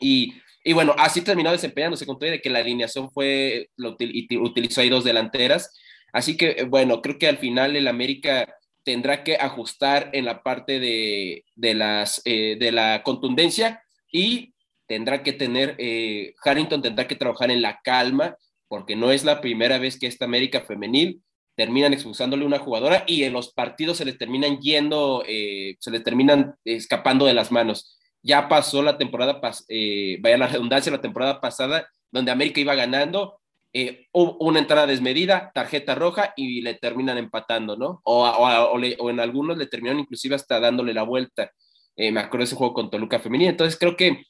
Y, 0.00 0.34
y 0.64 0.72
bueno, 0.72 0.94
así 0.98 1.20
terminó 1.20 1.52
desempeñándose 1.52 2.06
con 2.06 2.18
todo 2.18 2.30
de 2.30 2.40
que 2.40 2.48
la 2.48 2.60
alineación 2.60 3.10
fue, 3.10 3.68
lo, 3.76 3.96
utilizó 4.40 4.80
ahí 4.80 4.88
dos 4.88 5.04
delanteras. 5.04 5.70
Así 6.14 6.38
que 6.38 6.64
bueno, 6.64 7.02
creo 7.02 7.18
que 7.18 7.28
al 7.28 7.36
final 7.38 7.76
el 7.76 7.86
América 7.86 8.56
tendrá 8.84 9.24
que 9.24 9.36
ajustar 9.36 10.10
en 10.12 10.24
la 10.24 10.42
parte 10.42 10.78
de, 10.78 11.44
de 11.54 11.74
las, 11.74 12.22
de 12.24 12.70
la 12.72 13.02
contundencia 13.02 13.82
y 14.12 14.54
tendrá 14.86 15.22
que 15.22 15.32
tener, 15.32 15.74
eh, 15.78 16.34
Harrington 16.42 16.82
tendrá 16.82 17.06
que 17.06 17.16
trabajar 17.16 17.50
en 17.50 17.62
la 17.62 17.80
calma, 17.82 18.36
porque 18.68 18.96
no 18.96 19.10
es 19.10 19.24
la 19.24 19.40
primera 19.40 19.78
vez 19.78 19.98
que 19.98 20.06
esta 20.06 20.24
América 20.24 20.60
femenil 20.60 21.22
terminan 21.56 21.92
expulsándole 21.92 22.44
una 22.44 22.58
jugadora 22.58 23.04
y 23.06 23.22
en 23.24 23.32
los 23.32 23.52
partidos 23.52 23.98
se 23.98 24.04
les 24.04 24.18
terminan 24.18 24.58
yendo, 24.58 25.24
eh, 25.26 25.76
se 25.78 25.90
les 25.90 26.02
terminan 26.02 26.54
escapando 26.64 27.26
de 27.26 27.34
las 27.34 27.52
manos. 27.52 27.98
Ya 28.22 28.48
pasó 28.48 28.82
la 28.82 28.98
temporada, 28.98 29.40
eh, 29.68 30.18
vaya 30.20 30.38
la 30.38 30.48
redundancia, 30.48 30.90
la 30.90 31.00
temporada 31.00 31.40
pasada, 31.40 31.88
donde 32.10 32.32
América 32.32 32.60
iba 32.60 32.74
ganando, 32.74 33.40
hubo 34.12 34.36
una 34.38 34.60
entrada 34.60 34.86
desmedida, 34.86 35.50
tarjeta 35.52 35.94
roja 35.94 36.32
y 36.36 36.62
le 36.62 36.74
terminan 36.74 37.18
empatando, 37.18 37.76
¿no? 37.76 38.00
O, 38.04 38.24
o, 38.24 39.10
en 39.10 39.20
algunos 39.20 39.58
le 39.58 39.66
terminaron 39.66 40.00
inclusive 40.00 40.36
hasta 40.36 40.60
dándole 40.60 40.94
la 40.94 41.02
vuelta. 41.02 41.50
me 41.96 42.20
acuerdo 42.20 42.38
de 42.38 42.44
ese 42.44 42.56
juego 42.56 42.74
con 42.74 42.90
Toluca 42.90 43.18
Femenina. 43.18 43.50
Entonces 43.50 43.78
creo 43.78 43.96
que 43.96 44.24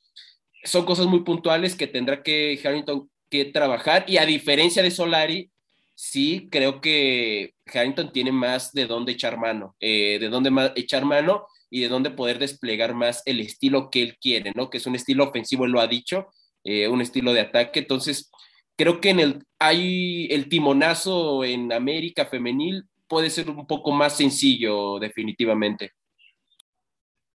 son 0.65 0.85
cosas 0.85 1.07
muy 1.07 1.21
puntuales 1.21 1.77
que 1.77 1.87
tendrá 1.87 2.23
que 2.23 2.59
Harrington 2.65 3.09
que 3.31 3.45
trabajar 3.47 4.05
y 4.09 4.17
a 4.19 4.27
diferencia 4.27 4.83
de 4.83 4.91
Solari, 4.91 5.51
sí 5.95 6.49
creo 6.51 6.81
que 6.81 7.55
Harrington 7.67 8.13
tiene 8.13 8.33
más 8.33 8.73
de 8.73 8.87
dónde 8.87 9.13
echar 9.13 9.39
mano, 9.39 9.77
eh, 9.81 10.19
de 10.21 10.29
dónde 10.29 10.73
echar 10.77 11.05
mano 11.05 11.47
y 11.71 11.81
de 11.81 11.89
dónde 11.89 12.11
poder 12.11 12.39
desplegar 12.39 12.95
más 12.95 13.23
el 13.27 13.41
estilo 13.41 13.91
que 13.91 14.03
él 14.03 14.17
quiere, 14.21 14.53
¿no? 14.55 14.71
Que 14.71 14.79
es 14.79 14.87
un 14.87 14.95
estilo 14.95 15.25
ofensivo, 15.25 15.65
él 15.65 15.73
lo 15.73 15.81
ha 15.81 15.87
dicho, 15.87 16.29
eh, 16.63 16.89
un 16.89 17.01
estilo 17.01 17.33
de 17.33 17.41
ataque. 17.41 17.81
Entonces, 17.81 18.31
creo 18.77 19.01
que 19.01 19.11
en 19.11 19.21
el, 19.21 19.45
hay 19.59 20.27
el 20.31 20.49
timonazo 20.49 21.45
en 21.45 21.73
América 21.73 22.27
femenil 22.27 22.85
puede 23.07 23.31
ser 23.31 23.49
un 23.51 23.67
poco 23.67 23.93
más 23.93 24.17
sencillo, 24.17 24.99
definitivamente. 24.99 25.93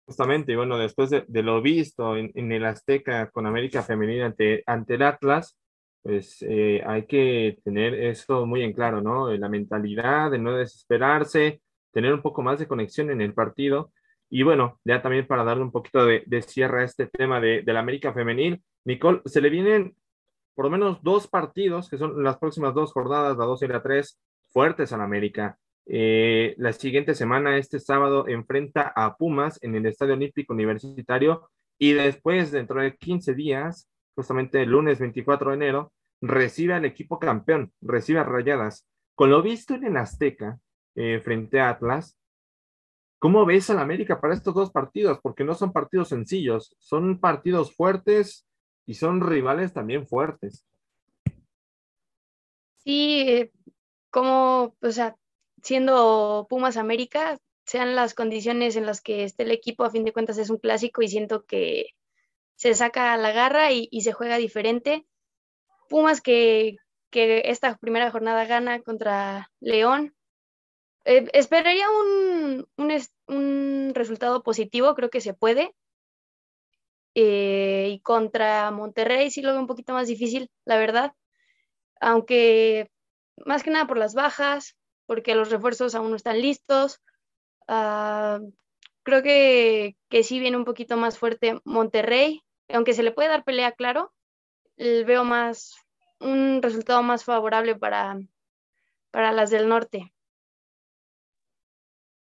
Justamente, 0.06 0.56
bueno, 0.56 0.78
después 0.78 1.10
de, 1.10 1.43
lo 1.43 1.60
visto 1.60 2.16
en, 2.16 2.52
el 2.52 2.65
Azteca 2.65 3.31
con 3.31 3.47
América 3.47 3.82
Femenina 3.82 4.27
ante, 4.27 4.62
ante 4.66 4.94
el 4.94 5.02
Atlas, 5.02 5.59
pues 6.02 6.43
eh, 6.48 6.82
hay 6.86 7.05
que 7.05 7.59
tener 7.62 7.93
eso 7.93 8.47
muy 8.47 8.62
en 8.62 8.73
claro, 8.73 9.02
¿no? 9.02 9.31
La 9.36 9.51
mentalidad 9.51 10.31
de 10.31 10.39
no 10.39 10.56
desesperarse, 10.56 11.60
tener 11.93 12.15
un 12.15 12.23
poco 12.23 12.43
más 12.43 12.59
de 12.59 12.66
conexión 12.66 13.10
en 13.10 13.20
el 13.20 13.35
partido. 13.35 13.93
Y 14.31 14.44
bueno, 14.44 14.81
ya 14.82 15.02
también 15.02 15.27
para 15.27 15.44
darle 15.44 15.65
un 15.65 15.73
poquito 15.73 16.06
de, 16.06 16.23
de 16.24 16.40
cierre 16.40 16.81
a 16.81 16.85
este 16.85 17.06
tema 17.06 17.39
de, 17.39 17.60
de 17.60 17.73
la 17.74 17.81
América 17.81 18.15
Femenil, 18.15 18.62
Nicole, 18.85 19.20
se 19.27 19.43
le 19.43 19.51
vienen 19.51 19.94
por 20.59 20.64
lo 20.64 20.72
menos 20.72 21.01
dos 21.05 21.28
partidos, 21.28 21.89
que 21.89 21.98
son 21.98 22.20
las 22.24 22.36
próximas 22.36 22.74
dos 22.74 22.93
jornadas, 22.93 23.39
la 23.39 23.44
2 23.44 23.62
y 23.62 23.68
la 23.68 23.80
3, 23.80 24.20
fuertes 24.48 24.93
a 24.93 24.97
la 24.97 25.05
América. 25.05 25.56
Eh, 25.86 26.56
la 26.59 26.72
siguiente 26.72 27.14
semana, 27.14 27.59
este 27.59 27.78
sábado, 27.78 28.26
enfrenta 28.26 28.93
a 28.97 29.16
Pumas 29.16 29.62
en 29.62 29.76
el 29.76 29.86
Estadio 29.86 30.14
Olímpico 30.14 30.52
Universitario 30.55 31.48
y 31.78 31.93
después, 31.93 32.51
dentro 32.51 32.82
de 32.82 32.97
15 32.97 33.35
días, 33.35 33.89
justamente 34.16 34.60
el 34.60 34.70
lunes 34.70 34.98
24 34.98 35.51
de 35.51 35.56
enero, 35.59 35.93
recibe 36.20 36.74
al 36.74 36.85
equipo 36.85 37.20
campeón, 37.20 37.72
recibe 37.80 38.18
a 38.18 38.24
Rayadas. 38.24 38.85
Con 39.14 39.30
lo 39.30 39.43
visto 39.43 39.74
en 39.74 39.85
el 39.85 39.97
Azteca, 39.97 40.59
eh, 40.97 41.20
frente 41.20 41.60
a 41.60 41.68
Atlas, 41.68 42.18
¿cómo 43.20 43.47
ves 43.47 43.70
al 43.70 43.78
América 43.78 44.20
para 44.20 44.35
estos 44.35 44.56
dos 44.56 44.72
partidos? 44.72 45.20
Porque 45.22 45.44
no 45.44 45.55
son 45.55 45.72
partidos 45.72 46.09
sencillos, 46.09 46.74
son 46.80 47.20
partidos 47.20 47.76
fuertes 47.76 48.47
y 48.89 48.94
son 48.94 49.20
rivales 49.20 49.74
también 49.74 50.06
fuertes. 50.06 50.65
Sí, 52.78 53.51
como, 54.09 54.74
o 54.81 54.90
sea, 54.90 55.15
siendo 55.62 56.47
Pumas 56.48 56.78
América, 56.78 57.39
sean 57.66 57.94
las 57.94 58.15
condiciones 58.15 58.77
en 58.77 58.86
las 58.86 59.02
que 59.02 59.24
esté 59.24 59.43
el 59.43 59.51
equipo, 59.51 59.85
a 59.85 59.90
fin 59.90 60.05
de 60.05 60.15
cuentas 60.15 60.39
es 60.39 60.48
un 60.48 60.56
clásico 60.56 61.02
y 61.02 61.09
siento 61.09 61.44
que 61.44 61.90
se 62.56 62.73
saca 62.73 63.15
la 63.19 63.31
garra 63.32 63.73
y, 63.73 63.89
se 64.01 64.15
juega 64.15 64.39
diferente. 64.39 65.06
Pumas 65.90 66.23
que, 66.23 66.78
esta 67.12 67.77
primera 67.77 68.10
jornada 68.10 68.47
gana 68.47 68.81
contra 68.81 69.51
León. 69.60 70.15
Eh, 71.05 71.28
esperaría 71.35 71.85
un, 71.90 72.66
un, 73.27 73.93
resultado 73.94 74.43
positivo, 74.43 74.94
creo 74.94 75.10
que 75.10 75.20
se 75.20 75.35
puede. 75.35 75.74
Eh, 77.20 77.89
y 77.95 78.01
contra 78.01 78.70
Monterrey 78.70 79.28
sí 79.32 79.43
lo 79.43 79.51
veo 79.51 79.61
un 79.61 79.66
poquito 79.66 79.93
más 79.93 80.07
difícil, 80.07 80.53
la 80.65 80.78
verdad. 80.78 81.15
Aunque 82.01 82.93
más 83.45 83.65
que 83.65 83.73
nada 83.73 83.89
por 83.89 83.99
las 83.99 84.15
bajas, 84.15 84.77
porque 85.05 85.35
los 85.35 85.51
refuerzos 85.51 85.97
aún 85.97 86.11
no 86.11 86.16
están 86.16 86.40
listos. 86.40 87.01
Ah, 87.66 88.39
creo 89.03 89.24
que, 89.24 89.97
que, 90.09 90.23
sí 90.23 90.39
viene 90.39 90.57
un 90.57 90.65
poquito 90.65 90.97
más 90.97 91.19
fuerte 91.19 91.61
Monterrey, 91.65 92.45
aunque 92.69 92.95
se 92.95 93.03
le 93.03 93.11
puede 93.11 93.31
dar 93.31 93.43
pelea, 93.43 93.73
claro, 93.73 94.12
veo 94.77 95.24
más 95.24 95.74
un 96.20 96.62
resultado 96.62 97.03
más 97.03 97.24
favorable 97.24 97.74
para, 97.74 98.16
para 99.11 99.32
las 99.32 99.51
del 99.51 99.69
norte. 99.69 100.12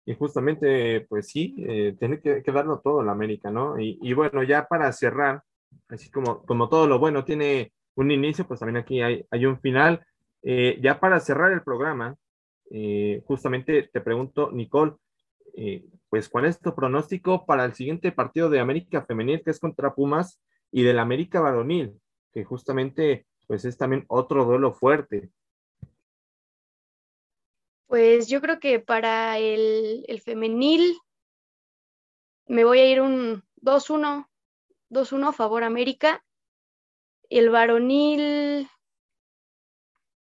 Y 0.04 0.14
justamente, 0.14 1.06
pues 1.08 1.28
sí, 1.28 1.54
eh, 1.58 1.96
tiene 1.98 2.20
que, 2.20 2.42
darlo 2.52 2.80
todo 2.80 3.02
la 3.02 3.12
América, 3.12 3.50
¿no? 3.50 3.78
Y, 3.78 4.12
bueno, 4.14 4.42
ya 4.42 4.66
para 4.66 4.92
cerrar, 4.92 5.42
así 5.88 6.10
como, 6.10 6.42
como 6.42 6.68
todo 6.68 6.86
lo 6.86 6.98
bueno 6.98 7.24
tiene 7.24 7.72
un 7.94 8.10
inicio, 8.10 8.46
pues 8.46 8.60
también 8.60 8.78
aquí 8.78 9.00
hay, 9.00 9.24
hay 9.30 9.46
un 9.46 9.60
final. 9.60 10.04
Eh, 10.42 10.78
ya 10.82 10.98
para 10.98 11.20
cerrar 11.20 11.52
el 11.52 11.62
programa, 11.62 12.16
eh, 12.70 13.22
justamente 13.26 13.90
te 13.92 14.00
pregunto, 14.00 14.50
Nicole, 14.50 14.94
eh, 15.54 15.84
pues, 16.08 16.28
¿cuál 16.28 16.46
es 16.46 16.58
tu 16.58 16.74
pronóstico 16.74 17.44
para 17.46 17.64
el 17.64 17.74
siguiente 17.74 18.12
partido 18.12 18.48
de 18.50 18.60
América 18.60 19.02
Femenil, 19.02 19.42
que 19.44 19.50
es 19.50 19.60
contra 19.60 19.94
Pumas, 19.94 20.40
y 20.70 20.82
del 20.82 20.98
América 20.98 21.40
Varonil, 21.40 21.92
que 22.32 22.44
justamente, 22.44 23.26
pues, 23.46 23.64
es 23.64 23.76
también 23.76 24.04
otro 24.08 24.44
duelo 24.44 24.72
fuerte? 24.72 25.30
Pues 27.92 28.26
yo 28.26 28.40
creo 28.40 28.58
que 28.58 28.80
para 28.80 29.36
el, 29.36 30.06
el 30.08 30.22
femenil 30.22 30.98
me 32.46 32.64
voy 32.64 32.78
a 32.78 32.90
ir 32.90 33.02
un 33.02 33.44
2-1, 33.60 34.30
2-1 34.88 35.28
a 35.28 35.32
favor 35.34 35.62
América. 35.62 36.24
El 37.28 37.50
varonil, 37.50 38.66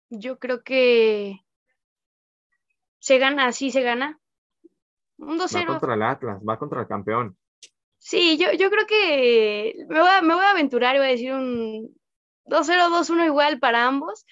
yo 0.09 0.39
creo 0.39 0.63
que 0.63 1.45
se 2.99 3.19
gana, 3.19 3.53
sí 3.53 3.71
se 3.71 3.83
gana. 3.83 4.19
Un 5.19 5.39
2-0. 5.39 5.61
Va 5.61 5.67
contra 5.67 5.95
el 5.97 6.03
Atlas, 6.03 6.41
va 6.41 6.59
contra 6.59 6.81
el 6.81 6.89
campeón. 6.89 7.37
Sí, 7.99 8.39
yo, 8.39 8.53
yo 8.53 8.71
creo 8.71 8.87
que 8.87 9.75
me 9.87 10.01
voy, 10.01 10.09
a, 10.09 10.23
me 10.23 10.33
voy 10.33 10.45
a 10.45 10.53
aventurar 10.53 10.97
y 10.97 11.01
voy 11.01 11.09
a 11.09 11.11
decir 11.11 11.35
un 11.35 11.95
2-0, 12.47 12.89
2-1 12.89 13.27
igual 13.27 13.61
para 13.61 13.87
ambos. 13.87 14.25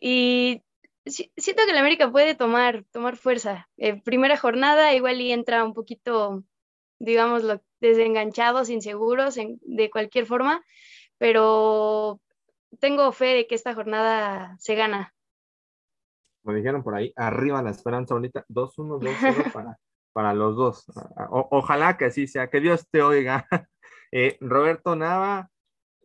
Y 0.00 0.62
siento 1.06 1.62
que 1.64 1.70
el 1.70 1.78
América 1.78 2.10
puede 2.10 2.34
tomar, 2.34 2.84
tomar 2.92 3.16
fuerza. 3.16 3.68
Eh, 3.76 4.00
primera 4.02 4.36
jornada, 4.36 4.94
igual 4.94 5.20
y 5.20 5.32
entra 5.32 5.64
un 5.64 5.74
poquito, 5.74 6.44
digámoslo, 6.98 7.62
desenganchados, 7.80 8.70
inseguros 8.70 9.36
de 9.36 9.90
cualquier 9.90 10.26
forma, 10.26 10.64
pero 11.18 12.20
tengo 12.80 13.12
fe 13.12 13.34
de 13.34 13.46
que 13.46 13.54
esta 13.54 13.74
jornada 13.74 14.56
se 14.58 14.74
gana. 14.74 15.14
Como 16.42 16.56
dijeron 16.56 16.82
por 16.82 16.94
ahí, 16.94 17.12
arriba 17.16 17.62
la 17.62 17.70
esperanza 17.70 18.14
bonita, 18.14 18.44
2-1, 18.48 19.00
2-0 19.00 19.52
para, 19.52 19.78
para 20.12 20.34
los 20.34 20.56
dos. 20.56 20.86
ojalá 21.30 21.96
que 21.96 22.06
así 22.06 22.26
sea, 22.26 22.48
que 22.48 22.60
Dios 22.60 22.86
te 22.90 23.02
oiga. 23.02 23.46
Eh, 24.12 24.38
Roberto 24.40 24.94
Nava, 24.94 25.50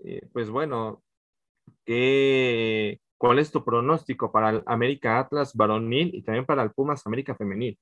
eh, 0.03 0.27
pues 0.33 0.49
bueno, 0.49 1.03
¿qué, 1.85 2.99
¿cuál 3.21 3.37
es 3.37 3.51
tu 3.51 3.63
pronóstico 3.63 4.31
para 4.31 4.49
el 4.49 4.63
América 4.65 5.19
Atlas 5.19 5.53
varonil 5.53 6.09
y 6.15 6.23
también 6.23 6.43
para 6.43 6.63
el 6.63 6.71
Pumas 6.71 7.05
América 7.05 7.35
femenil? 7.35 7.77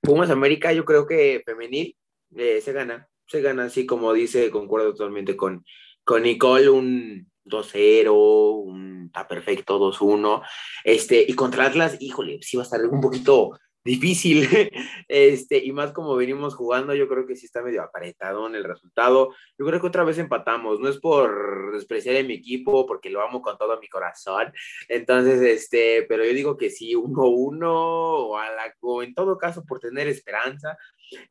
Pumas 0.00 0.30
América, 0.30 0.72
yo 0.72 0.84
creo 0.84 1.04
que 1.04 1.42
femenil 1.44 1.96
eh, 2.36 2.60
se 2.60 2.72
gana, 2.72 3.08
se 3.26 3.42
gana, 3.42 3.64
así 3.64 3.86
como 3.86 4.12
dice, 4.12 4.52
concuerdo 4.52 4.92
totalmente 4.92 5.36
con, 5.36 5.64
con 6.04 6.22
Nicole, 6.22 6.68
un 6.68 7.28
2-0, 7.44 8.12
un 8.12 9.06
está 9.06 9.26
perfecto, 9.26 9.80
2-1. 9.80 10.42
Este, 10.84 11.24
y 11.26 11.34
contra 11.34 11.66
Atlas, 11.66 11.96
híjole, 11.98 12.38
sí 12.40 12.56
va 12.56 12.62
a 12.62 12.66
estar 12.66 12.80
un 12.86 13.00
poquito 13.00 13.58
difícil, 13.84 14.48
este, 15.08 15.58
y 15.64 15.72
más 15.72 15.92
como 15.92 16.16
venimos 16.16 16.54
jugando, 16.54 16.94
yo 16.94 17.06
creo 17.08 17.26
que 17.26 17.36
sí 17.36 17.46
está 17.46 17.62
medio 17.62 17.82
apretado 17.82 18.46
en 18.46 18.54
el 18.54 18.64
resultado. 18.64 19.34
Yo 19.58 19.66
creo 19.66 19.80
que 19.80 19.86
otra 19.86 20.04
vez 20.04 20.18
empatamos, 20.18 20.80
no 20.80 20.88
es 20.88 20.98
por 20.98 21.72
despreciar 21.72 22.16
a 22.16 22.22
mi 22.22 22.34
equipo, 22.34 22.86
porque 22.86 23.10
lo 23.10 23.22
amo 23.22 23.42
con 23.42 23.58
todo 23.58 23.78
mi 23.78 23.88
corazón. 23.88 24.52
Entonces, 24.88 25.40
este, 25.42 26.04
pero 26.08 26.24
yo 26.24 26.32
digo 26.32 26.56
que 26.56 26.70
sí, 26.70 26.94
1-1, 26.94 27.62
o, 27.66 28.38
o 28.80 29.02
en 29.02 29.14
todo 29.14 29.36
caso 29.36 29.64
por 29.64 29.80
tener 29.80 30.08
esperanza, 30.08 30.76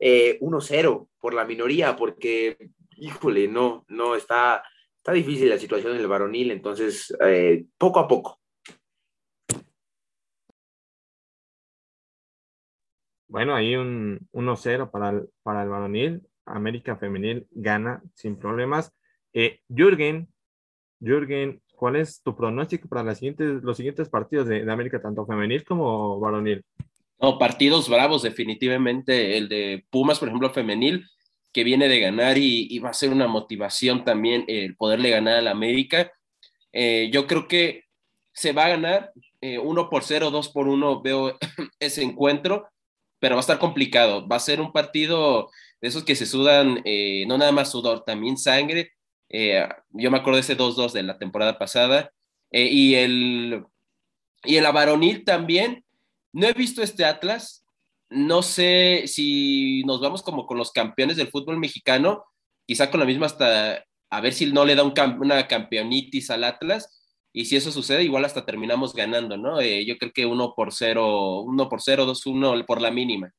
eh, 0.00 1.06
por 1.18 1.34
la 1.34 1.44
minoría, 1.44 1.96
porque, 1.96 2.56
híjole, 2.96 3.48
no, 3.48 3.84
no, 3.88 4.14
está, 4.14 4.62
está 4.98 5.12
difícil 5.12 5.48
la 5.48 5.58
situación 5.58 5.94
en 5.94 6.00
el 6.00 6.06
varonil, 6.06 6.52
entonces, 6.52 7.14
eh, 7.20 7.64
poco 7.76 7.98
a 7.98 8.08
poco. 8.08 8.43
Bueno, 13.34 13.56
ahí 13.56 13.74
un 13.74 14.28
1-0 14.30 14.92
para 14.92 15.10
el, 15.10 15.28
para 15.42 15.64
el 15.64 15.68
varonil. 15.68 16.22
América 16.46 16.94
Femenil 16.94 17.48
gana 17.50 18.00
sin 18.14 18.38
problemas. 18.38 18.92
Eh, 19.32 19.58
Jürgen, 19.68 20.28
Jürgen, 21.00 21.60
¿cuál 21.74 21.96
es 21.96 22.22
tu 22.22 22.36
pronóstico 22.36 22.88
para 22.88 23.02
las 23.02 23.18
siguientes, 23.18 23.60
los 23.64 23.76
siguientes 23.76 24.08
partidos 24.08 24.46
de, 24.46 24.70
América, 24.70 25.02
tanto 25.02 25.26
femenil 25.26 25.64
como 25.64 26.20
varonil? 26.20 26.62
No, 27.20 27.36
partidos 27.36 27.88
bravos, 27.88 28.22
definitivamente. 28.22 29.36
El 29.36 29.48
de 29.48 29.84
Pumas, 29.90 30.20
por 30.20 30.28
ejemplo, 30.28 30.50
femenil, 30.50 31.04
que 31.52 31.64
viene 31.64 31.88
de 31.88 31.98
ganar 31.98 32.38
y, 32.38 32.78
va 32.78 32.90
a 32.90 32.94
ser 32.94 33.10
una 33.10 33.26
motivación 33.26 34.04
también 34.04 34.44
el 34.46 34.76
poderle 34.76 35.10
ganar 35.10 35.38
al 35.38 35.48
América. 35.48 36.12
Eh, 36.72 37.10
yo 37.12 37.26
creo 37.26 37.48
que 37.48 37.82
se 38.32 38.52
va 38.52 38.66
a 38.66 38.68
ganar 38.68 39.10
eh, 39.40 39.58
por 39.90 40.04
0, 40.04 40.30
2 40.30 40.48
por 40.50 40.68
1, 40.68 41.02
veo 41.02 41.36
ese 41.80 42.04
encuentro 42.04 42.68
pero 43.24 43.36
va 43.36 43.38
a 43.38 43.40
estar 43.40 43.58
complicado. 43.58 44.28
Va 44.28 44.36
a 44.36 44.38
ser 44.38 44.60
un 44.60 44.70
partido 44.70 45.50
de 45.80 45.88
esos 45.88 46.04
que 46.04 46.14
se 46.14 46.26
sudan, 46.26 46.82
eh, 46.84 47.24
no 47.26 47.38
nada 47.38 47.52
más 47.52 47.70
sudor, 47.70 48.04
también 48.04 48.36
sangre. 48.36 48.92
Eh, 49.30 49.66
yo 49.92 50.10
me 50.10 50.18
acuerdo 50.18 50.36
de 50.36 50.42
ese 50.42 50.58
2-2 50.58 50.92
de 50.92 51.04
la 51.04 51.16
temporada 51.16 51.58
pasada. 51.58 52.12
Eh, 52.50 52.68
y, 52.70 52.96
el, 52.96 53.64
y 54.44 54.56
el 54.56 55.24
también. 55.24 55.82
No 56.34 56.46
he 56.46 56.52
visto 56.52 56.82
este 56.82 57.06
Atlas. 57.06 57.64
No 58.10 58.42
sé 58.42 59.04
si 59.06 59.82
nos 59.84 60.02
vamos 60.02 60.22
como 60.22 60.46
con 60.46 60.58
los 60.58 60.70
campeones 60.70 61.16
del 61.16 61.28
fútbol 61.28 61.58
mexicano, 61.58 62.26
quizá 62.66 62.90
con 62.90 63.00
la 63.00 63.06
misma 63.06 63.24
hasta 63.24 63.82
a 64.10 64.20
ver 64.20 64.34
si 64.34 64.52
no 64.52 64.66
le 64.66 64.74
da 64.74 64.82
un, 64.82 64.92
una 65.18 65.48
campeonitis 65.48 66.28
al 66.28 66.44
Atlas 66.44 67.03
y 67.34 67.46
si 67.46 67.56
eso 67.56 67.72
sucede, 67.72 68.04
igual 68.04 68.24
hasta 68.24 68.46
terminamos 68.46 68.94
ganando, 68.94 69.36
¿no? 69.36 69.60
Eh, 69.60 69.84
yo 69.86 69.98
creo 69.98 70.12
que 70.12 70.24
uno 70.24 70.54
por 70.56 70.72
cero, 70.72 71.40
uno 71.40 71.68
por 71.68 71.82
cero, 71.82 72.06
dos, 72.06 72.24
uno 72.26 72.54
por 72.66 72.80
la 72.80 72.92
mínima. 72.92 73.32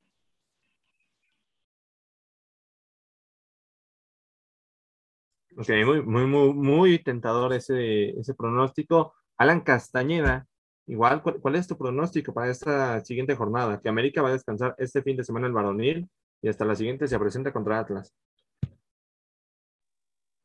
Ok, 5.57 5.69
muy, 5.85 6.01
muy, 6.03 6.25
muy, 6.53 6.99
tentador 6.99 7.53
ese, 7.53 8.09
ese 8.19 8.33
pronóstico. 8.33 9.13
Alan 9.37 9.61
Castañeda, 9.61 10.45
igual, 10.87 11.21
¿cuál, 11.23 11.55
es 11.55 11.67
tu 11.67 11.77
pronóstico 11.77 12.33
para 12.33 12.51
esta 12.51 12.99
siguiente 13.05 13.35
jornada? 13.35 13.79
Que 13.79 13.87
América 13.87 14.21
va 14.21 14.29
a 14.29 14.33
descansar 14.33 14.75
este 14.77 15.01
fin 15.01 15.15
de 15.15 15.23
semana 15.23 15.47
el 15.47 15.53
varonil 15.53 16.09
y 16.41 16.49
hasta 16.49 16.65
la 16.65 16.75
siguiente 16.75 17.07
se 17.07 17.17
presenta 17.17 17.53
contra 17.53 17.79
Atlas. 17.79 18.13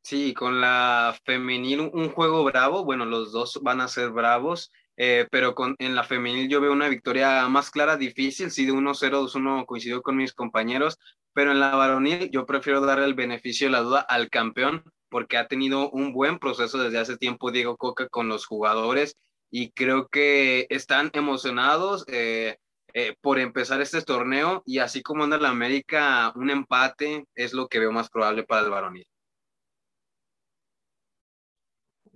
Sí, 0.03 0.33
con 0.33 0.59
la 0.61 1.15
femenil 1.25 1.79
un 1.81 2.09
juego 2.09 2.43
bravo, 2.43 2.83
bueno, 2.83 3.05
los 3.05 3.31
dos 3.31 3.59
van 3.61 3.81
a 3.81 3.87
ser 3.87 4.09
bravos, 4.09 4.71
eh, 4.97 5.27
pero 5.31 5.53
con, 5.55 5.75
en 5.79 5.95
la 5.95 6.03
femenil 6.03 6.49
yo 6.49 6.59
veo 6.59 6.71
una 6.71 6.89
victoria 6.89 7.47
más 7.49 7.69
clara, 7.69 7.97
difícil, 7.97 8.51
sí, 8.51 8.65
de 8.65 8.73
1-0, 8.73 9.21
2-1 9.21 9.65
coincidió 9.65 10.01
con 10.01 10.17
mis 10.17 10.33
compañeros, 10.33 10.97
pero 11.33 11.51
en 11.51 11.59
la 11.59 11.75
varonil 11.75 12.29
yo 12.31 12.45
prefiero 12.45 12.81
darle 12.81 13.05
el 13.05 13.13
beneficio 13.13 13.67
de 13.67 13.71
la 13.71 13.81
duda 13.81 14.01
al 14.01 14.29
campeón, 14.29 14.83
porque 15.09 15.37
ha 15.37 15.47
tenido 15.47 15.89
un 15.91 16.13
buen 16.13 16.39
proceso 16.39 16.77
desde 16.79 16.99
hace 16.99 17.17
tiempo 17.17 17.51
Diego 17.51 17.77
Coca 17.77 18.07
con 18.09 18.27
los 18.27 18.45
jugadores 18.45 19.17
y 19.51 19.71
creo 19.71 20.07
que 20.07 20.67
están 20.69 21.11
emocionados. 21.13 22.05
Eh, 22.07 22.57
eh, 22.93 23.15
por 23.21 23.39
empezar 23.39 23.79
este 23.79 24.01
torneo 24.01 24.63
y 24.65 24.79
así 24.79 25.01
como 25.01 25.23
anda 25.23 25.37
la 25.37 25.49
América, 25.49 26.33
un 26.35 26.49
empate 26.49 27.25
es 27.35 27.53
lo 27.53 27.69
que 27.69 27.79
veo 27.79 27.91
más 27.93 28.09
probable 28.09 28.43
para 28.43 28.63
el 28.63 28.69
varonil. 28.69 29.07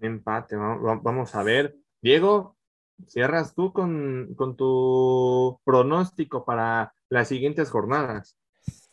Empate. 0.01 0.55
Vamos 0.55 1.35
a 1.35 1.43
ver. 1.43 1.75
Diego, 2.01 2.55
cierras 3.07 3.53
tú 3.55 3.73
con, 3.73 4.35
tu 4.57 5.59
pronóstico 5.63 6.45
para 6.45 6.93
las 7.09 7.27
siguientes 7.27 7.69
jornadas. 7.69 8.37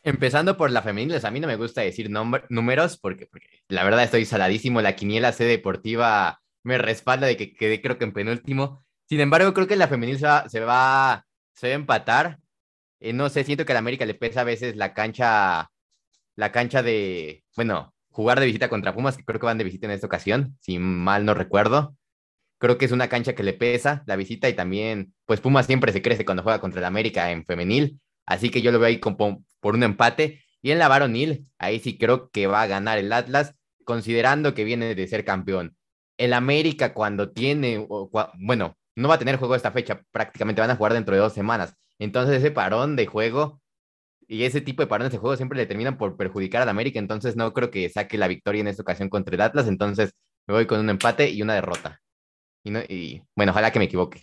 Empezando 0.03 0.57
por 0.57 0.71
la 0.71 0.83
femenil, 0.83 1.25
a 1.25 1.31
mí 1.31 1.41
no 1.41 1.47
me 1.47 1.57
gusta 1.57 1.81
decir 1.81 2.11
números 2.11 2.99
porque, 2.99 3.29
la 3.69 3.85
verdad 3.85 4.03
estoy 4.03 4.25
saladísimo. 4.25 4.81
La 4.81 4.97
quiniela 4.97 5.33
C 5.33 5.45
deportiva 5.45 6.41
me 6.65 6.79
respalda 6.79 7.27
de 7.27 7.37
que 7.37 7.55
quedé 7.55 7.81
creo 7.81 7.99
que 7.99 8.05
en 8.05 8.13
penúltimo. 8.13 8.85
Sin 9.09 9.21
embargo, 9.21 9.53
creo 9.55 9.67
que 9.67 9.77
la 9.77 9.89
femenil 9.89 10.19
se 10.19 10.27
va, 10.27 10.49
se 10.49 10.61
va, 10.61 11.13
a 11.13 11.25
empatar. 11.63 12.39
Eh, 13.01 13.13
no 13.13 13.29
sé, 13.29 13.45
siento 13.45 13.65
que 13.65 13.73
a 13.73 13.75
la 13.75 13.81
América 13.81 14.07
le 14.07 14.15
pesa 14.15 14.41
a 14.41 14.45
veces 14.45 14.77
la 14.77 14.95
cancha, 14.95 15.71
la 16.37 16.53
cancha 16.53 16.83
de, 16.83 17.45
bueno, 17.57 17.95
jugar 18.13 18.39
de 18.39 18.47
visita 18.47 18.69
contra 18.69 18.95
Pumas, 18.95 19.17
que 19.17 19.25
creo 19.25 19.41
que 19.41 19.47
van 19.47 19.59
de 19.59 19.65
visita 19.65 19.87
en 19.87 19.93
esta 19.93 20.07
ocasión, 20.07 20.57
si 20.61 20.79
mal 20.79 21.25
no 21.25 21.35
recuerdo. 21.35 21.97
Creo 22.59 22.79
que 22.79 22.85
es 22.85 22.93
una 22.93 23.09
cancha 23.09 23.35
que 23.35 23.43
le 23.43 23.55
pesa 23.55 24.05
la 24.07 24.15
visita 24.15 24.49
y 24.49 24.55
también, 24.55 25.15
pues 25.27 25.41
Pumas 25.41 25.67
siempre 25.67 25.93
se 25.93 26.03
crece 26.03 26.25
cuando 26.25 26.43
juega 26.45 26.61
contra 26.61 26.79
el 26.79 26.85
América 26.85 27.33
en 27.33 27.45
femenil, 27.45 28.01
así 28.27 28.51
que 28.51 28.63
yo 28.63 28.71
lo 28.71 28.79
veo 28.79 28.89
ahí 28.89 28.99
por 28.99 29.75
un 29.75 29.83
empate. 29.83 30.43
Y 30.61 30.71
en 30.71 30.79
la 30.79 30.87
varonil, 30.87 31.49
ahí 31.59 31.81
sí 31.81 31.99
creo 31.99 32.31
que 32.31 32.47
va 32.47 32.63
a 32.63 32.69
ganar 32.69 32.99
el 32.99 33.13
Atlas, 33.13 33.57
considerando 33.85 34.55
que 34.55 34.63
viene 34.63 34.95
de 34.95 35.09
ser 35.09 35.25
campeón. 35.25 35.77
El 36.19 36.35
América 36.35 36.95
cuando 36.95 37.33
tiene, 37.33 37.85
bueno, 38.39 38.77
no 38.95 39.09
va 39.09 39.15
a 39.15 39.19
tener 39.19 39.39
juego 39.39 39.57
esta 39.57 39.73
fecha, 39.73 40.03
prácticamente 40.13 40.61
van 40.61 40.71
a 40.71 40.77
jugar 40.77 40.93
dentro 40.93 41.15
de 41.15 41.21
dos 41.21 41.33
semanas. 41.33 41.75
Entonces 41.99 42.37
ese 42.37 42.51
parón 42.51 42.95
de 42.95 43.07
juego 43.07 43.62
y 44.33 44.45
ese 44.45 44.63
tipo 44.63 44.83
de 44.83 44.87
parones 44.87 45.13
de 45.13 45.19
juego 45.19 45.37
siempre 45.37 45.59
le 45.59 45.67
terminan 45.67 45.99
por 45.99 46.17
perjudicar 46.17 46.63
al 46.63 46.71
América, 46.71 46.99
entonces 46.99 47.37
no 47.37 47.53
creo 47.53 47.71
que 47.71 47.91
saque 47.91 48.17
la 48.17 48.29
victoria 48.29 48.63
en 48.63 48.69
esta 48.69 48.81
ocasión 48.81 49.11
contra 49.11 49.35
el 49.35 49.43
Atlas, 49.43 49.69
entonces 49.69 50.15
me 50.47 50.55
voy 50.55 50.67
con 50.67 50.81
un 50.81 50.89
empate 50.89 51.29
y 51.29 51.43
una 51.43 51.55
derrota. 51.55 52.01
Y, 52.65 53.21
bueno, 53.37 53.53
ojalá 53.53 53.71
que 53.71 53.79
me 53.79 53.85
equivoque. 53.85 54.23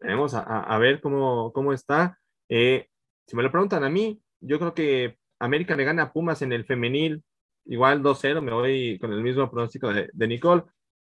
Vamos 0.00 0.34
a, 0.34 0.78
ver 0.78 1.00
cómo, 1.00 1.52
cómo 1.52 1.72
está. 1.72 2.18
Eh, 2.48 2.88
si 3.28 3.36
me 3.36 3.44
lo 3.44 3.52
preguntan 3.52 3.84
a 3.84 3.90
mí, 3.90 4.20
yo 4.40 4.58
creo 4.58 4.74
que 4.74 5.18
América 5.38 5.76
le 5.76 5.84
gana 5.84 6.02
a 6.02 6.12
Pumas 6.12 6.42
en 6.42 6.52
el 6.52 6.64
femenil, 6.64 7.22
igual 7.66 8.02
2-0, 8.02 8.40
me 8.40 8.52
voy 8.52 8.98
con 8.98 9.12
el 9.12 9.22
mismo 9.22 9.48
pronóstico 9.48 9.92
de, 9.92 10.10
de 10.12 10.26
Nicole. 10.26 10.64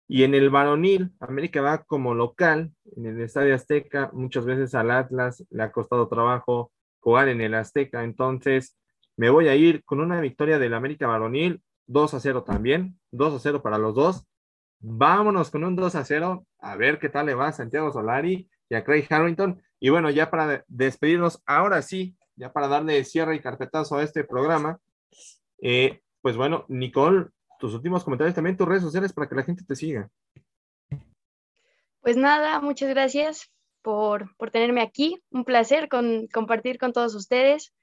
Y 0.08 0.24
en 0.24 0.34
el 0.34 0.50
varonil, 0.50 1.12
América 1.20 1.62
va 1.62 1.84
como 1.84 2.16
local 2.16 2.72
en 2.96 3.06
el 3.06 3.22
Estadio 3.22 3.54
Azteca, 3.54 4.10
muchas 4.14 4.46
veces 4.46 4.74
al 4.74 4.90
Atlas 4.90 5.46
le 5.52 5.62
ha 5.62 5.72
costado 5.72 6.08
trabajo 6.08 6.72
jugar 7.04 7.28
en 7.28 7.42
el 7.42 7.54
Azteca. 7.54 8.04
Entonces, 8.04 8.78
me 9.18 9.30
voy 9.30 9.50
a 9.50 9.56
ir 9.56 9.84
con 9.84 10.00
una 10.00 10.22
victoria 10.22 10.58
del 10.58 10.74
América 10.74 11.06
Varonil, 11.06 11.62
2 11.88 12.14
a 12.14 12.20
0 12.20 12.44
también, 12.44 12.98
2 13.12 13.36
a 13.36 13.40
0 13.40 13.62
para 13.62 13.78
los 13.78 13.94
dos. 13.94 14.26
Vámonos 14.80 15.52
con 15.52 15.64
un 15.64 15.76
2 15.76 15.96
a 15.96 16.06
0, 16.06 16.46
a 16.60 16.76
ver 16.78 17.00
qué 17.00 17.10
tal 17.10 17.26
le 17.28 17.36
va 17.36 17.52
Santiago 17.52 17.92
Solari 17.92 18.50
y 18.70 18.76
a 18.76 18.84
Craig 18.84 19.06
Harrington. 19.10 19.62
Y 19.80 19.90
bueno, 19.90 20.10
ya 20.10 20.32
para 20.32 20.64
despedirnos, 20.68 21.44
ahora 21.46 21.82
sí, 21.82 22.16
ya 22.36 22.52
para 22.54 22.70
darle 22.70 23.04
cierre 23.04 23.36
y 23.36 23.42
carpetazo 23.42 23.98
a 23.98 24.04
este 24.04 24.24
programa, 24.24 24.80
eh, 25.62 26.02
pues 26.22 26.38
bueno, 26.38 26.66
Nicole, 26.70 27.28
tus 27.60 27.74
últimos 27.74 28.04
comentarios 28.04 28.34
también, 28.34 28.58
tus 28.58 28.68
redes 28.68 28.84
sociales 28.84 29.14
para 29.14 29.28
que 29.28 29.36
la 29.36 29.44
gente 29.44 29.64
te 29.66 29.76
siga. 29.76 30.10
Pues 32.02 32.18
nada, 32.18 32.60
muchas 32.60 32.90
gracias 32.90 33.53
por, 33.84 34.36
por 34.38 34.50
tenerme 34.50 34.82
aquí. 34.82 35.22
Un 35.30 35.46
placer 35.46 35.90
con, 35.90 36.28
compartir 36.28 36.80
con 36.80 36.94
todos 36.94 37.14
ustedes. 37.14 37.74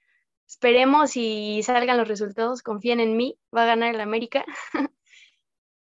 Esperemos 0.49 1.17
y 1.17 1.63
salgan 1.63 1.97
los 1.99 2.09
resultados, 2.09 2.63
confíen 2.63 2.99
en 2.99 3.17
mí, 3.17 3.39
va 3.55 3.63
a 3.63 3.67
ganar 3.67 3.95
el 3.95 4.01
América. 4.01 4.45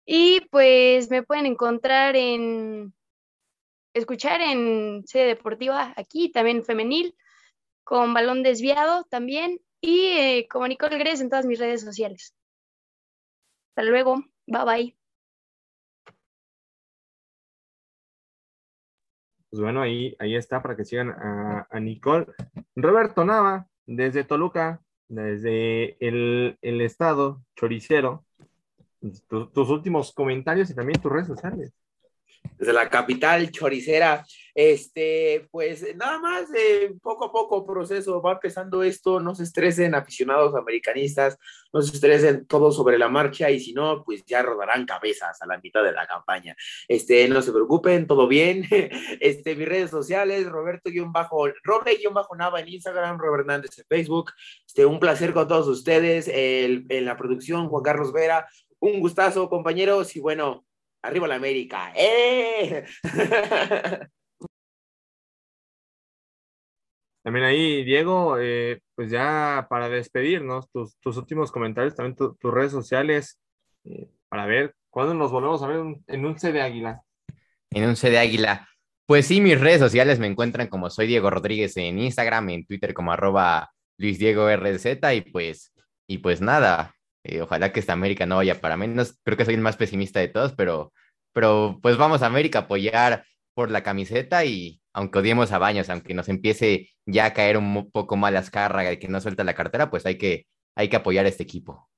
y 0.07 0.43
pues 0.51 1.11
me 1.11 1.25
pueden 1.25 1.47
encontrar 1.47 2.15
en, 2.15 2.95
escuchar 3.95 4.41
en 4.41 5.03
sede 5.07 5.27
deportiva 5.27 5.93
aquí, 5.97 6.31
también 6.31 6.65
femenil, 6.65 7.17
con 7.83 8.15
balón 8.15 8.45
desviado 8.45 9.05
también 9.11 9.61
y 9.81 10.07
eh, 10.07 10.49
como 10.49 10.69
Nicole 10.69 10.99
Gres 10.99 11.21
en 11.21 11.31
todas 11.31 11.47
mis 11.47 11.59
redes 11.59 11.81
sociales. 11.81 12.35
Hasta 13.71 13.83
luego, 13.83 14.23
bye 14.47 14.65
bye. 14.65 14.99
Pues 19.51 19.60
bueno, 19.60 19.82
ahí, 19.82 20.16
ahí 20.18 20.36
está 20.36 20.62
para 20.62 20.77
que 20.77 20.85
sigan 20.85 21.10
a, 21.10 21.81
Nicole. 21.81 22.27
Roberto 22.77 23.24
Nava, 23.24 23.66
desde 23.85 24.24
Toluca, 24.24 24.81
desde 25.09 25.97
el, 26.01 26.56
estado 26.62 27.43
choricero, 27.56 28.24
tus 29.01 29.68
últimos 29.70 30.12
comentarios 30.12 30.70
y 30.70 30.74
también 30.74 31.01
tus 31.01 31.10
redes 31.10 31.27
sociales 31.27 31.72
desde 32.59 32.72
la 32.72 32.89
capital 32.89 33.51
choricera. 33.51 34.24
Este, 34.55 35.48
pues 35.51 35.85
nada 35.97 36.18
más, 36.18 36.48
eh, 36.55 36.93
poco 37.02 37.27
a 37.27 37.32
poco 37.32 37.66
proceso, 37.66 38.20
va 38.20 38.32
empezando 38.32 38.82
esto, 38.82 39.20
no 39.20 39.35
se 39.35 39.44
estresen 39.44 39.94
aficionados 39.94 40.55
americanistas, 40.55 41.39
no 41.72 41.82
se 41.82 41.94
estresen 41.94 42.47
todos 42.47 42.77
sobre 42.77 42.98
la 42.98 43.09
marcha 43.09 43.51
y 43.51 43.60
si 43.60 43.72
no, 43.72 44.02
pues 44.05 44.24
ya 44.24 44.43
rodarán 44.43 44.86
cabezas 44.86 45.40
a 45.40 45.47
la 45.47 45.59
mitad 45.59 45.82
de 45.82 45.93
la 45.93 46.06
campaña. 46.06 46.56
Este, 46.89 47.28
no 47.28 47.43
se 47.43 47.52
preocupen, 47.52 48.06
todo 48.06 48.28
bien. 48.28 48.64
Este, 49.20 49.55
mis 49.55 49.68
redes 49.68 49.90
sociales, 49.90 50.47
Roberto-Bajo, 50.48 51.48
Roble-Nava 51.64 52.60
en 52.60 52.68
Instagram, 52.68 53.18
Robert 53.18 53.40
Hernández 53.40 53.78
en 53.78 53.85
Facebook. 53.86 54.32
Este, 54.66 54.86
un 54.86 54.98
placer 54.98 55.32
con 55.32 55.47
todos 55.48 55.68
ustedes, 55.68 56.28
en 56.28 57.05
la 57.05 57.16
producción, 57.16 57.68
Juan 57.68 57.82
Carlos 57.82 58.12
Vera. 58.12 58.48
Un 58.78 59.01
gustazo, 59.01 59.48
compañeros, 59.48 60.16
y 60.16 60.20
bueno, 60.20 60.64
Arriba 61.02 61.27
la 61.27 61.36
América. 61.36 61.93
¡Eh! 61.97 62.85
También 67.31 67.47
ahí, 67.47 67.85
Diego, 67.85 68.39
eh, 68.40 68.81
pues 68.97 69.09
ya 69.09 69.69
para 69.70 69.89
despedirnos, 69.89 70.69
tus, 70.73 71.16
últimos 71.16 71.52
comentarios, 71.52 71.94
también 71.94 72.16
tus 72.16 72.52
redes 72.52 72.73
sociales, 72.73 73.39
eh, 73.85 74.09
para 74.28 74.47
ver 74.47 74.74
cuándo 74.90 75.15
nos 75.15 75.31
volvemos 75.31 75.62
a 75.62 75.69
ver 75.69 75.97
en 76.09 76.27
un 76.27 76.36
C 76.40 76.51
de 76.51 76.61
Águila. 76.61 77.05
En 77.70 77.89
un 77.89 77.94
C 77.94 78.11
de 78.11 78.19
Águila. 78.19 78.69
Pues 79.07 79.28
sí, 79.28 79.40
mis 79.40 79.61
redes 79.61 79.78
sociales 79.78 80.19
me 80.19 80.27
encuentran 80.27 80.66
como 80.66 80.90
soy 80.90 81.07
Diego 81.07 81.31
Rodríguez 81.31 81.77
en 81.77 82.01
Instagram, 82.01 82.51
en 82.51 82.66
Twitter 82.66 82.94
como 82.94 83.12
arroba 83.12 83.70
Luis 83.97 84.19
Diego 84.19 84.48
RZ 84.51 84.86
y 85.15 85.20
pues, 85.20 85.73
y 86.09 86.19
pues 86.19 86.40
nada, 86.40 86.97
eh, 87.23 87.43
ojalá 87.43 87.73
que 87.73 87.78
esta 87.78 87.93
América 87.93 88.27
no 88.27 88.39
vaya 88.39 88.61
para 88.61 88.77
menos. 88.77 89.20
Creo 89.23 89.36
que 89.36 89.44
soy 89.44 89.55
el 89.55 89.61
más 89.61 89.77
pesimista 89.77 90.19
de 90.19 90.27
todos, 90.27 90.52
pero, 90.55 90.93
pero 91.32 91.78
pues 91.81 91.97
vamos 91.97 92.23
a 92.23 92.27
América 92.27 92.59
a 92.59 92.62
apoyar 92.62 93.24
por 93.55 93.70
la 93.70 93.85
camiseta 93.85 94.44
y 94.44 94.80
aunque 94.93 95.19
odiemos 95.19 95.53
a 95.53 95.59
Baños, 95.59 95.89
aunque 95.91 96.15
nos 96.15 96.29
empiece 96.29 96.91
ya 97.07 97.27
a 97.27 97.33
caer 97.33 97.57
un 97.57 97.91
poco 97.91 98.17
mal 98.17 98.35
las 98.35 98.51
cargas 98.51 98.93
y 98.93 98.99
que 98.99 99.09
no 99.09 99.21
suelta 99.21 99.45
la 99.45 99.55
cartera, 99.55 99.91
pues 99.91 100.07
hay 100.07 100.19
que, 100.19 100.47
hay 100.75 100.89
que 100.89 100.97
apoyar 100.97 101.27
a 101.27 101.29
este 101.29 101.43
equipo. 101.43 101.89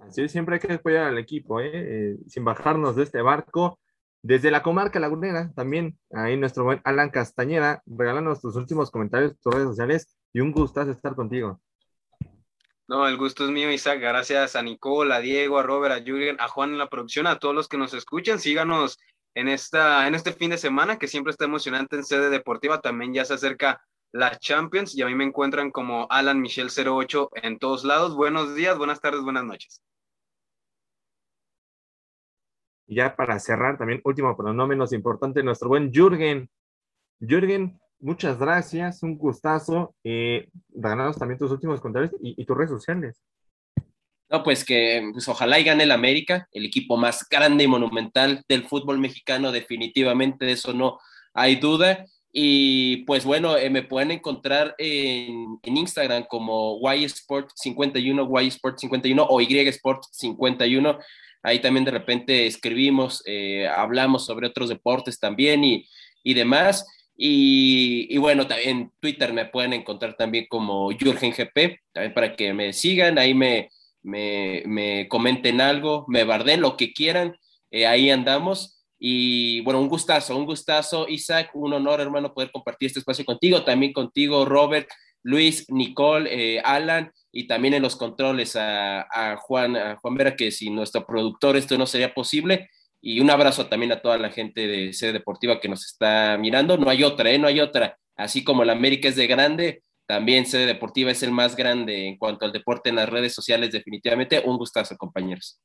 Así 0.00 0.28
siempre 0.28 0.54
hay 0.54 0.60
que 0.60 0.72
apoyar 0.72 1.04
al 1.04 1.18
equipo, 1.18 1.60
¿eh? 1.60 1.70
Eh, 1.74 2.16
sin 2.26 2.44
bajarnos 2.44 2.96
de 2.96 3.02
este 3.02 3.20
barco. 3.20 3.78
Desde 4.22 4.50
la 4.50 4.62
comarca 4.62 4.98
lagunera, 4.98 5.52
también 5.54 5.98
ahí 6.12 6.36
nuestro 6.36 6.64
buen 6.64 6.80
Alan 6.84 7.10
Castañeda, 7.10 7.82
regálanos 7.86 8.40
tus 8.40 8.56
últimos 8.56 8.90
comentarios, 8.90 9.38
tus 9.40 9.54
redes 9.54 9.68
sociales 9.68 10.16
y 10.32 10.40
un 10.40 10.50
gustazo 10.50 10.90
estar 10.90 11.14
contigo. 11.14 11.60
No, 12.88 13.06
el 13.06 13.18
gusto 13.18 13.44
es 13.44 13.50
mío, 13.50 13.70
Isaac. 13.70 14.00
Gracias 14.00 14.56
a 14.56 14.62
Nicole, 14.62 15.14
a 15.14 15.20
Diego, 15.20 15.58
a 15.58 15.62
Robert, 15.62 15.94
a 15.94 16.02
Jürgen, 16.02 16.36
a 16.40 16.48
Juan 16.48 16.70
en 16.70 16.78
la 16.78 16.88
producción, 16.88 17.26
a 17.26 17.38
todos 17.38 17.54
los 17.54 17.68
que 17.68 17.76
nos 17.76 17.92
escuchan. 17.92 18.38
Síganos 18.38 18.98
en, 19.34 19.48
esta, 19.48 20.06
en 20.06 20.14
este 20.14 20.32
fin 20.32 20.50
de 20.50 20.58
semana, 20.58 20.98
que 20.98 21.08
siempre 21.08 21.30
está 21.30 21.44
emocionante 21.44 21.96
en 21.96 22.04
sede 22.04 22.30
deportiva. 22.30 22.80
También 22.80 23.12
ya 23.14 23.24
se 23.24 23.34
acerca 23.34 23.80
la 24.12 24.38
Champions 24.38 24.96
y 24.96 25.02
a 25.02 25.06
mí 25.06 25.14
me 25.14 25.24
encuentran 25.24 25.70
como 25.70 26.06
Alan 26.10 26.40
Michel 26.40 26.68
08 26.68 27.30
en 27.42 27.58
todos 27.58 27.84
lados. 27.84 28.16
Buenos 28.16 28.54
días, 28.54 28.78
buenas 28.78 29.00
tardes, 29.00 29.22
buenas 29.22 29.44
noches. 29.44 29.82
Y 32.86 32.96
ya 32.96 33.14
para 33.14 33.38
cerrar, 33.38 33.76
también 33.76 34.00
último, 34.04 34.34
pero 34.36 34.54
no 34.54 34.66
menos 34.66 34.92
importante, 34.92 35.42
nuestro 35.42 35.68
buen 35.68 35.92
Jürgen. 35.92 36.48
Jürgen, 37.20 37.78
muchas 38.00 38.38
gracias, 38.38 39.02
un 39.02 39.18
gustazo. 39.18 39.94
Eh, 40.04 40.48
también 40.80 41.38
tus 41.38 41.50
últimos 41.50 41.80
comentarios 41.80 42.12
y, 42.20 42.44
tus 42.46 42.56
redes 42.56 42.70
sociales. 42.70 43.20
No, 44.30 44.42
pues 44.42 44.64
que 44.64 45.08
pues 45.12 45.26
ojalá 45.28 45.58
y 45.58 45.64
gane 45.64 45.84
el 45.84 45.90
América, 45.90 46.48
el 46.52 46.66
equipo 46.66 46.96
más 46.96 47.26
grande 47.28 47.64
y 47.64 47.66
monumental 47.66 48.42
del 48.48 48.64
fútbol 48.64 48.98
mexicano, 48.98 49.52
definitivamente, 49.52 50.44
de 50.44 50.52
eso 50.52 50.74
no 50.74 50.98
hay 51.32 51.56
duda. 51.56 52.04
Y 52.30 53.04
pues 53.04 53.24
bueno, 53.24 53.56
eh, 53.56 53.70
me 53.70 53.82
pueden 53.82 54.10
encontrar 54.10 54.74
en, 54.76 55.58
en 55.62 55.76
Instagram 55.76 56.24
como 56.28 56.78
YSport51, 56.80 58.28
YSport51 58.28 59.26
o 59.28 59.40
YSport51. 59.40 60.98
Ahí 61.42 61.60
también 61.60 61.84
de 61.84 61.90
repente 61.90 62.46
escribimos, 62.46 63.22
eh, 63.24 63.66
hablamos 63.66 64.26
sobre 64.26 64.46
otros 64.46 64.68
deportes 64.68 65.18
también 65.18 65.64
y, 65.64 65.88
y 66.22 66.34
demás. 66.34 66.84
Y, 67.20 68.16
bueno, 68.18 68.46
también 68.46 68.92
Twitter 69.00 69.32
me 69.32 69.46
pueden 69.46 69.72
encontrar 69.72 70.14
también 70.16 70.46
como 70.48 70.90
Jürgen 70.92 71.32
GP, 71.32 71.80
también 71.92 72.14
para 72.14 72.36
que 72.36 72.54
me 72.54 72.72
sigan, 72.72 73.18
ahí 73.18 73.34
me, 73.34 73.70
me, 74.02 75.06
comenten 75.08 75.60
algo, 75.60 76.04
me 76.08 76.24
barden 76.24 76.60
lo 76.60 76.76
que 76.76 76.92
quieran, 76.92 77.36
eh, 77.70 77.86
ahí 77.86 78.10
andamos. 78.10 78.84
Y 78.98 79.60
bueno, 79.60 79.80
un 79.80 79.88
gustazo, 79.88 80.36
un 80.36 80.44
gustazo, 80.44 81.06
Isaac, 81.08 81.50
un 81.54 81.72
honor, 81.72 82.00
hermano, 82.00 82.34
poder 82.34 82.50
compartir 82.50 82.88
este 82.88 82.98
espacio 82.98 83.24
contigo, 83.24 83.62
también 83.64 83.92
contigo, 83.92 84.44
Robert, 84.44 84.88
Luis, 85.22 85.66
Nicole, 85.68 86.28
eh, 86.30 86.60
Alan, 86.64 87.12
y 87.30 87.46
también 87.46 87.74
en 87.74 87.82
los 87.82 87.96
controles 87.96 88.56
a, 88.56 89.36
Juan, 89.40 89.76
a 89.76 89.96
Juan 89.96 90.14
Vera, 90.14 90.36
que 90.36 90.50
sin 90.50 90.74
nuestro 90.74 91.06
productor 91.06 91.56
esto 91.56 91.76
no 91.78 91.86
sería 91.86 92.14
posible. 92.14 92.70
Y 93.00 93.20
un 93.20 93.30
abrazo 93.30 93.66
también 93.66 93.92
a 93.92 94.00
toda 94.00 94.18
la 94.18 94.30
gente 94.30 94.66
de 94.66 94.92
sede 94.92 95.12
deportiva 95.12 95.60
que 95.60 95.68
nos 95.68 95.84
está 95.86 96.36
mirando. 96.38 96.76
No 96.76 96.90
hay 96.90 97.04
otra, 97.04 97.30
¿eh? 97.30 97.38
No 97.38 97.46
hay 97.46 97.60
otra. 97.60 97.96
Así 98.16 98.42
como 98.42 98.64
la 98.64 98.72
América 98.72 99.08
es 99.08 99.14
de 99.14 99.28
grande, 99.28 99.82
también 100.08 100.46
sede 100.46 100.64
deportiva 100.64 101.10
es 101.10 101.22
el 101.22 101.32
más 101.32 101.54
grande 101.54 102.08
en 102.08 102.16
cuanto 102.16 102.46
al 102.46 102.52
deporte 102.52 102.88
en 102.88 102.96
las 102.96 103.10
redes 103.10 103.34
sociales, 103.34 103.70
definitivamente. 103.70 104.42
Un 104.42 104.56
gustazo, 104.56 104.96
compañeros. 104.96 105.60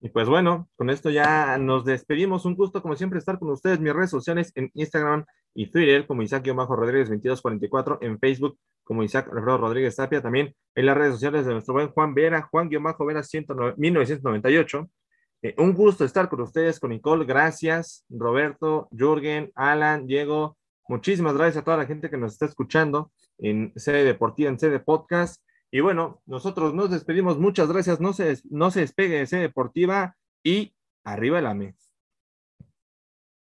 Y 0.00 0.08
pues 0.08 0.26
bueno, 0.26 0.66
con 0.76 0.88
esto 0.88 1.10
ya 1.10 1.58
nos 1.58 1.84
despedimos. 1.84 2.46
Un 2.46 2.54
gusto, 2.54 2.80
como 2.80 2.96
siempre, 2.96 3.18
estar 3.18 3.38
con 3.38 3.50
ustedes. 3.50 3.80
Mis 3.80 3.92
redes 3.92 4.08
sociales 4.08 4.50
en 4.54 4.70
Instagram 4.72 5.26
y 5.54 5.66
Twitter, 5.66 6.06
como 6.06 6.22
Isaac-Rodríguez 6.22 7.10
2244, 7.10 7.98
en 8.00 8.18
Facebook, 8.18 8.58
como 8.82 9.02
Isaac 9.02 9.28
Alfredo 9.30 9.58
Rodríguez 9.58 9.94
Tapia, 9.94 10.22
también 10.22 10.54
en 10.74 10.86
las 10.86 10.96
redes 10.96 11.12
sociales 11.12 11.44
de 11.44 11.52
nuestro 11.52 11.74
buen 11.74 11.88
Juan 11.88 12.14
Vera, 12.14 12.48
Juan-Vera 12.50 13.22
1998. 13.76 14.90
Eh, 15.42 15.54
un 15.58 15.74
gusto 15.74 16.06
estar 16.06 16.30
con 16.30 16.40
ustedes, 16.40 16.80
con 16.80 16.92
Nicole. 16.92 17.26
Gracias, 17.26 18.06
Roberto, 18.08 18.88
Jürgen, 18.90 19.52
Alan, 19.54 20.06
Diego. 20.06 20.56
Muchísimas 20.88 21.34
gracias 21.34 21.62
a 21.62 21.64
toda 21.64 21.78
la 21.78 21.86
gente 21.86 22.10
que 22.10 22.16
nos 22.16 22.32
está 22.32 22.46
escuchando 22.46 23.10
en 23.38 23.72
sede 23.76 24.04
deportiva, 24.04 24.50
en 24.50 24.58
sede 24.58 24.80
podcast. 24.80 25.42
Y 25.70 25.80
bueno, 25.80 26.22
nosotros 26.26 26.74
nos 26.74 26.90
despedimos. 26.90 27.38
Muchas 27.38 27.68
gracias. 27.68 28.00
No 28.00 28.12
se, 28.12 28.38
no 28.50 28.70
se 28.70 28.80
despegue 28.80 29.18
de 29.18 29.26
sede 29.26 29.42
deportiva 29.42 30.16
y 30.42 30.74
arriba 31.04 31.38
el 31.38 31.46
AME. 31.46 31.74